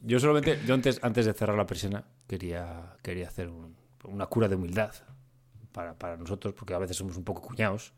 Yo 0.00 0.20
solamente, 0.20 0.58
yo 0.66 0.74
antes, 0.74 1.00
antes 1.02 1.26
de 1.26 1.32
cerrar 1.34 1.56
la 1.56 1.66
persiana, 1.66 2.04
quería, 2.26 2.94
quería 3.02 3.26
hacer 3.28 3.48
un- 3.48 3.76
una 4.04 4.26
cura 4.26 4.48
de 4.48 4.54
humildad 4.54 4.92
para, 5.72 5.94
para 5.94 6.16
nosotros, 6.16 6.54
porque 6.54 6.74
a 6.74 6.78
veces 6.78 6.96
somos 6.96 7.16
un 7.16 7.24
poco 7.24 7.42
cuñados. 7.42 7.92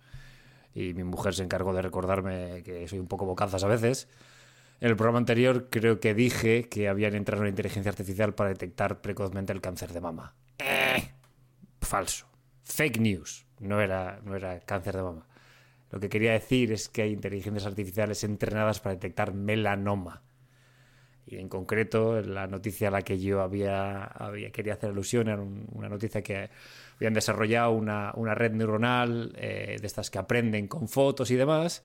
Y 0.75 0.95
mi 0.95 1.05
mujer 1.05 1.35
se 1.35 1.43
encargó 1.43 1.75
de 1.75 1.83
recordarme 1.83 2.63
que 2.63 2.87
soy 2.89 3.01
un 3.01 3.07
poco 3.09 3.27
bocazas 3.27 3.63
a 3.65 3.69
veces. 3.69 4.09
En 4.81 4.89
el 4.89 4.97
programa 4.97 5.19
anterior 5.19 5.69
creo 5.71 6.01
que 6.01 6.15
dije 6.15 6.69
que 6.69 6.89
habían 6.89 7.15
entrado 7.15 7.43
una 7.43 7.51
inteligencia 7.51 7.91
artificial 7.91 8.35
para 8.35 8.51
detectar 8.51 9.01
precozmente 9.03 9.53
el 9.53 9.61
cáncer 9.61 9.93
de 9.93 10.01
mama. 10.01 10.35
Eh, 10.59 11.11
falso. 11.83 12.27
Fake 12.65 12.99
news. 12.99 13.47
No 13.59 13.81
era, 13.81 14.21
no 14.25 14.35
era 14.37 14.61
cáncer 14.61 14.97
de 14.97 15.03
mama. 15.03 15.27
Lo 15.91 16.01
que 16.01 16.09
quería 16.09 16.33
decir 16.33 16.73
es 16.73 16.89
que 16.89 17.03
hay 17.03 17.13
inteligencias 17.13 17.67
artificiales 17.67 18.25
entrenadas 18.25 18.81
para 18.81 18.95
detectar 18.95 19.35
melanoma. 19.35 20.23
Y 21.27 21.37
en 21.37 21.49
concreto, 21.49 22.23
la 22.23 22.47
noticia 22.47 22.89
a 22.89 22.91
la 22.91 23.03
que 23.03 23.19
yo 23.21 23.43
había, 23.43 24.05
había 24.05 24.51
quería 24.51 24.75
hacer 24.75 24.91
alusión 24.91 25.29
era 25.29 25.41
un- 25.43 25.69
una 25.73 25.89
noticia 25.89 26.23
que 26.23 26.49
habían 26.97 27.13
desarrollado 27.13 27.73
una, 27.73 28.13
una 28.15 28.35
red 28.35 28.53
neuronal 28.53 29.33
eh, 29.37 29.77
de 29.79 29.87
estas 29.87 30.11
que 30.11 30.19
aprenden 30.19 30.69
con 30.69 30.89
fotos 30.89 31.31
y 31.31 31.37
demás 31.37 31.83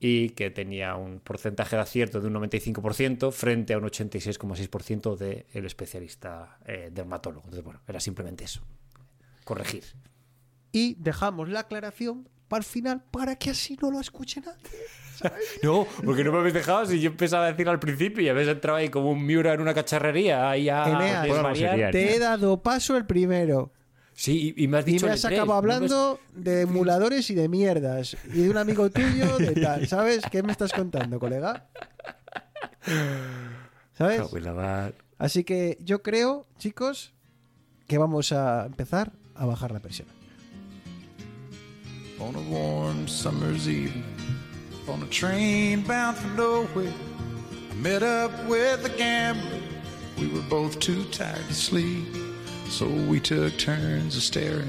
y 0.00 0.30
que 0.30 0.50
tenía 0.50 0.94
un 0.94 1.20
porcentaje 1.20 1.76
de 1.76 1.82
acierto 1.82 2.20
de 2.20 2.28
un 2.28 2.34
95% 2.34 3.32
frente 3.32 3.74
a 3.74 3.78
un 3.78 3.84
86,6% 3.84 5.16
del 5.16 5.66
especialista 5.66 6.58
eh, 6.64 6.90
dermatólogo. 6.92 7.42
Entonces, 7.44 7.64
bueno, 7.64 7.80
era 7.86 7.98
simplemente 7.98 8.44
eso. 8.44 8.60
Corregir. 9.44 9.84
Y 10.70 10.94
dejamos 11.00 11.48
la 11.48 11.60
aclaración 11.60 12.28
para 12.46 12.60
el 12.60 12.64
final 12.64 13.02
para 13.10 13.36
que 13.36 13.50
así 13.50 13.76
no 13.80 13.90
lo 13.90 14.00
escuche 14.00 14.40
nadie. 14.40 14.58
No, 15.64 15.84
porque 16.04 16.22
no 16.22 16.30
me 16.30 16.38
habéis 16.38 16.54
dejado 16.54 16.86
si 16.86 17.00
yo 17.00 17.10
empezaba 17.10 17.46
a 17.46 17.50
decir 17.50 17.68
al 17.68 17.80
principio 17.80 18.22
y 18.22 18.28
habéis 18.28 18.46
entrado 18.46 18.78
ahí 18.78 18.88
como 18.88 19.10
un 19.10 19.26
miura 19.26 19.52
en 19.52 19.60
una 19.60 19.74
cacharrería 19.74 20.48
ahí 20.48 20.68
a 20.68 20.84
Te 21.90 22.14
he 22.14 22.18
dado 22.20 22.62
paso 22.62 22.96
el 22.96 23.04
primero. 23.04 23.72
Sí, 24.18 24.52
y, 24.56 24.64
y 24.64 24.66
me 24.66 24.78
has 24.78 24.88
Y 24.88 24.94
dicho 24.94 25.06
me 25.06 25.12
has 25.12 25.24
acabado 25.24 25.46
no 25.46 25.52
me 25.52 25.74
hablando 25.74 26.20
de 26.34 26.62
emuladores 26.62 27.30
y 27.30 27.36
de 27.36 27.48
mierdas. 27.48 28.16
Y 28.34 28.40
de 28.40 28.50
un 28.50 28.56
amigo 28.56 28.90
tuyo, 28.90 29.38
de 29.38 29.52
tal. 29.62 29.86
¿Sabes? 29.86 30.24
¿Qué 30.28 30.42
me 30.42 30.50
estás 30.50 30.72
contando, 30.72 31.20
colega? 31.20 31.68
¿Sabes? 33.96 34.22
Así 35.18 35.44
que 35.44 35.78
yo 35.84 36.02
creo, 36.02 36.46
chicos, 36.58 37.12
que 37.86 37.96
vamos 37.96 38.32
a 38.32 38.66
empezar 38.66 39.12
a 39.36 39.46
bajar 39.46 39.70
la 39.70 39.78
presión. 39.78 40.08
On 42.18 42.34
a 42.34 42.40
warm 42.50 43.06
summer's 43.06 43.68
evening, 43.68 44.02
on 44.88 45.00
a 45.04 45.06
train 45.10 45.84
bound 45.86 46.16
for 46.16 46.28
nowhere, 46.36 46.92
I 47.70 47.74
met 47.76 48.02
up 48.02 48.32
with 48.48 48.84
a 48.84 48.90
gambler. 48.98 49.60
We 50.18 50.26
were 50.26 50.42
both 50.50 50.80
too 50.80 51.04
tired 51.12 51.46
to 51.46 51.54
sleep, 51.54 52.08
so 52.70 52.86
we 53.08 53.20
took 53.20 53.56
turns 53.58 54.16
of 54.16 54.22
staring 54.22 54.68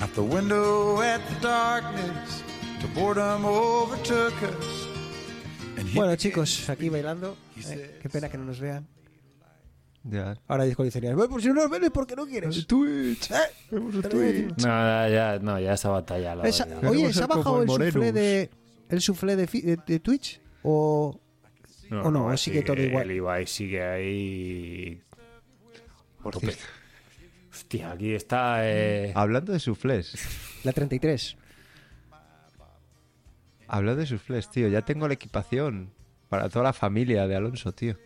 out 0.00 0.12
the 0.14 0.22
window 0.22 1.00
at 1.02 1.20
the 1.28 1.46
darkness. 1.46 2.42
till 2.80 2.90
boredom 2.94 3.44
overtook 3.44 4.34
us. 4.42 4.88
Bueno, 5.94 6.16
chicos, 6.16 6.68
aquí 6.68 6.88
bailando. 6.88 7.36
eh, 7.68 7.98
qué 8.02 8.08
pena 8.08 8.28
que 8.28 8.38
no 8.38 8.44
nos 8.44 8.58
vean. 8.60 8.86
Ya. 10.04 10.36
Ahora 10.48 10.64
disco 10.64 10.82
dice, 10.82 11.00
"Bueno, 11.00 11.28
pues 11.28 11.42
si 11.44 11.48
no 11.48 11.54
nos 11.54 11.70
ven 11.70 11.84
es 11.84 11.90
porque 11.90 12.16
no 12.16 12.26
quieres. 12.26 12.66
Twitch. 12.66 13.30
¿Eh? 13.30 13.36
Voy 13.70 13.92
a 14.02 14.08
decir. 14.08 14.48
No, 14.58 14.66
ya, 14.66 15.08
ya, 15.08 15.38
no, 15.40 15.60
ya 15.60 15.74
esa 15.74 15.90
batalla. 15.90 16.34
La 16.34 16.42
Esa- 16.48 16.66
oye, 16.88 17.12
¿se 17.12 17.22
ha 17.22 17.26
bajado 17.28 17.62
el 17.62 17.68
suflé 17.68 18.10
de, 18.12 18.50
el 18.88 19.00
suflé 19.00 19.36
de, 19.36 19.46
de- 19.46 19.78
de 19.86 20.00
Twitch? 20.00 20.40
¿O 20.64 21.18
o 21.90 22.10
no, 22.10 22.36
sigue 22.36 22.62
todo 22.62 22.80
igual. 22.82 23.10
El 23.10 23.16
Ibai 23.18 23.46
sigue 23.46 23.82
ahí. 23.82 25.00
Por 26.22 26.36
cierto, 26.38 26.58
Hostia, 27.72 27.92
aquí 27.92 28.12
está. 28.14 28.58
eh, 28.68 29.12
Hablando 29.14 29.50
de 29.54 29.58
suflés. 29.58 30.12
la 30.62 30.72
33? 30.74 31.38
Hablando 33.66 34.00
de 34.00 34.06
suflés, 34.06 34.50
tío. 34.50 34.68
Ya 34.68 34.82
tengo 34.82 35.08
la 35.08 35.14
equipación 35.14 35.90
para 36.28 36.50
toda 36.50 36.64
la 36.66 36.72
familia 36.74 37.26
de 37.26 37.34
Alonso, 37.34 37.72
tío. 37.72 37.96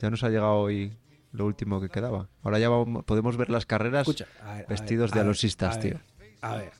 Ya 0.00 0.08
nos 0.08 0.24
ha 0.24 0.30
llegado 0.30 0.54
hoy 0.54 0.96
lo 1.32 1.44
último 1.44 1.82
que 1.82 1.90
quedaba. 1.90 2.30
Ahora 2.42 2.58
ya 2.58 2.70
vamos- 2.70 3.04
podemos 3.04 3.36
ver 3.36 3.50
las 3.50 3.66
carreras 3.66 4.08
Escucha, 4.08 4.26
a 4.42 4.54
ver, 4.54 4.64
a 4.64 4.68
vestidos 4.68 5.10
ver, 5.10 5.16
de 5.16 5.20
alonsistas, 5.20 5.78
tío. 5.80 6.00
A 6.40 6.56
ver, 6.56 6.72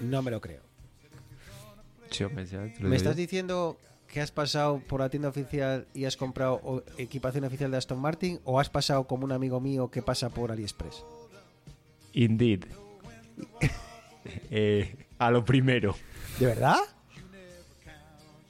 no 0.00 0.20
me 0.20 0.32
lo 0.32 0.40
creo. 0.40 0.62
Ya 2.10 2.28
lo 2.28 2.88
¿Me 2.88 2.96
estás 2.96 3.14
diciendo 3.14 3.78
que 4.08 4.20
has 4.20 4.32
pasado 4.32 4.80
por 4.88 4.98
la 4.98 5.08
tienda 5.10 5.28
oficial 5.28 5.86
y 5.94 6.06
has 6.06 6.16
comprado 6.16 6.82
equipación 6.98 7.44
oficial 7.44 7.70
de 7.70 7.76
Aston 7.76 8.00
Martin 8.00 8.40
o 8.42 8.58
has 8.58 8.68
pasado 8.68 9.06
como 9.06 9.24
un 9.24 9.30
amigo 9.32 9.60
mío 9.60 9.92
que 9.92 10.02
pasa 10.02 10.28
por 10.28 10.50
AliExpress? 10.50 11.04
Indeed. 12.12 12.64
Eh, 14.50 14.94
a 15.18 15.30
lo 15.30 15.44
primero. 15.44 15.96
¿De 16.38 16.46
verdad? 16.46 16.76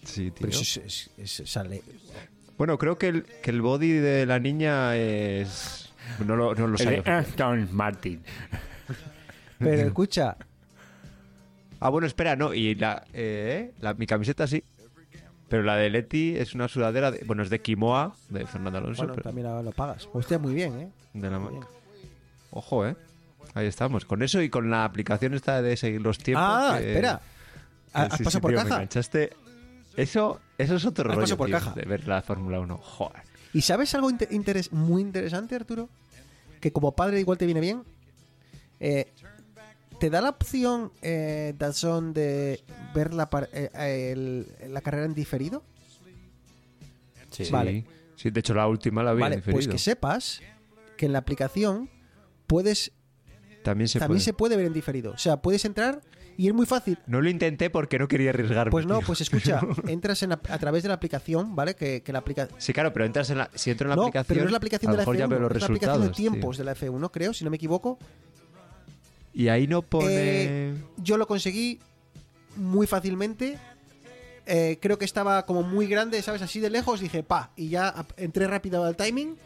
Sí, 0.04 0.30
tío. 0.30 0.34
Pero 0.46 0.48
eso 0.50 0.80
es- 0.84 1.10
es- 1.16 1.40
es- 1.40 1.50
sale. 1.50 1.82
Bueno, 2.58 2.76
creo 2.78 2.98
que 2.98 3.08
el, 3.08 3.24
que 3.24 3.50
el 3.50 3.62
body 3.62 3.92
de 3.92 4.26
la 4.26 4.38
niña 4.38 4.96
es... 4.96 5.92
No 6.26 6.36
lo, 6.36 6.54
no 6.54 6.66
lo 6.66 6.76
de 6.76 6.98
Aston 7.06 7.68
Martin. 7.72 8.22
Pero 9.58 9.82
escucha, 9.86 10.36
Ah, 11.80 11.88
bueno, 11.88 12.06
espera, 12.06 12.36
no. 12.36 12.54
Y 12.54 12.74
la, 12.76 13.04
eh, 13.12 13.72
la- 13.80 13.94
mi 13.94 14.06
camiseta 14.06 14.46
sí. 14.46 14.62
Pero 15.48 15.64
la 15.64 15.76
de 15.76 15.90
Leti 15.90 16.36
es 16.36 16.54
una 16.54 16.68
sudadera, 16.68 17.10
de- 17.10 17.24
bueno, 17.24 17.42
es 17.42 17.50
de 17.50 17.60
Quimoa, 17.60 18.14
de 18.28 18.46
Fernando 18.46 18.78
Alonso. 18.78 19.02
bueno, 19.02 19.14
pero 19.14 19.24
también 19.24 19.46
lo 19.48 19.62
lo 19.62 19.72
pagas. 19.72 20.08
Hostia, 20.12 20.38
muy 20.38 20.54
bien, 20.54 20.78
¿eh? 20.78 20.88
de 21.14 21.30
la 21.30 21.38
marca. 21.40 21.66
Ojo, 22.52 22.86
¿eh? 22.86 22.94
Ahí 23.54 23.66
estamos. 23.66 24.04
Con 24.04 24.22
eso 24.22 24.40
y 24.40 24.48
con 24.48 24.70
la 24.70 24.84
aplicación 24.84 25.34
esta 25.34 25.60
de 25.62 25.76
seguir 25.76 26.00
los 26.00 26.18
tiempos. 26.18 26.44
Ah, 26.46 26.76
que- 26.78 26.90
espera. 26.92 27.20
que 27.20 27.98
¿Has 27.98 28.16
sí, 28.16 28.24
pasado 28.24 28.30
sí, 28.30 28.40
por 28.40 28.50
tío, 28.52 28.58
me 28.58 28.64
caja? 28.64 28.74
enganchaste. 28.76 29.32
Eso, 29.96 30.40
eso 30.56 30.76
es 30.76 30.84
otro 30.86 31.10
Has 31.10 31.16
rollo, 31.16 31.36
por 31.36 31.48
tío, 31.48 31.58
caja. 31.58 31.72
de 31.74 31.82
ver 31.82 32.08
la 32.08 32.22
Fórmula 32.22 32.60
1. 32.60 32.78
Joder. 32.78 33.22
¿Y 33.52 33.60
sabes 33.60 33.94
algo 33.94 34.08
interes- 34.10 34.72
muy 34.72 35.02
interesante, 35.02 35.54
Arturo? 35.54 35.90
Que 36.60 36.72
como 36.72 36.92
padre 36.92 37.20
igual 37.20 37.36
te 37.36 37.44
viene 37.44 37.60
bien. 37.60 37.82
Eh, 38.80 39.12
¿Te 40.00 40.08
da 40.10 40.20
la 40.22 40.30
opción, 40.30 40.90
eh, 41.02 41.54
Dazón, 41.58 42.12
de 42.14 42.64
ver 42.94 43.12
la, 43.12 43.28
par- 43.28 43.50
eh, 43.52 43.70
el- 44.12 44.72
la 44.72 44.80
carrera 44.80 45.04
en 45.04 45.14
diferido? 45.14 45.62
Sí. 47.30 47.44
Vale. 47.50 47.84
Sí, 48.16 48.30
de 48.30 48.40
hecho 48.40 48.54
la 48.54 48.66
última 48.68 49.02
la 49.02 49.12
vi 49.14 49.20
vale, 49.20 49.36
en 49.36 49.40
pues 49.42 49.46
diferido. 49.54 49.72
que 49.72 49.78
sepas 49.78 50.40
que 50.96 51.06
en 51.06 51.12
la 51.12 51.18
aplicación 51.18 51.88
puedes 52.46 52.92
También 53.62 53.88
se 53.88 53.98
también 53.98 54.16
puede. 54.18 54.24
se 54.24 54.32
puede 54.32 54.56
ver 54.56 54.66
en 54.66 54.72
diferido. 54.72 55.12
O 55.12 55.18
sea, 55.18 55.36
puedes 55.38 55.64
entrar 55.64 56.00
y 56.36 56.48
es 56.48 56.54
muy 56.54 56.66
fácil. 56.66 56.98
No 57.06 57.20
lo 57.20 57.28
intenté 57.30 57.70
porque 57.70 57.98
no 57.98 58.08
quería 58.08 58.30
arriesgarme. 58.30 58.70
Pues 58.70 58.86
no, 58.86 58.98
tío. 58.98 59.06
pues 59.06 59.20
escucha, 59.20 59.60
entras 59.88 60.22
en 60.22 60.30
la- 60.30 60.40
a 60.48 60.58
través 60.58 60.82
de 60.82 60.88
la 60.88 60.94
aplicación, 60.94 61.54
¿vale? 61.54 61.74
Que, 61.76 62.02
que 62.02 62.12
la 62.12 62.20
aplicación... 62.20 62.58
Sí, 62.60 62.72
claro, 62.72 62.92
pero 62.92 63.04
entras 63.04 63.28
en 63.30 63.38
la, 63.38 63.50
si 63.54 63.70
entro 63.70 63.86
en 63.86 63.90
la 63.90 63.96
No, 63.96 64.02
aplicación, 64.02 64.26
pero 64.28 64.40
no 64.42 64.46
es 64.46 64.52
la 64.52 64.56
aplicación 64.58 64.92
de 64.92 64.96
la 64.96 65.02
mejor 65.02 65.16
F1, 65.16 65.18
ya 65.18 65.26
veo 65.26 65.38
los 65.40 65.50
es 65.52 65.60
la 65.60 65.66
aplicación 65.66 66.00
de 66.00 66.08
resultados. 66.08 66.16
tío. 66.16 66.30
tiempos 66.32 66.56
de 66.58 66.64
la 66.64 66.74
F1, 66.74 67.10
creo, 67.12 67.32
si 67.34 67.44
no 67.44 67.50
me 67.50 67.56
equivoco. 67.56 67.98
Y 69.34 69.48
ahí 69.48 69.66
no 69.66 69.82
pone... 69.82 70.08
Eh, 70.10 70.74
yo 70.98 71.16
lo 71.16 71.26
conseguí 71.26 71.78
muy 72.56 72.86
fácilmente. 72.86 73.58
Eh, 74.46 74.78
creo 74.80 74.98
que 74.98 75.04
estaba 75.04 75.46
como 75.46 75.62
muy 75.62 75.86
grande, 75.86 76.20
¿sabes? 76.22 76.42
Así 76.42 76.60
de 76.60 76.68
lejos. 76.68 77.00
Dije, 77.00 77.22
pa. 77.22 77.50
Y 77.56 77.68
ya 77.68 77.94
entré 78.16 78.46
rápido 78.46 78.84
al 78.84 78.96
timing. 78.96 79.36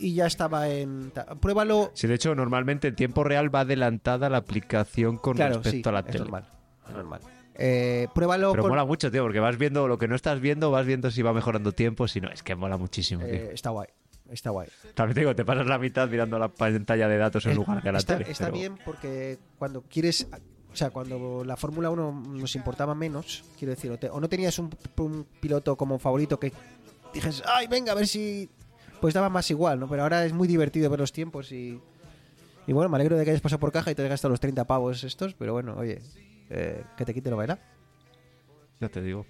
Y 0.00 0.14
ya 0.14 0.26
estaba 0.26 0.68
en. 0.68 1.12
Pruébalo. 1.40 1.90
Sí, 1.94 2.06
de 2.06 2.14
hecho, 2.14 2.34
normalmente 2.34 2.88
en 2.88 2.96
tiempo 2.96 3.22
real 3.22 3.54
va 3.54 3.60
adelantada 3.60 4.30
la 4.30 4.38
aplicación 4.38 5.18
con 5.18 5.34
claro, 5.36 5.56
respecto 5.56 5.88
sí, 5.88 5.88
a 5.90 5.92
la 5.92 6.00
es 6.00 6.06
tele. 6.06 6.18
normal. 6.20 6.48
Es 6.88 6.94
normal. 6.94 7.20
Eh, 7.54 8.08
pruébalo. 8.14 8.52
Pero 8.52 8.62
con- 8.62 8.70
mola 8.70 8.84
mucho, 8.86 9.10
tío, 9.10 9.22
porque 9.22 9.40
vas 9.40 9.58
viendo 9.58 9.86
lo 9.86 9.98
que 9.98 10.08
no 10.08 10.14
estás 10.14 10.40
viendo, 10.40 10.70
vas 10.70 10.86
viendo 10.86 11.10
si 11.10 11.20
va 11.20 11.32
mejorando 11.34 11.72
tiempo, 11.72 12.08
si 12.08 12.20
no, 12.20 12.30
es 12.30 12.42
que 12.42 12.54
mola 12.54 12.78
muchísimo, 12.78 13.24
tío. 13.24 13.34
eh, 13.34 13.50
está 13.52 13.70
guay. 13.70 13.88
Está 14.30 14.50
guay. 14.50 14.68
También 14.94 15.14
te 15.14 15.20
digo, 15.20 15.34
te 15.36 15.44
pasas 15.44 15.66
la 15.66 15.78
mitad 15.78 16.08
mirando 16.08 16.38
la 16.38 16.48
pantalla 16.48 17.06
de 17.08 17.18
datos 17.18 17.44
en 17.46 17.56
lugar 17.56 17.82
de 17.82 17.92
la 17.92 17.98
está, 17.98 18.16
tele. 18.16 18.30
está 18.30 18.46
pero- 18.46 18.56
bien 18.56 18.78
porque 18.84 19.38
cuando 19.58 19.82
quieres. 19.82 20.26
O 20.72 20.76
sea, 20.76 20.90
cuando 20.90 21.42
la 21.44 21.56
Fórmula 21.56 21.90
1 21.90 22.12
nos 22.28 22.54
importaba 22.54 22.94
menos, 22.94 23.42
quiero 23.58 23.74
decir, 23.74 23.90
o, 23.90 23.98
te- 23.98 24.08
o 24.08 24.20
no 24.20 24.28
tenías 24.28 24.56
un, 24.60 24.70
un 24.98 25.26
piloto 25.40 25.76
como 25.76 25.98
favorito 25.98 26.38
que 26.38 26.52
dijes, 27.12 27.42
ay, 27.44 27.66
venga, 27.66 27.92
a 27.92 27.96
ver 27.96 28.06
si. 28.06 28.48
Pues 29.00 29.14
daba 29.14 29.28
más 29.30 29.50
igual, 29.50 29.80
¿no? 29.80 29.88
Pero 29.88 30.02
ahora 30.02 30.24
es 30.24 30.32
muy 30.32 30.46
divertido 30.48 30.90
ver 30.90 31.00
los 31.00 31.12
tiempos 31.12 31.52
y. 31.52 31.80
Y 32.66 32.72
bueno, 32.72 32.88
me 32.90 32.96
alegro 32.96 33.16
de 33.16 33.24
que 33.24 33.30
hayas 33.30 33.40
pasado 33.40 33.58
por 33.58 33.72
caja 33.72 33.90
y 33.90 33.94
te 33.94 34.02
hayas 34.02 34.10
gastado 34.10 34.30
los 34.30 34.40
30 34.40 34.64
pavos 34.66 35.02
estos, 35.02 35.34
pero 35.34 35.52
bueno, 35.54 35.74
oye, 35.76 36.00
eh, 36.50 36.84
que 36.96 37.04
te 37.04 37.14
quite 37.14 37.30
lo 37.30 37.36
baila. 37.36 37.58
Ya 38.80 38.88
te 38.88 39.00
digo. 39.02 39.26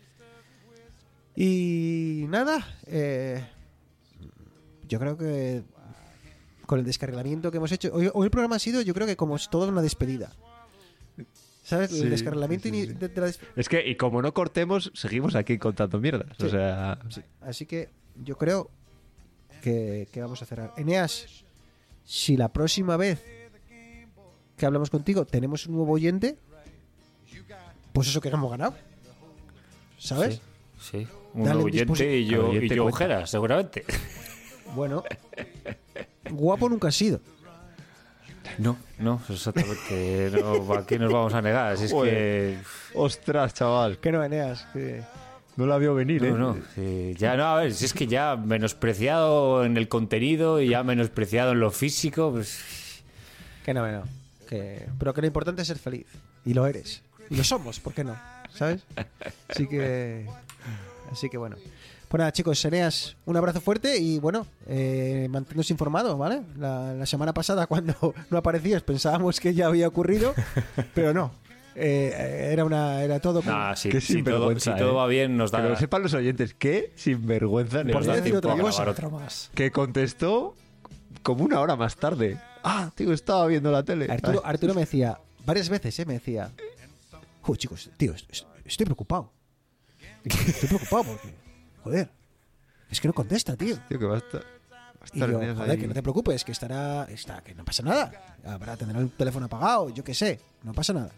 Y 1.36 2.26
nada, 2.28 2.66
eh, 2.86 3.42
yo 4.88 4.98
creo 4.98 5.16
que 5.16 5.62
con 6.66 6.80
el 6.80 6.84
descarrilamiento 6.84 7.50
que 7.50 7.56
hemos 7.58 7.72
hecho, 7.72 7.90
hoy, 7.94 8.10
hoy 8.12 8.24
el 8.26 8.30
programa 8.30 8.56
ha 8.56 8.58
sido, 8.58 8.82
yo 8.82 8.92
creo 8.94 9.06
que 9.06 9.16
como 9.16 9.36
es 9.36 9.48
toda 9.48 9.68
una 9.68 9.80
despedida. 9.82 10.32
¿Sabes? 11.62 11.90
Sí, 11.92 12.00
el 12.02 12.10
descarrilamiento 12.10 12.68
sí, 12.68 12.86
de- 12.86 13.08
de 13.08 13.20
la 13.20 13.26
des- 13.26 13.40
Es 13.56 13.68
que, 13.68 13.88
y 13.88 13.94
como 13.96 14.20
no 14.22 14.34
cortemos, 14.34 14.90
seguimos 14.94 15.34
aquí 15.36 15.56
contando 15.56 15.98
mierdas. 16.00 16.38
O 16.40 16.48
sea, 16.48 16.98
Sí, 17.08 17.22
Así 17.40 17.64
que 17.66 17.90
yo 18.24 18.36
creo 18.36 18.70
que, 19.60 20.08
que 20.12 20.20
vamos 20.20 20.40
a 20.42 20.46
cerrar. 20.46 20.72
Eneas, 20.76 21.26
si 22.04 22.36
la 22.36 22.48
próxima 22.48 22.96
vez 22.96 23.24
que 24.56 24.66
hablamos 24.66 24.90
contigo 24.90 25.24
tenemos 25.24 25.66
un 25.66 25.76
nuevo 25.76 25.92
oyente, 25.92 26.36
pues 27.92 28.08
eso 28.08 28.20
que 28.20 28.28
hemos 28.28 28.50
ganado. 28.50 28.74
¿Sabes? 29.98 30.40
Sí. 30.80 31.00
sí. 31.02 31.08
Un 31.34 31.44
Dale 31.44 31.62
oyente 31.62 31.92
disposi- 31.92 32.18
y 32.20 32.26
yo, 32.26 32.48
Oyente 32.48 32.74
y 32.74 32.76
yo 32.76 32.86
ojeras, 32.86 33.30
seguramente. 33.30 33.84
Bueno, 34.74 35.04
guapo 36.30 36.68
nunca 36.68 36.88
has 36.88 36.94
sido. 36.96 37.20
No, 38.58 38.76
no, 38.98 39.20
exactamente. 39.28 40.30
No, 40.40 40.72
¿A 40.74 40.84
qué 40.86 40.98
nos 40.98 41.12
vamos 41.12 41.32
a 41.34 41.40
negar? 41.42 41.76
Si 41.78 41.84
es 41.84 41.92
que. 41.94 42.58
ostras, 42.94 43.54
chaval. 43.54 43.98
Que 43.98 44.10
no, 44.10 44.22
Eneas. 44.24 44.66
que- 44.72 45.02
No 45.60 45.66
la 45.66 45.76
vio 45.76 45.94
venir, 45.94 46.24
¿eh? 46.24 46.30
No, 46.30 46.38
no. 46.38 46.56
sí, 46.74 47.14
ya 47.18 47.36
no, 47.36 47.44
a 47.44 47.56
ver, 47.60 47.74
si 47.74 47.84
es 47.84 47.92
que 47.92 48.06
ya 48.06 48.34
menospreciado 48.34 49.62
en 49.62 49.76
el 49.76 49.88
contenido 49.88 50.58
y 50.58 50.70
ya 50.70 50.82
menospreciado 50.82 51.52
en 51.52 51.60
lo 51.60 51.70
físico, 51.70 52.30
pues. 52.32 53.02
Que 53.62 53.74
no, 53.74 53.86
no. 53.86 54.04
Que... 54.48 54.86
Pero 54.98 55.12
que 55.12 55.20
lo 55.20 55.26
importante 55.26 55.60
es 55.60 55.68
ser 55.68 55.76
feliz. 55.76 56.06
Y 56.46 56.54
lo 56.54 56.66
eres. 56.66 57.02
Y 57.28 57.36
lo 57.36 57.44
somos, 57.44 57.78
¿por 57.78 57.92
qué 57.92 58.04
no? 58.04 58.16
¿Sabes? 58.54 58.86
Así 59.48 59.66
que. 59.68 60.26
Así 61.12 61.28
que 61.28 61.36
bueno. 61.36 61.56
Pues 62.08 62.18
nada, 62.18 62.32
chicos, 62.32 62.64
Eneas, 62.64 63.18
un 63.26 63.36
abrazo 63.36 63.60
fuerte 63.60 63.98
y 63.98 64.18
bueno, 64.18 64.46
eh, 64.66 65.28
manténnos 65.30 65.70
informados, 65.70 66.16
¿vale? 66.16 66.40
La, 66.58 66.94
la 66.94 67.04
semana 67.04 67.34
pasada, 67.34 67.66
cuando 67.66 68.14
no 68.30 68.38
aparecías, 68.38 68.82
pensábamos 68.82 69.38
que 69.40 69.52
ya 69.52 69.66
había 69.66 69.86
ocurrido, 69.86 70.32
pero 70.94 71.12
no. 71.12 71.32
Eh, 71.76 72.48
era 72.52 72.64
una 72.64 73.02
era 73.02 73.20
todo 73.20 73.42
Ah, 73.46 73.74
sí, 73.76 73.88
Qué 73.90 74.00
si 74.00 74.14
todo, 74.22 74.34
sinvergüenza, 74.34 74.72
si 74.74 74.78
todo 74.78 74.90
eh. 74.90 74.94
va 74.94 75.06
bien, 75.06 75.36
nos 75.36 75.50
Que 75.50 75.56
da, 75.58 75.68
lo 75.68 75.76
sepan 75.76 76.02
los 76.02 76.14
oyentes. 76.14 76.54
¿Qué? 76.54 76.92
Sinvergüenza. 76.96 77.84
nos 77.84 77.92
Por 77.92 78.04
da 78.06 78.16
decir 78.16 78.34
otra 78.36 78.54
a 78.54 78.58
cosa. 78.58 78.82
grabar 78.84 78.88
otra 78.88 79.08
más. 79.08 79.50
Que 79.54 79.70
contestó 79.70 80.56
como 81.22 81.44
una 81.44 81.60
hora 81.60 81.76
más 81.76 81.96
tarde. 81.96 82.38
Ah, 82.64 82.90
tío, 82.94 83.12
estaba 83.12 83.46
viendo 83.46 83.70
la 83.70 83.82
tele. 83.84 84.06
Arturo, 84.10 84.42
Arturo 84.44 84.74
me 84.74 84.80
decía, 84.82 85.18
varias 85.46 85.68
veces, 85.68 85.98
¿eh? 85.98 86.04
Me 86.06 86.14
decía, 86.14 86.50
"Jo, 87.42 87.56
chicos, 87.56 87.90
tío, 87.96 88.12
est- 88.14 88.30
est- 88.30 88.46
estoy 88.64 88.84
preocupado. 88.86 89.32
Estoy 90.24 90.68
preocupado 90.68 91.04
porque, 91.04 91.34
joder, 91.84 92.10
es 92.90 93.00
que 93.00 93.08
no 93.08 93.14
contesta, 93.14 93.56
tío. 93.56 93.76
Tío, 93.88 93.98
que 93.98 94.04
va 94.04 94.16
a 94.16 94.18
estar. 94.18 94.42
va 94.42 94.76
a 94.76 95.04
Y 95.04 95.18
estar 95.18 95.30
yo, 95.30 95.38
Eneas 95.40 95.56
joder, 95.56 95.70
ahí. 95.70 95.78
que 95.78 95.86
no 95.88 95.94
te 95.94 96.02
preocupes, 96.02 96.44
que 96.44 96.52
estará, 96.52 97.04
está, 97.04 97.42
que 97.42 97.54
no 97.54 97.64
pasa 97.64 97.82
nada. 97.82 98.36
Habrá, 98.44 98.76
tendrá 98.76 99.00
el 99.00 99.10
teléfono 99.10 99.46
apagado, 99.46 99.88
yo 99.90 100.04
qué 100.04 100.12
sé, 100.14 100.40
no 100.62 100.72
pasa 100.74 100.92
nada. 100.92 101.10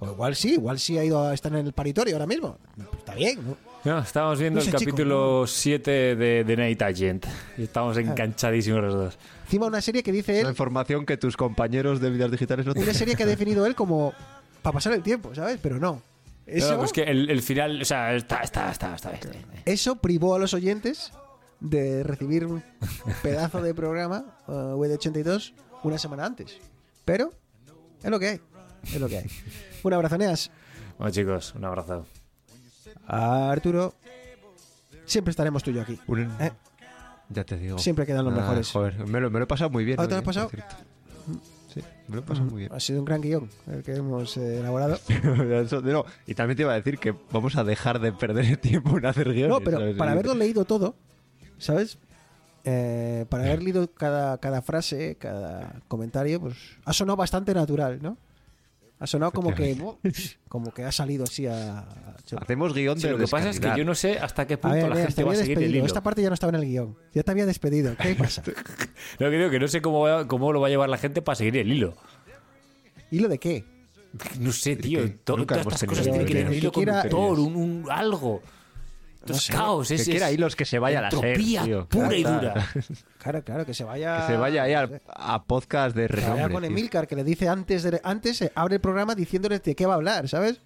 O 0.00 0.06
igual 0.06 0.36
sí, 0.36 0.52
igual 0.54 0.78
sí 0.78 0.96
ha 0.98 1.04
ido 1.04 1.22
a 1.26 1.34
estar 1.34 1.52
en 1.54 1.66
el 1.66 1.72
paritorio 1.72 2.14
ahora 2.14 2.26
mismo. 2.26 2.58
Está 2.98 3.14
bien, 3.14 3.40
¿no? 3.44 3.56
No, 3.84 3.98
estábamos 4.00 4.38
viendo 4.38 4.58
No 4.60 4.64
sé, 4.64 4.70
el 4.70 4.76
capítulo 4.76 5.46
7 5.46 5.90
de, 6.16 6.44
de 6.44 6.56
Night 6.56 6.82
Agent. 6.82 7.26
Y 7.56 7.62
estamos 7.64 7.96
Ah. 7.96 8.00
enganchadísimos 8.00 8.82
los 8.82 8.94
dos. 8.94 9.18
Encima 9.44 9.66
una 9.66 9.80
serie 9.80 10.02
que 10.02 10.12
dice 10.12 10.32
Una 10.40 10.40
él, 10.42 10.48
información 10.50 11.06
que 11.06 11.16
tus 11.16 11.36
compañeros 11.36 12.00
de 12.00 12.10
vidas 12.10 12.30
digitales 12.30 12.66
no 12.66 12.72
una 12.72 12.80
tienen. 12.80 12.94
serie 12.94 13.14
que 13.16 13.22
ha 13.22 13.26
definido 13.36 13.66
él 13.66 13.74
como 13.74 14.12
para 14.62 14.74
pasar 14.74 14.92
el 14.92 15.02
tiempo, 15.02 15.34
¿sabes? 15.34 15.58
Pero 15.62 15.78
no. 15.78 16.02
Eso, 16.46 16.72
No, 16.72 16.78
pues 16.78 16.92
que 16.92 17.02
el, 17.02 17.28
el 17.30 17.42
final, 17.42 17.82
o 17.82 17.84
sea, 17.84 18.14
está, 18.14 18.40
está, 18.42 18.70
está, 18.72 18.94
está 18.94 19.10
bien. 19.10 19.44
eso 19.64 19.96
privó 19.96 20.34
a 20.34 20.38
los 20.38 20.54
oyentes 20.54 21.12
de 21.60 22.02
recibir 22.04 22.46
un 22.46 22.62
pedazo 23.22 23.60
de 23.62 23.74
programa 23.74 24.36
uh, 24.46 24.52
WD82 24.76 25.52
una 25.82 25.98
semana 25.98 26.24
antes. 26.26 26.56
Pero 27.04 27.32
es 28.02 28.10
lo 28.10 28.18
que 28.18 28.28
hay. 28.28 28.40
Es 28.84 29.00
lo 29.00 29.08
que 29.08 29.18
hay. 29.18 29.26
Un 29.82 29.92
abrazo, 29.92 30.18
Neas. 30.18 30.50
Bueno, 30.98 31.12
chicos, 31.12 31.54
un 31.54 31.64
abrazo. 31.64 32.06
Arturo, 33.06 33.94
siempre 35.04 35.30
estaremos 35.30 35.62
tú 35.62 35.70
y 35.70 35.74
yo 35.74 35.82
aquí. 35.82 35.98
Un- 36.06 36.30
¿eh? 36.40 36.52
Ya 37.30 37.44
te 37.44 37.56
digo. 37.58 37.78
Siempre 37.78 38.06
quedan 38.06 38.24
los 38.24 38.34
Ah, 38.34 38.40
mejores. 38.40 38.70
Joder, 38.70 39.06
me 39.06 39.20
lo, 39.20 39.30
me 39.30 39.38
lo 39.38 39.44
he 39.44 39.48
pasado 39.48 39.70
muy 39.70 39.84
bien. 39.84 39.98
¿Ah, 40.00 40.04
te 40.04 40.10
lo 40.10 40.16
has 40.16 40.22
eh, 40.22 40.24
pasado? 40.24 40.48
por 40.48 40.56
cierto. 40.60 40.76
Sí, 41.72 41.80
me 42.08 42.16
lo 42.16 42.22
he 42.22 42.24
pasado 42.24 42.46
muy 42.50 42.60
bien. 42.60 42.72
Ha 42.72 42.80
sido 42.80 42.98
un 43.00 43.04
gran 43.04 43.20
guion 43.20 43.50
el 43.70 43.82
que 43.82 43.94
hemos 43.94 44.36
eh, 44.38 44.58
elaborado. 44.60 44.98
Eso- 45.62 45.82
no, 45.82 46.04
y 46.26 46.34
también 46.34 46.56
te 46.56 46.62
iba 46.62 46.72
a 46.72 46.76
decir 46.76 46.98
que 46.98 47.14
vamos 47.30 47.56
a 47.56 47.64
dejar 47.64 48.00
de 48.00 48.12
perder 48.12 48.46
el 48.46 48.58
tiempo 48.58 48.96
en 48.98 49.06
hacer 49.06 49.32
guiones. 49.32 49.50
No, 49.50 49.60
pero 49.60 49.78
¿sabes? 49.78 49.96
para 49.96 50.12
haberlo 50.12 50.34
leído 50.34 50.64
todo, 50.64 50.94
¿sabes? 51.58 51.98
Eh, 52.64 53.26
para 53.28 53.44
haber 53.44 53.62
leído 53.62 53.90
cada, 53.92 54.38
cada 54.38 54.62
frase, 54.62 55.16
cada 55.16 55.80
comentario, 55.88 56.40
pues 56.40 56.56
ha 56.84 56.92
sonado 56.94 57.16
bastante 57.16 57.52
natural, 57.54 57.98
¿no? 58.02 58.16
Ha 59.00 59.06
sonado 59.06 59.30
como 59.32 59.54
que, 59.54 59.76
como 60.48 60.72
que 60.74 60.84
ha 60.84 60.90
salido 60.92 61.24
así 61.24 61.46
a... 61.46 61.78
a- 61.80 62.16
Hacemos 62.40 62.74
guion 62.74 62.98
Sí, 63.00 63.06
de 63.06 63.12
lo 63.12 63.18
que 63.18 63.26
pasa 63.28 63.48
es 63.50 63.58
que 63.60 63.72
yo 63.76 63.84
no 63.84 63.94
sé 63.94 64.18
hasta 64.18 64.46
qué 64.46 64.54
A 64.54 64.60
punto 64.60 64.74
ver, 64.76 64.88
la 64.88 64.96
gente 64.96 65.14
te 65.14 65.24
va 65.24 65.32
a 65.32 65.36
seguir 65.36 65.52
el 65.52 65.58
despedido. 65.60 65.76
hilo. 65.78 65.86
Esta 65.86 66.02
parte 66.02 66.20
ya 66.20 66.28
no 66.28 66.34
estaba 66.34 66.50
en 66.50 66.56
el 66.62 66.68
guion. 66.68 66.96
Ya 67.14 67.22
te 67.22 67.30
había 67.30 67.46
despedido. 67.46 67.94
¿Qué 67.96 68.14
pasa? 68.14 68.42
No, 69.20 69.30
que 69.30 69.36
digo 69.38 69.50
que 69.50 69.58
no 69.60 69.68
sé 69.68 69.80
cómo, 69.80 70.00
va- 70.00 70.26
cómo 70.28 70.52
lo 70.52 70.60
va 70.60 70.66
a 70.66 70.70
llevar 70.70 70.88
la 70.88 70.98
gente 70.98 71.22
para 71.22 71.36
seguir 71.36 71.56
el 71.56 71.72
hilo. 71.72 71.94
¿Hilo 73.10 73.28
de 73.28 73.38
qué? 73.38 73.64
No 74.40 74.52
sé, 74.52 74.76
tío. 74.76 75.00
que 75.02 75.08
to- 75.10 75.36
nunca 75.36 75.54
todas 75.62 75.74
estas 75.74 75.88
cosas 75.88 76.04
tienen 76.04 76.26
que 76.26 76.32
tener 76.32 76.46
un 76.48 76.52
El 76.52 76.58
hilo 76.58 76.72
conductor, 76.72 77.38
un, 77.38 77.56
un 77.56 77.86
algo. 77.90 78.42
Esto 79.32 79.52
es 79.52 79.56
caos. 79.58 79.88
Que 79.88 79.94
Es, 79.94 80.04
quiera 80.04 80.28
es 80.28 80.34
hilos 80.34 80.56
que 80.56 80.64
se 80.64 80.78
vaya 80.78 80.98
a 80.98 81.02
la 81.02 81.10
SER, 81.10 81.24
entropía 81.24 81.62
tío. 81.64 81.88
pura 81.88 82.16
y 82.16 82.22
dura. 82.22 82.66
Claro, 83.18 83.42
claro, 83.44 83.66
que 83.66 83.74
se 83.74 83.84
vaya... 83.84 84.26
Que 84.26 84.32
se 84.32 84.36
vaya 84.38 84.62
ahí 84.64 84.72
no 84.72 84.78
al- 84.80 84.88
sé. 84.88 85.02
a 85.08 85.42
podcast 85.44 85.96
de 85.96 86.06
Que 86.08 86.16
vaya 86.16 86.26
renombre. 86.34 86.54
con. 86.54 86.64
Emilcar, 86.64 87.06
que 87.06 87.16
le 87.16 87.24
dice 87.24 87.48
antes, 87.48 87.82
de, 87.82 88.00
antes 88.04 88.50
abre 88.54 88.76
el 88.76 88.80
programa 88.80 89.14
diciéndoles 89.14 89.62
de 89.62 89.74
qué 89.74 89.86
va 89.86 89.94
a 89.94 89.96
hablar, 89.96 90.28
¿sabes? 90.28 90.60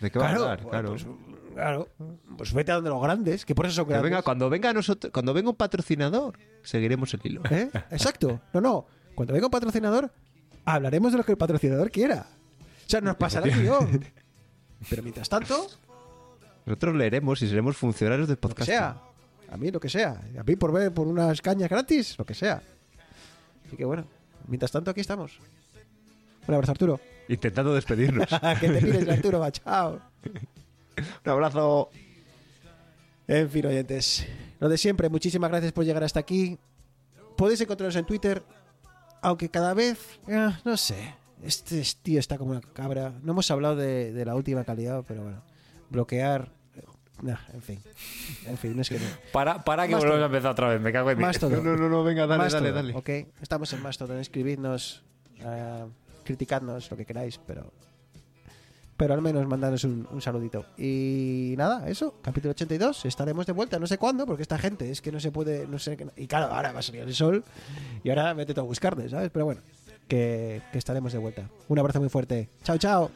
¿De 0.00 0.10
qué 0.10 0.18
va 0.18 0.28
a 0.28 0.32
hablar? 0.34 0.58
pues, 0.60 0.70
Claro. 0.70 0.88
Pues, 0.90 1.06
claro. 1.54 1.88
Pues 2.36 2.52
vete 2.52 2.72
a 2.72 2.74
donde 2.76 2.90
los 2.90 3.00
grandes, 3.02 3.44
que 3.44 3.54
por 3.54 3.66
eso 3.66 3.76
son 3.76 3.88
grandes. 3.88 4.10
venga, 4.10 4.22
cuando 4.22 4.50
venga 4.50 4.72
nosotros, 4.72 5.12
cuando 5.12 5.32
venga 5.32 5.50
un 5.50 5.56
patrocinador, 5.56 6.38
seguiremos 6.62 7.14
el 7.14 7.20
hilo. 7.24 7.42
¿Eh? 7.50 7.70
Exacto. 7.90 8.40
No, 8.52 8.60
no. 8.60 8.86
Cuando 9.14 9.32
venga 9.34 9.46
un 9.46 9.50
patrocinador, 9.52 10.12
hablaremos 10.64 11.12
de 11.12 11.18
lo 11.18 11.24
que 11.24 11.30
el 11.32 11.38
patrocinador 11.38 11.90
quiera. 11.92 12.26
O 12.60 12.90
sea, 12.90 13.00
nos 13.00 13.16
pasará 13.16 13.46
el 13.46 13.52
guion. 13.62 14.04
Pero 14.90 15.02
mientras 15.02 15.28
tanto, 15.28 15.68
Nosotros 16.66 16.94
leeremos 16.96 17.40
y 17.42 17.48
seremos 17.48 17.76
funcionarios 17.76 18.28
del 18.28 18.38
podcast. 18.38 18.68
sea. 18.70 18.96
A 19.50 19.56
mí 19.56 19.70
lo 19.70 19.78
que 19.78 19.88
sea. 19.88 20.20
A 20.38 20.42
mí 20.42 20.56
por 20.56 20.72
ver 20.72 20.92
por 20.92 21.06
unas 21.06 21.40
cañas 21.42 21.68
gratis, 21.68 22.18
lo 22.18 22.24
que 22.24 22.34
sea. 22.34 22.62
Así 23.66 23.76
que 23.76 23.84
bueno, 23.84 24.04
mientras 24.48 24.72
tanto 24.72 24.90
aquí 24.90 25.00
estamos. 25.00 25.38
Un 26.46 26.54
abrazo, 26.54 26.72
Arturo. 26.72 27.00
Intentando 27.28 27.74
despedirnos. 27.74 28.28
que 28.60 28.68
te 28.68 28.80
pides, 28.80 29.08
Arturo. 29.16 29.40
va, 29.40 29.50
Chao. 29.52 30.00
un 31.24 31.30
abrazo. 31.30 31.90
En 33.26 33.48
fin, 33.48 33.66
oyentes. 33.66 34.26
Lo 34.60 34.68
de 34.68 34.76
siempre, 34.78 35.08
muchísimas 35.08 35.50
gracias 35.50 35.72
por 35.72 35.84
llegar 35.84 36.04
hasta 36.04 36.20
aquí. 36.20 36.58
Podéis 37.36 37.60
encontrarnos 37.60 37.96
en 37.96 38.04
Twitter, 38.06 38.42
aunque 39.22 39.48
cada 39.48 39.74
vez, 39.74 39.98
eh, 40.28 40.50
no 40.64 40.76
sé, 40.76 41.14
este 41.42 41.82
tío 42.02 42.20
está 42.20 42.38
como 42.38 42.50
una 42.52 42.60
cabra. 42.60 43.12
No 43.22 43.32
hemos 43.32 43.50
hablado 43.50 43.76
de, 43.76 44.12
de 44.12 44.24
la 44.24 44.34
última 44.34 44.64
calidad, 44.64 45.02
pero 45.08 45.22
bueno, 45.22 45.42
bloquear, 45.90 46.50
nah, 47.22 47.36
en 47.52 47.62
fin, 47.62 47.80
en 48.46 48.58
fin, 48.58 48.74
no 48.76 48.82
es 48.82 48.88
que 48.88 48.98
no. 48.98 49.06
Para, 49.32 49.62
para 49.64 49.86
que 49.86 49.92
Más 49.92 50.00
volvamos 50.02 50.18
todo. 50.18 50.24
a 50.24 50.26
empezar 50.26 50.50
otra 50.52 50.68
vez. 50.68 50.80
Me 50.80 50.92
cago 50.92 51.10
en 51.10 51.18
Más 51.20 51.38
todo. 51.38 51.50
No, 51.50 51.62
no, 51.62 51.76
no, 51.76 51.88
no, 51.88 52.04
venga, 52.04 52.26
dale, 52.26 52.48
dale, 52.50 52.72
dale. 52.72 52.94
Ok, 52.94 53.08
estamos 53.40 53.72
en 53.72 53.82
Mastodon, 53.82 54.18
escribidnos, 54.18 55.02
eh, 55.38 55.84
criticadnos, 56.24 56.90
lo 56.90 56.96
que 56.96 57.04
queráis, 57.06 57.38
pero 57.46 57.72
pero 58.96 59.12
al 59.14 59.20
menos 59.22 59.44
mandadnos 59.48 59.82
un, 59.84 60.06
un 60.08 60.22
saludito. 60.22 60.66
Y 60.78 61.54
nada, 61.58 61.88
eso, 61.88 62.14
capítulo 62.22 62.52
82, 62.52 63.04
estaremos 63.06 63.44
de 63.44 63.52
vuelta, 63.52 63.78
no 63.80 63.88
sé 63.88 63.98
cuándo, 63.98 64.24
porque 64.24 64.42
esta 64.42 64.56
gente 64.56 64.88
es 64.88 65.00
que 65.00 65.10
no 65.10 65.18
se 65.18 65.32
puede, 65.32 65.66
no 65.66 65.80
sé, 65.80 65.96
qué- 65.96 66.06
y 66.16 66.28
claro, 66.28 66.54
ahora 66.54 66.70
va 66.72 66.78
a 66.78 66.82
salir 66.82 67.02
el 67.02 67.12
sol 67.12 67.42
y 68.04 68.10
ahora 68.10 68.32
vete 68.34 68.54
tú 68.54 68.60
a 68.60 68.64
buscarte, 68.64 69.08
¿sabes? 69.08 69.30
Pero 69.32 69.46
bueno, 69.46 69.62
que, 70.06 70.62
que 70.70 70.78
estaremos 70.78 71.12
de 71.12 71.18
vuelta. 71.18 71.48
Un 71.66 71.78
abrazo 71.80 71.98
muy 71.98 72.08
fuerte. 72.08 72.48
Chao, 72.62 72.78
chao. 72.78 73.10